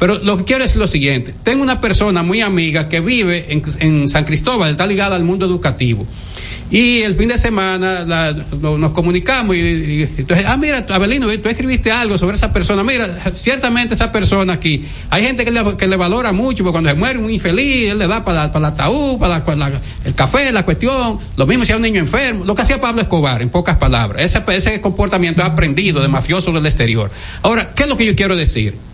Pero 0.00 0.18
lo 0.18 0.38
que 0.38 0.44
quiero 0.44 0.64
es 0.64 0.76
lo 0.76 0.86
siguiente, 0.86 1.34
tengo 1.44 1.62
una 1.62 1.78
persona 1.82 2.22
muy 2.22 2.40
amiga 2.40 2.88
que 2.88 3.00
vive 3.00 3.52
en, 3.80 4.08
San 4.08 4.24
Cristóbal, 4.24 4.70
está 4.70 4.86
ligada 4.86 5.14
al 5.14 5.24
mundo 5.24 5.44
educativo. 5.44 6.06
Y 6.70 7.02
el 7.02 7.14
fin 7.16 7.28
de 7.28 7.36
semana 7.36 8.06
nos 8.62 8.92
comunicamos 8.92 9.56
y, 9.56 10.08
entonces, 10.16 10.46
ah, 10.48 10.56
mira, 10.56 10.86
Abelino, 10.88 11.26
tú 11.40 11.48
escribiste 11.50 11.92
algo 11.92 12.16
sobre 12.16 12.36
esa 12.36 12.50
persona. 12.50 12.82
Mira, 12.82 13.08
ciertamente 13.34 13.92
esa 13.92 14.10
persona 14.10 14.54
aquí, 14.54 14.86
hay 15.10 15.22
gente 15.22 15.44
que 15.44 15.50
le, 15.86 15.96
valora 15.96 16.32
mucho, 16.32 16.64
porque 16.64 16.72
cuando 16.72 16.88
se 16.88 16.96
muere 16.96 17.18
un 17.18 17.30
infeliz, 17.30 17.90
él 17.90 17.98
le 17.98 18.06
da 18.06 18.24
para, 18.24 18.50
para 18.52 18.68
el 18.68 18.72
ataúd, 18.72 19.18
para 19.18 19.44
el 20.06 20.14
café, 20.14 20.50
la 20.50 20.64
cuestión, 20.64 21.18
lo 21.36 21.46
mismo 21.46 21.66
si 21.66 21.72
hay 21.72 21.76
un 21.76 21.82
niño 21.82 22.00
enfermo, 22.00 22.46
lo 22.46 22.54
que 22.54 22.62
hacía 22.62 22.80
Pablo 22.80 23.02
Escobar, 23.02 23.42
en 23.42 23.50
pocas 23.50 23.76
palabras. 23.76 24.22
Ese, 24.22 24.42
ese 24.56 24.80
comportamiento 24.80 25.44
aprendido 25.44 26.00
de 26.00 26.08
mafioso 26.08 26.52
del 26.52 26.64
exterior. 26.64 27.10
Ahora, 27.42 27.74
¿qué 27.74 27.82
es 27.82 27.88
lo 27.90 27.98
que 27.98 28.06
yo 28.06 28.16
quiero 28.16 28.34
decir? 28.34 28.89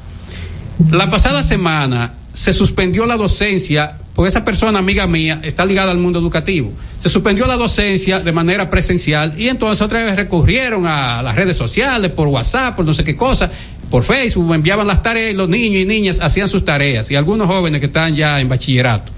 La 0.91 1.11
pasada 1.11 1.43
semana 1.43 2.13
se 2.35 2.53
suspendió 2.53 3.07
la 3.07 3.17
docencia, 3.17 3.97
porque 4.15 4.29
esa 4.29 4.45
persona, 4.45 4.79
amiga 4.79 5.07
mía, 5.07 5.41
está 5.43 5.65
ligada 5.65 5.91
al 5.91 5.97
mundo 5.97 6.19
educativo. 6.19 6.71
Se 6.99 7.09
suspendió 7.09 7.47
la 7.47 7.57
docencia 7.57 8.21
de 8.21 8.31
manera 8.31 8.69
presencial 8.69 9.35
y 9.39 9.49
entonces 9.49 9.81
otra 9.81 10.05
vez 10.05 10.17
recurrieron 10.17 10.87
a 10.87 11.23
las 11.23 11.35
redes 11.35 11.57
sociales, 11.57 12.11
por 12.11 12.29
WhatsApp, 12.29 12.77
por 12.77 12.85
no 12.85 12.93
sé 12.93 13.05
qué 13.05 13.17
cosa, 13.17 13.51
por 13.91 14.03
Facebook, 14.03 14.55
enviaban 14.55 14.87
las 14.87 15.03
tareas 15.03 15.35
los 15.35 15.49
niños 15.49 15.81
y 15.81 15.87
niñas 15.87 16.21
hacían 16.21 16.49
sus 16.49 16.65
tareas 16.65 17.11
y 17.11 17.17
algunos 17.17 17.47
jóvenes 17.47 17.81
que 17.81 17.87
están 17.87 18.15
ya 18.15 18.39
en 18.39 18.49
bachillerato. 18.51 19.13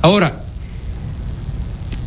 Ahora, 0.00 0.44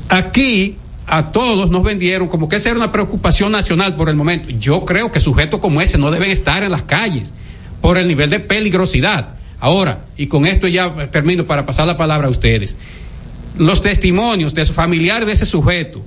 aquí 0.07 0.77
a 1.05 1.31
todos 1.34 1.69
nos 1.69 1.84
vendieron 1.84 2.30
como 2.30 2.47
que 2.47 2.55
esa 2.55 2.69
era 2.69 2.77
una 2.77 2.91
preocupación 2.93 3.51
nacional 3.51 3.97
por 3.97 4.07
el 4.07 4.15
momento. 4.15 4.49
Yo 4.51 4.85
creo 4.85 5.11
que 5.11 5.19
sujetos 5.19 5.59
como 5.59 5.81
ese 5.81 5.97
no 5.97 6.09
deben 6.09 6.31
estar 6.31 6.64
en 6.64 6.72
las 6.72 6.84
calles 6.84 7.34
por 7.81 7.97
el 7.97 8.07
nivel 8.07 8.29
de 8.29 8.39
peligrosidad. 8.39 9.29
Ahora, 9.59 10.05
y 10.17 10.27
con 10.27 10.45
esto 10.45 10.67
ya 10.67 11.09
termino 11.11 11.45
para 11.45 11.65
pasar 11.65 11.87
la 11.87 11.97
palabra 11.97 12.27
a 12.27 12.31
ustedes. 12.31 12.77
Los 13.57 13.81
testimonios 13.81 14.53
de 14.53 14.65
sus 14.65 14.75
familiares 14.75 15.25
de 15.25 15.33
ese 15.33 15.45
sujeto, 15.45 16.03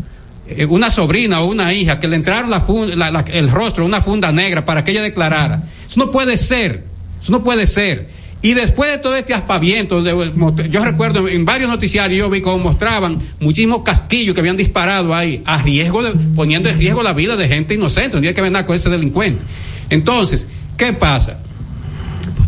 eh, 0.47 0.67
una 0.67 0.89
sobrina 0.91 1.41
o 1.41 1.47
una 1.47 1.73
hija 1.73 1.99
que 1.99 2.07
le 2.09 2.17
entraron 2.17 2.51
la 2.51 2.65
la- 2.97 3.11
la- 3.11 3.25
el 3.33 3.51
rostro, 3.51 3.85
una 3.85 4.01
funda 4.01 4.31
negra 4.31 4.65
para 4.65 4.85
que 4.85 4.93
ella 4.93 5.03
declarara. 5.03 5.65
Eso 5.89 5.99
no 5.99 6.11
puede 6.13 6.37
ser. 6.37 6.85
Eso 7.21 7.33
no 7.33 7.43
puede 7.43 7.67
ser. 7.67 8.09
Y 8.43 8.55
después 8.55 8.91
de 8.91 8.99
todo 8.99 9.15
este 9.17 9.35
aspaviento, 9.35 10.03
yo 10.03 10.85
recuerdo 10.85 11.29
en 11.29 11.45
varios 11.45 11.69
noticiarios 11.69 12.19
yo 12.21 12.31
vi 12.31 12.41
cómo 12.41 12.57
mostraban 12.65 13.21
muchísimos 13.39 13.83
casquillos 13.83 14.33
que 14.35 14.41
habían 14.41 14.57
disparado 14.57 15.15
ahí, 15.15 15.43
a 15.45 15.61
riesgo 15.61 16.03
de, 16.03 16.13
poniendo 16.35 16.71
en 16.71 16.79
riesgo 16.79 17.03
la 17.03 17.13
vida 17.13 17.37
de 17.37 17.49
gente 17.49 17.75
inocente, 17.75 18.17
no 18.17 18.21
tiene 18.23 18.33
que 18.35 18.41
ver 18.41 18.65
con 18.65 18.75
ese 18.77 18.89
delincuente. 18.89 19.43
Entonces, 19.91 20.49
¿qué 20.79 20.95
pasa? 20.95 21.41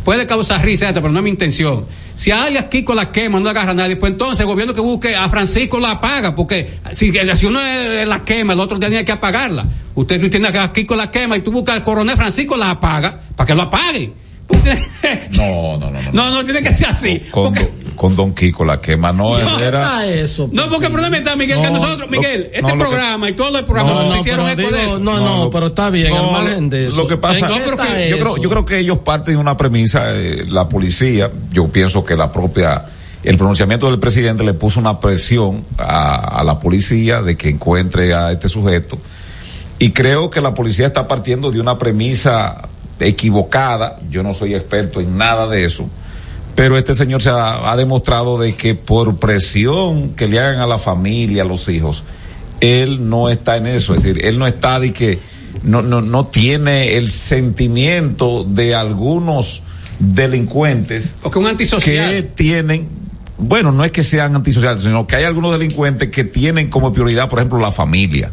Puede 0.05 0.27
causar 0.27 0.65
risa, 0.65 0.93
pero 0.93 1.11
no 1.11 1.19
es 1.19 1.23
mi 1.23 1.31
intención. 1.31 1.87
Si 2.15 2.31
a 2.31 2.45
alguien 2.45 2.65
aquí 2.65 2.83
con 2.83 2.97
la 2.97 3.11
quema 3.13 3.41
no 3.41 3.49
agarra 3.49 3.71
a 3.71 3.75
nadie, 3.75 3.97
pues 3.97 4.13
entonces 4.13 4.41
el 4.41 4.47
gobierno 4.47 4.75
que 4.75 4.81
busque 4.81 5.15
a 5.17 5.29
Francisco 5.29 5.79
la 5.79 5.93
apaga, 5.93 6.35
porque 6.35 6.79
si, 6.93 7.13
si 7.13 7.47
uno 7.47 7.61
la 8.07 8.25
quema, 8.25 8.53
el 8.53 8.61
otro 8.61 8.79
tiene 8.79 9.05
que 9.05 9.13
apagarla. 9.13 9.67
Usted 9.95 10.21
tú 10.21 10.29
tienes 10.31 10.51
que 10.51 10.59
aquí 10.59 10.85
con 10.85 10.99
la 10.99 11.11
quema 11.11 11.37
y 11.37 11.41
tú 11.41 11.53
buscas 11.53 11.77
al 11.77 11.85
coronel 11.85 12.17
Francisco 12.17 12.57
la 12.57 12.71
apaga, 12.71 13.21
para 13.37 13.47
que 13.47 13.55
lo 13.55 13.63
apague. 13.63 14.13
No, 15.33 15.79
no, 15.79 15.91
no. 15.91 16.01
No, 16.01 16.01
No, 16.13 16.31
no 16.31 16.45
tiene 16.45 16.63
que 16.63 16.75
ser 16.75 16.89
así. 16.89 17.21
con, 17.31 17.55
con 17.97 18.17
Don 18.17 18.35
Kiko, 18.35 18.65
la 18.65 18.81
quema 18.81 19.13
no, 19.13 19.37
No, 19.39 19.59
era. 19.59 20.07
eso. 20.07 20.49
No, 20.53 20.69
porque 20.69 20.87
el 20.87 20.93
problema 20.93 21.17
está, 21.19 21.37
Miguel, 21.37 21.59
que 21.61 21.67
No, 21.67 21.73
nosotros, 21.75 21.99
lo- 22.01 22.09
Miguel, 22.09 22.51
este 22.53 22.63
no, 22.63 22.69
lo 22.71 22.75
que- 22.77 22.81
programa 22.81 23.29
y 23.29 23.33
todos 23.35 23.53
los 23.53 23.63
programas 23.63 24.07
No, 24.07 24.17
hicieron 24.17 24.49
eco 24.49 24.71
de 24.71 24.83
eso. 24.83 24.99
no, 24.99 25.21
no, 25.21 25.51
pero 25.51 25.67
está 25.69 25.91
bien, 25.91 26.13
al 26.15 26.31
margen 26.33 26.71
de 26.71 26.89
eso. 26.89 27.03
Lo 27.03 27.09
que 27.09 27.17
pasa 27.17 27.47
¿En 27.49 27.53
qué 27.55 27.59
yo 27.59 27.65
creo 27.65 27.77
que, 27.87 28.09
yo, 28.11 28.19
creo, 28.19 28.37
yo 28.39 28.51
creo 28.51 28.65
que 28.67 28.79
ellos 28.79 28.99
parten 28.99 29.35
de 29.35 29.41
una 29.41 29.57
premisa, 29.57 30.13
eh, 30.17 30.45
la 30.49 30.69
policía, 30.69 31.31
yo 31.53 31.69
pienso 31.69 32.05
que 32.05 32.17
la 32.17 32.31
propia, 32.33 32.87
el 33.23 33.37
pronunciamiento 33.37 33.89
del 33.91 34.01
presidente 34.01 34.43
le 34.45 34.55
puso 34.55 34.81
una 34.81 34.99
presión 34.99 35.65
a, 35.79 36.41
a 36.41 36.45
la 36.45 36.59
policía 36.59 37.23
de 37.23 37.37
que 37.37 37.49
encuentre 37.51 38.15
a 38.15 38.33
este 38.33 38.49
sujeto. 38.49 38.99
Y 39.79 39.91
creo 39.91 40.31
que 40.31 40.41
la 40.41 40.55
policía 40.55 40.87
está 40.87 41.07
partiendo 41.09 41.51
de 41.51 41.61
una 41.61 41.77
premisa 41.79 42.69
equivocada. 43.01 43.99
Yo 44.11 44.23
no 44.23 44.33
soy 44.35 44.55
experto 44.55 45.01
en 45.01 45.17
nada 45.17 45.47
de 45.49 45.65
eso. 45.65 45.89
Pero 46.55 46.77
este 46.77 46.95
señor 46.95 47.23
se 47.23 47.31
ha, 47.31 47.71
ha 47.71 47.77
demostrado 47.77 48.39
de 48.39 48.55
que 48.55 48.75
por 48.75 49.17
presión 49.17 50.11
que 50.11 50.29
le 50.29 50.39
hagan 50.39 50.61
a 50.61 50.67
la 50.67 50.79
familia, 50.79 51.43
a 51.43 51.47
los 51.47 51.69
hijos, 51.69 52.05
él 52.61 53.09
no 53.09 53.29
está 53.29 53.57
en 53.57 53.67
eso. 53.67 53.95
Es 53.95 54.03
decir, 54.03 54.25
él 54.25 54.39
no 54.39 54.47
está 54.47 54.79
de 54.79 54.93
que 54.93 55.19
no, 55.63 55.83
no, 55.83 56.01
no 56.01 56.27
tiene 56.27 56.97
el 56.97 57.09
sentimiento 57.09 58.45
de 58.45 58.75
algunos 58.75 59.63
delincuentes 59.99 61.15
O 61.23 61.31
que 61.31 61.39
un 61.39 61.47
antisocial. 61.47 62.11
que 62.11 62.23
tienen, 62.23 62.89
bueno, 63.39 63.73
no 63.73 63.85
es 63.85 63.93
que 63.93 64.03
sean 64.03 64.35
antisociales, 64.35 64.83
sino 64.83 65.07
que 65.07 65.17
hay 65.17 65.25
algunos 65.25 65.53
delincuentes 65.53 66.11
que 66.11 66.25
tienen 66.25 66.71
como 66.71 66.93
prioridad, 66.93 67.29
por 67.29 67.39
ejemplo, 67.39 67.59
la 67.59 67.73
familia. 67.73 68.33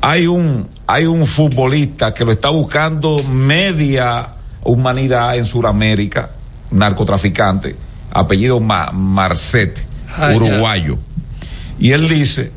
Hay 0.00 0.26
un, 0.26 0.68
hay 0.86 1.06
un 1.06 1.26
futbolista 1.26 2.14
que 2.14 2.24
lo 2.24 2.32
está 2.32 2.48
buscando 2.48 3.16
media 3.24 4.34
humanidad 4.62 5.36
en 5.36 5.46
Sudamérica, 5.46 6.30
narcotraficante, 6.70 7.76
apellido 8.10 8.60
Ma- 8.60 8.90
Marcet, 8.92 9.86
Ah, 10.16 10.32
uruguayo. 10.34 10.98
Y 11.78 11.92
él 11.92 12.08
dice 12.08 12.50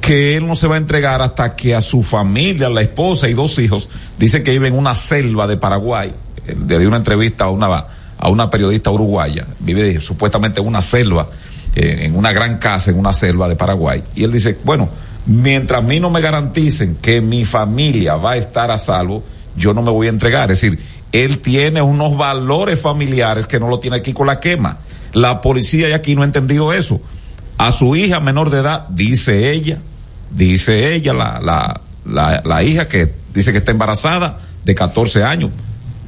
que 0.00 0.36
él 0.36 0.46
no 0.46 0.54
se 0.56 0.66
va 0.66 0.74
a 0.74 0.78
entregar 0.78 1.22
hasta 1.22 1.54
que 1.54 1.74
a 1.74 1.80
su 1.80 2.02
familia, 2.02 2.68
la 2.68 2.82
esposa 2.82 3.28
y 3.28 3.32
dos 3.34 3.58
hijos, 3.60 3.88
dice 4.18 4.42
que 4.42 4.50
vive 4.50 4.68
en 4.68 4.76
una 4.76 4.94
selva 4.94 5.46
de 5.46 5.56
Paraguay. 5.56 6.12
Le 6.46 6.78
dio 6.78 6.88
una 6.88 6.96
entrevista 6.98 7.44
a 7.44 7.50
una, 7.50 7.84
a 8.18 8.28
una 8.28 8.50
periodista 8.50 8.90
uruguaya, 8.90 9.46
vive 9.60 10.00
supuestamente 10.00 10.60
en 10.60 10.66
una 10.66 10.82
selva, 10.82 11.28
eh, 11.76 12.00
en 12.02 12.16
una 12.16 12.32
gran 12.32 12.58
casa, 12.58 12.90
en 12.90 12.98
una 12.98 13.12
selva 13.12 13.48
de 13.48 13.54
Paraguay. 13.56 14.02
Y 14.16 14.24
él 14.24 14.32
dice, 14.32 14.58
bueno, 14.64 14.88
mientras 15.26 15.78
a 15.78 15.86
mí 15.86 16.00
no 16.00 16.10
me 16.10 16.20
garanticen 16.20 16.96
que 17.00 17.20
mi 17.20 17.44
familia 17.44 18.16
va 18.16 18.32
a 18.32 18.36
estar 18.36 18.70
a 18.72 18.78
salvo, 18.78 19.22
yo 19.56 19.72
no 19.72 19.80
me 19.82 19.90
voy 19.92 20.08
a 20.08 20.10
entregar. 20.10 20.50
Es 20.50 20.60
decir, 20.60 20.78
él 21.14 21.38
tiene 21.40 21.80
unos 21.80 22.16
valores 22.16 22.80
familiares 22.80 23.46
que 23.46 23.60
no 23.60 23.68
lo 23.68 23.78
tiene 23.78 23.96
aquí 23.98 24.12
con 24.12 24.26
la 24.26 24.40
quema. 24.40 24.78
La 25.12 25.40
policía 25.40 25.86
de 25.86 25.94
aquí 25.94 26.14
no 26.16 26.22
ha 26.22 26.24
entendido 26.24 26.72
eso. 26.72 27.00
A 27.56 27.70
su 27.70 27.94
hija 27.94 28.18
menor 28.18 28.50
de 28.50 28.58
edad, 28.60 28.88
dice 28.88 29.52
ella, 29.52 29.78
dice 30.30 30.92
ella, 30.94 31.12
la, 31.14 31.40
la, 31.40 31.80
la, 32.04 32.42
la 32.44 32.62
hija 32.64 32.88
que 32.88 33.14
dice 33.32 33.52
que 33.52 33.58
está 33.58 33.70
embarazada 33.70 34.40
de 34.64 34.74
14 34.74 35.22
años. 35.22 35.50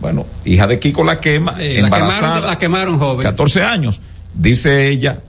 Bueno, 0.01 0.27
hija 0.45 0.67
de 0.67 0.79
Kiko 0.81 1.05
la 1.05 1.21
quema, 1.21 1.55
Eh, 1.61 1.79
la 1.81 1.85
embarazada. 1.87 2.41
quemaron- 2.41 2.47
la 2.47 2.59
quemaron 2.59 2.99
joven. 2.99 3.23
14 3.23 3.63
años. 3.63 4.01
Dice 4.35 4.89
ella 4.89 5.21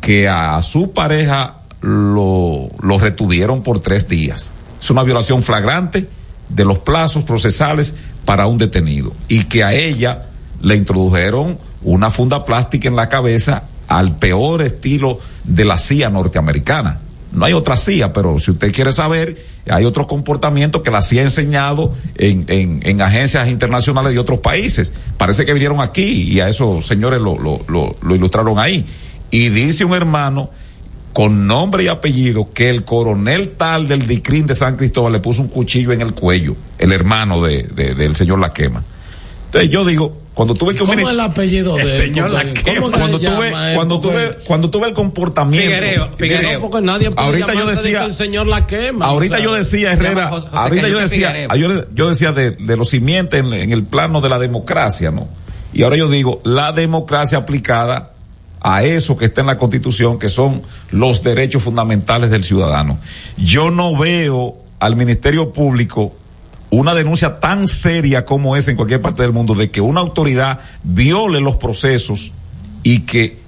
que 0.00 0.28
a 0.28 0.60
su 0.62 0.92
pareja 0.92 1.54
lo, 1.80 2.68
lo 2.82 2.98
retuvieron 2.98 3.62
por 3.62 3.78
tres 3.80 4.08
días. 4.08 4.50
Es 4.80 4.90
una 4.90 5.04
violación 5.04 5.42
flagrante 5.42 6.08
de 6.48 6.64
los 6.64 6.78
plazos 6.78 7.24
procesales 7.24 7.94
para 8.24 8.46
un 8.46 8.58
detenido. 8.58 9.12
Y 9.28 9.44
que 9.44 9.64
a 9.64 9.72
ella 9.72 10.26
le 10.60 10.76
introdujeron 10.76 11.58
una 11.82 12.10
funda 12.10 12.44
plástica 12.44 12.88
en 12.88 12.96
la 12.96 13.08
cabeza 13.08 13.64
al 13.86 14.16
peor 14.18 14.62
estilo 14.62 15.18
de 15.44 15.64
la 15.64 15.78
CIA 15.78 16.10
norteamericana. 16.10 17.00
No 17.30 17.44
hay 17.44 17.52
otra 17.52 17.76
CIA, 17.76 18.12
pero 18.12 18.38
si 18.38 18.50
usted 18.52 18.72
quiere 18.72 18.90
saber, 18.90 19.36
hay 19.70 19.84
otros 19.84 20.06
comportamientos 20.06 20.82
que 20.82 20.90
la 20.90 21.02
CIA 21.02 21.22
ha 21.22 21.24
enseñado 21.24 21.94
en, 22.14 22.46
en, 22.48 22.80
en 22.82 23.02
agencias 23.02 23.48
internacionales 23.48 24.12
de 24.12 24.18
otros 24.18 24.38
países. 24.38 24.94
Parece 25.18 25.44
que 25.44 25.52
vinieron 25.52 25.80
aquí 25.80 26.22
y 26.22 26.40
a 26.40 26.48
esos 26.48 26.86
señores 26.86 27.20
lo, 27.20 27.38
lo, 27.38 27.60
lo, 27.68 27.96
lo 28.00 28.14
ilustraron 28.14 28.58
ahí. 28.58 28.86
Y 29.30 29.50
dice 29.50 29.84
un 29.84 29.94
hermano 29.94 30.50
con 31.18 31.48
nombre 31.48 31.82
y 31.82 31.88
apellido 31.88 32.50
que 32.54 32.70
el 32.70 32.84
coronel 32.84 33.48
tal 33.56 33.88
del 33.88 34.06
DICRIN 34.06 34.46
de 34.46 34.54
San 34.54 34.76
Cristóbal 34.76 35.12
le 35.14 35.18
puso 35.18 35.42
un 35.42 35.48
cuchillo 35.48 35.90
en 35.92 36.00
el 36.00 36.12
cuello, 36.14 36.54
el 36.78 36.92
hermano 36.92 37.42
de, 37.42 37.64
de- 37.64 37.96
del 37.96 38.14
señor 38.14 38.38
Laquema. 38.38 38.84
Entonces 39.46 39.68
yo 39.68 39.84
digo, 39.84 40.16
cuando 40.32 40.54
tuve 40.54 40.76
que 40.76 40.84
un 40.84 40.90
¿Cómo 40.90 41.10
el 41.10 41.18
apellido 41.18 41.74
de 41.74 41.82
El 41.82 41.88
señor 41.88 42.30
Porque, 42.30 42.44
Laquema. 42.54 42.76
¿cómo 42.76 42.90
que 42.92 42.98
cuando 43.00 43.18
tuve, 43.18 43.50
cuando 43.74 44.00
tuve, 44.00 44.36
cuando 44.46 44.70
tuve 44.70 44.86
el 44.86 44.94
comportamiento. 44.94 45.66
Figuereo, 45.66 46.10
Figuereo. 46.16 46.60
No, 46.60 46.70
porque 46.70 46.86
nadie 46.86 47.10
puede 47.10 47.26
Ahorita 47.26 47.54
yo 47.54 47.66
de 47.66 47.74
decía- 47.74 47.98
que 47.98 48.04
el 48.06 48.14
señor 48.14 48.46
la 48.46 48.66
quema. 48.68 49.06
Ahorita 49.06 49.34
o 49.34 49.38
sea, 49.38 49.44
yo 49.44 49.54
decía, 49.54 49.90
Herrera, 49.94 50.28
José 50.28 50.46
ahorita 50.52 50.88
yo 50.88 50.98
decía, 51.00 51.48
yo, 51.56 51.84
yo 51.96 52.08
decía 52.10 52.30
de, 52.30 52.52
de 52.52 52.76
los 52.76 52.90
simientes 52.90 53.40
en, 53.40 53.52
en 53.54 53.72
el 53.72 53.82
plano 53.82 54.20
de 54.20 54.28
la 54.28 54.38
democracia, 54.38 55.10
¿no? 55.10 55.26
Y 55.72 55.82
ahora 55.82 55.96
yo 55.96 56.08
digo, 56.08 56.40
la 56.44 56.70
democracia 56.70 57.38
aplicada 57.38 58.12
a 58.60 58.82
eso 58.82 59.16
que 59.16 59.26
está 59.26 59.40
en 59.40 59.48
la 59.48 59.58
constitución, 59.58 60.18
que 60.18 60.28
son 60.28 60.62
los 60.90 61.22
derechos 61.22 61.62
fundamentales 61.62 62.30
del 62.30 62.44
ciudadano. 62.44 62.98
Yo 63.36 63.70
no 63.70 63.96
veo 63.96 64.56
al 64.80 64.96
Ministerio 64.96 65.52
Público 65.52 66.14
una 66.70 66.94
denuncia 66.94 67.40
tan 67.40 67.66
seria 67.66 68.24
como 68.24 68.56
es 68.56 68.68
en 68.68 68.76
cualquier 68.76 69.00
parte 69.00 69.22
del 69.22 69.32
mundo 69.32 69.54
de 69.54 69.70
que 69.70 69.80
una 69.80 70.00
autoridad 70.00 70.60
viole 70.82 71.40
los 71.40 71.56
procesos 71.56 72.32
y 72.82 73.00
que 73.00 73.38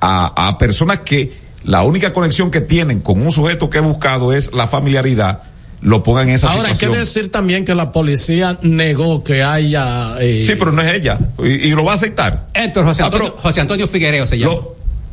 a, 0.00 0.48
a 0.48 0.58
personas 0.58 1.00
que 1.00 1.32
la 1.62 1.82
única 1.82 2.12
conexión 2.12 2.50
que 2.50 2.62
tienen 2.62 3.00
con 3.00 3.20
un 3.20 3.30
sujeto 3.30 3.68
que 3.68 3.78
he 3.78 3.82
buscado 3.82 4.32
es 4.32 4.52
la 4.54 4.66
familiaridad, 4.66 5.42
lo 5.82 6.02
pongan 6.02 6.28
en 6.28 6.34
esa 6.34 6.48
Ahora, 6.48 6.68
hay 6.68 6.74
que 6.74 6.80
situación. 6.80 7.00
decir 7.04 7.30
también 7.30 7.64
que 7.64 7.74
la 7.74 7.90
policía 7.92 8.58
negó 8.62 9.24
que 9.24 9.42
haya. 9.42 10.16
eh, 10.20 10.42
Sí, 10.46 10.54
pero 10.58 10.72
no 10.72 10.82
es 10.82 10.94
ella. 10.94 11.18
Y, 11.42 11.48
y 11.48 11.70
lo 11.70 11.84
va 11.84 11.92
a 11.92 11.94
aceptar. 11.96 12.48
Héctor 12.52 12.84
José 12.84 13.02
Ah, 13.02 13.06
Antonio, 13.06 13.34
José 13.38 13.60
Antonio 13.60 13.88
Figuereo 13.88 14.26
se 14.26 14.38
llama. 14.38 14.56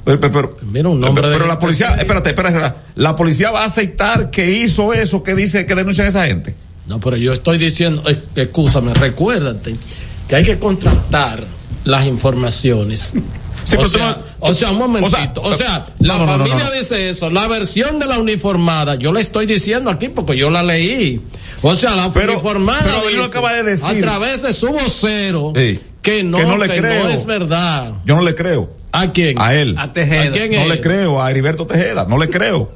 Pero, 0.03 0.19
pero- 0.19 0.31
pero- 0.33 0.57
Mira 0.71 0.89
un 0.89 0.99
nombre 0.99 1.21
pero, 1.21 1.31
de 1.31 1.37
pero 1.37 1.47
la 1.47 1.59
policía, 1.59 1.95
espérate, 1.99 2.29
espérate, 2.29 2.55
espérate. 2.55 2.77
la 2.95 3.15
policía 3.15 3.51
va 3.51 3.63
a 3.63 3.65
aceptar 3.65 4.29
que 4.29 4.49
hizo 4.49 4.93
eso 4.93 5.21
que 5.23 5.35
dice 5.35 5.65
que 5.65 5.75
denuncian 5.75 6.07
a 6.07 6.09
esa 6.09 6.25
gente. 6.27 6.55
No, 6.87 6.99
pero 6.99 7.17
yo 7.17 7.33
estoy 7.33 7.57
diciendo, 7.57 8.03
eh, 8.09 8.21
escúchame, 8.35 8.93
recuérdate 8.93 9.75
que 10.27 10.35
hay 10.37 10.43
que 10.43 10.57
contrastar 10.59 11.43
las 11.83 12.05
informaciones. 12.05 13.13
Sí, 13.67 13.75
o, 13.75 13.79
pero 13.79 13.89
sea, 13.89 14.09
no- 14.11 14.47
o 14.47 14.53
sea, 14.53 14.71
un 14.71 14.77
momentito. 14.77 15.41
O 15.41 15.49
o 15.49 15.53
sea, 15.53 15.87
la 15.99 16.13
no, 16.17 16.25
no, 16.25 16.25
no, 16.25 16.37
no, 16.37 16.45
familia 16.45 16.69
no. 16.69 16.79
dice 16.79 17.09
eso. 17.09 17.29
La 17.29 17.47
versión 17.49 17.99
de 17.99 18.05
la 18.05 18.17
uniformada, 18.17 18.95
yo 18.95 19.11
la 19.11 19.19
estoy 19.19 19.45
diciendo 19.45 19.89
aquí 19.89 20.07
porque 20.07 20.37
yo 20.37 20.49
la 20.49 20.63
leí. 20.63 21.21
O 21.61 21.75
sea, 21.75 21.95
la 21.95 22.09
Pero- 22.11 22.33
uniformada 22.33 22.79
pero 22.83 23.07
dice, 23.09 23.23
acaba 23.23 23.51
de 23.53 23.63
decir. 23.63 23.85
a 23.85 23.93
través 23.99 24.41
de 24.43 24.53
su 24.53 24.67
vocero 24.71 25.51
Sí. 25.55 25.79
que 26.01 26.23
no, 26.23 26.37
Que 26.37 26.45
no 26.45 26.57
le 26.57 26.69
que 26.69 26.77
creo. 26.77 27.03
no 27.03 27.09
es 27.09 27.25
verdad. 27.25 27.91
Yo 28.05 28.15
no 28.15 28.21
le 28.21 28.35
creo. 28.35 28.69
¿A 28.93 29.11
quién? 29.11 29.37
A 29.39 29.53
él. 29.53 29.75
A 29.77 29.91
Tejeda. 29.91 30.29
¿A 30.29 30.31
quién 30.31 30.51
No 30.53 30.73
le 30.73 30.79
creo 30.79 31.21
a 31.21 31.29
Heriberto 31.29 31.67
Tejeda. 31.67 32.05
No 32.05 32.17
le 32.17 32.29
creo. 32.29 32.71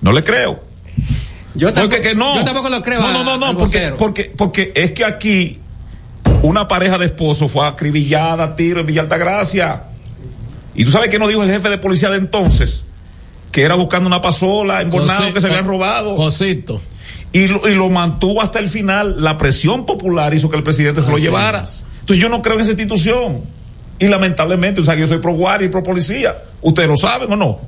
No 0.00 0.12
le 0.12 0.22
creo. 0.24 0.60
Yo 1.54 1.72
tampoco, 1.72 1.96
Porque 1.96 2.08
que 2.10 2.14
no. 2.14 2.36
yo 2.36 2.44
tampoco 2.44 2.68
lo 2.68 2.82
creo. 2.82 3.00
No, 3.00 3.08
a- 3.08 3.12
no, 3.12 3.24
no, 3.24 3.38
no, 3.52 3.58
porque, 3.58 3.92
porque, 3.98 4.32
porque 4.36 4.72
es 4.74 4.92
que 4.92 5.04
aquí 5.04 5.58
una 6.42 6.66
pareja 6.68 6.98
de 6.98 7.06
esposos 7.06 7.50
fue 7.50 7.66
acribillada 7.66 8.44
a 8.44 8.56
tiro 8.56 8.80
en 8.80 8.86
Villa 8.86 9.02
Altagracia. 9.02 9.84
Y 10.74 10.84
tú 10.84 10.90
sabes 10.90 11.08
que 11.10 11.18
no 11.18 11.28
dijo 11.28 11.42
el 11.42 11.50
jefe 11.50 11.68
de 11.68 11.78
policía 11.78 12.10
de 12.10 12.18
entonces, 12.18 12.82
que 13.50 13.62
era 13.62 13.74
buscando 13.74 14.06
una 14.06 14.20
pasola 14.20 14.80
en 14.80 14.90
Bornado 14.90 15.32
que 15.34 15.40
se 15.40 15.46
habían 15.48 15.66
robado. 15.66 16.16
Josito. 16.16 16.80
Y 17.32 17.48
lo, 17.48 17.66
y 17.68 17.74
lo 17.74 17.88
mantuvo 17.90 18.42
hasta 18.42 18.58
el 18.58 18.70
final. 18.70 19.16
La 19.22 19.36
presión 19.38 19.86
popular 19.86 20.34
hizo 20.34 20.50
que 20.50 20.56
el 20.56 20.62
presidente 20.62 21.02
se 21.02 21.10
lo 21.10 21.18
llevara. 21.18 21.62
es. 21.62 21.86
Entonces 22.00 22.22
yo 22.22 22.28
no 22.28 22.42
creo 22.42 22.56
en 22.56 22.62
esa 22.62 22.70
institución. 22.72 23.42
Y 23.98 24.06
lamentablemente, 24.08 24.80
o 24.80 24.84
sea, 24.84 24.94
yo 24.96 25.06
soy 25.06 25.18
pro 25.18 25.32
guardia 25.34 25.66
y 25.66 25.68
pro 25.70 25.82
policía. 25.82 26.36
¿Ustedes 26.60 26.88
lo 26.88 26.96
saben 26.96 27.30
o 27.32 27.36
no? 27.36 27.60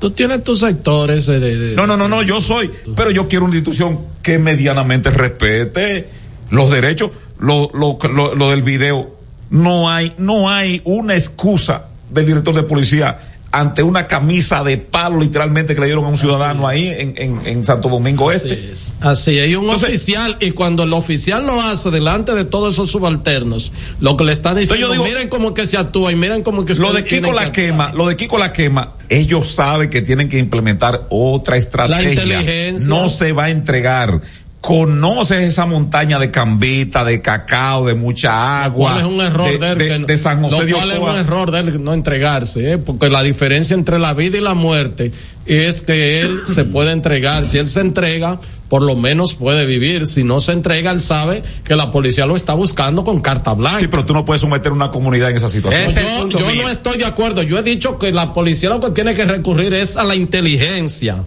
Tú 0.00 0.10
tienes 0.10 0.44
tus 0.44 0.60
sectores 0.60 1.26
de- 1.26 1.40
de- 1.40 1.74
No, 1.76 1.86
no, 1.86 1.96
no, 1.96 2.08
no, 2.08 2.22
yo 2.22 2.40
soy, 2.40 2.70
pero 2.94 3.10
yo 3.10 3.26
quiero 3.26 3.44
una 3.46 3.56
institución 3.56 3.98
que 4.22 4.38
medianamente 4.38 5.10
respete 5.10 6.08
los 6.50 6.70
derechos, 6.70 7.10
lo, 7.38 7.70
lo, 7.74 7.98
lo, 8.08 8.34
lo 8.34 8.50
del 8.50 8.62
video. 8.62 9.16
No 9.50 9.90
hay, 9.90 10.14
no 10.18 10.50
hay 10.50 10.82
una 10.84 11.14
excusa 11.14 11.86
del 12.10 12.26
director 12.26 12.54
de 12.54 12.62
policía 12.64 13.18
ante 13.50 13.82
una 13.82 14.06
camisa 14.06 14.62
de 14.62 14.76
palo 14.76 15.18
literalmente 15.20 15.74
que 15.74 15.80
le 15.80 15.86
dieron 15.86 16.04
a 16.04 16.08
un 16.08 16.18
ciudadano 16.18 16.68
ahí 16.68 16.86
en, 16.86 17.14
en, 17.16 17.46
en 17.46 17.64
Santo 17.64 17.88
Domingo 17.88 18.28
Así 18.28 18.46
Este. 18.50 18.72
es. 18.72 18.94
Así, 19.00 19.38
hay 19.38 19.54
un 19.54 19.64
Entonces- 19.64 19.88
oficial 19.88 20.36
y 20.40 20.50
cuando 20.50 20.82
el 20.82 20.92
oficial 20.92 21.46
lo 21.46 21.58
hace 21.62 21.90
delante 21.90 22.34
de 22.34 22.44
todos 22.44 22.74
esos 22.74 22.90
subalternos, 22.90 23.72
lo 24.00 24.18
que 24.18 24.24
le 24.24 24.32
está 24.32 24.54
diciendo, 24.54 24.92
digo- 24.92 25.02
miren 25.04 25.30
cómo 25.30 25.54
que 25.54 25.66
se 25.66 25.78
actúa 25.78 26.12
y 26.12 26.16
miren 26.16 26.42
cómo 26.42 26.66
que 26.66 26.74
Lo 26.74 26.92
de 26.92 27.02
Kiko 27.06 27.32
la 27.32 27.50
que 27.50 27.68
quema, 27.68 27.90
lo 27.94 28.06
de 28.06 28.16
Kiko 28.16 28.36
la 28.36 28.52
quema, 28.52 28.96
ellos 29.08 29.48
saben 29.48 29.88
que 29.88 30.02
tienen 30.02 30.28
que 30.28 30.38
implementar 30.38 31.06
otra 31.08 31.56
estrategia. 31.56 32.12
inteligencia. 32.12 32.86
No 32.86 33.08
se 33.08 33.32
va 33.32 33.44
a 33.44 33.50
entregar. 33.50 34.20
Conoces 34.60 35.38
esa 35.40 35.66
montaña 35.66 36.18
de 36.18 36.30
cambita, 36.32 37.04
de 37.04 37.22
cacao, 37.22 37.86
de 37.86 37.94
mucha 37.94 38.64
agua. 38.64 38.92
¿Cuál 38.94 39.06
es 39.06 39.12
un 39.12 39.20
error 39.20 39.58
de, 39.58 39.70
él? 39.70 39.78
de, 39.78 39.88
que 39.88 39.98
no- 40.00 40.06
de 40.06 40.16
San 40.16 40.42
José 40.42 40.72
cual 40.72 40.90
es 40.90 40.98
un 40.98 41.14
error 41.16 41.50
de 41.52 41.60
él 41.60 41.84
no 41.84 41.92
entregarse, 41.94 42.72
¿eh? 42.72 42.78
porque 42.78 43.08
la 43.08 43.22
diferencia 43.22 43.74
entre 43.74 43.98
la 44.00 44.14
vida 44.14 44.36
y 44.36 44.40
la 44.40 44.54
muerte 44.54 45.12
es 45.46 45.82
que 45.82 46.20
él 46.22 46.40
se 46.46 46.64
puede 46.64 46.90
entregar. 46.90 47.44
Si 47.44 47.56
él 47.56 47.68
se 47.68 47.80
entrega, 47.80 48.40
por 48.68 48.82
lo 48.82 48.96
menos 48.96 49.36
puede 49.36 49.64
vivir. 49.64 50.06
Si 50.08 50.24
no 50.24 50.40
se 50.40 50.52
entrega, 50.52 50.90
él 50.90 51.00
sabe 51.00 51.44
que 51.62 51.76
la 51.76 51.92
policía 51.92 52.26
lo 52.26 52.34
está 52.34 52.54
buscando 52.54 53.04
con 53.04 53.20
carta 53.20 53.54
blanca. 53.54 53.78
Sí, 53.78 53.86
pero 53.88 54.04
tú 54.04 54.12
no 54.12 54.24
puedes 54.24 54.40
someter 54.42 54.72
una 54.72 54.90
comunidad 54.90 55.30
en 55.30 55.36
esa 55.36 55.48
situación. 55.48 55.82
Es 55.88 55.94
yo 55.94 56.28
yo 56.30 56.62
no 56.62 56.68
estoy 56.68 56.98
de 56.98 57.04
acuerdo. 57.06 57.42
Yo 57.42 57.58
he 57.58 57.62
dicho 57.62 57.96
que 57.98 58.10
la 58.12 58.34
policía 58.34 58.70
lo 58.70 58.80
que 58.80 58.90
tiene 58.90 59.14
que 59.14 59.24
recurrir 59.24 59.72
es 59.72 59.96
a 59.96 60.02
la 60.04 60.16
inteligencia. 60.16 61.24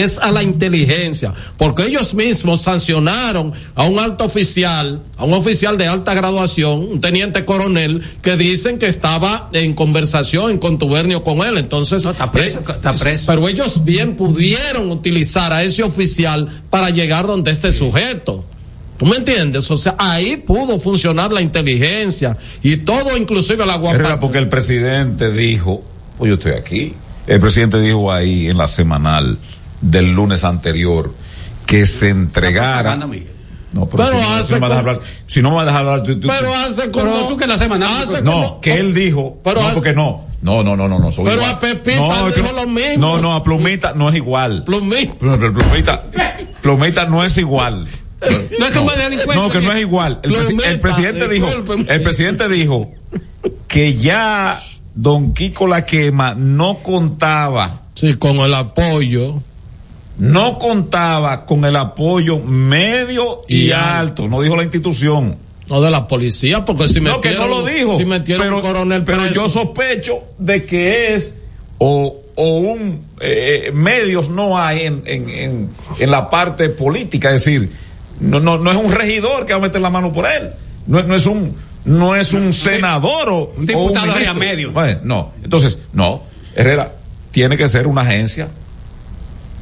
Es 0.00 0.18
a 0.18 0.30
la 0.30 0.42
inteligencia. 0.42 1.34
Porque 1.56 1.84
ellos 1.86 2.14
mismos 2.14 2.62
sancionaron 2.62 3.52
a 3.74 3.84
un 3.84 3.98
alto 3.98 4.24
oficial, 4.24 5.02
a 5.16 5.24
un 5.24 5.34
oficial 5.34 5.76
de 5.78 5.86
alta 5.86 6.14
graduación, 6.14 6.80
un 6.92 7.00
teniente 7.00 7.44
coronel, 7.44 8.02
que 8.22 8.36
dicen 8.36 8.78
que 8.78 8.86
estaba 8.86 9.50
en 9.52 9.74
conversación, 9.74 10.50
en 10.50 10.58
contubernio 10.58 11.22
con 11.24 11.38
él. 11.46 11.58
Entonces, 11.58 12.04
No, 12.04 12.10
está 12.12 12.30
preso, 12.30 12.58
eh, 12.60 12.64
está 12.68 12.92
preso. 12.94 13.24
pero 13.26 13.48
ellos 13.48 13.84
bien 13.84 14.16
pudieron 14.16 14.90
utilizar 14.90 15.52
a 15.52 15.62
ese 15.62 15.82
oficial 15.82 16.48
para 16.70 16.90
llegar 16.90 17.26
donde 17.26 17.50
este 17.50 17.72
sujeto. 17.72 18.44
¿Tú 18.98 19.06
me 19.06 19.16
entiendes? 19.16 19.68
O 19.70 19.76
sea, 19.76 19.96
ahí 19.98 20.36
pudo 20.36 20.78
funcionar 20.78 21.32
la 21.32 21.40
inteligencia 21.40 22.36
y 22.62 22.76
todo, 22.78 23.16
inclusive 23.16 23.58
la 23.66 23.74
Era 23.74 23.76
guapa. 23.76 24.20
porque 24.20 24.38
el 24.38 24.48
presidente 24.48 25.32
dijo, 25.32 25.82
pues 26.18 26.28
yo 26.28 26.34
estoy 26.34 26.52
aquí. 26.52 26.94
El 27.26 27.40
presidente 27.40 27.80
dijo 27.80 28.12
ahí 28.12 28.48
en 28.48 28.58
la 28.58 28.68
semanal 28.68 29.38
del 29.82 30.12
lunes 30.14 30.44
anterior 30.44 31.12
que 31.66 31.86
se 31.86 32.08
entregara. 32.08 32.96
No, 32.96 33.86
pero, 33.86 34.04
Pero 34.04 34.20
si, 34.20 34.28
no, 34.28 34.34
hace 34.34 34.54
no 34.54 34.60
me 34.60 34.68
vas 34.68 34.70
a 34.78 34.80
como- 34.80 34.90
hablar, 34.90 35.00
si 35.26 35.40
no 35.42 35.48
me 35.50 35.56
vas 35.56 35.62
a 35.62 35.66
dejar 35.66 35.80
hablar, 35.86 36.02
tú- 36.02 36.20
tú- 36.20 36.28
Pero 36.28 36.54
hace 36.54 36.90
como. 36.90 37.04
Pero 37.06 37.26
tú 37.28 37.36
que 37.38 37.46
la 37.46 37.56
semana- 37.58 38.00
hace 38.02 38.20
no, 38.22 38.32
como- 38.32 38.60
que 38.60 38.74
él 38.74 38.92
dijo, 38.94 39.38
Pero 39.42 39.60
no, 39.60 39.66
hace- 39.66 39.74
porque 39.74 39.92
no, 39.94 40.26
No, 40.42 40.62
no, 40.64 40.74
no, 40.74 40.88
no, 40.88 40.98
no. 40.98 41.12
Soy 41.12 41.24
Pero 41.24 41.36
igual. 41.36 41.50
a 41.52 41.60
Pepita 41.60 41.96
no, 41.98 42.26
dijo 42.30 42.48
que- 42.48 42.52
lo 42.52 42.66
mismo. 42.66 42.98
No, 42.98 43.18
no, 43.22 43.34
a 43.34 43.44
Plumita 43.44 43.92
no 43.94 44.08
es 44.10 44.16
igual. 44.16 44.64
Plumita. 44.64 45.14
Plumita, 45.14 46.02
Plumita 46.60 47.04
no 47.06 47.22
es 47.22 47.38
igual. 47.38 47.86
No 48.58 48.66
es 48.66 48.76
un 48.76 48.86
delincuente. 48.88 49.34
No, 49.36 49.48
que 49.48 49.60
no 49.60 49.72
es 49.72 49.80
igual. 49.80 50.18
El, 50.24 50.32
presi- 50.32 50.46
Plumita, 50.48 50.68
el 50.70 50.80
presidente 50.80 51.28
dijo, 51.28 51.48
el 51.88 52.02
presidente 52.02 52.48
dijo 52.48 52.88
que 53.68 53.96
ya 53.96 54.60
Don 54.94 55.32
Kiko 55.32 55.66
la 55.68 55.86
quema 55.86 56.34
no 56.36 56.78
contaba, 56.82 57.82
Sí, 57.94 58.14
con 58.14 58.36
el 58.38 58.52
apoyo. 58.54 59.40
No 60.18 60.58
contaba 60.58 61.44
con 61.46 61.64
el 61.64 61.76
apoyo 61.76 62.38
medio 62.38 63.42
y, 63.48 63.66
Y 63.68 63.72
alto, 63.72 64.28
no 64.28 64.40
dijo 64.42 64.56
la 64.56 64.62
institución. 64.62 65.36
No 65.68 65.80
de 65.80 65.90
la 65.90 66.06
policía, 66.06 66.64
porque 66.64 66.88
si 66.88 67.00
no, 67.00 67.20
que 67.20 67.34
no 67.34 67.46
lo 67.46 67.64
dijo. 67.64 67.96
si 67.96 68.04
metieron 68.04 68.44
pero, 68.44 68.56
un 68.56 68.62
coronel 68.62 69.04
pero 69.04 69.26
yo 69.28 69.48
sospecho 69.48 70.22
de 70.38 70.66
que 70.66 71.14
es 71.14 71.34
o, 71.78 72.20
o 72.34 72.56
un 72.58 73.06
eh, 73.20 73.70
medios 73.72 74.28
no 74.28 74.58
hay 74.58 74.80
en, 74.82 75.02
en, 75.06 75.28
en, 75.30 75.70
en 75.98 76.10
la 76.10 76.28
parte 76.28 76.68
política, 76.68 77.32
es 77.32 77.44
decir, 77.44 77.70
no, 78.20 78.38
no, 78.40 78.58
no 78.58 78.70
es 78.70 78.76
un 78.76 78.92
regidor 78.92 79.46
que 79.46 79.52
va 79.52 79.60
a 79.60 79.62
meter 79.62 79.80
la 79.80 79.88
mano 79.90 80.12
por 80.12 80.26
él, 80.26 80.50
no, 80.86 80.98
es- 80.98 81.06
no 81.06 81.14
es 81.14 81.26
un 81.26 81.56
no 81.84 82.14
es 82.14 82.32
un 82.32 82.52
senador 82.52 83.28
o 83.30 83.52
un 83.56 83.66
diputado 83.66 84.08
o 84.08 84.12
a 84.12 84.14
ministro. 84.16 84.34
medio. 84.34 84.72
Bueno, 84.72 85.00
no, 85.04 85.32
entonces, 85.42 85.78
no, 85.92 86.22
Herrera 86.54 86.92
tiene 87.30 87.56
que 87.56 87.66
ser 87.66 87.86
una 87.86 88.02
agencia 88.02 88.48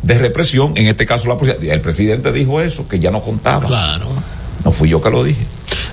de 0.02 0.18
represión, 0.18 0.72
en 0.76 0.86
este 0.86 1.04
caso 1.06 1.28
la 1.28 1.36
policía. 1.36 1.74
El 1.74 1.80
presidente 1.80 2.32
dijo 2.32 2.60
eso, 2.60 2.88
que 2.88 2.98
ya 2.98 3.10
no 3.10 3.22
contaba. 3.22 3.66
Claro. 3.66 4.06
No 4.64 4.72
fui 4.72 4.88
yo 4.88 5.00
que 5.02 5.10
lo 5.10 5.24
dije. 5.24 5.44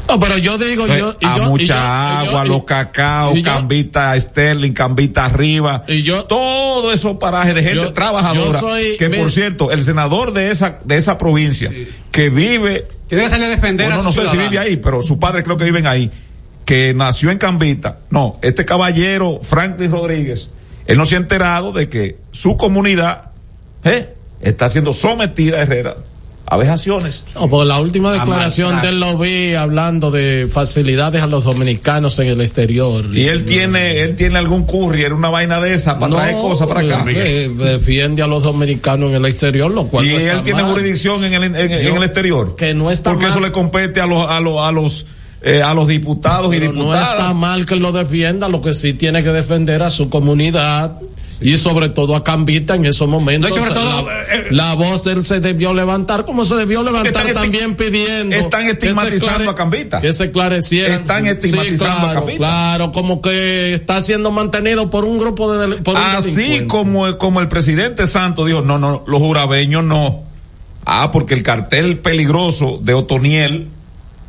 No, 0.09 0.19
pero 0.19 0.37
yo 0.37 0.57
digo, 0.57 0.87
yo, 0.87 1.15
y 1.19 1.25
a 1.25 1.37
yo- 1.37 1.43
mucha 1.49 1.65
yo- 1.65 2.23
y 2.23 2.25
yo- 2.25 2.31
agua, 2.31 2.45
y- 2.45 2.49
los 2.49 2.63
cacao, 2.63 3.33
cambita 3.43 4.17
Sterling, 4.19 4.71
cambita 4.71 5.25
arriba, 5.25 5.83
Y 5.87 6.01
yo- 6.03 6.23
todo 6.23 6.93
esos 6.93 7.17
parajes 7.17 7.53
de 7.55 7.61
gente 7.63 7.75
Yo- 7.75 7.93
trabajadora. 7.93 8.53
yo 8.53 8.57
soy- 8.57 8.95
que 8.97 9.09
mira- 9.09 9.21
por 9.21 9.31
cierto, 9.31 9.71
el 9.71 9.83
senador 9.83 10.31
de 10.31 10.51
esa 10.51 10.79
de 10.85 10.95
esa 10.95 11.17
provincia 11.17 11.69
que 12.11 12.29
vive, 12.29 12.87
Tiene 13.09 13.23
que 13.25 13.29
salir 13.29 13.45
a 13.45 13.49
defender 13.49 13.87
bueno, 13.87 14.01
a 14.01 14.03
no 14.03 14.11
su 14.13 14.21
sé 14.21 14.27
si 14.29 14.37
vive 14.37 14.59
ahí, 14.59 14.77
pero 14.77 15.01
sus 15.01 15.17
padres 15.17 15.43
creo 15.43 15.57
que 15.57 15.65
viven 15.65 15.87
ahí, 15.87 16.09
que 16.65 16.93
nació 16.95 17.29
en 17.31 17.37
Cambita. 17.37 17.99
No, 18.09 18.37
este 18.41 18.63
caballero 18.65 19.39
Franklin 19.43 19.91
Rodríguez, 19.91 20.49
él 20.87 20.97
no 20.97 21.05
se 21.05 21.15
ha 21.15 21.17
enterado 21.19 21.71
de 21.73 21.87
que 21.89 22.17
su 22.31 22.55
comunidad 22.57 23.26
eh, 23.83 24.13
está 24.41 24.69
siendo 24.69 24.93
sometida 24.93 25.61
Herrera 25.61 25.95
a 26.49 26.55
vejaciones. 26.55 27.25
No, 27.35 27.49
porque 27.49 27.67
la 27.67 27.81
última 27.81 28.13
declaración 28.13 28.79
de 28.81 28.87
él 28.87 29.01
lo 29.01 29.17
vi 29.17 29.53
hablando 29.55 30.11
de 30.11 30.47
facilidades 30.49 31.21
a 31.21 31.27
los 31.27 31.43
dominicanos 31.43 32.17
en 32.19 32.27
el 32.27 32.39
exterior. 32.39 33.03
Y 33.13 33.25
él 33.25 33.43
tiene, 33.43 33.99
él 33.99 34.15
tiene 34.15 34.37
algún 34.37 34.63
courier, 34.65 35.11
una 35.11 35.27
vaina 35.27 35.59
de 35.59 35.73
esa 35.73 35.99
para 35.99 36.13
traer 36.15 36.35
cosas 36.35 36.67
para 36.69 36.79
acá. 36.79 37.03
eh, 37.09 37.49
defiende 37.53 38.21
a 38.23 38.27
los 38.27 38.43
dominicanos 38.43 39.09
en 39.09 39.17
el 39.17 39.25
exterior, 39.25 39.69
lo 39.69 39.87
cual 39.87 40.05
y 40.05 40.11
no 40.13 40.17
está 40.19 40.31
él 40.37 40.43
tiene 40.43 40.63
jurisdicción 40.63 41.23
en 41.25 41.33
el, 41.33 41.43
en, 41.43 41.55
en 41.57 41.81
Yo- 41.83 41.97
el 41.97 42.03
exterior. 42.03 42.55
que 42.55 42.73
no 42.73 42.91
está 42.91 43.09
Porque 43.09 43.23
mal. 43.25 43.31
eso 43.33 43.41
le 43.41 43.51
compete 43.51 43.99
a 43.99 44.05
los, 44.05 44.25
a 44.25 44.39
los, 44.39 44.61
a 44.61 44.71
los, 44.71 45.05
eh, 45.41 45.61
a 45.61 45.73
los 45.73 45.85
diputados 45.89 46.55
y 46.55 46.59
Pero 46.59 46.71
no 46.71 46.79
diputadas. 46.79 47.09
está 47.09 47.33
mal 47.33 47.65
que 47.65 47.75
lo 47.75 47.91
defienda, 47.91 48.47
lo 48.47 48.61
que 48.61 48.73
sí 48.73 48.93
tiene 48.93 49.21
que 49.21 49.31
defender 49.33 49.83
a 49.83 49.89
su 49.89 50.09
comunidad 50.09 50.97
y 51.39 51.57
sobre 51.57 51.89
todo 51.89 52.15
a 52.15 52.23
Cambita 52.23 52.75
en 52.75 52.85
esos 52.85 53.07
momentos. 53.07 53.49
No, 53.51 53.55
sobre 53.55 53.73
todo, 53.73 54.05
la, 54.07 54.21
eh, 54.23 54.47
la 54.51 54.73
voz 54.73 55.03
de 55.03 55.13
él 55.13 55.25
se 55.25 55.39
debió 55.39 55.73
levantar 55.73 56.25
como 56.25 56.45
se 56.45 56.55
debió 56.55 56.83
levantar 56.83 57.33
también 57.33 57.75
pidiendo. 57.75 58.35
están 58.35 58.67
estigmatizando 58.67 59.51
a 59.51 59.55
Cambita. 59.55 60.01
Que 60.01 60.13
se 60.13 60.25
esclarecieran. 60.25 61.01
Están 61.01 61.23
Sí, 61.23 61.29
estigmatizando 61.29 61.85
a 61.85 61.99
claro, 61.99 62.19
Cambita. 62.19 62.37
Claro, 62.39 62.91
como 62.91 63.21
que 63.21 63.73
está 63.73 64.01
siendo 64.01 64.31
mantenido 64.31 64.89
por 64.89 65.05
un 65.05 65.17
grupo 65.19 65.51
de. 65.53 65.77
Por 65.77 65.95
un 65.95 66.01
Así 66.01 66.65
como, 66.67 67.17
como 67.17 67.41
el 67.41 67.47
presidente 67.47 68.05
Santos 68.07 68.45
dijo, 68.47 68.61
no, 68.61 68.77
no, 68.79 69.03
los 69.07 69.19
jurabeños 69.19 69.83
no. 69.83 70.23
Ah, 70.85 71.11
porque 71.11 71.33
el 71.33 71.43
cartel 71.43 71.99
peligroso 71.99 72.79
de 72.81 72.93
Otoniel, 72.93 73.67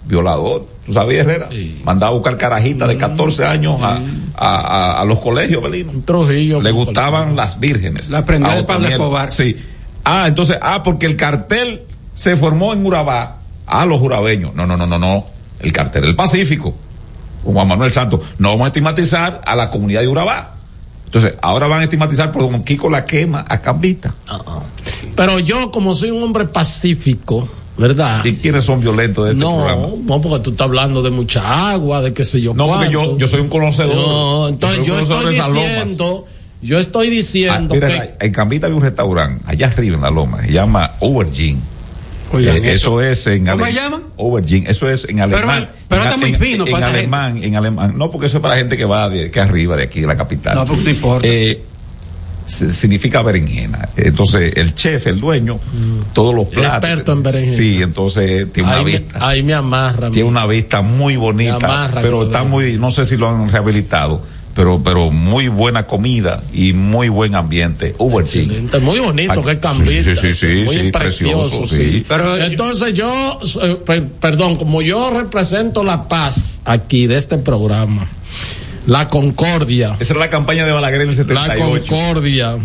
violador, 0.09 0.67
¿tú 0.87 0.93
sabías, 0.93 1.27
Herrera? 1.27 1.49
Mandaba 1.85 2.11
a 2.11 2.15
buscar 2.15 2.37
carajitas 2.37 2.89
de 2.89 2.97
14 2.97 3.45
años 3.45 3.77
a, 3.83 4.01
a, 4.35 4.57
a- 4.57 5.01
a 5.01 5.05
los 5.05 5.19
colegios, 5.21 5.63
Belino. 5.63 5.93
Trujillo. 6.05 6.61
Le 6.61 6.71
gustaban 6.73 7.37
las 7.37 7.61
vírgenes. 7.61 8.09
La 8.11 8.25
prendió 8.25 8.51
A 8.51 8.57
de 8.57 8.65
Pablo. 8.65 8.89
Escobar. 8.89 9.33
Sí. 9.33 9.57
Ah, 10.05 10.25
entonces, 10.27 10.59
ah, 10.63 10.83
porque 10.83 11.07
el 11.07 11.17
cartel 11.17 11.83
se 12.15 12.37
formó 12.37 12.73
en 12.73 12.85
Urabá. 12.87 13.37
Ah, 13.67 13.85
los 13.85 14.01
jurabeños. 14.01 14.55
No, 14.55 14.67
no, 14.67 14.77
no, 14.77 14.87
no, 14.87 14.99
no. 14.99 15.27
El 15.61 15.73
cartel 15.73 16.03
del 16.03 16.17
Pacífico. 16.17 16.75
Con 17.45 17.53
Juan 17.53 17.69
Manuel 17.69 17.93
Santos. 17.93 18.21
No 18.39 18.49
vamos 18.51 18.65
a 18.65 18.69
estigmatizar 18.69 19.43
a 19.45 19.55
la 19.55 19.69
comunidad 19.71 20.01
de 20.01 20.09
Urabá. 20.09 20.55
Entonces, 21.05 21.35
ahora 21.43 21.67
van 21.69 21.81
a 21.81 21.85
estigmatizar 21.85 22.33
por 22.33 22.43
como 22.43 22.65
Kiko 22.65 22.89
la 22.91 23.05
quema 23.05 23.45
a 23.49 23.61
Cambita. 23.61 24.15
Pero 25.15 25.39
yo, 25.39 25.71
como 25.71 25.95
soy 25.95 26.11
un 26.11 26.23
hombre 26.23 26.47
pacífico, 26.47 27.49
¿verdad? 27.79 28.25
¿Y 28.25 28.35
quiénes 28.35 28.65
son 28.65 28.81
violentos 28.81 29.25
de 29.27 29.33
este 29.33 29.43
no, 29.45 29.57
programa? 29.57 29.87
no, 30.05 30.21
porque 30.21 30.41
tú 30.45 30.51
estás 30.51 30.65
hablando 30.67 31.03
de 31.03 31.11
mucha 31.11 31.71
agua, 31.71 32.03
de 32.03 32.13
qué 32.13 32.25
sé 32.25 32.41
yo. 32.41 32.55
No, 32.55 32.67
porque 32.69 32.91
yo, 32.91 33.17
yo 33.19 33.27
soy 33.29 33.41
un 33.41 33.49
conocedor. 33.49 33.95
No, 33.97 34.49
entonces 34.49 34.87
yo, 34.87 34.99
estoy 34.99 35.35
diciendo, 35.35 36.25
yo 36.61 36.79
estoy 36.79 37.07
Ah, 37.07 37.11
diciendo 37.11 37.75
mira, 37.75 37.89
que 38.19 38.27
en 38.27 38.33
Cambita 38.33 38.67
había 38.67 38.77
un 38.77 38.83
restaurante, 38.83 39.43
allá 39.47 39.69
arriba 39.69 39.97
en 39.97 40.03
la 40.03 40.11
loma, 40.11 40.45
se 40.45 40.53
llama 40.53 40.91
Aubergine. 41.01 41.61
Oigan, 42.31 42.57
Eh, 42.57 42.73
eso 42.75 43.01
es 43.01 43.27
en 43.27 43.47
¿Cómo 43.47 43.65
ale- 43.65 43.73
se 43.73 43.81
llama? 43.81 44.03
Eso 44.67 44.91
es 44.91 45.07
en 45.09 45.21
alemán. 45.21 45.71
pero 45.89 46.03
en, 46.03 46.09
está 46.09 46.19
muy 46.19 46.29
en- 46.31 46.39
fino 46.39 46.67
en, 46.67 46.73
para 46.73 46.89
esa 46.89 46.99
alemán, 46.99 47.43
en 47.43 47.57
alemán. 47.57 47.95
No, 47.97 48.11
porque 48.11 48.27
eso 48.27 48.37
es 48.37 48.43
para 48.43 48.57
gente 48.57 48.77
que 48.77 48.85
va 48.85 49.09
de 49.09 49.31
que 49.31 49.41
arriba 49.41 49.77
de 49.77 49.85
aquí 49.85 50.01
de 50.03 50.07
la 50.09 50.17
capital. 50.17 50.55
No, 50.57 50.67
pero 50.67 50.77
no 50.83 50.91
importa. 50.91 51.27
Eh, 51.27 51.63
significa 52.49 53.23
berenjena. 53.23 53.89
Entonces, 53.97 54.53
el 54.57 54.75
chef, 54.75 55.07
el 55.07 55.21
dueño, 55.21 55.61
todos 56.13 56.35
los 56.35 56.49
platos. 56.49 56.77
Experto 56.89 57.13
en 57.13 57.23
berenjena. 57.23 57.57
Sí, 57.57 57.83
entonces 57.83 58.53
tiene 58.53 58.69
una 58.71 58.79
me, 58.83 58.85
vista. 58.99 59.29
ahí 59.29 59.43
me 59.43 59.55
amarra. 59.55 60.11
Tiene 60.11 60.29
una 60.29 60.47
vista 60.47 60.83
muy 60.83 61.17
bonita, 61.17 61.59
Me 61.59 61.65
amarra 61.67 62.03
pero 62.03 62.25
está 62.25 62.43
muy, 62.45 62.79
no 62.79 62.91
sé 62.91 63.05
si 63.05 63.17
lo 63.17 63.29
han 63.29 63.51
rehabilitado, 63.53 64.23
pero, 64.55 64.83
pero 64.83 65.11
muy 65.13 65.47
buena 65.49 65.87
comida 65.87 66.43
y 66.53 66.73
muy 66.73 67.09
buen 67.09 67.35
ambiente. 67.37 67.95
Aubergine. 68.01 68.45
Excelente, 68.45 68.79
muy 68.81 68.99
bonito 68.99 69.43
que 69.45 69.51
es 69.53 69.59
Cambita. 69.59 69.91
sí, 70.03 70.17
sí, 70.17 70.17
sí, 70.17 70.35
sí, 70.35 70.65
muy 70.65 70.79
sí, 70.87 70.91
precioso, 70.91 71.67
sí. 71.67 71.77
sí. 71.93 72.05
Pero 72.09 72.37
entonces 72.39 72.93
yo, 72.95 73.39
eh, 73.63 73.77
per- 73.85 74.09
perdón, 74.09 74.57
como 74.57 74.83
yo 74.83 75.11
represento 75.11 75.85
la 75.85 76.09
paz 76.09 76.61
aquí 76.65 77.07
de 77.07 77.19
este 77.19 77.39
programa, 77.39 78.09
la 78.89 79.09
concordia, 79.09 79.97
Esa 80.01 80.15
era 80.15 80.21
la 80.21 80.31
campaña 80.31 80.65
de 80.67 80.73
Balaguer 80.73 81.03
en 81.03 81.11
el 81.11 81.17
la 81.17 81.23
78. 81.25 81.65
concordia. 81.87 82.57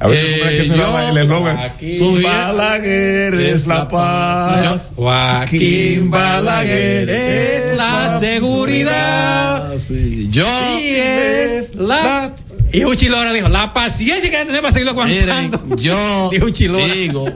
A 0.00 0.08
ver, 0.08 0.18
Eh, 0.18 0.38
¿cómo 0.38 0.50
era 0.50 0.50
que 0.50 0.66
yo- 0.68 1.08
el 1.10 1.18
eslogan? 1.18 1.56
Balaguer 2.22 3.34
es 3.34 3.66
la 3.66 3.88
paz. 3.88 4.92
Joaquín 4.96 6.10
Balaguer 6.10 7.08
es 7.08 7.78
la 7.78 8.18
seguridad. 8.20 9.78
Sí. 9.78 10.28
Yo, 10.30 10.44
Y 10.80 10.88
es 10.96 11.74
la. 11.76 12.32
Y 12.72 12.84
Uchilo 12.84 13.16
ahora 13.18 13.32
dijo, 13.32 13.48
la 13.48 13.72
paciencia 13.72 14.28
que 14.30 14.36
tenemos 14.38 14.60
para 14.62 14.72
seguirlo 14.72 14.94
miren, 15.04 15.30
aguantando. 15.30 15.76
yo 15.76 16.28
Dijo 16.32 16.46
Uchilora. 16.46 16.86
digo 16.92 17.26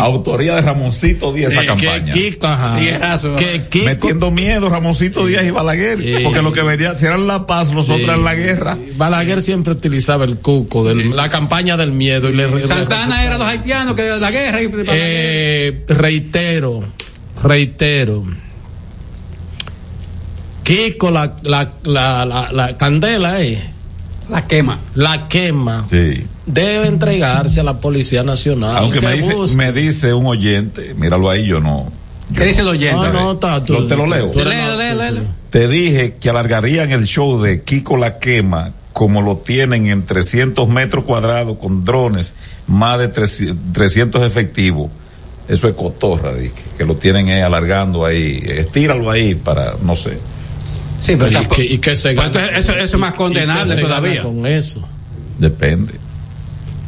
Autoría 0.00 0.54
de 0.56 0.62
Ramoncito 0.62 1.32
Díaz 1.32 1.52
esa 1.52 1.60
que 1.62 1.66
campaña. 1.66 2.12
Kiko, 2.12 2.46
ajá, 2.46 2.78
Tienazo. 2.78 3.36
que 3.36 3.62
Kiko 3.68 3.84
Metiendo 3.86 4.30
miedo 4.30 4.68
Ramoncito 4.68 5.26
Díaz 5.26 5.44
y 5.44 5.50
Balaguer. 5.50 6.22
Porque 6.22 6.42
lo 6.42 6.52
que 6.52 6.62
venía, 6.62 6.94
si 6.94 7.06
eran 7.06 7.26
la 7.26 7.46
paz, 7.46 7.72
nosotros 7.72 7.98
Sí. 8.00 8.04
eran 8.04 8.22
la 8.24 8.34
guerra. 8.34 8.78
Balaguer 8.96 9.40
siempre 9.42 9.72
utilizaba 9.72 10.24
el 10.24 10.38
cuco, 10.38 10.84
del- 10.84 11.14
la 11.16 11.28
campaña 11.28 11.76
del 11.76 11.92
miedo. 11.92 12.28
Y 12.30 12.34
le, 12.34 12.66
Santana 12.66 13.24
era 13.24 13.38
los 13.38 13.46
haitianos 13.46 13.94
que 13.94 14.02
la 14.08 14.30
guerra 14.30 14.62
y 14.62 14.70
Eh, 14.88 15.84
reitero, 15.88 16.84
reitero. 17.42 18.24
Kiko, 20.62 21.10
la, 21.10 21.36
la, 21.42 21.72
la, 21.82 22.24
la, 22.24 22.52
la 22.52 22.76
candela, 22.76 23.42
eh, 23.42 23.71
la 24.28 24.46
quema. 24.46 24.78
la 24.94 25.28
quema, 25.28 25.86
Sí. 25.90 26.26
debe 26.46 26.86
entregarse 26.88 27.60
a 27.60 27.62
la 27.62 27.80
Policía 27.80 28.22
Nacional. 28.22 28.76
Aunque 28.78 29.00
que 29.00 29.06
me 29.06 29.12
dice, 29.14 29.34
busque. 29.34 29.56
me 29.56 29.72
dice 29.72 30.14
un 30.14 30.26
oyente, 30.26 30.94
míralo 30.94 31.28
ahí, 31.30 31.46
yo 31.46 31.60
no. 31.60 31.92
¿Qué 32.36 32.44
dice 32.46 32.62
el 32.62 32.68
oyente? 32.68 32.96
No, 32.96 33.12
no, 33.12 33.32
está, 33.32 33.62
tú- 33.64 33.86
te 33.86 33.94
lo 33.96 34.06
leo. 34.06 34.30
tú. 34.30 34.40
Te 35.50 35.68
dije 35.68 36.14
que 36.18 36.30
alargarían 36.30 36.90
el 36.92 37.04
show 37.04 37.42
de 37.42 37.62
Kiko 37.62 37.96
la 37.96 38.18
quema 38.18 38.72
como 38.94 39.22
lo 39.22 39.38
tienen 39.38 39.86
en 39.86 40.04
300 40.04 40.68
metros 40.68 41.04
cuadrados 41.04 41.58
con 41.58 41.84
drones, 41.84 42.34
más 42.66 42.98
de 42.98 43.08
300 43.08 43.72
300 43.72 44.22
efectivos. 44.22 44.90
Eso 45.48 45.66
es 45.68 45.74
cotorra, 45.74 46.32
dije, 46.34 46.52
que 46.78 46.84
lo 46.84 46.94
tienen 46.96 47.28
eh, 47.28 47.42
alargando 47.42 48.04
ahí. 48.04 48.42
Estíralo 48.46 49.10
ahí 49.10 49.34
para, 49.34 49.74
no 49.82 49.96
sé. 49.96 50.18
Sí, 51.02 51.16
pero 51.16 51.30
y, 51.30 51.34
tampoco- 51.34 51.56
que, 51.56 51.64
y 51.64 51.78
que 51.78 51.96
se 51.96 52.10
Pero 52.10 52.30
gana- 52.30 52.46
eso, 52.58 52.72
eso 52.72 52.84
es 52.84 52.98
más 52.98 53.14
y 53.14 53.16
condenable 53.16 53.76
todavía. 53.76 54.22
Con 54.22 54.46
eso. 54.46 54.86
Depende. 55.38 55.94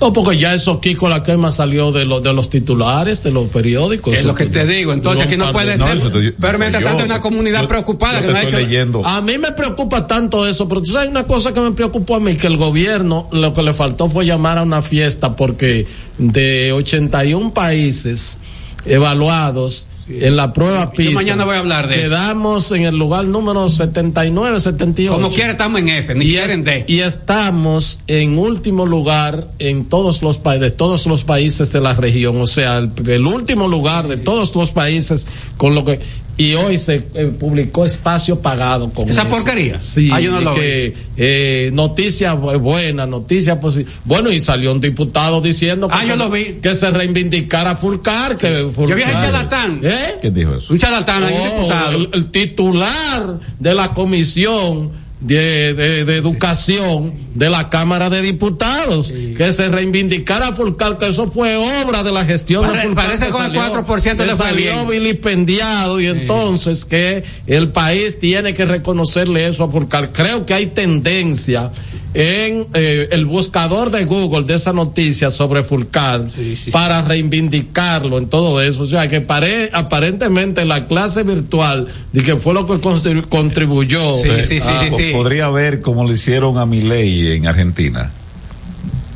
No, 0.01 0.13
porque 0.13 0.37
ya 0.37 0.53
eso 0.55 0.81
Kiko 0.81 1.09
la 1.09 1.23
quema 1.23 1.51
salió 1.53 1.93
de 1.93 2.05
los 2.05 2.21
de 2.23 2.33
los 2.33 2.51
titulares 2.51 3.23
de 3.23 3.31
los 3.31 3.49
periódicos. 3.49 4.13
Es 4.15 4.25
lo 4.25 4.35
que 4.35 4.47
te 4.47 4.67
digo, 4.67 4.93
entonces 4.93 5.25
aquí 5.25 5.37
no 5.37 5.53
puede 5.53 5.79
ser. 5.79 6.35
pero 6.41 6.59
mientras 6.59 6.83
tanto 6.83 6.99
hay 7.01 7.07
una 7.07 7.21
comunidad 7.21 7.67
preocupada 7.69 8.21
que 8.21 8.27
no 8.27 8.37
ha 8.37 8.43
hecho. 8.43 8.57
Leyendo. 8.57 9.07
A 9.07 9.21
mí 9.23 9.39
me 9.39 9.53
preocupa 9.53 10.07
tanto 10.07 10.47
eso, 10.47 10.69
pero 10.69 10.83
tú 10.83 10.91
sabes 10.91 11.09
una 11.09 11.25
cosa 11.25 11.55
que 11.55 11.61
me 11.61 11.71
preocupó 11.71 12.17
a 12.17 12.21
mí, 12.21 12.35
que 12.35 12.49
el 12.49 12.57
gobierno 12.57 13.29
lo 13.33 13.53
que 13.53 13.63
le 13.63 13.73
faltó 13.73 14.11
fue 14.11 14.27
llamar 14.27 14.59
a 14.59 14.63
una 14.63 14.83
fiesta 14.83 15.37
porque 15.37 15.87
de 16.19 16.73
81 16.73 17.55
países 17.55 18.37
evaluados 18.85 19.87
en 20.09 20.37
la 20.37 20.53
prueba 20.53 20.91
PISA. 20.93 21.11
Yo 21.11 21.15
mañana 21.15 21.45
voy 21.45 21.57
a 21.57 21.61
hablar 21.61 21.89
de 21.89 21.97
Quedamos 21.97 22.71
en 22.73 22.83
el 22.83 22.97
lugar 22.97 23.25
número 23.25 23.69
79, 23.71 24.61
78. 24.61 25.13
Como 25.15 25.31
quiera 25.31 25.53
estamos 25.53 25.81
en 25.81 25.89
F, 25.89 26.15
ni 26.15 26.25
siquiera 26.25 26.53
en 26.53 26.65
D. 26.65 26.85
Y 26.87 27.01
estamos 27.01 28.01
en 28.07 28.39
último 28.39 28.87
lugar 28.87 29.49
en 29.59 29.87
todos 29.87 30.23
los 30.23 30.39
países, 30.39 30.77
todos 30.77 31.07
los 31.07 31.25
países 31.25 31.73
de 31.73 31.81
la 31.81 31.95
región, 31.95 32.41
o 32.41 32.47
sea, 32.47 32.79
el, 32.79 32.93
el 33.07 33.27
último 33.27 33.69
lugar 33.69 34.09
de 34.09 34.17
todos 34.17 34.55
los 34.55 34.71
países 34.73 35.27
con 35.57 35.75
lo 35.75 35.85
que 35.85 36.01
y 36.37 36.55
hoy 36.55 36.79
se 36.79 37.07
eh, 37.15 37.33
publicó 37.39 37.85
espacio 37.85 38.41
pagado 38.41 38.91
con 38.91 39.09
esa 39.09 39.23
eso. 39.23 39.31
porquería 39.31 39.81
sí 39.81 40.11
ah, 40.13 40.21
yo 40.21 40.33
no 40.33 40.41
lo 40.41 40.53
que 40.53 40.95
eh, 41.17 41.71
noticia 41.73 42.35
buena 42.35 43.07
noticia 43.07 43.61
bueno 44.05 44.31
y 44.31 44.41
salió 44.41 44.73
un 44.73 44.81
diputado 44.81 45.41
diciendo 45.41 45.89
que, 45.89 45.95
ah, 45.95 46.03
se, 46.03 46.09
yo 46.09 46.17
lo 46.17 46.31
vi. 46.31 46.45
que 46.61 46.75
se 46.75 46.91
reivindicara 46.91 47.77
Fulcar 47.77 48.37
que 48.37 48.69
Fulcar, 48.75 48.89
yo 48.89 48.97
vi 48.97 49.03
a 49.03 49.13
charlatán 49.13 49.81
¿Eh? 49.83 50.17
¿Quién 50.21 50.35
dijo 50.35 50.55
eso? 50.57 50.73
un 50.73 50.79
charlatán 50.79 51.23
oh, 51.23 51.27
un 51.27 51.33
diputado 51.43 51.91
el, 51.99 52.11
el, 52.13 52.31
titular 52.31 53.41
de 53.59 53.75
la 53.75 53.95
comisión 53.95 55.04
de, 55.25 55.75
de, 55.75 56.05
de, 56.05 56.17
educación 56.17 57.15
de 57.35 57.49
la 57.49 57.71
Cámara 57.71 58.11
de 58.11 58.21
Diputados, 58.21 59.07
sí. 59.07 59.35
que 59.37 59.53
se 59.53 59.69
reivindicara 59.69 60.53
Fulcar, 60.53 60.99
que 60.99 61.09
eso 61.09 61.31
fue 61.31 61.57
obra 61.57 62.03
de 62.03 62.13
la 62.13 62.25
gestión 62.25 62.63
Pare, 62.63 62.77
de 62.77 62.85
Fulcar. 62.85 63.07
Parece 63.07 63.25
que 63.25 63.31
con 63.31 63.43
salió, 63.43 63.65
el 63.65 63.73
4% 63.73 64.17
que 64.17 64.27
le 64.27 64.37
salió 64.37 64.87
vilipendiado 64.87 66.01
y 66.01 66.05
sí. 66.05 66.11
entonces 66.11 66.85
que 66.85 67.25
el 67.47 67.71
país 67.71 68.19
tiene 68.19 68.53
que 68.53 68.67
reconocerle 68.67 69.47
eso 69.47 69.65
a 69.65 69.71
Fulcar. 69.71 70.13
Creo 70.13 70.45
que 70.45 70.53
hay 70.53 70.67
tendencia 70.67 71.73
en 72.15 72.69
eh, 72.75 73.09
el 73.11 73.27
buscador 73.27 73.91
de 73.91 74.05
Google 74.05 74.45
de 74.45 74.55
esa 74.55 74.73
noticia 74.73 75.33
sobre 75.33 75.65
Fulcar 75.65 76.31
sí, 76.31 76.55
sí, 76.55 76.71
para 76.71 77.03
sí. 77.03 77.09
reivindicarlo 77.09 78.19
en 78.19 78.29
todo 78.29 78.63
eso. 78.63 78.85
O 78.85 78.87
sea, 78.87 79.09
que 79.09 79.21
pare, 79.21 79.69
aparentemente 79.73 80.65
la 80.65 80.87
clase 80.87 81.25
virtual 81.25 81.89
de 82.13 82.23
que 82.23 82.37
fue 82.37 82.55
lo 82.55 82.67
que 82.67 82.81
contribuyó. 83.29 84.15
Ah, 84.15 84.83
podría 85.15 85.49
ver 85.49 85.81
como 85.81 86.05
le 86.05 86.15
hicieron 86.15 86.59
a 86.59 86.67
Milei 86.67 87.37
en 87.37 87.47
Argentina. 87.47 88.11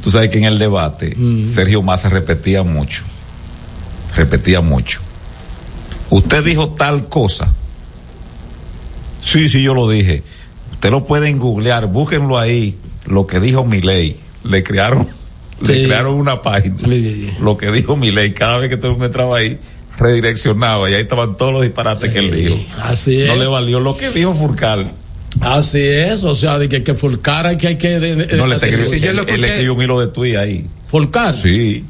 Tú 0.03 0.11
sabes 0.11 0.31
que 0.31 0.39
en 0.39 0.45
el 0.45 0.59
debate 0.59 1.15
mm. 1.17 1.47
Sergio 1.47 1.83
Massa 1.83 2.09
repetía 2.09 2.63
mucho. 2.63 3.03
Repetía 4.15 4.61
mucho. 4.61 5.01
Usted 6.11 6.45
dijo 6.45 6.71
tal 6.71 7.09
cosa. 7.09 7.53
Sí, 9.21 9.49
sí, 9.49 9.63
yo 9.63 9.75
lo 9.75 9.89
dije. 9.89 10.23
Usted 10.73 10.91
lo 10.91 11.05
pueden 11.05 11.39
googlear, 11.39 11.87
búsquenlo 11.87 12.39
ahí 12.39 12.79
lo 13.07 13.27
que 13.27 13.41
dijo 13.41 13.65
Milei, 13.65 14.17
le 14.45 14.63
crearon, 14.63 15.09
sí. 15.65 15.73
le 15.73 15.85
crearon 15.87 16.15
una 16.15 16.43
página, 16.43 16.77
sí. 16.85 17.31
lo 17.41 17.57
que 17.57 17.73
dijo 17.73 17.97
Milei, 17.97 18.33
cada 18.33 18.59
vez 18.59 18.69
que 18.71 18.77
tú 18.77 19.03
entraba 19.03 19.39
ahí, 19.39 19.59
redireccionaba 19.99 20.89
y 20.89 20.95
ahí 20.95 21.03
estaban 21.03 21.37
todos 21.37 21.53
los 21.53 21.63
disparates 21.63 22.11
sí. 22.11 22.15
que 22.15 22.19
él 22.21 22.31
dijo. 22.31 22.57
Así 22.81 23.25
no 23.27 23.33
es. 23.33 23.39
le 23.39 23.47
valió 23.47 23.81
lo 23.81 23.97
que 23.97 24.11
dijo 24.11 24.35
Furcal. 24.35 24.93
Así 25.41 25.81
es, 25.81 26.25
o 26.25 26.35
sea, 26.35 26.59
de 26.59 26.69
que, 26.69 26.83
que 26.83 26.95
Fulcar 26.95 27.47
hay 27.47 27.57
que, 27.57 27.69
hay 27.69 27.77
que 27.77 28.01
de, 28.01 28.15
de, 28.17 28.37
no, 28.37 28.47
le 28.47 28.57
escribió, 28.57 28.85
si 28.85 28.97
él, 28.97 29.19
él 29.27 29.45
escribió 29.45 29.75
un 29.75 29.83
hilo 29.83 30.01
de 30.01 30.09
tuit 30.09 30.37
ahí. 30.37 30.67
Fulcar. 30.89 31.37
Sí. 31.37 31.85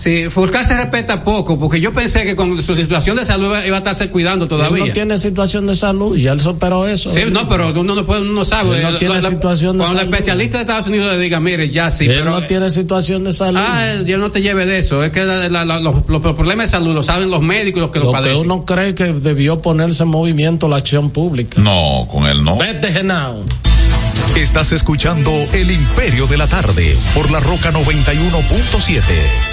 Sí, 0.00 0.30
Fulcar 0.30 0.64
se 0.64 0.74
respeta 0.78 1.22
poco, 1.22 1.58
porque 1.58 1.78
yo 1.78 1.92
pensé 1.92 2.24
que 2.24 2.34
con 2.34 2.60
su 2.62 2.74
situación 2.74 3.18
de 3.18 3.24
salud 3.26 3.48
iba, 3.48 3.66
iba 3.66 3.76
a 3.76 3.80
estarse 3.80 4.08
cuidando 4.08 4.48
todavía. 4.48 4.84
Él 4.84 4.88
no 4.88 4.94
tiene 4.94 5.18
situación 5.18 5.66
de 5.66 5.74
salud, 5.74 6.16
ya 6.16 6.32
él 6.32 6.40
superó 6.40 6.88
eso. 6.88 7.12
Sí, 7.12 7.20
no, 7.30 7.46
pero 7.46 7.78
uno 7.78 7.94
no, 7.94 8.06
puede, 8.06 8.22
uno 8.22 8.32
no 8.32 8.44
sabe. 8.46 8.78
Él 8.78 8.92
no 8.92 8.96
tiene 8.96 9.20
la, 9.20 9.28
situación 9.28 9.76
de 9.76 9.84
cuando 9.84 9.98
salud. 9.98 10.08
el 10.08 10.14
especialista 10.14 10.56
de 10.56 10.62
Estados 10.62 10.86
Unidos 10.86 11.12
le 11.12 11.18
diga, 11.18 11.38
mire, 11.38 11.68
ya 11.68 11.90
sí. 11.90 12.06
Él 12.06 12.20
pero, 12.20 12.30
no 12.30 12.46
tiene 12.46 12.70
situación 12.70 13.24
de 13.24 13.34
salud. 13.34 13.60
Ah, 13.62 13.96
Dios 14.02 14.18
no 14.18 14.30
te 14.30 14.40
lleve 14.40 14.64
de 14.64 14.78
eso. 14.78 15.04
Es 15.04 15.10
que 15.10 15.22
la, 15.22 15.50
la, 15.50 15.78
los, 15.80 16.08
los, 16.08 16.22
problemas 16.22 16.68
de 16.68 16.78
salud 16.78 16.94
lo 16.94 17.02
saben 17.02 17.28
los 17.28 17.42
médicos 17.42 17.82
los 17.82 17.90
que 17.90 17.98
lo, 17.98 18.06
lo 18.06 18.12
padecen. 18.12 18.36
que 18.36 18.40
uno 18.40 18.64
cree 18.64 18.94
que 18.94 19.12
debió 19.12 19.60
ponerse 19.60 20.04
en 20.04 20.08
movimiento 20.08 20.66
la 20.66 20.76
acción 20.76 21.10
pública. 21.10 21.60
No, 21.60 22.08
con 22.10 22.24
él 22.24 22.42
no. 22.42 22.56
Vete, 22.56 22.90
Genao. 22.90 23.44
Estás 24.34 24.72
escuchando 24.72 25.30
El 25.52 25.70
Imperio 25.70 26.26
de 26.26 26.38
la 26.38 26.46
Tarde 26.46 26.96
por 27.14 27.30
la 27.30 27.40
Roca 27.40 27.70
91.7 27.70 29.49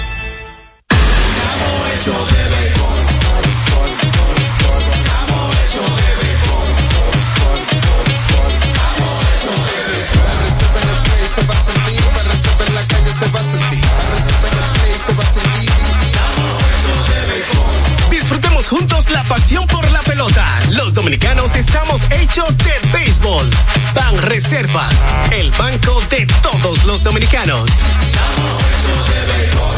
Disfrutemos 18.10 18.68
juntos 18.68 19.10
la 19.10 19.24
pasión 19.24 19.66
por 19.66 19.90
la 19.90 20.00
pelota. 20.02 20.44
Los 20.70 20.94
dominicanos 20.94 21.56
estamos 21.56 22.00
hechos 22.10 22.56
de 22.58 22.78
béisbol. 22.92 23.50
Ban 23.94 24.16
Reservas, 24.22 24.94
el 25.32 25.50
banco 25.52 26.00
de 26.10 26.26
todos 26.42 26.84
los 26.84 27.02
dominicanos. 27.02 27.68
De. 27.68 29.77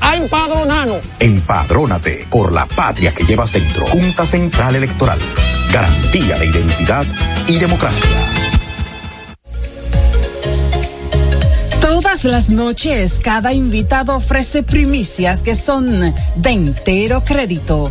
a 0.00 0.16
empadronarnos. 0.16 1.00
Empadrónate 1.18 2.26
por 2.30 2.52
la 2.52 2.66
patria 2.66 3.14
que 3.14 3.24
llevas 3.24 3.52
dentro. 3.52 3.86
Junta 3.86 4.26
Central 4.26 4.76
Electoral. 4.76 5.18
Garantía 5.72 6.38
de 6.38 6.46
identidad 6.46 7.06
y 7.46 7.58
democracia. 7.58 8.08
Todas 11.80 12.24
las 12.24 12.50
noches, 12.50 13.20
cada 13.22 13.52
invitado 13.52 14.14
ofrece 14.16 14.62
primicias 14.62 15.42
que 15.42 15.54
son 15.54 16.14
de 16.36 16.50
entero 16.50 17.24
crédito. 17.24 17.90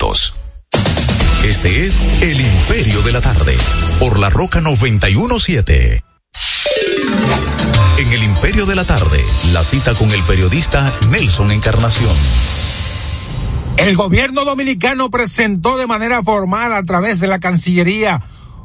Este 1.43 1.85
es 1.85 2.01
El 2.23 2.41
Imperio 2.41 3.03
de 3.03 3.11
la 3.11 3.21
Tarde, 3.21 3.55
por 3.99 4.17
la 4.17 4.31
Roca 4.31 4.59
917. 4.59 6.03
En 7.99 8.11
El 8.11 8.23
Imperio 8.23 8.65
de 8.65 8.75
la 8.75 8.83
Tarde, 8.83 9.19
la 9.53 9.63
cita 9.63 9.93
con 9.93 10.09
el 10.09 10.23
periodista 10.23 10.91
Nelson 11.11 11.51
Encarnación. 11.51 12.09
El 13.77 13.95
gobierno 13.95 14.43
dominicano 14.43 15.11
presentó 15.11 15.77
de 15.77 15.85
manera 15.85 16.23
formal 16.23 16.73
a 16.73 16.81
través 16.81 17.19
de 17.19 17.27
la 17.27 17.37
Cancillería 17.37 18.23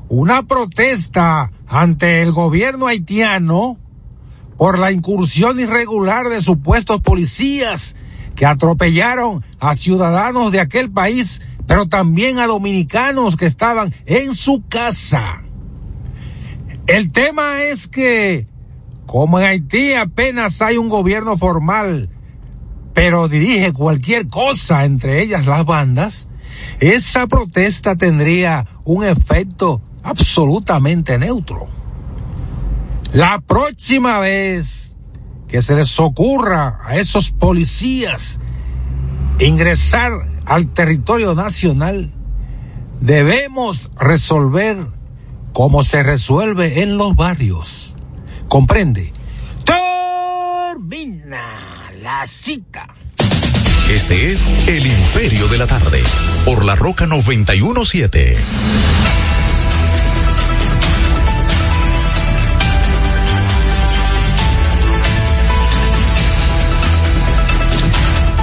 una 0.08 0.44
protesta 0.44 1.52
ante 1.66 2.22
el 2.22 2.32
gobierno 2.32 2.86
haitiano 2.86 3.76
por 4.56 4.78
la 4.78 4.90
incursión 4.90 5.60
irregular 5.60 6.30
de 6.30 6.40
supuestos 6.40 7.02
policías 7.02 7.94
que 8.36 8.46
atropellaron 8.46 9.44
a 9.58 9.74
ciudadanos 9.74 10.52
de 10.52 10.60
aquel 10.60 10.90
país, 10.90 11.42
pero 11.66 11.86
también 11.86 12.38
a 12.38 12.46
dominicanos 12.46 13.36
que 13.36 13.46
estaban 13.46 13.92
en 14.04 14.36
su 14.36 14.62
casa. 14.68 15.42
El 16.86 17.10
tema 17.10 17.62
es 17.64 17.88
que, 17.88 18.46
como 19.06 19.40
en 19.40 19.46
Haití 19.46 19.94
apenas 19.94 20.62
hay 20.62 20.76
un 20.76 20.88
gobierno 20.88 21.36
formal, 21.36 22.10
pero 22.94 23.28
dirige 23.28 23.72
cualquier 23.72 24.28
cosa, 24.28 24.84
entre 24.84 25.22
ellas 25.22 25.46
las 25.46 25.64
bandas, 25.64 26.28
esa 26.78 27.26
protesta 27.26 27.96
tendría 27.96 28.66
un 28.84 29.04
efecto 29.04 29.82
absolutamente 30.02 31.18
neutro. 31.18 31.66
La 33.12 33.40
próxima 33.40 34.20
vez 34.20 34.85
que 35.48 35.62
se 35.62 35.74
les 35.74 35.98
ocurra 36.01 36.81
a 36.85 36.97
esos 36.97 37.31
policías 37.31 38.40
ingresar 39.39 40.12
al 40.44 40.68
territorio 40.68 41.35
nacional, 41.35 42.12
debemos 43.01 43.90
resolver 43.98 44.78
como 45.52 45.82
se 45.82 46.02
resuelve 46.02 46.82
en 46.82 46.97
los 46.97 47.16
barrios. 47.16 47.94
¿Comprende? 48.48 49.12
Termina 49.64 51.40
la 52.01 52.27
cita. 52.27 52.86
Este 53.90 54.32
es 54.32 54.47
El 54.66 54.86
Imperio 54.86 55.48
de 55.48 55.59
la 55.59 55.66
Tarde, 55.66 56.02
por 56.44 56.64
la 56.64 56.74
Roca 56.74 57.06
917. 57.06 58.36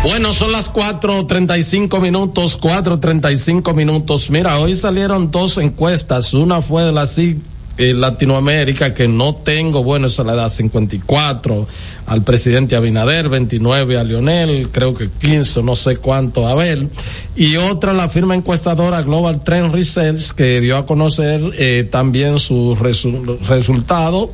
Bueno, 0.04 0.34
son 0.34 0.52
las 0.52 0.68
cuatro 0.68 1.26
treinta 1.26 1.58
y 1.58 1.64
cinco 1.64 2.02
minutos, 2.02 2.58
cuatro 2.58 3.00
treinta 3.00 3.32
y 3.32 3.38
cinco 3.38 3.74
minutos. 3.74 4.30
Mira, 4.30 4.60
hoy 4.60 4.76
salieron 4.76 5.32
dos 5.32 5.58
encuestas. 5.58 6.34
Una 6.34 6.62
fue 6.62 6.84
de 6.84 6.92
la 6.92 7.08
CIG 7.08 7.38
eh, 7.78 7.94
Latinoamérica, 7.94 8.94
que 8.94 9.08
no 9.08 9.34
tengo, 9.34 9.82
bueno, 9.82 10.08
esa 10.08 10.26
la 10.26 10.36
da 10.36 10.50
54 10.50 11.68
al 12.06 12.24
presidente 12.24 12.76
Abinader, 12.76 13.30
29 13.30 13.98
a 13.98 14.04
Lionel, 14.04 14.70
creo 14.72 14.94
que 14.94 15.10
15, 15.10 15.64
no 15.64 15.74
sé 15.76 15.96
cuánto 15.96 16.48
a 16.48 16.52
Abel. 16.52 16.90
Y 17.38 17.56
otra, 17.56 17.94
la 17.94 18.10
firma 18.10 18.36
encuestadora 18.36 19.02
Global 19.04 19.42
Trend 19.42 19.74
Research, 19.74 20.34
que 20.34 20.60
dio 20.60 20.76
a 20.76 20.86
conocer 20.86 21.42
eh, 21.58 21.88
también 21.90 22.40
su 22.40 22.76
resu 22.76 23.40
resultado 23.48 24.30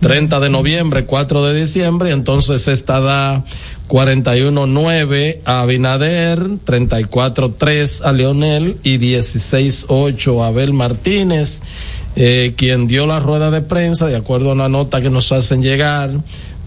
30 0.00 0.40
de 0.40 0.50
noviembre, 0.50 1.06
4 1.06 1.44
de 1.46 1.60
diciembre, 1.60 2.10
entonces 2.10 2.68
esta 2.68 3.00
da 3.00 3.44
41-9 3.88 5.40
a 5.44 5.60
Abinader, 5.60 6.38
34-3 6.40 8.02
a 8.04 8.12
Leonel 8.12 8.78
y 8.82 8.98
16-8 8.98 10.42
a 10.42 10.46
Abel 10.48 10.72
Martínez, 10.72 11.62
eh, 12.16 12.54
quien 12.56 12.86
dio 12.86 13.06
la 13.06 13.20
rueda 13.20 13.50
de 13.50 13.60
prensa, 13.60 14.06
de 14.06 14.16
acuerdo 14.16 14.50
a 14.50 14.54
una 14.54 14.68
nota 14.68 15.00
que 15.00 15.10
nos 15.10 15.32
hacen 15.32 15.62
llegar, 15.62 16.10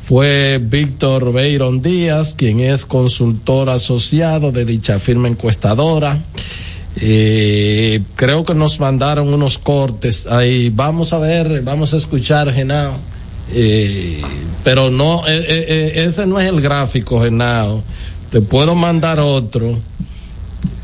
fue 0.08 0.62
Víctor 0.64 1.34
Beiron 1.34 1.82
Díaz, 1.82 2.34
quien 2.34 2.60
es 2.62 2.86
consultor 2.86 3.70
asociado 3.70 4.52
de 4.52 4.64
dicha 4.64 5.00
firma 5.00 5.28
encuestadora. 5.28 6.24
Eh, 6.96 8.02
creo 8.16 8.44
que 8.44 8.56
nos 8.56 8.80
mandaron 8.80 9.34
unos 9.34 9.58
cortes 9.58 10.26
ahí. 10.28 10.70
Vamos 10.74 11.12
a 11.14 11.18
ver, 11.18 11.62
vamos 11.62 11.94
a 11.94 11.98
escuchar, 11.98 12.54
Genao. 12.54 12.94
Eh, 13.54 14.22
pero 14.64 14.90
no, 14.90 15.28
eh, 15.28 15.46
eh, 15.48 15.66
eh, 15.68 16.04
ese 16.06 16.26
no 16.26 16.40
es 16.40 16.48
el 16.48 16.60
gráfico, 16.62 17.22
Genao. 17.22 17.84
Te 18.30 18.42
puedo 18.42 18.76
mandar 18.76 19.20
otro. 19.20 19.80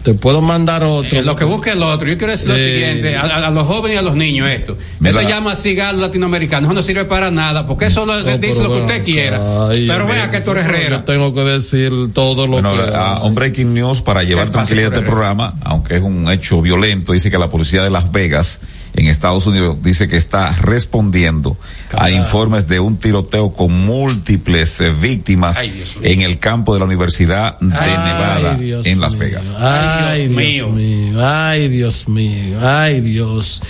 Te 0.04 0.14
puedo 0.14 0.42
mandar 0.42 0.84
otro. 0.84 1.20
Eh, 1.20 1.24
lo 1.24 1.36
que 1.38 1.46
busque 1.46 1.72
el 1.72 1.82
otro. 1.82 2.08
Yo 2.10 2.18
quiero 2.18 2.32
decir 2.34 2.50
lo 2.50 2.56
siguiente, 2.56 3.16
a, 3.16 3.50
los 3.52 3.66
jóvenes 3.66 3.96
y 3.96 4.00
a 4.00 4.02
los 4.02 4.16
niños 4.16 4.50
esto. 4.50 4.78
Eso 5.02 5.20
se 5.22 5.28
llama 5.28 5.56
cigarro 5.56 5.98
latinoamericano. 5.98 6.68
Eso 6.68 6.74
no 6.74 6.82
sirve 6.84 7.06
para 7.06 7.32
nada, 7.32 7.66
porque 7.66 7.86
eso 7.86 8.06
lo, 8.06 8.22
No, 8.22 8.38
dice 8.38 8.62
lo 8.62 8.70
que 8.70 8.82
usted 8.82 9.04
quiera. 9.06 9.70
Ay, 9.70 9.88
pero 9.88 10.06
vea 10.06 10.30
que 10.30 10.42
tú 10.42 10.52
eres 10.52 10.66
Yo 10.66 10.72
Herrera. 10.72 11.06
tengo 11.06 11.34
que 11.34 11.42
decir 11.46 11.92
todo 12.14 12.48
lo 12.48 12.54
Bueno, 12.54 12.74
que. 12.74 12.94
a 12.94 13.22
un 13.24 13.34
breaking 13.34 13.74
news 13.74 14.02
para 14.02 14.24
llevar 14.24 14.48
¿Qué 14.48 14.52
pasa, 14.52 14.66
tranquilidad 14.66 14.94
a 14.94 14.98
este 14.98 15.10
programa, 15.10 15.54
aunque 15.64 15.96
es 15.96 16.04
un 16.04 16.30
hecho 16.30 16.62
violento, 16.62 17.14
dice 17.14 17.32
que 17.32 17.38
la 17.38 17.50
policía 17.50 17.82
de 17.82 17.90
Las 17.90 18.12
Vegas 18.12 18.60
en 18.96 19.08
Estados 19.08 19.46
Unidos 19.48 19.78
dice 19.82 20.08
que 20.08 20.18
está 20.18 20.52
respondiendo 20.52 21.58
a 21.98 22.12
informes 22.12 22.68
de 22.68 22.80
un 22.80 22.98
tiroteo 22.98 23.52
con 23.52 23.72
múltiples 23.72 24.80
eh, 24.82 24.92
víctimas 24.92 25.58
Ay, 25.58 25.84
en 26.02 26.22
el 26.22 26.40
campo 26.40 26.74
de 26.74 26.80
la 26.80 26.86
Universidad 26.86 27.60
de 27.60 27.68
Nevada 27.68 28.56
Dios 28.56 28.86
en 28.86 29.02
Las 29.02 29.14
mío. 29.14 29.20
Vegas. 29.20 29.56
Ay, 29.58 30.28
Dios, 30.28 30.72
mío. 30.72 31.26
Ay, 31.26 31.70
Dios 31.70 32.08
mío. 32.08 32.60
Ay, 32.62 33.02
Dios. 33.02 33.62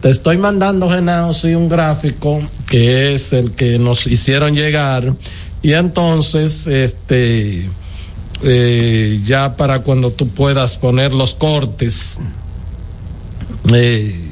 Te 0.00 0.08
estoy 0.08 0.38
mandando, 0.38 0.88
Genao, 0.88 1.34
sí, 1.34 1.54
un 1.54 1.68
gráfico 1.68 2.42
que 2.66 3.14
es 3.14 3.32
el 3.32 3.52
que 3.52 3.78
nos 3.78 4.06
hicieron 4.06 4.54
llegar. 4.54 5.14
Y 5.62 5.74
entonces, 5.74 6.66
este, 6.66 7.68
eh, 8.42 9.20
ya 9.24 9.56
para 9.56 9.80
cuando 9.80 10.10
tú 10.10 10.28
puedas 10.28 10.78
poner 10.78 11.12
los 11.12 11.34
cortes, 11.34 12.18
eh, 13.74 14.29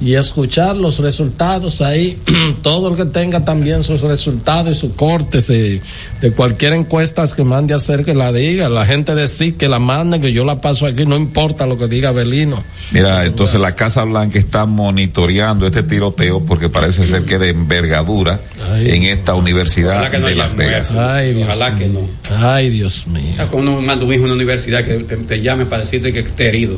y 0.00 0.14
escuchar 0.14 0.76
los 0.76 0.98
resultados 0.98 1.80
ahí, 1.80 2.18
todo 2.62 2.90
el 2.90 2.96
que 2.96 3.06
tenga 3.06 3.44
también 3.44 3.82
sus 3.82 4.02
resultados 4.02 4.76
y 4.76 4.80
sus 4.80 4.92
cortes 4.92 5.46
de, 5.46 5.80
de 6.20 6.32
cualquier 6.32 6.74
encuesta 6.74 7.24
que 7.34 7.44
mande 7.44 7.72
a 7.72 7.76
hacer 7.76 8.04
que 8.04 8.14
la 8.14 8.32
diga, 8.32 8.68
la 8.68 8.84
gente 8.84 9.14
decir 9.14 9.56
que 9.56 9.68
la 9.68 9.78
mande, 9.78 10.20
que 10.20 10.32
yo 10.32 10.44
la 10.44 10.60
paso 10.60 10.86
aquí, 10.86 11.06
no 11.06 11.16
importa 11.16 11.66
lo 11.66 11.78
que 11.78 11.88
diga 11.88 12.12
Belino. 12.12 12.62
Mira, 12.92 13.24
entonces 13.24 13.60
la 13.60 13.72
Casa 13.72 14.04
Blanca 14.04 14.38
está 14.38 14.66
monitoreando 14.66 15.66
este 15.66 15.82
tiroteo 15.82 16.40
porque 16.44 16.68
parece 16.68 17.04
ser 17.04 17.24
que 17.24 17.38
de 17.38 17.50
envergadura 17.50 18.40
en 18.78 19.04
esta 19.04 19.34
universidad 19.34 19.96
Ojalá 19.96 20.10
que 20.10 20.18
no 20.18 20.26
de 20.26 20.34
Las 20.34 20.54
Vegas. 20.54 20.90
Ay, 20.92 21.34
Dios 21.34 21.48
Ojalá 21.48 21.76
que 21.76 21.86
no. 21.86 22.00
Ay, 22.36 22.70
Dios 22.70 23.06
mío. 23.06 23.34
Cuando 23.50 23.72
uno 23.72 23.80
manda 23.80 24.04
un 24.04 24.12
hijo 24.12 24.22
a 24.22 24.26
una 24.26 24.34
universidad 24.34 24.84
que 24.84 24.94
te, 24.98 25.16
te 25.16 25.40
llame 25.40 25.66
para 25.66 25.82
decirte 25.82 26.12
que 26.12 26.20
esté 26.20 26.48
herido. 26.48 26.76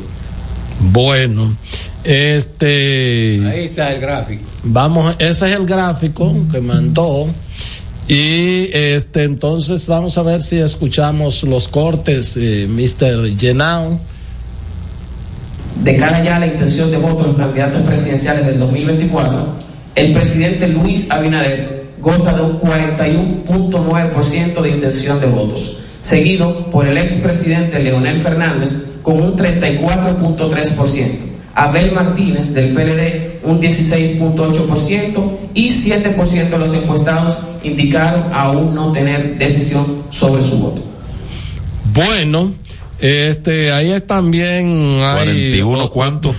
Bueno, 0.79 1.55
este. 2.03 3.41
Ahí 3.45 3.65
está 3.65 3.93
el 3.93 4.01
gráfico. 4.01 4.43
Vamos, 4.63 5.15
ese 5.19 5.47
es 5.47 5.51
el 5.53 5.65
gráfico 5.65 6.35
que 6.51 6.61
mandó. 6.61 7.27
Y 8.07 8.69
este, 8.73 9.23
entonces 9.23 9.85
vamos 9.85 10.17
a 10.17 10.23
ver 10.23 10.41
si 10.41 10.57
escuchamos 10.57 11.43
los 11.43 11.67
cortes, 11.67 12.35
eh, 12.37 12.67
Mr. 12.67 13.37
Genao. 13.37 13.99
de 15.83 15.95
cara 15.95 16.23
ya 16.23 16.37
a 16.37 16.39
la 16.39 16.47
intención 16.47 16.89
de 16.89 16.97
voto 16.97 17.21
en 17.21 17.27
los 17.27 17.37
candidatos 17.37 17.83
presidenciales 17.83 18.47
del 18.47 18.57
2024, 18.57 19.47
el 19.93 20.11
presidente 20.11 20.67
Luis 20.67 21.11
Abinader 21.11 21.79
goza 22.01 22.33
de 22.33 22.41
un 22.41 22.59
41.9% 22.59 24.61
de 24.61 24.69
intención 24.69 25.19
de 25.19 25.27
votos, 25.27 25.79
seguido 26.01 26.69
por 26.69 26.87
el 26.87 26.97
expresidente 26.97 27.79
Leonel 27.79 28.17
Fernández 28.17 28.88
con 29.01 29.21
un 29.21 29.35
34.3%, 29.35 31.17
Abel 31.55 31.91
Martínez 31.91 32.53
del 32.53 32.73
PLD 32.73 33.29
un 33.43 33.61
16.8% 33.61 35.37
y 35.53 35.69
7% 35.69 36.49
de 36.49 36.57
los 36.57 36.73
encuestados 36.73 37.39
indicaron 37.63 38.33
aún 38.33 38.75
no 38.75 38.91
tener 38.91 39.37
decisión 39.37 40.03
sobre 40.09 40.41
su 40.41 40.57
voto. 40.59 40.83
Bueno, 41.93 42.53
este, 42.99 43.71
ahí 43.71 43.91
es 43.91 44.05
también 44.05 44.99
hay. 45.01 45.59
41, 45.61 45.89
¿cuánto? 45.89 46.35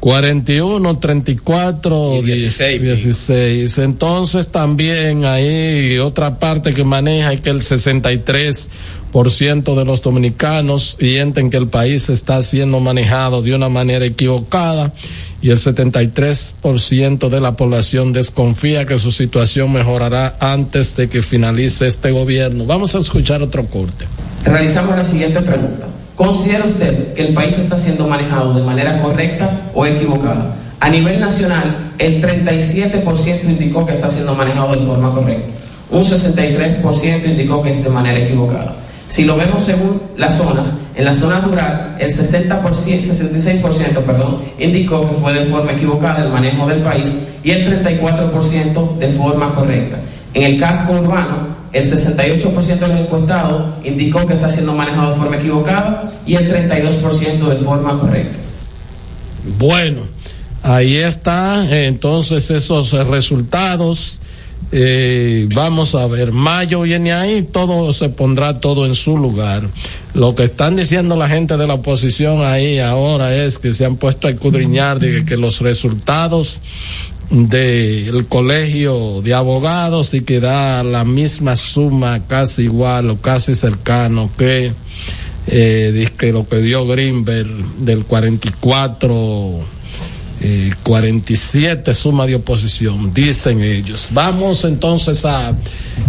41, 0.00 0.98
34, 0.98 2.22
16, 2.22 2.82
16. 2.82 3.78
Entonces 3.78 4.48
también 4.48 5.24
hay 5.24 5.98
otra 5.98 6.38
parte 6.38 6.74
que 6.74 6.84
maneja 6.84 7.34
y 7.34 7.38
que 7.38 7.50
el 7.50 7.60
63% 7.60 8.68
de 9.16 9.84
los 9.86 10.02
dominicanos 10.02 10.98
sienten 11.00 11.48
que 11.48 11.56
el 11.56 11.68
país 11.68 12.10
está 12.10 12.42
siendo 12.42 12.80
manejado 12.80 13.40
de 13.40 13.54
una 13.54 13.70
manera 13.70 14.04
equivocada 14.04 14.92
y 15.40 15.48
el 15.48 15.56
73% 15.56 17.30
de 17.30 17.40
la 17.40 17.56
población 17.56 18.12
desconfía 18.12 18.84
que 18.84 18.98
su 18.98 19.10
situación 19.10 19.72
mejorará 19.72 20.36
antes 20.38 20.94
de 20.96 21.08
que 21.08 21.22
finalice 21.22 21.86
este 21.86 22.10
gobierno. 22.10 22.66
Vamos 22.66 22.94
a 22.94 22.98
escuchar 22.98 23.40
otro 23.40 23.64
corte. 23.64 24.04
Realizamos 24.44 24.94
la 24.94 25.04
siguiente 25.04 25.40
pregunta. 25.40 25.86
¿Considera 26.14 26.66
usted 26.66 27.14
que 27.14 27.28
el 27.28 27.32
país 27.32 27.56
está 27.56 27.78
siendo 27.78 28.06
manejado 28.06 28.52
de 28.52 28.62
manera 28.62 29.00
correcta 29.00 29.70
o 29.72 29.86
equivocada? 29.86 30.56
A 30.78 30.90
nivel 30.90 31.18
nacional, 31.20 31.92
el 31.96 32.20
37% 32.20 33.44
indicó 33.44 33.86
que 33.86 33.92
está 33.92 34.10
siendo 34.10 34.34
manejado 34.34 34.74
de 34.74 34.86
forma 34.86 35.10
correcta. 35.10 35.48
Un 35.90 36.02
63% 36.02 37.24
indicó 37.24 37.62
que 37.62 37.72
es 37.72 37.82
de 37.82 37.88
manera 37.88 38.18
equivocada. 38.18 38.76
Si 39.06 39.24
lo 39.24 39.36
vemos 39.36 39.62
según 39.62 40.02
las 40.16 40.36
zonas, 40.36 40.74
en 40.94 41.04
la 41.04 41.14
zona 41.14 41.40
rural, 41.40 41.96
el 41.98 42.10
60%, 42.10 42.60
66% 42.60 44.02
perdón, 44.02 44.38
indicó 44.58 45.08
que 45.08 45.14
fue 45.14 45.32
de 45.32 45.46
forma 45.46 45.72
equivocada 45.72 46.24
el 46.24 46.32
manejo 46.32 46.66
del 46.66 46.80
país 46.80 47.16
y 47.44 47.50
el 47.52 47.84
34% 47.84 48.98
de 48.98 49.08
forma 49.08 49.50
correcta. 49.54 49.98
En 50.34 50.42
el 50.42 50.58
casco 50.58 50.94
urbano, 50.94 51.56
el 51.72 51.84
68% 51.84 52.78
de 52.78 52.88
los 52.88 53.00
encuestados 53.00 53.62
indicó 53.84 54.26
que 54.26 54.32
está 54.32 54.48
siendo 54.48 54.74
manejado 54.74 55.10
de 55.10 55.16
forma 55.16 55.36
equivocada 55.36 56.12
y 56.26 56.34
el 56.34 56.50
32% 56.50 57.48
de 57.48 57.56
forma 57.56 57.98
correcta. 57.98 58.38
Bueno, 59.58 60.02
ahí 60.62 60.96
está 60.96 61.64
entonces 61.84 62.50
esos 62.50 62.92
resultados. 63.06 64.20
Eh, 64.72 65.48
vamos 65.54 65.94
a 65.94 66.06
ver, 66.08 66.32
mayo 66.32 66.82
viene 66.82 67.12
ahí, 67.12 67.42
todo 67.42 67.92
se 67.92 68.08
pondrá 68.08 68.60
todo 68.60 68.86
en 68.86 68.94
su 68.94 69.16
lugar. 69.16 69.68
Lo 70.12 70.34
que 70.34 70.44
están 70.44 70.76
diciendo 70.76 71.16
la 71.16 71.28
gente 71.28 71.56
de 71.56 71.66
la 71.66 71.74
oposición 71.74 72.44
ahí 72.44 72.78
ahora 72.78 73.34
es 73.34 73.58
que 73.58 73.72
se 73.72 73.84
han 73.84 73.96
puesto 73.96 74.26
a 74.26 74.30
escudriñar 74.30 74.98
de 74.98 75.24
que, 75.24 75.36
los 75.36 75.60
resultados 75.60 76.62
del 77.30 78.26
colegio 78.26 79.20
de 79.22 79.34
abogados 79.34 80.14
y 80.14 80.22
que 80.22 80.40
da 80.40 80.82
la 80.82 81.04
misma 81.04 81.56
suma 81.56 82.26
casi 82.26 82.62
igual 82.62 83.10
o 83.10 83.20
casi 83.20 83.54
cercano 83.54 84.30
que 84.38 84.72
eh, 85.48 86.08
que 86.16 86.32
lo 86.32 86.48
que 86.48 86.58
dio 86.58 86.86
Greenberg 86.86 87.48
del 87.78 88.04
44 88.04 89.75
eh, 90.48 90.70
47 90.84 91.92
suma 91.92 92.24
de 92.24 92.36
oposición, 92.36 93.12
dicen 93.12 93.60
ellos. 93.64 94.10
Vamos 94.12 94.64
entonces 94.64 95.24
a 95.24 95.56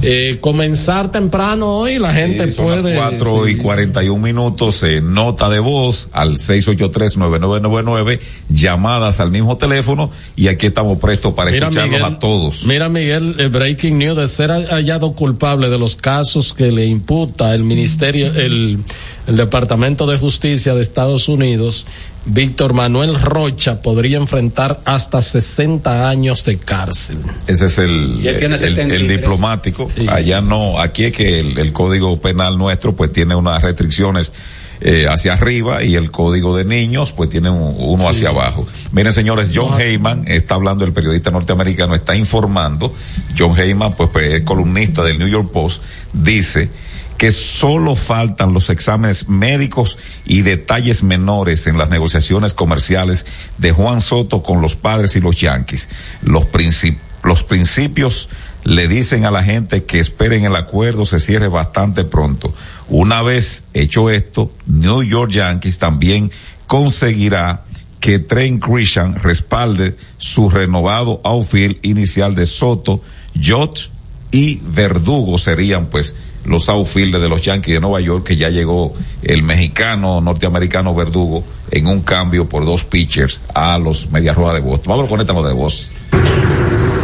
eh, 0.03 0.37
comenzar 0.39 1.11
temprano 1.11 1.65
hoy, 1.79 1.97
la 1.97 2.13
gente 2.13 2.45
Sí, 2.45 2.51
son 2.53 2.65
puede... 2.65 2.93
las 2.95 3.13
4 3.13 3.45
sí. 3.45 3.51
y 3.51 3.55
41 3.57 4.21
minutos, 4.21 4.83
eh, 4.83 5.01
nota 5.01 5.49
de 5.49 5.57
voz 5.57 6.09
al 6.11 6.37
683-9999, 6.37 8.19
llamadas 8.49 9.19
al 9.19 9.31
mismo 9.31 9.57
teléfono 9.57 10.11
y 10.35 10.49
aquí 10.49 10.67
estamos 10.67 10.99
prestos 10.99 11.33
para 11.33 11.49
Mira, 11.49 11.69
escucharlos 11.69 11.99
Miguel, 11.99 12.15
a 12.15 12.19
todos. 12.19 12.65
Mira, 12.65 12.89
Miguel, 12.89 13.37
el 13.39 13.49
breaking 13.49 13.97
news 13.97 14.17
de 14.17 14.27
ser 14.27 14.51
hallado 14.51 15.13
culpable 15.13 15.69
de 15.71 15.79
los 15.79 15.95
casos 15.95 16.53
que 16.53 16.71
le 16.71 16.85
imputa 16.85 17.55
el 17.55 17.63
Ministerio, 17.63 18.27
el, 18.27 18.77
el 19.25 19.35
Departamento 19.35 20.05
de 20.05 20.19
Justicia 20.19 20.75
de 20.75 20.83
Estados 20.83 21.27
Unidos, 21.27 21.87
Víctor 22.29 22.73
Manuel 22.73 23.19
Rocha 23.21 23.81
podría 23.81 24.17
enfrentar 24.17 24.81
hasta 24.85 25.21
60 25.21 26.09
años 26.09 26.43
de 26.43 26.57
cárcel. 26.57 27.19
Ese 27.47 27.65
es 27.65 27.77
el, 27.77 28.19
el, 28.25 28.27
el 28.27 28.59
73. 28.59 29.07
diplomático. 29.09 29.87
Allá 30.09 30.41
no, 30.41 30.79
aquí 30.79 31.05
es 31.05 31.13
que 31.15 31.39
el, 31.39 31.57
el 31.57 31.71
código 31.73 32.19
penal 32.19 32.57
nuestro 32.57 32.93
pues 32.95 33.11
tiene 33.13 33.33
unas 33.35 33.61
restricciones 33.61 34.33
eh, 34.79 35.07
hacia 35.09 35.33
arriba 35.33 35.83
y 35.83 35.95
el 35.95 36.11
código 36.11 36.55
de 36.55 36.63
niños 36.65 37.11
pues 37.11 37.29
tiene 37.29 37.49
un- 37.49 37.75
uno 37.79 38.03
Sí. 38.03 38.09
hacia 38.09 38.29
abajo. 38.29 38.67
Miren 38.91 39.11
señores, 39.13 39.51
John 39.55 39.79
Heyman 39.79 40.25
está 40.27 40.53
hablando, 40.55 40.85
el 40.85 40.93
periodista 40.93 41.31
norteamericano 41.31 41.95
está 41.95 42.15
informando. 42.15 42.93
John 43.37 43.57
Heyman 43.57 43.93
pues, 43.93 44.09
pues, 44.11 44.33
es 44.33 44.41
columnista 44.43 45.03
del 45.03 45.17
New 45.17 45.27
York 45.29 45.49
Post, 45.51 45.81
dice 46.13 46.69
que 47.17 47.31
solo 47.31 47.95
faltan 47.95 48.53
los 48.53 48.69
exámenes 48.69 49.27
médicos 49.27 49.97
y 50.25 50.41
detalles 50.41 51.03
menores 51.03 51.65
en 51.67 51.77
las 51.77 51.89
negociaciones 51.89 52.53
comerciales 52.53 53.25
de 53.57 53.71
Juan 53.71 54.01
Soto 54.01 54.43
con 54.43 54.61
los 54.61 54.75
padres 54.75 55.15
y 55.15 55.19
los 55.19 55.35
Yankees. 55.35 55.89
Los, 56.21 56.43
princip- 56.45 56.99
los 57.23 57.43
principios 57.43 58.29
le 58.63 58.87
dicen 58.87 59.25
a 59.25 59.31
la 59.31 59.43
gente 59.43 59.85
que 59.85 59.99
esperen 59.99 60.45
el 60.45 60.55
acuerdo 60.55 61.05
se 61.05 61.19
cierre 61.19 61.47
bastante 61.47 62.03
pronto. 62.03 62.53
Una 62.87 63.21
vez 63.21 63.63
hecho 63.73 64.09
esto, 64.09 64.51
New 64.65 65.03
York 65.03 65.31
Yankees 65.31 65.79
también 65.79 66.31
conseguirá 66.67 67.63
que 67.99 68.19
Trent 68.19 68.63
Christian 68.63 69.15
respalde 69.15 69.97
su 70.17 70.49
renovado 70.49 71.19
outfield 71.23 71.77
inicial 71.81 72.35
de 72.35 72.45
Soto, 72.45 73.01
Jot 73.43 73.89
y 74.31 74.59
Verdugo 74.63 75.37
serían 75.37 75.87
pues 75.87 76.15
los 76.47 76.69
outfielders 76.69 77.21
de 77.21 77.29
los 77.29 77.41
Yankees 77.41 77.75
de 77.75 77.79
Nueva 77.79 77.99
York 77.99 78.23
que 78.23 78.37
ya 78.37 78.49
llegó 78.49 78.93
el 79.21 79.43
mexicano 79.43 80.21
norteamericano 80.21 80.95
Verdugo 80.95 81.43
en 81.69 81.87
un 81.87 82.01
cambio 82.01 82.47
por 82.47 82.65
dos 82.65 82.85
pitchers 82.85 83.41
a 83.53 83.77
los 83.77 84.09
Medias 84.11 84.35
Rojas 84.35 84.55
de 84.55 84.61
Boston. 84.61 84.89
Vamos 84.89 85.09
con 85.09 85.43
de 85.45 85.53
voz. 85.53 85.91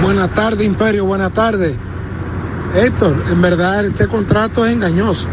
Buenas 0.02 0.34
tardes, 0.34 0.66
Imperio, 0.66 1.06
buenas 1.06 1.34
tardes. 1.34 1.76
Héctor, 2.74 3.22
en 3.30 3.42
verdad 3.42 3.86
este 3.86 4.08
contrato 4.08 4.66
es 4.66 4.74
engañoso. 4.74 5.28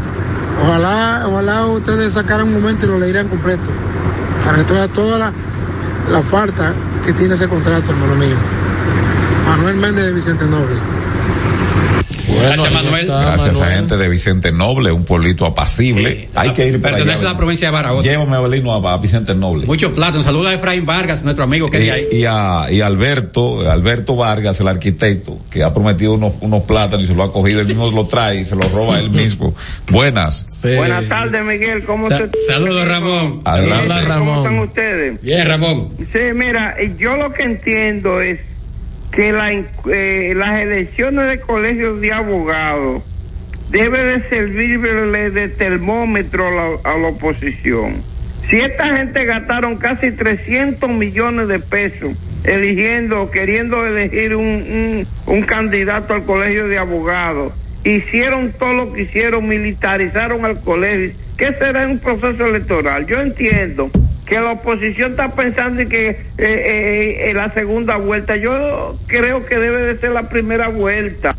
Ojalá, 0.63 1.25
ojalá 1.27 1.67
ustedes 1.67 2.13
sacaran 2.13 2.49
un 2.49 2.55
momento 2.61 2.87
y 2.87 2.89
lo 2.89 2.99
leyeran 2.99 3.29
completo. 3.29 3.71
Para 4.45 4.65
que 4.65 4.73
veas 4.73 4.91
toda 4.91 5.19
la, 5.19 5.33
la 6.11 6.23
falta 6.23 6.75
que 7.05 7.13
tiene 7.13 7.35
ese 7.35 7.49
contrato, 7.49 7.93
hermano 7.93 8.17
mío. 8.17 8.37
Manuel 9.47 9.77
Méndez 9.77 10.07
de 10.07 10.13
Vicente 10.13 10.45
Noble. 10.45 11.00
Gracias, 12.41 12.73
Manuel. 12.73 13.07
Gracias 13.07 13.61
a 13.61 13.71
gente 13.71 13.97
de 13.97 14.09
Vicente 14.09 14.53
Noble, 14.53 14.93
un 14.93 15.05
pueblito 15.05 15.47
apacible. 15.47 16.29
Hay 16.35 16.51
que 16.51 16.67
ir 16.67 16.81
para 16.81 16.97
allá. 16.97 17.05
Pertenece 17.05 17.27
a 17.29 17.33
la 17.33 17.37
provincia 17.39 17.69
de 17.69 17.73
Barahona. 17.73 18.03
Llévame 18.03 18.35
a 18.35 18.39
Abelino 18.39 18.75
a, 18.89 18.93
a 18.95 18.97
Vicente 18.99 19.35
Noble. 19.35 19.67
Muchos 19.67 19.93
platos. 19.93 20.25
Saluda 20.25 20.51
a 20.51 20.55
Efraín 20.55 20.87
Vargas, 20.87 21.23
nuestro 21.23 21.45
amigo 21.45 21.71
que 21.71 21.79
y, 21.85 21.89
hay 21.89 21.91
ahí. 21.91 22.07
y 22.21 22.25
a, 22.27 22.67
y 22.71 22.81
Alberto, 22.81 23.69
Alberto 23.71 24.17
Vargas, 24.17 24.61
el 24.61 24.69
arquitecto, 24.69 25.39
que 25.51 25.63
ha 25.63 25.73
prometido 25.73 26.15
unos, 26.15 26.35
unos 26.41 26.63
plátanos 26.63 27.05
y 27.05 27.07
se 27.09 27.15
lo 27.15 27.23
ha 27.23 27.33
cogido, 27.33 27.61
él 27.61 27.67
mismo 27.67 27.91
lo 27.91 28.07
trae 28.07 28.41
y 28.41 28.45
se 28.45 28.57
lo 28.57 28.63
roba 28.69 28.99
él 28.99 29.11
mismo. 29.11 29.55
Buenas. 29.91 30.47
Buenas 30.63 31.09
tardes, 31.09 31.45
Miguel. 31.45 31.85
¿Cómo 31.85 32.09
Sa- 32.09 32.19
se 32.19 32.31
Saludos, 32.47 32.87
Ramón. 32.89 33.43
Adelante. 33.45 33.85
Hola, 33.87 33.95
¿Cómo 34.01 34.09
Ramón. 34.09 34.37
están 34.39 34.59
ustedes? 34.61 35.23
Bien, 35.23 35.47
Ramón. 35.47 35.89
Sí, 36.13 36.19
mira, 36.35 36.75
yo 36.99 37.17
lo 37.17 37.33
que 37.33 37.43
entiendo 37.45 38.21
es 38.21 38.39
que 39.13 39.33
la, 39.33 39.53
en- 39.53 39.67
eh, 39.93 40.33
las 40.37 40.61
elecciones 40.61 41.29
de 41.31 41.41
colegios 41.41 42.01
de 42.01 42.13
abogados 42.13 43.03
debe 43.71 44.03
de 44.05 44.29
servirle 44.29 45.31
de 45.31 45.49
termómetro 45.49 46.47
a 46.47 46.51
la, 46.51 46.65
a 46.85 46.99
la 46.99 47.09
oposición. 47.09 48.03
Si 48.49 48.57
esta 48.57 48.97
gente 48.97 49.25
gastaron 49.27 49.77
casi 49.77 50.11
300 50.11 50.91
millones 50.91 51.47
de 51.49 51.61
pesos 51.61 52.17
eligiendo, 52.43 53.31
queriendo 53.31 53.87
elegir 53.87 54.35
un, 54.35 54.47
un, 54.47 55.07
un 55.27 55.43
candidato 55.43 56.15
al 56.15 56.25
colegio 56.25 56.67
de 56.67 56.79
abogados, 56.79 57.53
hicieron 57.85 58.53
todo 58.59 58.73
lo 58.75 58.93
que 58.93 59.03
hicieron, 59.03 59.47
militarizaron 59.49 60.45
al 60.45 60.61
colegio, 60.63 61.13
¿qué 61.37 61.47
será 61.59 61.87
un 61.87 61.99
proceso 62.01 62.47
electoral? 62.47 63.07
Yo 63.07 63.21
entiendo 63.21 63.91
que 64.31 64.41
la 64.41 64.53
oposición 64.53 65.11
está 65.11 65.35
pensando 65.35 65.83
en 65.83 65.89
que 65.89 66.09
eh, 66.11 66.17
eh, 66.39 67.31
en 67.31 67.37
la 67.37 67.53
segunda 67.53 67.97
vuelta, 67.97 68.37
yo 68.37 68.97
creo 69.09 69.45
que 69.45 69.59
debe 69.59 69.81
de 69.81 69.99
ser 69.99 70.13
la 70.13 70.29
primera 70.29 70.69
vuelta. 70.69 71.35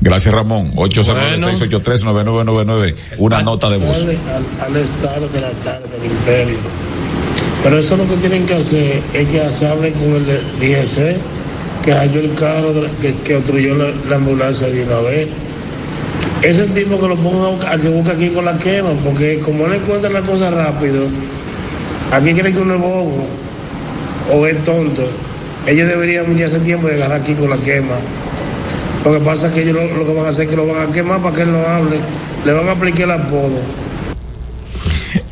Gracias, 0.00 0.34
Ramón. 0.34 0.72
809-683-9999. 0.72 2.96
Una 3.18 3.42
nota 3.42 3.70
de 3.70 3.76
voz. 3.78 4.04
Al, 4.60 4.76
estado 4.76 5.28
de 5.28 5.38
la 5.38 5.50
tarde 5.62 5.86
del 5.96 6.06
imperio. 6.10 6.56
Pero 7.62 7.78
eso 7.78 7.96
lo 7.96 8.08
que 8.08 8.16
tienen 8.16 8.46
que 8.46 8.54
hacer 8.54 9.00
es 9.14 9.28
que 9.28 9.52
se 9.52 9.68
hablen 9.68 9.92
con 9.92 10.14
el 10.16 10.24
DGC, 10.58 11.16
que 11.84 11.92
halló 11.92 12.18
el 12.18 12.34
carro 12.34 12.72
de- 12.72 12.90
que, 13.00 13.14
que 13.22 13.36
obstruyó 13.36 13.76
la, 13.76 13.92
la 14.10 14.16
ambulancia 14.16 14.66
de 14.66 14.82
una 14.82 14.98
vez. 15.02 15.28
Ese 16.42 16.66
tipo 16.66 17.00
que 17.00 17.06
lo 17.06 17.14
ponga 17.16 17.70
a 17.72 17.78
que 17.78 17.88
busque 17.88 18.10
aquí 18.10 18.30
con 18.30 18.44
la 18.44 18.58
quema, 18.58 18.90
porque 19.04 19.38
como 19.38 19.68
le 19.68 19.76
encuentran 19.76 20.12
la 20.14 20.22
cosa 20.22 20.50
rápido, 20.50 21.06
aquí 22.12 22.34
creen 22.34 22.54
que 22.54 22.60
uno 22.60 22.74
es 22.74 22.80
bobo 22.80 23.26
o 24.32 24.46
es 24.46 24.62
tonto. 24.62 25.02
Ellos 25.66 25.88
deberían 25.88 26.36
ya 26.36 26.46
hace 26.46 26.60
tiempo 26.60 26.86
de 26.86 26.94
agarrar 26.94 27.20
aquí 27.20 27.34
con 27.34 27.50
la 27.50 27.56
quema. 27.56 27.96
Lo 29.04 29.12
que 29.12 29.20
pasa 29.20 29.48
es 29.48 29.54
que 29.54 29.62
ellos 29.62 29.74
lo, 29.74 29.96
lo 29.96 30.06
que 30.06 30.14
van 30.14 30.26
a 30.26 30.28
hacer 30.28 30.44
es 30.44 30.50
que 30.50 30.56
lo 30.56 30.66
van 30.66 30.88
a 30.88 30.92
quemar 30.92 31.20
para 31.20 31.34
que 31.34 31.42
él 31.42 31.52
no 31.52 31.66
hable. 31.66 31.96
Le 32.44 32.52
van 32.52 32.68
a 32.68 32.72
aplicar 32.72 33.02
el 33.02 33.10
apodo. 33.12 33.58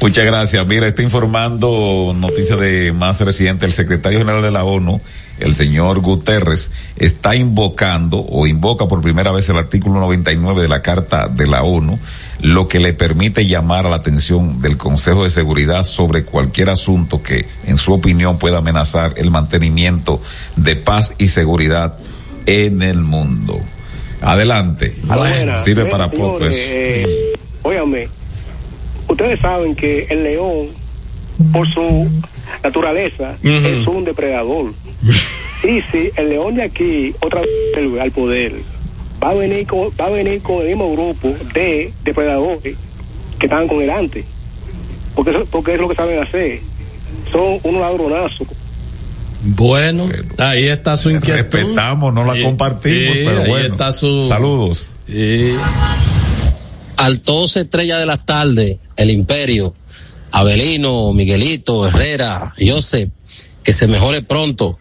Muchas 0.00 0.24
gracias. 0.24 0.66
Mira, 0.66 0.88
está 0.88 1.02
informando 1.02 2.14
noticia 2.16 2.56
de 2.56 2.90
más 2.92 3.20
reciente. 3.20 3.66
El 3.66 3.72
secretario 3.72 4.18
general 4.18 4.40
de 4.40 4.50
la 4.50 4.64
ONU, 4.64 5.00
el 5.38 5.54
señor 5.54 6.00
Guterres, 6.00 6.70
está 6.96 7.36
invocando 7.36 8.18
o 8.18 8.46
invoca 8.46 8.88
por 8.88 9.02
primera 9.02 9.30
vez 9.30 9.50
el 9.50 9.58
artículo 9.58 10.00
99 10.00 10.62
de 10.62 10.68
la 10.68 10.80
Carta 10.80 11.28
de 11.28 11.46
la 11.46 11.64
ONU, 11.64 11.98
lo 12.42 12.68
que 12.68 12.80
le 12.80 12.92
permite 12.92 13.46
llamar 13.46 13.86
a 13.86 13.90
la 13.90 13.96
atención 13.96 14.60
del 14.62 14.76
Consejo 14.76 15.24
de 15.24 15.30
Seguridad 15.30 15.82
sobre 15.82 16.24
cualquier 16.24 16.70
asunto 16.70 17.22
que, 17.22 17.46
en 17.66 17.76
su 17.78 17.92
opinión, 17.92 18.38
pueda 18.38 18.58
amenazar 18.58 19.14
el 19.16 19.30
mantenimiento 19.30 20.20
de 20.56 20.76
paz 20.76 21.14
y 21.18 21.28
seguridad 21.28 21.98
en 22.46 22.82
el 22.82 22.98
mundo. 23.00 23.60
Adelante. 24.22 24.94
Buenas. 25.04 25.64
Sirve 25.64 25.82
Eh, 25.82 25.90
para 25.90 26.10
poco 26.10 26.44
eso. 26.46 26.58
eh, 26.60 27.32
óigame, 27.62 28.08
ustedes 29.08 29.40
saben 29.40 29.74
que 29.74 30.06
el 30.10 30.22
león, 30.24 30.68
por 31.52 31.68
su 31.72 32.08
naturaleza, 32.62 33.36
es 33.42 33.86
un 33.86 34.04
depredador. 34.04 34.72
y 35.64 35.80
si 35.92 36.10
el 36.16 36.28
león 36.30 36.54
de 36.56 36.62
aquí, 36.64 37.14
otra 37.20 37.40
vez 37.42 38.00
al 38.00 38.10
poder, 38.12 38.54
va 39.22 39.30
a 39.30 39.34
venir 39.34 39.66
con, 39.66 39.88
va 40.00 40.06
a 40.06 40.10
venir 40.10 40.40
con 40.42 40.60
el 40.62 40.68
mismo 40.68 40.92
grupo 40.92 41.28
de 41.54 41.92
depredadores 42.04 42.76
que 43.38 43.46
estaban 43.46 43.68
con 43.68 43.80
él 43.82 43.90
antes. 43.90 44.24
Porque, 45.14 45.30
eso- 45.32 45.46
porque 45.50 45.74
es 45.74 45.80
lo 45.80 45.88
que 45.88 45.94
saben 45.96 46.22
hacer. 46.22 46.60
Son 47.32 47.58
unos 47.62 47.80
ladronazos. 47.80 48.48
Bueno, 49.42 50.08
ahí 50.38 50.66
está 50.66 50.96
su 50.96 51.10
inquietud. 51.10 51.58
Respetamos, 51.58 52.12
no 52.12 52.24
la 52.24 52.34
Sí, 52.34 52.42
compartimos, 52.42 53.14
sí, 53.14 53.22
pero 53.24 53.40
ahí 53.42 53.48
bueno. 53.48 53.74
está 53.74 53.92
su- 53.92 54.22
Saludos. 54.22 54.86
Altos 56.96 57.56
Estrella 57.56 57.98
de 57.98 58.06
las 58.06 58.24
Tardes, 58.26 58.78
El 58.96 59.10
Imperio, 59.10 59.72
Abelino, 60.32 61.12
Miguelito, 61.12 61.86
Herrera, 61.88 62.52
Joseph, 62.60 63.10
que 63.64 63.72
se 63.72 63.86
mejore 63.86 64.22
pronto. 64.22 64.78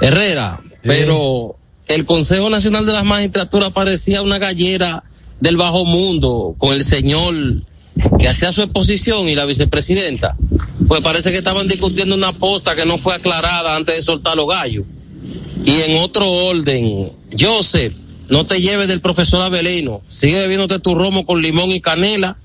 Herrera, 0.00 0.60
pero 0.82 1.56
el 1.88 2.04
Consejo 2.04 2.50
Nacional 2.50 2.84
de 2.84 2.92
las 2.92 3.04
Magistraturas 3.04 3.72
parecía 3.72 4.22
una 4.22 4.38
gallera 4.38 5.04
del 5.40 5.56
bajo 5.56 5.84
mundo 5.84 6.54
con 6.58 6.74
el 6.74 6.84
señor 6.84 7.34
que 8.18 8.28
hacía 8.28 8.52
su 8.52 8.62
exposición 8.62 9.28
y 9.28 9.34
la 9.34 9.44
vicepresidenta. 9.44 10.36
Pues 10.88 11.00
parece 11.00 11.30
que 11.30 11.38
estaban 11.38 11.68
discutiendo 11.68 12.14
una 12.14 12.32
posta 12.32 12.74
que 12.74 12.86
no 12.86 12.98
fue 12.98 13.14
aclarada 13.14 13.76
antes 13.76 13.96
de 13.96 14.02
soltar 14.02 14.36
los 14.36 14.48
gallos. 14.48 14.84
Y 15.64 15.80
en 15.82 15.98
otro 15.98 16.30
orden, 16.30 17.08
Joseph, 17.38 17.94
no 18.28 18.46
te 18.46 18.60
lleves 18.60 18.88
del 18.88 19.00
profesor 19.00 19.42
Abelino, 19.42 20.02
sigue 20.08 20.40
bebiéndote 20.40 20.78
tu 20.80 20.94
romo 20.94 21.24
con 21.24 21.40
limón 21.40 21.70
y 21.70 21.80
canela 21.80 22.36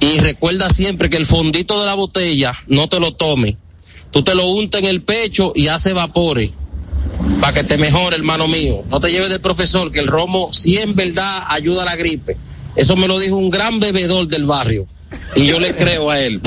y 0.00 0.18
recuerda 0.18 0.70
siempre 0.70 1.10
que 1.10 1.16
el 1.16 1.26
fondito 1.26 1.78
de 1.78 1.86
la 1.86 1.94
botella 1.94 2.54
no 2.66 2.88
te 2.88 2.98
lo 2.98 3.12
tome. 3.12 3.56
Tú 4.10 4.22
te 4.22 4.34
lo 4.34 4.46
untas 4.46 4.80
en 4.80 4.88
el 4.88 5.02
pecho 5.02 5.52
y 5.54 5.68
hace 5.68 5.92
vapores 5.92 6.52
para 7.40 7.52
que 7.52 7.64
te 7.64 7.78
mejore, 7.78 8.16
hermano 8.16 8.48
mío. 8.48 8.82
No 8.90 9.00
te 9.00 9.10
lleves 9.10 9.30
del 9.30 9.40
profesor, 9.40 9.90
que 9.90 10.00
el 10.00 10.06
romo 10.06 10.52
sí 10.52 10.78
en 10.78 10.94
verdad 10.94 11.44
ayuda 11.48 11.82
a 11.82 11.84
la 11.86 11.96
gripe. 11.96 12.36
Eso 12.74 12.96
me 12.96 13.08
lo 13.08 13.18
dijo 13.18 13.36
un 13.36 13.50
gran 13.50 13.80
bebedor 13.80 14.26
del 14.26 14.44
barrio. 14.44 14.86
Y 15.34 15.46
yo 15.46 15.58
le 15.58 15.74
creo 15.74 16.10
a 16.10 16.20
él. 16.20 16.40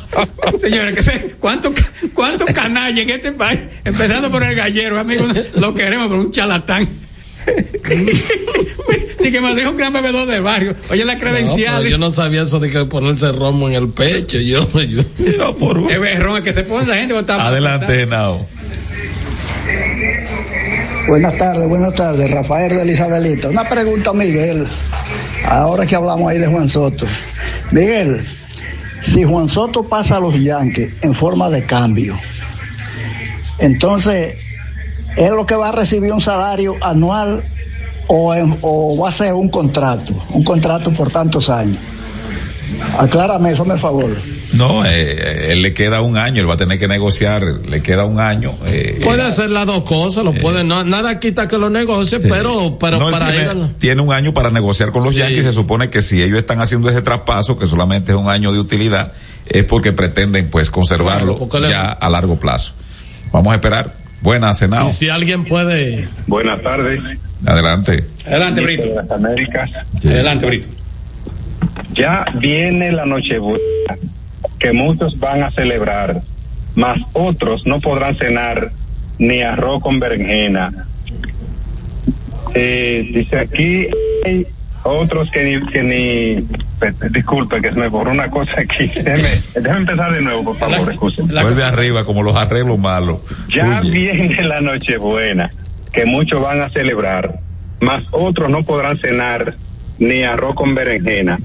Señores, 0.60 0.94
que 0.94 1.02
sé, 1.02 1.36
¿cuántos 1.38 1.72
cuánto 2.14 2.46
canallas 2.46 3.00
en 3.00 3.10
este 3.10 3.32
país? 3.32 3.60
Empezando 3.84 4.30
por 4.30 4.42
el 4.42 4.54
gallero, 4.54 4.98
amigo, 4.98 5.26
lo 5.54 5.74
queremos 5.74 6.08
por 6.08 6.18
un 6.18 6.30
charlatán. 6.30 6.88
y 9.20 9.30
que 9.32 9.40
me 9.40 9.54
dijo 9.54 9.70
un 9.70 9.76
gran 9.76 9.92
bebedor 9.92 10.26
del 10.28 10.42
barrio. 10.42 10.74
Oye, 10.90 11.04
la 11.04 11.18
credencial. 11.18 11.86
yo 11.86 11.98
no 11.98 12.10
sabía 12.12 12.42
eso 12.42 12.58
de 12.58 12.70
que 12.70 12.84
ponerse 12.84 13.32
romo 13.32 13.68
en 13.68 13.74
el 13.74 13.88
pecho. 13.90 14.38
Yo, 14.38 14.68
yo, 14.82 15.00
Es 15.90 16.00
berrón, 16.00 16.38
es 16.38 16.42
que 16.42 16.52
se 16.52 16.64
pone 16.64 16.86
la 16.86 16.96
gente 16.96 17.14
Adelante, 17.32 17.94
Genao. 17.94 18.46
Buenas 21.08 21.36
tardes, 21.38 21.68
buenas 21.68 21.94
tardes. 21.94 22.30
Rafael 22.30 22.76
de 22.86 22.92
Isabelita. 22.92 23.48
Una 23.48 23.68
pregunta, 23.68 24.12
Miguel. 24.12 24.66
Ahora 25.48 25.86
que 25.86 25.96
hablamos 25.96 26.30
ahí 26.30 26.38
de 26.38 26.46
Juan 26.46 26.68
Soto. 26.68 27.06
Miguel, 27.70 28.26
si 29.00 29.24
Juan 29.24 29.48
Soto 29.48 29.84
pasa 29.88 30.16
a 30.16 30.20
los 30.20 30.38
Yankees 30.38 30.90
en 31.02 31.14
forma 31.14 31.48
de 31.50 31.64
cambio, 31.64 32.18
entonces, 33.58 34.36
¿es 35.16 35.30
lo 35.30 35.46
que 35.46 35.54
va 35.56 35.70
a 35.70 35.72
recibir 35.72 36.12
un 36.12 36.20
salario 36.20 36.74
anual 36.82 37.42
o, 38.06 38.34
en- 38.34 38.58
o 38.62 38.96
va 38.98 39.08
a 39.08 39.12
ser 39.12 39.32
un 39.32 39.48
contrato? 39.48 40.14
Un 40.30 40.44
contrato 40.44 40.92
por 40.92 41.10
tantos 41.10 41.48
años. 41.48 41.78
Aclárame 42.98 43.50
eso, 43.52 43.64
por 43.64 43.78
favor. 43.78 44.10
No, 44.58 44.84
eh, 44.84 44.90
eh, 44.90 45.52
él 45.52 45.62
le 45.62 45.72
queda 45.72 46.00
un 46.02 46.16
año, 46.16 46.40
él 46.40 46.48
va 46.50 46.54
a 46.54 46.56
tener 46.56 46.78
que 46.78 46.88
negociar, 46.88 47.42
le 47.44 47.80
queda 47.82 48.04
un 48.04 48.18
año. 48.20 48.54
eh, 48.66 49.00
puede 49.02 49.22
hacer 49.22 49.50
las 49.50 49.66
dos 49.66 49.82
cosas, 49.84 50.24
lo 50.24 50.34
puede, 50.34 50.64
no, 50.64 50.84
nada 50.84 51.18
quita 51.20 51.46
que 51.48 51.56
lo 51.58 51.70
negocie, 51.70 52.18
pero, 52.20 52.76
pero 52.78 52.98
no, 52.98 53.06
él 53.08 53.12
para 53.12 53.26
tiene, 53.26 53.42
ir 53.44 53.48
a 53.50 53.54
la- 53.54 53.68
tiene 53.78 54.02
un 54.02 54.12
año 54.12 54.34
para 54.34 54.50
negociar 54.50 54.90
con 54.90 55.04
los 55.04 55.14
Yankees. 55.14 55.44
Se 55.44 55.52
supone 55.52 55.88
que 55.90 56.02
si 56.02 56.22
ellos 56.22 56.38
están 56.38 56.60
haciendo 56.60 56.90
ese 56.90 57.00
traspaso, 57.02 57.58
que 57.58 57.66
solamente 57.66 58.12
es 58.12 58.18
un 58.18 58.28
año 58.28 58.52
de 58.52 58.58
utilidad, 58.60 59.12
es 59.46 59.64
porque 59.64 59.92
pretenden 59.92 60.50
pues 60.50 60.70
conservarlo 60.70 61.36
Claro, 61.36 61.48
porque 61.48 61.60
le- 61.60 61.68
ya 61.70 61.86
a 61.90 62.10
largo 62.10 62.38
plazo. 62.38 62.72
Vamos 63.32 63.52
a 63.52 63.54
esperar. 63.56 63.94
Buenas, 64.20 64.58
Senado. 64.58 64.88
Y 64.88 64.92
si 64.92 65.08
alguien 65.08 65.44
puede. 65.44 66.08
Buenas 66.26 66.60
tardes. 66.62 66.98
Adelante. 67.46 68.04
Adelante, 68.26 68.60
Brito. 68.62 68.82
De 68.82 68.94
las 68.96 69.10
Américas. 69.12 69.70
Adelante, 70.04 70.46
Brito. 70.46 70.66
Ya 71.96 72.24
viene 72.34 72.92
la 72.92 73.04
Nochebuena, 73.06 73.58
que 74.58 74.72
muchos 74.72 75.18
van 75.18 75.42
a 75.42 75.50
celebrar, 75.50 76.22
mas 76.74 76.98
otros 77.12 77.66
no 77.66 77.80
podrán 77.80 78.16
cenar 78.16 78.72
ni 79.18 79.42
arroz 79.42 79.80
con 79.82 79.98
berenjena. 80.00 80.86
Eh, 82.54 83.08
dice 83.12 83.38
aquí, 83.38 83.86
hay 84.24 84.46
otros 84.84 85.30
que 85.30 85.44
ni, 85.44 85.66
que 85.70 85.82
ni 85.82 86.42
pe- 86.78 86.94
disculpe 87.10 87.60
que 87.60 87.68
se 87.68 87.74
me 87.74 87.88
borró 87.88 88.10
una 88.10 88.30
cosa 88.30 88.52
aquí. 88.58 88.86
Déjeme, 88.94 89.28
déjeme 89.54 89.76
empezar 89.78 90.12
de 90.12 90.22
nuevo, 90.22 90.44
por 90.44 90.58
favor, 90.58 90.90
escúcheme. 90.92 91.40
Vuelve 91.42 91.62
arriba 91.64 92.04
como 92.04 92.22
los 92.22 92.36
arreglos 92.36 92.78
malos. 92.78 93.18
Ya 93.54 93.80
Huye. 93.82 93.90
viene 93.90 94.42
la 94.46 94.60
Nochebuena, 94.60 95.52
que 95.92 96.06
muchos 96.06 96.40
van 96.40 96.62
a 96.62 96.70
celebrar, 96.70 97.38
mas 97.80 98.02
otros 98.12 98.50
no 98.50 98.62
podrán 98.64 98.98
cenar 98.98 99.54
ni 99.98 100.22
arroz 100.22 100.54
con 100.54 100.74
berenjena. 100.74 101.38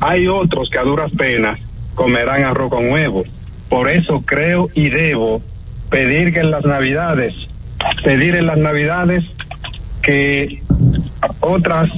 Hay 0.00 0.26
otros 0.28 0.68
que 0.70 0.78
a 0.78 0.82
duras 0.82 1.10
penas 1.16 1.58
comerán 2.00 2.44
arroz 2.44 2.70
con 2.70 2.90
huevo. 2.90 3.24
Por 3.68 3.90
eso 3.90 4.22
creo 4.22 4.70
y 4.72 4.88
debo 4.88 5.42
pedir 5.90 6.32
que 6.32 6.40
en 6.40 6.50
las 6.50 6.64
navidades, 6.64 7.34
pedir 8.02 8.36
en 8.36 8.46
las 8.46 8.56
navidades 8.56 9.22
que 10.02 10.62
otras 11.40 11.90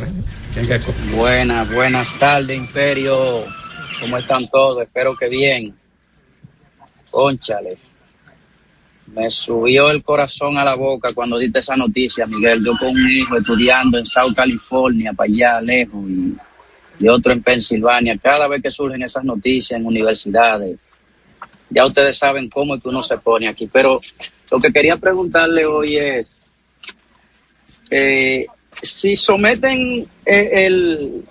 Buenas, 1.14 1.72
buenas 1.72 2.08
tardes, 2.18 2.56
Imperio. 2.56 3.44
¿Cómo 4.00 4.18
están 4.18 4.48
todos? 4.48 4.82
Espero 4.82 5.14
que 5.16 5.28
bien. 5.28 5.72
Conchale. 7.12 7.78
Me 9.14 9.28
subió 9.28 9.90
el 9.90 10.02
corazón 10.04 10.56
a 10.56 10.64
la 10.64 10.76
boca 10.76 11.12
cuando 11.12 11.36
diste 11.36 11.58
esa 11.58 11.74
noticia, 11.74 12.26
Miguel. 12.26 12.64
Yo 12.64 12.74
con 12.78 12.90
un 12.90 13.10
hijo 13.10 13.36
estudiando 13.36 13.98
en 13.98 14.04
South 14.04 14.34
California, 14.36 15.12
para 15.12 15.28
allá 15.30 15.60
lejos, 15.60 16.04
y, 16.98 17.08
otro 17.08 17.32
en 17.32 17.42
Pensilvania. 17.42 18.18
Cada 18.18 18.46
vez 18.46 18.62
que 18.62 18.70
surgen 18.70 19.02
esas 19.02 19.24
noticias 19.24 19.80
en 19.80 19.86
universidades, 19.86 20.78
ya 21.70 21.86
ustedes 21.86 22.18
saben 22.18 22.48
cómo 22.48 22.76
es 22.76 22.82
que 22.82 22.88
uno 22.88 23.02
se 23.02 23.18
pone 23.18 23.48
aquí. 23.48 23.68
Pero 23.72 24.00
lo 24.50 24.60
que 24.60 24.72
quería 24.72 24.96
preguntarle 24.96 25.66
hoy 25.66 25.96
es, 25.96 26.52
eh, 27.90 28.46
si 28.80 29.16
someten 29.16 30.06
eh, 30.24 30.50
el, 30.66 31.24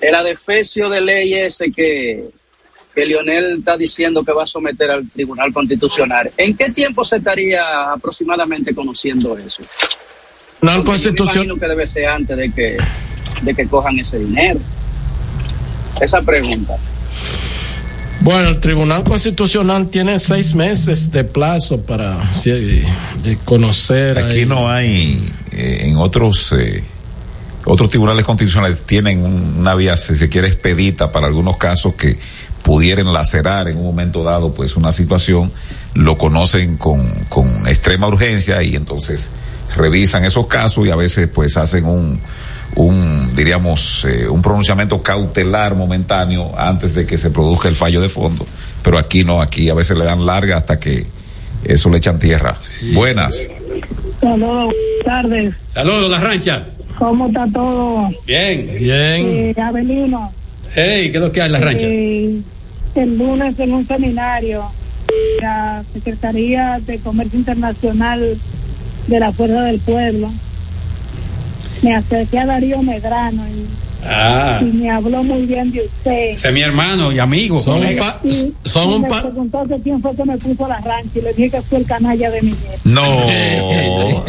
el 0.00 0.14
adefesio 0.14 0.90
de 0.90 1.00
ley 1.00 1.34
ese 1.34 1.70
que, 1.70 2.28
que 2.94 3.04
Lionel 3.04 3.58
está 3.58 3.76
diciendo 3.76 4.22
que 4.24 4.32
va 4.32 4.44
a 4.44 4.46
someter 4.46 4.90
al 4.90 5.08
Tribunal 5.10 5.52
Constitucional, 5.52 6.30
¿en 6.36 6.56
qué 6.56 6.70
tiempo 6.70 7.04
se 7.04 7.16
estaría 7.16 7.92
aproximadamente 7.92 8.74
conociendo 8.74 9.36
eso? 9.38 9.62
No, 10.60 10.82
Constitución- 10.84 11.44
imagino 11.46 11.56
que 11.60 11.66
debe 11.68 11.86
ser 11.86 12.06
antes 12.06 12.36
de 12.36 12.52
que, 12.52 12.76
de 13.42 13.54
que 13.54 13.66
cojan 13.66 13.98
ese 13.98 14.18
dinero. 14.18 14.60
Esa 16.00 16.22
pregunta. 16.22 16.76
Bueno, 18.20 18.48
el 18.50 18.60
Tribunal 18.60 19.04
Constitucional 19.04 19.90
tiene 19.90 20.18
seis 20.18 20.54
meses 20.54 21.10
de 21.10 21.24
plazo 21.24 21.82
para 21.82 22.32
sí, 22.32 22.50
de 22.50 23.38
conocer. 23.44 24.18
Aquí 24.18 24.38
ahí. 24.40 24.46
no 24.46 24.70
hay, 24.70 25.30
eh, 25.52 25.80
en 25.82 25.96
otros, 25.98 26.54
eh, 26.58 26.82
otros 27.66 27.90
tribunales 27.90 28.24
constitucionales 28.24 28.80
tienen 28.82 29.22
un- 29.22 29.56
una 29.58 29.74
vía, 29.74 29.96
si 29.96 30.14
se 30.14 30.28
quiere, 30.30 30.48
expedita 30.48 31.12
para 31.12 31.26
algunos 31.26 31.58
casos 31.58 31.94
que 31.96 32.16
pudieran 32.64 33.12
lacerar 33.12 33.68
en 33.68 33.76
un 33.76 33.84
momento 33.84 34.24
dado, 34.24 34.54
pues, 34.54 34.74
una 34.74 34.90
situación, 34.90 35.52
lo 35.92 36.16
conocen 36.16 36.78
con, 36.78 37.06
con 37.28 37.68
extrema 37.68 38.08
urgencia 38.08 38.62
y 38.62 38.74
entonces 38.74 39.28
revisan 39.76 40.24
esos 40.24 40.46
casos 40.46 40.86
y 40.86 40.90
a 40.90 40.96
veces, 40.96 41.28
pues, 41.28 41.58
hacen 41.58 41.84
un, 41.84 42.18
un, 42.74 43.36
diríamos, 43.36 44.06
eh, 44.08 44.26
un 44.28 44.40
pronunciamiento 44.40 45.02
cautelar 45.02 45.74
momentáneo 45.74 46.52
antes 46.58 46.94
de 46.94 47.04
que 47.04 47.18
se 47.18 47.30
produzca 47.30 47.68
el 47.68 47.76
fallo 47.76 48.00
de 48.00 48.08
fondo. 48.08 48.46
Pero 48.82 48.98
aquí 48.98 49.24
no, 49.24 49.42
aquí 49.42 49.68
a 49.68 49.74
veces 49.74 49.98
le 49.98 50.06
dan 50.06 50.24
larga 50.24 50.56
hasta 50.56 50.80
que 50.80 51.06
eso 51.64 51.90
le 51.90 51.98
echan 51.98 52.18
tierra. 52.18 52.56
Buenas. 52.94 53.46
Saludos, 54.22 54.66
buenas 54.66 55.04
tardes. 55.04 55.54
Saludos, 55.74 56.10
la 56.10 56.20
rancha. 56.20 56.64
¿Cómo 56.98 57.26
está 57.26 57.46
todo? 57.52 58.08
Bien. 58.26 58.68
Eh, 58.70 59.54
Abelino, 59.60 60.32
Hey, 60.74 61.10
¿qué 61.12 61.18
es 61.18 61.22
lo 61.22 61.30
que 61.30 61.40
hay 61.42 61.46
en 61.46 61.52
la 61.52 61.60
rancha? 61.60 61.84
eh, 61.86 62.40
el 62.94 63.18
lunes 63.18 63.58
en 63.58 63.72
un 63.72 63.86
seminario, 63.86 64.70
la 65.40 65.84
Secretaría 65.92 66.80
de 66.84 66.98
Comercio 66.98 67.38
Internacional 67.38 68.38
de 69.06 69.20
la 69.20 69.32
Fuerza 69.32 69.62
del 69.62 69.80
Pueblo, 69.80 70.30
me 71.82 71.94
acerqué 71.94 72.38
a 72.38 72.46
Darío 72.46 72.82
Medrano 72.82 73.46
y, 73.48 73.66
Ah, 74.06 74.60
y 74.62 74.64
me 74.76 74.90
habló 74.90 75.22
muy 75.22 75.42
bien 75.46 75.70
de 75.72 75.84
usted. 75.86 76.30
ese 76.32 76.48
es 76.48 76.54
mi 76.54 76.60
hermano 76.62 77.12
y 77.12 77.18
amigo. 77.18 77.60
Son 77.60 77.82
un 77.84 77.96
pa- 77.96 78.18
Y, 78.22 78.52
son 78.64 78.90
y 78.90 78.94
un 78.94 79.02
me 79.02 79.08
pa- 79.08 79.22
preguntó 79.22 79.66
que 79.68 79.80
quién 79.82 80.00
fue 80.02 80.14
que 80.16 80.24
me 80.24 80.36
puso 80.38 80.66
la 80.68 80.78
rancha 80.80 81.18
y 81.18 81.22
le 81.22 81.32
dije 81.34 81.50
que 81.50 81.62
fue 81.62 81.78
el 81.78 81.86
canalla 81.86 82.30
de 82.30 82.42
Miguel. 82.42 82.78
No. 82.84 83.02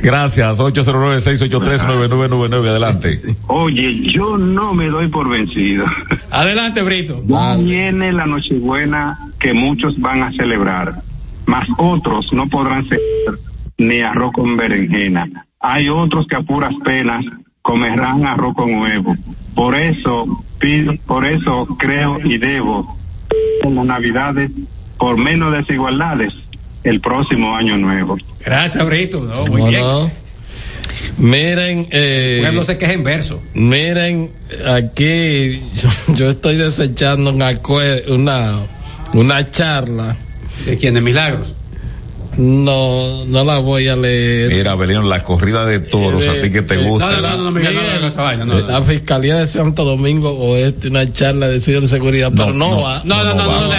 Gracias. 0.00 0.58
809-683-9999. 0.58 2.68
Adelante. 2.70 3.36
Oye, 3.48 4.12
yo 4.12 4.36
no 4.36 4.72
me 4.74 4.86
doy 4.88 5.08
por 5.08 5.28
vencido. 5.28 5.84
Adelante, 6.30 6.82
Brito. 6.82 7.22
Ya 7.26 7.56
viene 7.56 8.12
la 8.12 8.26
Nochebuena 8.26 9.18
que 9.40 9.52
muchos 9.52 9.98
van 10.00 10.22
a 10.22 10.32
celebrar, 10.36 11.02
mas 11.46 11.68
otros 11.78 12.32
no 12.32 12.48
podrán 12.48 12.84
celebrar 12.88 13.38
ni 13.78 14.00
arroz 14.00 14.32
con 14.32 14.56
berenjena. 14.56 15.28
Hay 15.60 15.88
otros 15.88 16.26
que 16.26 16.36
a 16.36 16.42
puras 16.42 16.72
penas 16.84 17.24
comerán 17.62 18.24
arroz 18.24 18.54
con 18.54 18.74
huevo. 18.74 19.14
Por 19.54 19.74
eso 19.74 20.44
pido, 20.58 20.94
por 21.06 21.24
eso 21.24 21.66
creo 21.78 22.18
y 22.24 22.38
debo 22.38 22.96
en 23.62 23.74
las 23.74 23.84
navidades 23.84 24.50
por 24.98 25.16
menos 25.18 25.52
desigualdades 25.52 26.32
el 26.84 27.00
próximo 27.00 27.56
año 27.56 27.76
nuevo. 27.76 28.16
Gracias, 28.44 28.84
Brito. 28.86 29.20
No, 29.24 29.46
muy 29.46 29.60
¿Cómo 29.60 29.66
bien. 29.68 29.80
no? 29.82 30.10
Miren, 31.18 31.88
eh, 31.90 32.38
Pueblo 32.42 32.64
se 32.64 32.78
queja 32.78 32.92
en 32.92 33.02
verso. 33.02 33.42
miren, 33.54 34.30
aquí 34.66 35.62
yo, 35.74 35.88
yo 36.14 36.30
estoy 36.30 36.56
desechando 36.56 37.30
una, 37.32 37.50
una, 38.08 38.60
una 39.12 39.50
charla. 39.50 40.16
¿De 40.64 40.76
quién? 40.78 40.94
¿De 40.94 41.00
Milagros? 41.00 41.55
No, 42.36 43.24
no 43.24 43.44
la 43.44 43.58
voy 43.58 43.88
a 43.88 43.96
leer. 43.96 44.52
Mira, 44.52 44.74
Belino, 44.74 45.02
la 45.02 45.22
corrida 45.22 45.64
de 45.64 45.80
toros, 45.80 46.26
a 46.28 46.40
ti 46.42 46.50
que 46.50 46.62
te 46.62 46.76
gusta. 46.76 47.10
No, 47.10 47.20
no, 47.20 47.36
no, 47.36 47.50
no, 47.50 47.60
no. 47.60 48.36
No, 48.36 48.44
no. 48.44 48.60
La 48.60 48.82
Fiscalía 48.82 49.36
de 49.36 49.46
Santo 49.46 49.84
Domingo 49.84 50.30
Oeste, 50.30 50.88
una 50.88 51.10
charla 51.12 51.48
de 51.48 51.60
pero 51.66 52.52
no, 52.52 52.80
va. 52.80 53.02
No, 53.04 53.24
no, 53.24 53.34
no, 53.34 53.34
no, 53.34 53.44
no, 53.44 53.68
va. 53.68 53.76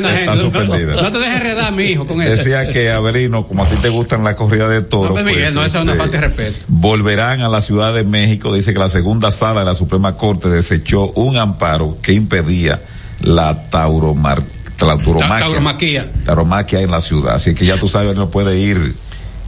no, 0.00 0.08
gente. 0.08 0.26
No, 0.26 0.34
no, 0.34 0.40
suspendida. 0.40 1.02
no 1.02 1.12
te 1.12 1.18
dejes 1.18 1.40
redar, 1.42 1.72
mi 1.72 1.84
hijo, 1.84 2.06
con 2.06 2.20
eso. 2.20 2.30
Decía 2.30 2.68
que 2.72 2.90
Avelino, 2.90 3.46
como 3.46 3.64
a 3.64 3.68
ti 3.68 3.76
te 3.76 3.88
gustan 3.88 4.24
la 4.24 4.36
corrida 4.36 4.68
de 4.68 4.82
toros, 4.82 5.10
No, 5.10 5.14
pues, 5.14 5.24
Miguel, 5.24 5.54
no, 5.54 5.64
esa 5.64 5.78
es 5.78 5.84
una 5.84 5.94
falta 5.94 6.20
de 6.20 6.26
respeto. 6.28 6.58
volverán 6.68 7.42
a 7.42 7.48
la 7.48 7.60
Ciudad 7.60 7.94
de 7.94 8.04
México. 8.04 8.54
Dice 8.54 8.72
que 8.72 8.78
la 8.78 8.88
segunda 8.88 9.30
sala 9.30 9.60
de 9.60 9.66
la 9.66 9.74
Suprema 9.74 10.16
Corte 10.16 10.48
desechó 10.48 11.10
un 11.12 11.36
amparo 11.36 11.98
que 12.02 12.12
impedía 12.12 12.80
la 13.20 13.68
tauromar, 13.70 14.38
la 14.38 14.63
tauromaquia, 14.86 15.38
Tauromaquia. 15.40 16.12
tauromaquia 16.24 16.80
en 16.80 16.90
la 16.90 17.00
ciudad. 17.00 17.34
Así 17.34 17.54
que 17.54 17.64
ya 17.66 17.76
tú 17.78 17.88
sabes, 17.88 18.16
no 18.16 18.30
puede 18.30 18.58
ir 18.58 18.94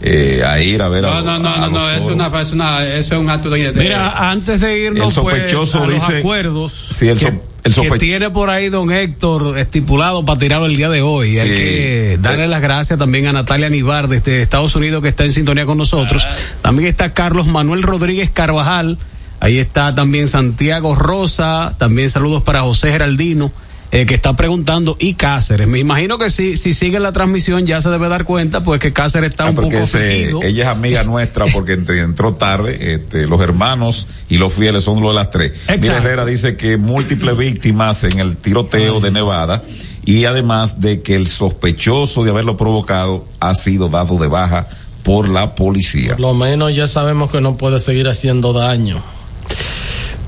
eh, 0.03 0.43
a 0.47 0.61
ir 0.61 0.83
a 0.83 0.89
ver 0.89 1.07
a 1.07 1.09
No, 1.09 1.15
los- 1.15 1.25
no, 1.25 1.39
no, 1.39 1.49
a 1.55 1.59
no, 1.59 1.69
no, 1.71 1.91
es 1.91 1.99
toros. 2.03 2.15
una, 2.15 2.41
es 2.41 2.53
una, 2.53 2.85
eso 2.85 3.15
es 3.15 3.21
un 3.21 3.31
acto 3.31 3.49
de. 3.51 3.73
Mira, 3.73 4.31
antes 4.31 4.61
de 4.61 4.79
irnos 4.79 5.09
El 5.09 5.13
sospechoso 5.15 5.79
pues, 5.85 5.91
a 5.91 5.95
dice- 5.95 6.13
los 6.13 6.21
acuerdos 6.21 6.73
Sí, 6.93 7.09
el 7.09 7.19
que, 7.19 7.27
so- 7.27 7.43
el 7.85 7.91
que 7.93 7.99
tiene 7.99 8.31
por 8.31 8.51
ahí 8.51 8.69
don 8.69 8.93
Héctor 8.93 9.59
estipulado 9.59 10.25
para 10.25 10.39
tirarlo 10.39 10.67
el 10.67 10.77
día 10.77 10.89
de 10.91 11.01
hoy. 11.03 11.39
Hay 11.39 11.49
que 11.49 12.19
darle 12.21 12.47
las 12.47 12.61
gracias 12.61 12.99
también 12.99 13.27
a 13.27 13.33
Natalia 13.33 13.69
Nivar 13.71 14.07
desde 14.09 14.43
Estados 14.43 14.77
Unidos 14.77 15.03
que 15.03 15.09
está 15.09 15.25
en 15.25 15.33
sintonía 15.33 15.65
con 15.67 15.79
nosotros. 15.79 16.27
También 16.63 16.89
está 16.89 17.13
Carlos 17.15 17.47
Manuel 17.47 17.83
Rodríguez 17.83 18.31
Carvajal. 18.31 18.99
Ahí 19.41 19.59
está 19.59 19.95
también 19.95 20.29
Santiago 20.29 20.95
Rosa. 20.95 21.75
También 21.79 22.09
saludos 22.11 22.43
para 22.43 22.61
José 22.61 22.93
Geraldino. 22.93 23.51
Eh, 23.93 24.05
que 24.07 24.15
está 24.15 24.35
preguntando 24.35 24.97
y 24.99 25.15
Cáceres. 25.15 25.69
Me 25.69 25.79
imagino 25.79 26.19
que 26.19 26.31
si, 26.31 26.57
si 26.57 26.73
sigue 26.73 26.99
la 26.99 27.13
transmisión 27.13 27.67
ya 27.67 27.81
se 27.81 27.89
debe 27.89 28.09
dar 28.09 28.25
cuenta 28.25 28.63
pues 28.63 28.81
que 28.81 28.93
Cáceres 28.93 29.31
está 29.31 29.45
Ah, 29.45 29.51
un 29.51 29.57
porque 29.57 29.79
poco 29.79 29.99
ella 30.45 30.63
es 30.63 30.69
amiga 30.69 31.03
nuestra 31.05 31.47
porque 31.53 31.75
entró 31.75 32.35
tarde, 32.35 32.95
este, 32.95 33.27
los 33.27 33.41
hermanos 33.41 34.07
y 34.29 34.39
los 34.39 34.53
fieles 34.53 34.83
son 34.85 35.01
los 35.01 35.11
de 35.11 35.15
las 35.15 35.31
tres. 35.31 35.53
Mira. 35.81 35.99
Herrera 35.99 36.25
dice 36.25 36.57
que 36.57 36.77
múltiples 36.77 37.37
víctimas 37.37 38.05
en 38.05 38.19
el 38.19 38.37
tiroteo 38.37 39.01
de 39.01 39.11
Nevada 39.11 39.63
y 40.05 40.25
además 40.25 40.81
de 40.81 41.03
que 41.03 41.15
el 41.15 41.27
sospechoso 41.27 42.25
de 42.25 42.31
haberlo 42.31 42.57
provocado 42.57 43.27
ha 43.41 43.55
sido 43.55 43.89
dado 43.89 44.19
de 44.19 44.29
baja 44.29 44.69
por 45.03 45.29
la 45.29 45.55
policía. 45.55 46.13
Por 46.13 46.21
lo 46.21 46.35
menos 46.35 46.75
ya 46.75 46.89
sabemos 46.89 47.31
que 47.31 47.41
no 47.41 47.57
puede 47.57 47.79
seguir 47.79 48.09
haciendo 48.09 48.53
daño. 48.53 49.03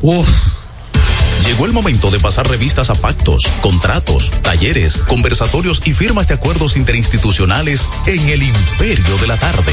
Uf. 0.02 0.28
Llegó 1.58 1.66
el 1.66 1.72
momento 1.72 2.08
de 2.12 2.20
pasar 2.20 2.48
revistas 2.48 2.88
a 2.88 2.94
pactos, 2.94 3.42
contratos, 3.60 4.30
talleres, 4.42 4.96
conversatorios 4.98 5.82
y 5.86 5.92
firmas 5.92 6.28
de 6.28 6.34
acuerdos 6.34 6.76
interinstitucionales 6.76 7.84
en 8.06 8.28
el 8.28 8.44
imperio 8.44 9.16
de 9.20 9.26
la 9.26 9.36
tarde. 9.38 9.72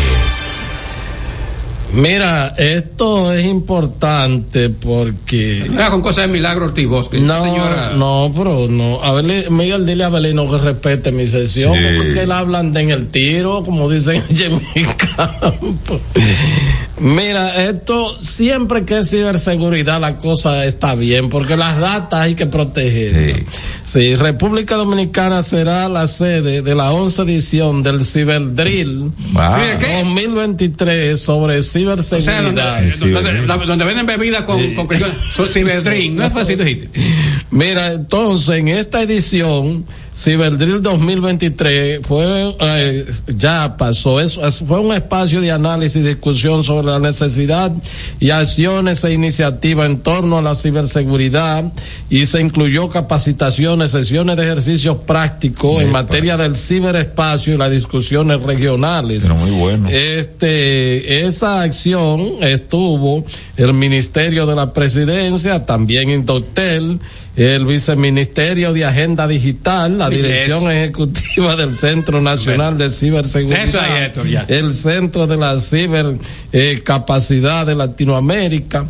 Mira, 1.93 2.55
esto 2.57 3.31
es 3.31 3.45
importante 3.45 4.71
porque. 4.71 5.67
Mira, 5.69 5.91
con 5.91 6.01
cosas 6.01 6.25
de 6.25 6.33
milagro 6.33 6.65
Ortiz 6.65 6.87
No, 7.21 7.39
señora. 7.43 7.91
no, 7.95 8.33
pero 8.35 8.67
no. 8.67 9.03
A 9.03 9.13
ver, 9.13 9.51
Miguel, 9.51 9.85
dile 9.85 10.05
a 10.05 10.09
Belino 10.09 10.49
que 10.49 10.57
respete 10.57 11.11
mi 11.11 11.27
sesión, 11.27 11.75
Sí. 11.75 11.83
porque 11.97 12.23
él 12.23 12.31
hablan 12.31 12.73
de 12.73 12.81
en 12.81 12.89
el 12.89 13.07
tiro, 13.11 13.63
como 13.63 13.87
dicen 13.91 14.23
en 14.27 14.55
mi 14.75 14.83
campo. 15.15 16.01
Mira, 16.97 17.65
esto 17.65 18.17
siempre 18.21 18.85
que 18.85 18.99
es 18.99 19.09
ciberseguridad 19.09 19.99
la 19.99 20.17
cosa 20.17 20.65
está 20.65 20.95
bien, 20.95 21.29
porque 21.29 21.57
las 21.57 21.77
datas 21.77 22.21
hay 22.21 22.35
que 22.35 22.45
proteger. 22.45 23.45
Sí. 23.83 24.15
República 24.15 24.75
Dominicana 24.75 25.43
será 25.43 25.89
la 25.89 26.07
sede 26.07 26.61
de 26.61 26.75
la 26.75 26.91
11 26.91 27.21
edición 27.23 27.83
del 27.83 28.03
Ciberdrill 28.05 29.11
Wow. 29.33 30.03
2023 30.03 31.19
sobre 31.19 31.61
ciberseguridad. 31.63 32.39
O 32.39 32.91
sea, 32.91 33.07
donde, 33.09 33.45
donde, 33.45 33.65
donde 33.65 33.85
venden 33.85 34.05
bebidas 34.05 34.43
con, 34.43 34.59
ciberdrink, 35.49 36.13
no 36.13 36.25
es 36.25 36.33
fácil 36.33 36.57
dijiste. 36.57 36.89
Mira, 37.51 37.93
entonces 37.93 38.55
en 38.55 38.69
esta 38.69 39.01
edición, 39.01 39.85
Ciberdrill 40.17 40.81
2023 40.81 41.99
fue, 42.07 42.55
eh, 42.61 43.05
ya 43.37 43.75
pasó, 43.75 44.21
eso 44.21 44.47
es- 44.47 44.59
fue 44.65 44.79
un 44.79 44.93
espacio 44.93 45.41
de 45.41 45.51
análisis 45.51 45.97
y 45.97 46.07
discusión 46.07 46.63
sobre 46.63 46.87
la 46.87 46.99
necesidad 46.99 47.71
y 48.19 48.29
acciones 48.29 49.03
e 49.03 49.11
iniciativas 49.11 49.87
en 49.87 49.99
torno 49.99 50.37
a 50.37 50.41
la 50.41 50.55
ciberseguridad 50.55 51.71
y 52.09 52.25
se 52.27 52.39
incluyó 52.39 52.87
capacitaciones, 52.87 53.91
sesiones 53.91 54.37
de 54.37 54.43
ejercicios 54.43 54.97
prácticos 55.05 55.81
en 55.83 55.91
materia 55.91 56.37
del 56.37 56.55
ciberespacio 56.55 57.53
y 57.55 57.57
las 57.57 57.71
discusiones 57.71 58.41
regionales. 58.41 59.29
muy 59.35 59.51
bueno. 59.51 59.89
Este, 59.91 61.25
esa 61.25 61.61
acción 61.61 62.41
estuvo 62.41 63.25
el 63.57 63.73
Ministerio 63.73 64.45
de 64.45 64.55
la 64.55 64.71
Presidencia, 64.71 65.65
también 65.65 66.09
Indoctel, 66.09 66.99
el 67.35 67.65
Viceministerio 67.65 68.71
de 68.71 68.85
Agenda 68.85 69.27
Digital, 69.27 70.01
la 70.09 70.15
Dirección 70.15 70.71
Ejecutiva 70.71 71.55
del 71.55 71.73
Centro 71.73 72.21
Nacional 72.21 72.77
de 72.77 72.89
Ciberseguridad, 72.89 73.63
Eso 73.65 73.79
ahí, 73.79 74.03
Héctor, 74.03 74.27
ya. 74.27 74.45
el 74.47 74.73
Centro 74.73 75.27
de 75.27 75.37
la 75.37 75.59
Cibercapacidad 75.59 77.65
de 77.65 77.75
Latinoamérica 77.75 78.85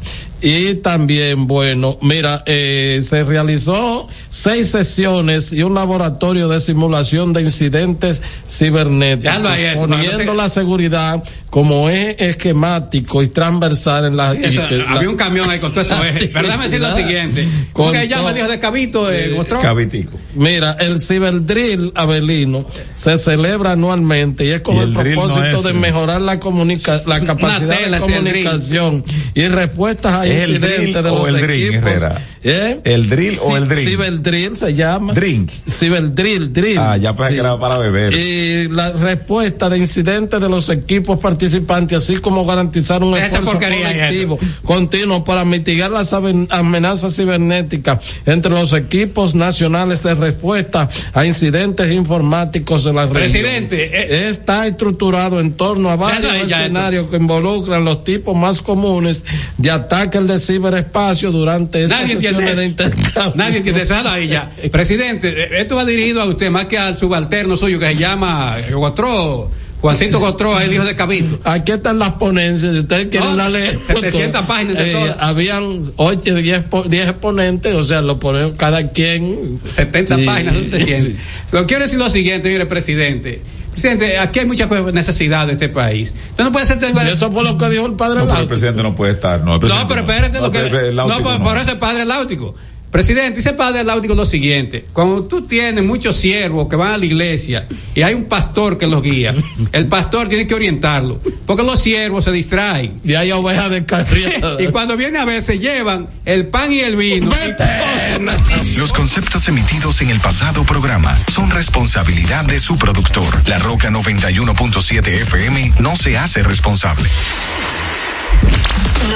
y 0.48 0.76
también, 0.76 1.48
bueno, 1.48 1.98
mira, 2.04 2.44
eh, 2.46 3.02
se 3.04 3.24
realizó 3.24 4.08
seis 4.30 4.70
sesiones 4.70 5.52
y 5.52 5.64
un 5.64 5.74
laboratorio 5.74 6.48
de 6.48 6.62
simulación 6.62 7.34
de 7.34 7.42
incidentes 7.42 8.22
cibernéticos, 8.48 9.36
que 9.38 9.76
no 9.76 9.88
poniendo 9.88 10.18
se- 10.32 10.36
la 10.36 10.50
seguridad 10.50 11.24
como 11.50 11.90
eje 11.90 12.30
esquemático 12.30 13.24
y 13.24 13.30
transversal 13.30 14.06
en 14.06 14.18
la... 14.18 14.34
Eso, 14.34 14.64
y 14.66 14.68
que 14.68 14.76
la- 14.78 14.92
había 14.92 15.10
un 15.10 15.16
camión 15.16 15.50
ahí 15.50 15.60
con 15.60 15.72
todo 15.72 15.82
eso 15.82 16.04
eje. 16.04 16.28
Pero 16.34 16.46
déjame 16.48 16.64
decir 16.66 16.80
lo 16.82 16.96
siguiente. 16.96 17.48
¿Cómo 17.74 17.90
Con 17.92 18.00
que 18.00 18.08
llama 18.08 18.22
todo- 18.24 18.32
el 18.32 18.38
hijo 18.38 18.48
de 18.50 18.60
Cabito? 18.60 19.12
Eh, 19.12 19.30
Gotrón? 19.32 19.62
Cabitico. 19.62 20.12
Mira, 20.36 20.76
el 20.80 21.00
Ciberdrill 21.00 21.92
Abelino 21.96 22.68
se 22.94 23.18
celebra 23.18 23.72
anualmente 23.72 24.46
y 24.46 24.52
es 24.52 24.62
con 24.62 24.76
Y 24.76 24.80
el, 24.80 24.94
no 24.94 25.00
propósito 25.00 25.44
es, 25.58 25.64
de 25.64 25.70
eh. 25.72 25.74
mejorar 25.74 26.22
la 26.22 26.40
comunica 26.40 27.02
la 27.08 27.22
capacidad 27.22 27.78
tela, 27.78 28.00
de 28.00 28.04
comunicación 28.04 29.06
y 29.34 29.48
respuestas 29.48 30.14
a 30.14 30.28
¿Es 30.36 30.50
el 30.50 30.62
drill 30.62 30.94
de 30.94 31.00
o 31.00 31.04
los 31.04 31.30
el 31.30 31.42
drink? 31.42 31.86
¿Eh? 32.44 32.80
¿El 32.84 33.10
drill 33.10 33.38
o 33.42 33.58
el 33.58 33.68
drink? 33.68 33.90
Ciberdrill 33.90 34.56
se 34.56 34.74
llama. 34.74 35.14
Drink. 35.14 35.50
Ciberdrill, 35.68 36.54
drill. 36.54 36.78
Ah, 36.80 36.98
ya 36.98 37.16
pensé 37.16 37.32
Sí. 37.32 37.36
que 37.36 37.42
era 37.42 37.60
para 37.60 37.78
beber. 37.78 38.14
Y 38.14 38.68
la 38.70 38.92
respuesta 38.94 39.70
de 39.70 39.78
incidentes 39.80 40.40
de 40.40 40.50
los 40.50 40.70
equipos 40.70 41.20
participantes, 41.20 41.98
así 41.98 42.18
como 42.18 42.46
garantizar 42.46 43.04
un 43.04 43.18
esfuerzo 43.18 43.54
colectivo 43.60 44.38
continuo 44.64 45.24
para 45.24 45.44
mitigar 45.46 45.92
las 45.92 46.14
amenazas 46.14 47.16
cibernéticas 47.16 48.00
entre 48.26 48.52
los 48.52 48.74
equipos 48.74 49.36
nacionales 49.36 50.04
de 50.04 50.14
respuesta 50.16 50.90
a 51.14 51.26
incidentes 51.26 51.92
informáticos 51.92 52.84
de 52.84 52.94
la 52.94 53.06
región. 53.06 53.32
Presidente, 53.32 53.92
eh, 53.94 54.28
está 54.30 54.68
estructurado 54.68 55.40
en 55.40 55.54
torno 55.54 55.90
a 55.90 55.96
varios 55.96 56.34
escenarios 56.36 57.08
que 57.10 57.18
involucran 57.18 57.84
los 57.86 58.04
tipos 58.04 58.36
más 58.36 58.62
comunes 58.62 59.26
de 59.58 59.72
ataques 59.72 60.15
del 60.24 60.40
ciberespacio 60.40 61.32
durante 61.32 61.84
estas 61.84 62.02
Nadie 62.02 62.16
sesiones 62.16 62.58
de 62.58 62.66
intercambio. 62.66 63.34
Nadie 63.36 63.58
entiende 63.58 63.82
eso. 63.82 63.96
Ahí 64.08 64.28
ya. 64.28 64.50
Presidente, 64.72 65.30
eh, 65.30 65.50
esto 65.62 65.76
va 65.76 65.86
dirigido 65.86 66.22
a 66.22 66.26
usted 66.26 66.50
más 66.50 66.66
que 66.66 66.78
al 66.78 66.98
subalterno 66.98 67.58
suyo 67.58 67.78
que 67.80 67.88
se 67.88 67.96
llama 67.98 68.56
eh, 68.60 68.74
Gotró, 68.74 69.52
Juancito 69.82 70.20
Gotró, 70.20 70.60
el 70.60 70.74
hijo 70.74 70.84
de 70.86 70.96
Cabito. 70.96 71.40
Aquí 71.44 71.72
están 71.74 72.00
las 72.00 72.14
ponencias, 72.14 72.72
si 72.72 72.80
ustedes 72.80 73.08
quieren 73.10 73.30
No, 73.32 73.36
la 73.36 73.50
leer. 73.50 73.78
700 73.86 74.42
páginas 74.46 74.76
de 74.78 74.90
Eh, 74.90 74.94
todo. 74.94 75.16
Habían 75.20 75.82
8, 75.98 76.36
10, 76.36 76.64
po- 76.64 76.84
10 76.84 77.08
exponentes, 77.10 77.74
o 77.76 77.84
sea, 77.84 78.02
lo 78.02 78.18
ponemos 78.18 78.54
cada 78.58 78.88
quien. 78.90 79.56
70 79.58 80.16
Sí, 80.18 80.26
páginas, 80.26 80.54
no 80.56 80.62
te 80.78 81.00
sí. 81.02 81.16
Lo 81.52 81.68
quiero 81.68 81.84
decir 81.84 82.00
lo 82.00 82.10
siguiente, 82.10 82.50
mire, 82.50 82.66
presidente. 82.66 83.42
Presidente, 83.76 84.18
aquí 84.18 84.40
hay 84.40 84.46
muchas 84.46 84.68
cosas- 84.68 84.94
necesidades 84.94 85.48
de 85.48 85.66
este 85.66 85.70
país. 85.70 86.14
Usted 86.32 86.44
no 86.46 86.52
puede 86.52 86.66
ser. 86.66 86.80
Eso 87.12 87.32
fue 87.32 87.44
lo 87.44 87.58
que 87.58 87.70
dijo 87.70 87.86
el 87.86 87.94
padre 87.94 88.20
No, 88.20 88.26
pero 88.28 88.40
el 88.40 88.48
presidente 88.48 88.82
no 88.82 88.96
puede 88.96 89.14
estar. 89.14 89.42
No, 89.42 89.56
el 89.56 89.60
pero 89.60 90.00
espérate, 90.02 90.40
lo 90.40 90.52
que. 90.52 90.60
el- 90.60 90.76
el 90.76 90.96
No, 90.96 91.08
Láutico 91.08 91.30
por, 91.30 91.40
no. 91.40 91.44
por 91.46 91.58
eso 91.58 91.72
es 91.72 91.76
padre 91.76 92.06
Láutico. 92.06 92.56
Presidente, 92.96 93.36
dice 93.36 93.52
padre 93.52 93.84
Láutico 93.84 94.16
lo 94.16 94.26
siguiente: 94.26 94.86
cuando 94.94 95.26
tú 95.26 95.46
tienes 95.46 95.84
muchos 95.84 96.16
siervos 96.16 96.70
que 96.70 96.78
van 96.78 96.94
a 96.94 96.98
la 96.98 97.06
iglesia 97.06 97.68
y 97.94 98.04
hay 98.04 98.14
un 98.14 98.24
pastor 98.24 98.78
que 98.78 98.88
los 98.88 99.04
guía, 99.04 99.36
el 99.74 99.88
pastor 99.88 100.30
tiene 100.30 100.48
que 100.48 100.56
orientarlo, 100.56 101.20
porque 101.46 101.62
los 101.62 101.78
siervos 101.78 102.24
se 102.24 102.32
distraen. 102.32 103.02
Y 103.04 103.16
hay 103.16 103.34
ovejas 103.34 103.70
descarriadas. 103.70 104.60
y 104.62 104.68
cuando 104.68 104.96
viene 104.96 105.18
a 105.18 105.26
ver, 105.26 105.44
se 105.44 105.60
llevan 105.60 106.08
el 106.24 106.48
pan 106.48 106.72
y 106.72 106.80
el 106.80 106.96
vino. 106.96 107.30
Los 108.78 108.94
conceptos 108.94 109.46
emitidos 109.50 110.02
en 110.02 110.12
el 110.12 110.22
pasado 110.22 110.64
programa 110.64 111.20
son 111.28 111.52
responsabilidad 111.52 112.46
de 112.46 112.62
su 112.62 112.78
productor. 112.78 113.42
La 113.50 113.60
Roca 113.60 113.90
91.7 113.90 115.06
FM 115.06 115.74
no 115.80 115.98
se 115.98 116.18
hace 116.18 116.44
responsable. 116.44 117.10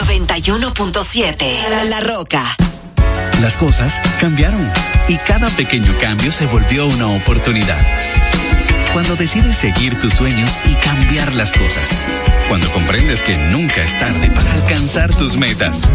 91.7 0.05 1.69
La, 1.69 1.85
La 1.85 2.01
Roca. 2.01 2.43
Las 3.41 3.57
cosas 3.57 4.01
cambiaron 4.19 4.71
y 5.07 5.17
cada 5.17 5.49
pequeño 5.49 5.97
cambio 5.99 6.31
se 6.31 6.45
volvió 6.45 6.87
una 6.87 7.07
oportunidad. 7.07 7.79
Cuando 8.93 9.15
decides 9.15 9.55
seguir 9.55 9.99
tus 9.99 10.13
sueños 10.13 10.57
y 10.65 10.73
cambiar 10.75 11.33
las 11.35 11.53
cosas. 11.53 11.89
Cuando 12.47 12.69
comprendes 12.71 13.21
que 13.21 13.37
nunca 13.37 13.83
es 13.83 13.97
tarde 13.99 14.29
para 14.31 14.53
alcanzar 14.53 15.13
tus 15.13 15.37
metas. 15.37 15.89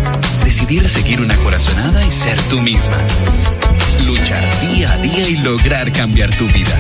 Decidir 0.44 0.88
seguir 0.88 1.20
una 1.20 1.36
corazonada 1.38 2.04
y 2.04 2.12
ser 2.12 2.40
tú 2.42 2.60
misma. 2.60 2.96
Luchar 4.06 4.44
día 4.60 4.92
a 4.92 4.96
día 4.98 5.28
y 5.28 5.36
lograr 5.38 5.92
cambiar 5.92 6.34
tu 6.36 6.46
vida. 6.46 6.78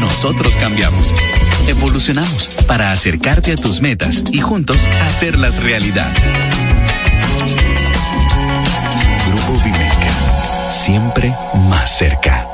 Nosotros 0.00 0.56
cambiamos. 0.56 1.12
Evolucionamos 1.66 2.48
para 2.68 2.92
acercarte 2.92 3.52
a 3.52 3.56
tus 3.56 3.80
metas 3.80 4.22
y 4.30 4.38
juntos 4.38 4.88
hacerlas 5.00 5.62
realidad. 5.62 6.12
Siempre 10.68 11.34
más 11.68 11.90
cerca. 11.90 12.53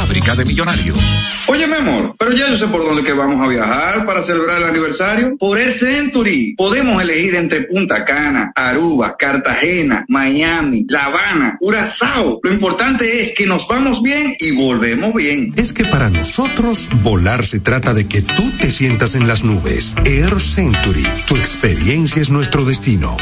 fábrica 0.01 0.35
de 0.35 0.45
millonarios. 0.45 0.99
Oye, 1.45 1.67
mi 1.67 1.75
amor, 1.75 2.15
pero 2.17 2.31
ya 2.31 2.49
yo 2.49 2.57
sé 2.57 2.65
por 2.67 2.83
dónde 2.83 3.03
que 3.03 3.13
vamos 3.13 3.39
a 3.39 3.47
viajar 3.47 4.03
para 4.07 4.23
celebrar 4.23 4.57
el 4.57 4.69
aniversario. 4.69 5.37
Por 5.37 5.59
el 5.59 5.71
Century. 5.71 6.55
Podemos 6.57 6.99
elegir 6.99 7.35
entre 7.35 7.61
Punta 7.63 8.03
Cana, 8.03 8.51
Aruba, 8.55 9.15
Cartagena, 9.15 10.03
Miami, 10.07 10.85
La 10.89 11.05
Habana, 11.05 11.57
Curazao. 11.59 12.39
Lo 12.41 12.51
importante 12.51 13.21
es 13.21 13.33
que 13.37 13.45
nos 13.45 13.67
vamos 13.67 14.01
bien 14.01 14.33
y 14.39 14.51
volvemos 14.51 15.13
bien. 15.13 15.53
Es 15.55 15.71
que 15.71 15.83
para 15.83 16.09
nosotros 16.09 16.89
volar 17.03 17.45
se 17.45 17.59
trata 17.59 17.93
de 17.93 18.07
que 18.07 18.23
tú 18.23 18.57
te 18.59 18.71
sientas 18.71 19.13
en 19.13 19.27
las 19.27 19.43
nubes. 19.43 19.93
Air 20.03 20.39
Century, 20.39 21.05
tu 21.27 21.35
experiencia 21.35 22.23
es 22.23 22.31
nuestro 22.31 22.65
destino. 22.65 23.17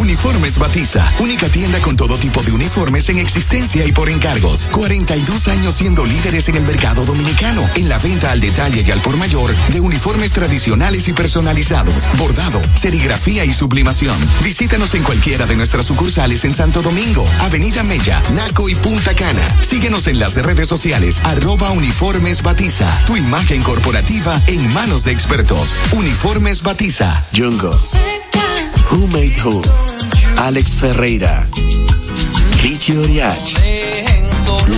Uniformes 0.00 0.58
Batiza, 0.58 1.12
única 1.20 1.48
tienda 1.48 1.78
con 1.80 1.94
todo 1.94 2.16
tipo 2.16 2.42
de 2.42 2.52
uniformes 2.52 3.08
en 3.10 3.18
existencia 3.18 3.84
y 3.84 3.92
por 3.92 4.08
encargos. 4.08 4.66
42 4.72 5.48
años 5.48 5.59
siendo 5.68 6.06
líderes 6.06 6.48
en 6.48 6.56
el 6.56 6.64
mercado 6.64 7.04
dominicano, 7.04 7.62
en 7.74 7.88
la 7.88 7.98
venta 7.98 8.32
al 8.32 8.40
detalle 8.40 8.82
y 8.86 8.90
al 8.90 9.00
por 9.00 9.16
mayor 9.16 9.54
de 9.68 9.80
uniformes 9.80 10.32
tradicionales 10.32 11.06
y 11.08 11.12
personalizados, 11.12 12.08
bordado, 12.16 12.62
serigrafía 12.74 13.44
y 13.44 13.52
sublimación. 13.52 14.16
Visítanos 14.42 14.94
en 14.94 15.02
cualquiera 15.02 15.44
de 15.44 15.56
nuestras 15.56 15.86
sucursales 15.86 16.44
en 16.44 16.54
Santo 16.54 16.80
Domingo, 16.80 17.26
Avenida 17.40 17.82
Mella, 17.82 18.22
Naco 18.32 18.68
y 18.68 18.74
Punta 18.74 19.14
Cana. 19.14 19.42
Síguenos 19.60 20.06
en 20.06 20.18
las 20.18 20.34
redes 20.34 20.68
sociales, 20.68 21.20
arroba 21.22 21.70
Uniformes 21.70 22.42
Batiza, 22.42 22.90
tu 23.04 23.16
imagen 23.16 23.62
corporativa 23.62 24.40
en 24.46 24.72
manos 24.72 25.04
de 25.04 25.12
expertos. 25.12 25.74
Uniformes 25.92 26.62
Batiza. 26.62 27.22
Jungos. 27.36 27.92
Who 28.90 29.06
Made 29.06 29.36
Who, 29.44 29.62
Alex 30.38 30.74
Ferreira, 30.74 31.46
Richie 32.60 32.98
Oriach, 32.98 33.54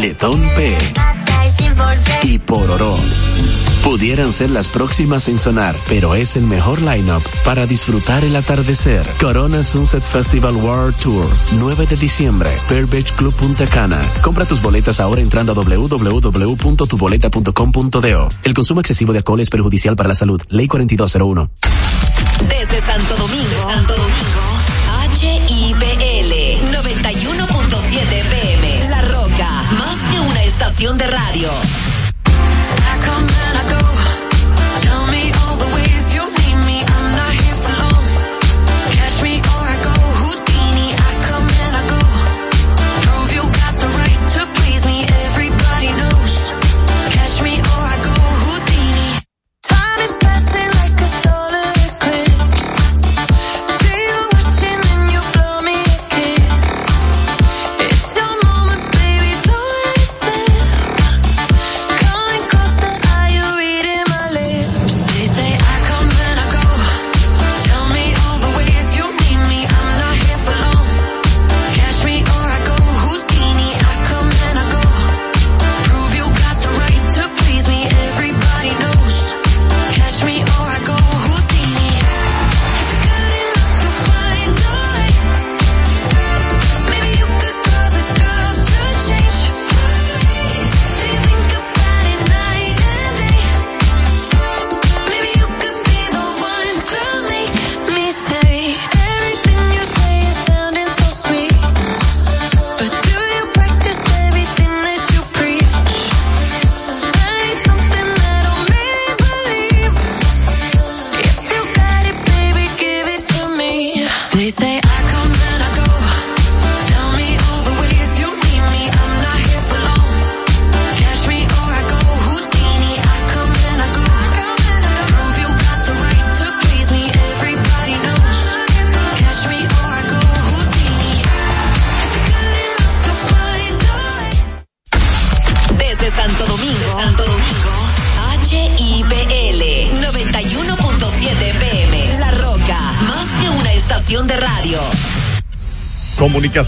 Letón 0.01 0.41
P 0.55 0.79
y 2.23 2.39
Pororó. 2.39 2.97
Pudieran 3.85 4.33
ser 4.33 4.49
las 4.51 4.69
próximas 4.69 5.29
en 5.29 5.39
sonar, 5.39 5.75
pero 5.89 6.15
es 6.15 6.37
el 6.37 6.45
mejor 6.45 6.81
lineup 6.81 7.23
para 7.45 7.67
disfrutar 7.67 8.25
el 8.25 8.35
atardecer. 8.37 9.05
Corona 9.21 9.63
Sunset 9.65 10.03
Festival 10.03 10.57
World 10.57 10.97
Tour, 10.97 11.29
9 11.59 11.87
de 11.87 11.97
diciembre, 11.97 12.49
Pearl 12.69 12.87
Beach 12.87 13.13
Club 13.15 13.35
Punta 13.35 13.67
Cana. 13.67 14.01
Compra 14.23 14.47
tus 14.47 14.63
boletas 14.63 15.01
ahora 15.01 15.21
entrando 15.21 15.53
a 15.53 15.55
www.tuboleta.com.do. 15.55 18.29
El 18.45 18.55
consumo 18.55 18.81
excesivo 18.81 19.13
de 19.13 19.19
alcohol 19.19 19.41
es 19.41 19.51
perjudicial 19.51 19.97
para 19.97 20.09
la 20.09 20.15
salud. 20.15 20.41
Ley 20.49 20.69
4201. 20.69 21.51
Desde 22.49 22.81
Santo 22.81 23.17
de 30.91 31.07
radio. 31.07 31.82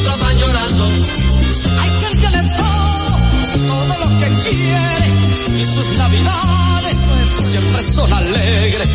otros 0.00 0.20
van 0.20 0.38
llorando. 0.38 0.84
Hay 1.80 1.90
quien 1.98 2.20
se 2.20 2.30
le 2.30 2.42
todo 3.66 3.98
lo 3.98 4.08
que 4.20 4.28
quiere 4.42 5.60
y 5.60 5.64
sus 5.64 5.98
navidades 5.98 6.96
siempre 7.50 7.82
son 7.94 8.12
alegres. 8.12 8.88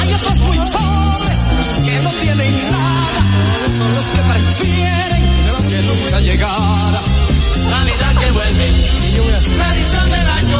Hay 0.00 0.12
otros 0.14 0.36
muy 0.36 0.58
pobres 0.58 1.38
que 1.84 2.02
no 2.02 2.10
tienen 2.10 2.70
nada, 2.70 3.20
son 3.78 3.94
los 3.94 4.06
que 4.06 4.20
prefieren 4.32 5.30
que 5.68 5.82
nunca 5.82 6.20
llegara. 6.20 7.02
Navidad 7.70 8.14
que 8.20 8.30
vuelve, 8.32 8.66
tradición 9.56 10.10
del 10.10 10.28
año. 10.28 10.58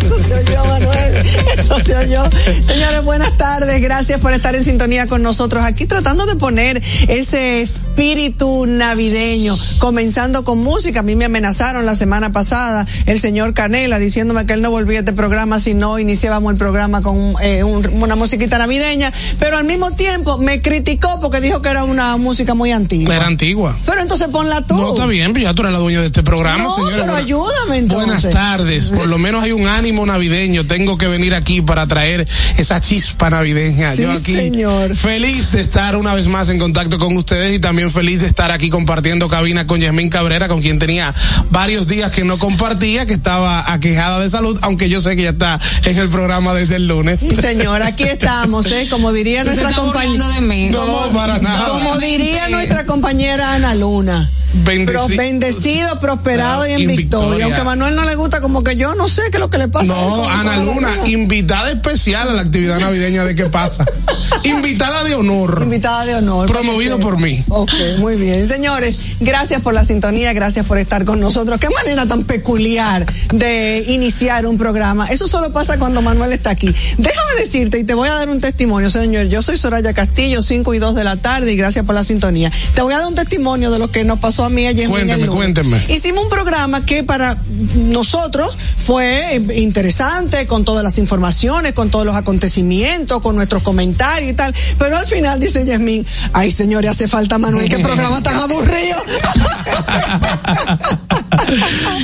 Eso 0.00 0.18
se 0.18 0.34
oyó, 0.34 0.64
Manuel. 0.64 1.26
Eso 1.56 1.78
se 1.80 1.96
oyó. 1.96 2.22
Señor 2.62 2.87
buenas 3.08 3.38
tardes. 3.38 3.80
Gracias 3.80 4.20
por 4.20 4.34
estar 4.34 4.54
en 4.54 4.62
sintonía 4.62 5.06
con 5.06 5.22
nosotros 5.22 5.64
aquí 5.64 5.86
tratando 5.86 6.26
de 6.26 6.36
poner 6.36 6.82
ese 7.08 7.62
espíritu 7.62 8.66
navideño, 8.66 9.54
comenzando 9.78 10.44
con 10.44 10.58
música. 10.58 11.00
A 11.00 11.02
mí 11.02 11.16
me 11.16 11.24
amenazaron 11.24 11.86
la 11.86 11.94
semana 11.94 12.32
pasada 12.32 12.86
el 13.06 13.18
señor 13.18 13.54
Canela 13.54 13.98
diciéndome 13.98 14.44
que 14.44 14.52
él 14.52 14.60
no 14.60 14.70
volvía 14.70 14.98
a 14.98 15.00
este 15.00 15.14
programa 15.14 15.58
si 15.58 15.72
no 15.72 15.98
iniciábamos 15.98 16.52
el 16.52 16.58
programa 16.58 17.00
con 17.00 17.34
eh, 17.40 17.64
un, 17.64 17.86
una 18.02 18.14
musiquita 18.14 18.58
navideña, 18.58 19.10
pero 19.38 19.56
al 19.56 19.64
mismo 19.64 19.90
tiempo 19.92 20.36
me 20.36 20.60
criticó 20.60 21.18
porque 21.18 21.40
dijo 21.40 21.62
que 21.62 21.70
era 21.70 21.84
una 21.84 22.18
música 22.18 22.52
muy 22.52 22.72
antigua. 22.72 23.16
Era 23.16 23.26
antigua. 23.26 23.74
Pero 23.86 24.02
entonces 24.02 24.28
ponla 24.28 24.66
tú. 24.66 24.76
No, 24.76 24.92
está 24.92 25.06
bien, 25.06 25.32
pero 25.32 25.44
ya 25.44 25.54
tú 25.54 25.62
eres 25.62 25.72
la 25.72 25.78
dueña 25.78 26.00
de 26.00 26.08
este 26.08 26.22
programa, 26.22 26.62
No, 26.64 26.74
señora. 26.74 26.96
pero 27.00 27.14
ayúdame 27.14 27.78
entonces. 27.78 28.06
Buenas 28.06 28.28
tardes. 28.28 28.90
Por 28.90 29.06
lo 29.06 29.16
menos 29.16 29.42
hay 29.42 29.52
un 29.52 29.66
ánimo 29.66 30.04
navideño. 30.04 30.66
Tengo 30.66 30.98
que 30.98 31.08
venir 31.08 31.34
aquí 31.34 31.62
para 31.62 31.86
traer 31.86 32.28
esa 32.58 32.78
chispa 32.98 33.30
navideña. 33.30 33.92
Sí, 33.94 34.02
Yo 34.02 34.10
aquí 34.10 34.34
señor. 34.34 34.96
feliz 34.96 35.52
de 35.52 35.60
estar 35.60 35.94
una 35.96 36.14
vez 36.14 36.26
más 36.26 36.48
en 36.48 36.58
contacto 36.58 36.98
con 36.98 37.16
ustedes 37.16 37.54
y 37.54 37.60
también 37.60 37.92
feliz 37.92 38.20
de 38.20 38.26
estar 38.26 38.50
aquí 38.50 38.70
compartiendo 38.70 39.28
cabina 39.28 39.66
con 39.68 39.80
Yasmín 39.80 40.10
Cabrera, 40.10 40.48
con 40.48 40.60
quien 40.60 40.80
tenía 40.80 41.14
varios 41.50 41.86
días 41.86 42.10
que 42.10 42.24
no 42.24 42.38
compartía, 42.38 43.06
que 43.06 43.12
estaba 43.14 43.72
aquejada 43.72 44.18
de 44.18 44.28
salud, 44.30 44.58
aunque 44.62 44.88
yo 44.88 45.00
sé 45.00 45.14
que 45.14 45.22
ya 45.22 45.30
está 45.30 45.60
en 45.84 45.96
el 45.96 46.08
programa 46.08 46.54
desde 46.54 46.76
el 46.76 46.88
lunes. 46.88 47.20
Sí, 47.20 47.36
señor, 47.36 47.84
aquí 47.84 48.02
estamos, 48.02 48.66
¿eh? 48.72 48.88
Como 48.90 49.12
diría 49.12 49.44
Se 49.44 49.50
nuestra 49.50 49.72
compañera. 49.72 50.24
No, 50.72 51.08
para 51.14 51.38
nada. 51.38 51.68
Como 51.68 51.98
diría 51.98 52.48
nuestra 52.48 52.84
compañera 52.84 53.54
Ana 53.54 53.74
Luna. 53.76 54.28
Bendeci- 54.64 55.16
bendecido, 55.16 56.00
prosperado 56.00 56.66
y 56.66 56.72
en, 56.72 56.78
Y 56.78 56.82
en 56.84 56.88
victoria. 56.96 57.26
victoria. 57.26 57.44
Aunque 57.46 57.60
a 57.60 57.64
Manuel 57.64 57.94
no 57.94 58.04
le 58.04 58.14
gusta, 58.14 58.40
como 58.40 58.62
que 58.64 58.76
yo 58.76 58.94
no 58.94 59.08
sé 59.08 59.22
qué 59.30 59.36
es 59.36 59.40
lo 59.40 59.50
que 59.50 59.58
le 59.58 59.68
pasa. 59.68 59.92
No, 59.94 60.28
Ana 60.28 60.56
Luna, 60.58 60.90
invitada 61.06 61.70
especial 61.70 62.28
a 62.28 62.32
la 62.32 62.42
actividad 62.42 62.78
navideña 62.80 63.24
de 63.24 63.34
qué 63.34 63.44
pasa. 63.46 63.84
invitada 64.44 65.04
de 65.04 65.14
honor. 65.14 65.60
Invitada 65.62 66.04
de 66.06 66.14
honor. 66.14 66.46
Promovido 66.48 66.98
por 66.98 67.18
mí. 67.18 67.44
Ok, 67.48 67.70
muy 67.98 68.16
bien. 68.16 68.46
Señores, 68.46 68.98
gracias 69.20 69.60
por 69.62 69.74
la 69.74 69.84
sintonía, 69.84 70.32
gracias 70.32 70.66
por 70.66 70.78
estar 70.78 71.04
con 71.04 71.20
nosotros. 71.20 71.58
Qué 71.60 71.68
manera 71.70 72.06
tan 72.06 72.24
peculiar 72.24 73.06
de 73.32 73.84
iniciar 73.88 74.46
un 74.46 74.56
programa. 74.58 75.06
Eso 75.08 75.26
solo 75.26 75.52
pasa 75.52 75.78
cuando 75.78 76.02
Manuel 76.02 76.32
está 76.32 76.50
aquí. 76.50 76.74
Déjame 76.96 77.34
decirte 77.38 77.78
y 77.78 77.84
te 77.84 77.94
voy 77.94 78.08
a 78.08 78.14
dar 78.14 78.28
un 78.28 78.40
testimonio, 78.40 78.90
señor. 78.90 79.26
Yo 79.26 79.42
soy 79.42 79.56
Soraya 79.56 79.92
Castillo, 79.92 80.42
5 80.42 80.74
y 80.74 80.78
2 80.78 80.94
de 80.94 81.04
la 81.04 81.16
tarde 81.16 81.52
y 81.52 81.56
gracias 81.56 81.84
por 81.84 81.94
la 81.94 82.04
sintonía. 82.04 82.50
Te 82.74 82.82
voy 82.82 82.94
a 82.94 82.98
dar 82.98 83.06
un 83.06 83.14
testimonio 83.14 83.70
de 83.70 83.78
lo 83.78 83.90
que 83.90 84.04
nos 84.04 84.18
pasó 84.18 84.37
a 84.44 84.48
mí 84.48 84.66
ayer. 84.66 84.84
en 84.84 84.90
el 84.90 84.98
Cuénteme, 85.06 85.26
cuénteme. 85.26 85.86
Hicimos 85.88 86.24
un 86.24 86.30
programa 86.30 86.84
que 86.84 87.02
para 87.04 87.36
nosotros 87.74 88.54
fue 88.76 89.36
eh, 89.36 89.60
interesante, 89.60 90.46
con 90.46 90.64
todas 90.64 90.82
las 90.82 90.98
informaciones, 90.98 91.72
con 91.72 91.90
todos 91.90 92.04
los 92.06 92.16
acontecimientos, 92.16 93.20
con 93.20 93.36
nuestros 93.36 93.62
comentarios 93.62 94.32
y 94.32 94.34
tal. 94.34 94.54
Pero 94.78 94.96
al 94.96 95.06
final 95.06 95.40
dice 95.40 95.64
Yasmín, 95.64 96.06
ay 96.32 96.50
señores, 96.50 96.90
hace 96.90 97.08
falta 97.08 97.38
Manuel, 97.38 97.68
qué 97.68 97.78
programa 97.78 98.22
tan 98.22 98.36
aburrido. 98.40 98.96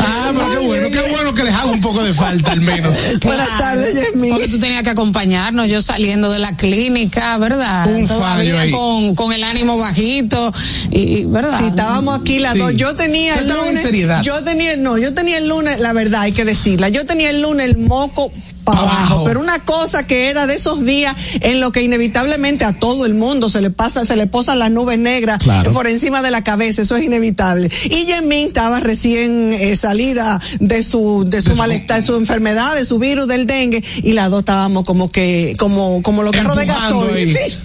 Ah, 0.00 0.32
pero 0.34 0.50
qué 0.50 0.66
bueno, 0.66 0.90
qué 0.90 1.10
bueno 1.10 1.34
que 1.34 1.44
les 1.44 1.54
haga 1.54 1.70
un 1.70 1.80
poco 1.80 2.02
de 2.02 2.14
falta 2.14 2.52
al 2.52 2.60
menos. 2.60 2.96
Buenas 3.24 3.58
tardes, 3.58 3.94
Yasmín. 3.94 4.30
Porque 4.30 4.48
tú 4.48 4.58
tenías 4.58 4.82
que 4.82 4.90
acompañarnos, 4.90 5.68
yo 5.68 5.80
saliendo 5.82 6.30
de 6.30 6.38
la 6.38 6.56
clínica, 6.56 7.36
¿verdad? 7.38 7.86
Un 7.86 8.06
fallo 8.06 8.18
Todavía 8.18 8.60
ahí. 8.60 8.70
Con, 8.70 9.14
con 9.14 9.32
el 9.32 9.44
ánimo 9.44 9.78
bajito, 9.78 10.52
y, 10.90 11.24
¿verdad? 11.26 11.58
Sí, 11.58 11.64
estábamos 11.66 12.20
aquí 12.24 12.38
las 12.38 12.54
Sí. 12.54 12.60
Yo 12.76 12.94
tenía 12.96 13.34
el 13.34 13.50
en 13.50 13.56
lunes. 13.56 13.82
seriedad. 13.82 14.22
Yo 14.22 14.42
tenía, 14.42 14.76
no, 14.76 14.96
yo 14.98 15.12
tenía 15.14 15.38
el 15.38 15.46
lunes, 15.48 15.78
la 15.78 15.92
verdad, 15.92 16.22
hay 16.22 16.32
que 16.32 16.44
decirla. 16.44 16.88
Yo 16.88 17.04
tenía 17.04 17.30
el 17.30 17.42
lunes 17.42 17.66
el 17.66 17.76
moco 17.78 18.32
para 18.64 18.78
Pa' 18.78 18.82
abajo, 18.84 18.96
abajo. 18.96 19.24
pero 19.24 19.40
una 19.40 19.58
cosa 19.58 20.06
que 20.06 20.28
era 20.28 20.46
de 20.46 20.54
esos 20.54 20.86
días 20.86 21.14
en 21.42 21.60
lo 21.60 21.70
que 21.70 21.82
inevitablemente 21.82 22.64
a 22.64 22.72
todo 22.72 23.04
el 23.04 23.12
mundo 23.12 23.50
se 23.50 23.60
le 23.60 23.68
pasa, 23.68 24.06
se 24.06 24.16
le 24.16 24.26
posan 24.26 24.58
las 24.58 24.70
nubes 24.70 24.98
negras 24.98 25.38
Claro. 25.42 25.70
por 25.72 25.86
encima 25.86 26.22
de 26.22 26.30
la 26.30 26.42
cabeza, 26.42 26.80
eso 26.80 26.96
es 26.96 27.04
inevitable. 27.04 27.70
Y 27.84 28.06
Yemin 28.06 28.46
estaba 28.48 28.80
recién 28.80 29.52
eh, 29.52 29.76
salida 29.76 30.40
de 30.60 30.82
su, 30.82 31.24
de 31.26 31.42
su 31.42 31.48
De 31.50 31.54
su- 31.54 31.58
malestar, 31.58 32.00
de 32.00 32.06
su 32.06 32.16
enfermedad, 32.16 32.74
de 32.74 32.86
su 32.86 32.98
virus 32.98 33.28
del 33.28 33.46
dengue, 33.46 33.84
y 34.02 34.12
las 34.14 34.30
dos 34.30 34.40
estábamos 34.40 34.84
como 34.84 35.10
que, 35.12 35.52
como, 35.58 36.00
como 36.02 36.22
los 36.22 36.32
carros 36.34 36.56
de 36.56 36.62
ahí. 36.62 37.34
Sí. 37.34 37.58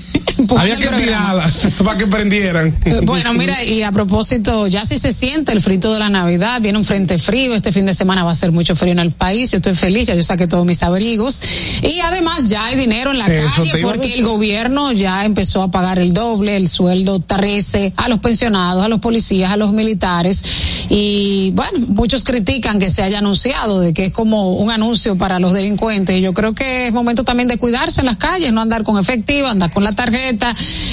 Había 0.57 0.77
que 0.77 0.87
tirarlas 0.87 1.67
para 1.83 1.97
que 1.97 2.07
prendieran. 2.07 2.73
Bueno, 3.03 3.33
mira, 3.33 3.63
y 3.63 3.83
a 3.83 3.91
propósito, 3.91 4.67
ya 4.67 4.85
sí 4.85 4.99
se 4.99 5.13
siente 5.13 5.51
el 5.51 5.61
frito 5.61 5.93
de 5.93 5.99
la 5.99 6.09
Navidad, 6.09 6.61
viene 6.61 6.77
un 6.77 6.85
frente 6.85 7.17
frío, 7.17 7.53
este 7.55 7.71
fin 7.71 7.85
de 7.85 7.93
semana 7.93 8.23
va 8.23 8.31
a 8.31 8.35
ser 8.35 8.51
mucho 8.51 8.75
frío 8.75 8.93
en 8.93 8.99
el 8.99 9.11
país, 9.11 9.51
yo 9.51 9.57
estoy 9.57 9.75
feliz, 9.75 10.07
ya 10.07 10.15
yo 10.15 10.23
saqué 10.23 10.47
todos 10.47 10.65
mis 10.65 10.81
abrigos, 10.83 11.41
y 11.81 11.99
además 11.99 12.49
ya 12.49 12.65
hay 12.65 12.77
dinero 12.77 13.11
en 13.11 13.19
la 13.19 13.27
Eso 13.27 13.63
calle 13.63 13.81
porque 13.81 14.13
el 14.13 14.23
gobierno 14.23 14.91
ya 14.91 15.25
empezó 15.25 15.61
a 15.61 15.71
pagar 15.71 15.99
el 15.99 16.13
doble, 16.13 16.55
el 16.55 16.67
sueldo 16.67 17.19
13 17.19 17.93
a 17.95 18.09
los 18.09 18.19
pensionados, 18.19 18.83
a 18.83 18.87
los 18.87 18.99
policías, 18.99 19.51
a 19.51 19.57
los 19.57 19.73
militares, 19.73 20.43
y 20.89 21.51
bueno, 21.51 21.79
muchos 21.87 22.23
critican 22.23 22.79
que 22.79 22.89
se 22.89 23.03
haya 23.03 23.19
anunciado, 23.19 23.79
de 23.79 23.93
que 23.93 24.05
es 24.05 24.13
como 24.13 24.55
un 24.55 24.71
anuncio 24.71 25.17
para 25.17 25.39
los 25.39 25.53
delincuentes, 25.53 26.17
y 26.17 26.21
yo 26.21 26.33
creo 26.33 26.53
que 26.53 26.87
es 26.87 26.93
momento 26.93 27.23
también 27.23 27.47
de 27.47 27.57
cuidarse 27.57 28.01
en 28.01 28.05
las 28.05 28.17
calles, 28.17 28.53
no 28.53 28.61
andar 28.61 28.83
con 28.83 28.97
efectivo, 28.97 29.47
andar 29.47 29.71
con 29.71 29.83
la 29.83 29.91
tarjeta, 29.91 30.28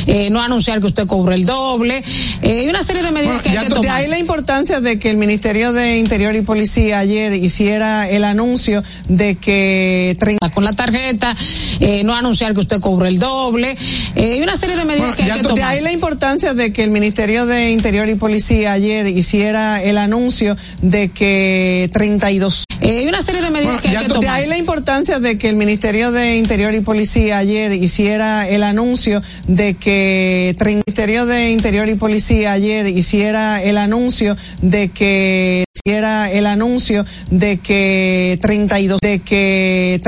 eh, 0.06 0.30
no 0.30 0.40
anunciar 0.40 0.80
que 0.80 0.86
usted 0.86 1.06
cobre 1.06 1.34
el 1.34 1.46
doble, 1.46 2.02
eh, 2.42 2.64
y 2.64 2.68
una 2.68 2.82
serie 2.82 3.02
de 3.02 3.10
medidas 3.10 3.42
Bueno, 3.42 3.42
que 3.42 3.50
hay 3.50 3.64
que 3.64 3.68
tú- 3.74 3.76
De 3.76 3.88
tomar. 3.88 4.00
ahí 4.02 4.08
la 4.08 4.18
importancia 4.18 4.80
de 4.80 4.98
que 4.98 5.10
el 5.10 5.16
Ministerio 5.16 5.72
de 5.72 5.98
Interior 5.98 6.34
y 6.36 6.42
Policía 6.42 6.98
ayer 7.00 7.32
hiciera 7.34 8.08
el 8.08 8.24
anuncio 8.24 8.82
de 9.08 9.36
que 9.36 10.16
30 10.18 10.50
con 10.50 10.64
la 10.64 10.72
tarjeta, 10.72 11.34
eh, 11.80 12.02
no 12.04 12.14
anunciar 12.14 12.54
que 12.54 12.60
usted 12.60 12.80
cobre 12.80 13.08
el 13.08 13.18
doble, 13.18 13.76
eh, 14.14 14.36
y 14.38 14.42
una 14.42 14.56
serie 14.56 14.76
de 14.76 14.84
medidas 14.84 15.14
Bueno, 15.14 15.16
que 15.16 15.22
hay 15.24 15.38
que 15.38 15.42
tú- 15.42 15.54
De 15.54 15.60
tomar. 15.60 15.72
ahí 15.74 15.80
la 15.82 15.92
importancia 15.92 16.54
de 16.54 16.72
que 16.72 16.82
el 16.82 16.90
Ministerio 16.90 17.46
de 17.46 17.70
Interior 17.70 18.08
y 18.08 18.14
Policía 18.14 18.72
ayer 18.72 19.06
hiciera 19.06 19.82
el 19.82 19.98
anuncio 19.98 20.56
de 20.82 21.10
que 21.10 21.90
32 21.92 22.64
Eh, 22.80 23.02
y 23.04 23.08
una 23.08 23.22
serie 23.22 23.40
de 23.42 23.50
medidas 23.50 23.80
Bueno, 23.80 23.82
que 23.82 23.96
hay 23.96 24.06
que 24.06 24.18
De 24.20 24.28
ahí 24.28 24.46
la 24.46 24.58
importancia 24.58 25.18
de 25.18 25.38
que 25.38 25.48
el 25.48 25.56
Ministerio 25.56 26.12
de 26.12 26.36
Interior 26.36 26.74
y 26.74 26.80
Policía 26.80 27.38
ayer 27.38 27.72
hiciera 27.72 28.48
el 28.48 28.62
anuncio 28.62 29.22
de 29.48 29.74
que 29.74 30.54
tre- 30.58 30.82
Ministerio 30.86 31.26
de 31.26 31.50
Interior 31.50 31.88
y 31.88 31.94
Policía 31.94 32.52
ayer 32.52 32.86
hiciera 32.86 33.62
el 33.62 33.78
anuncio 33.78 34.36
de 34.62 34.88
que 34.90 35.64
hiciera 35.74 36.30
el 36.30 36.46
anuncio 36.46 37.04
de 37.30 37.58
que 37.58 38.38
32 38.42 38.98
de 39.00 39.20
que 39.20 40.00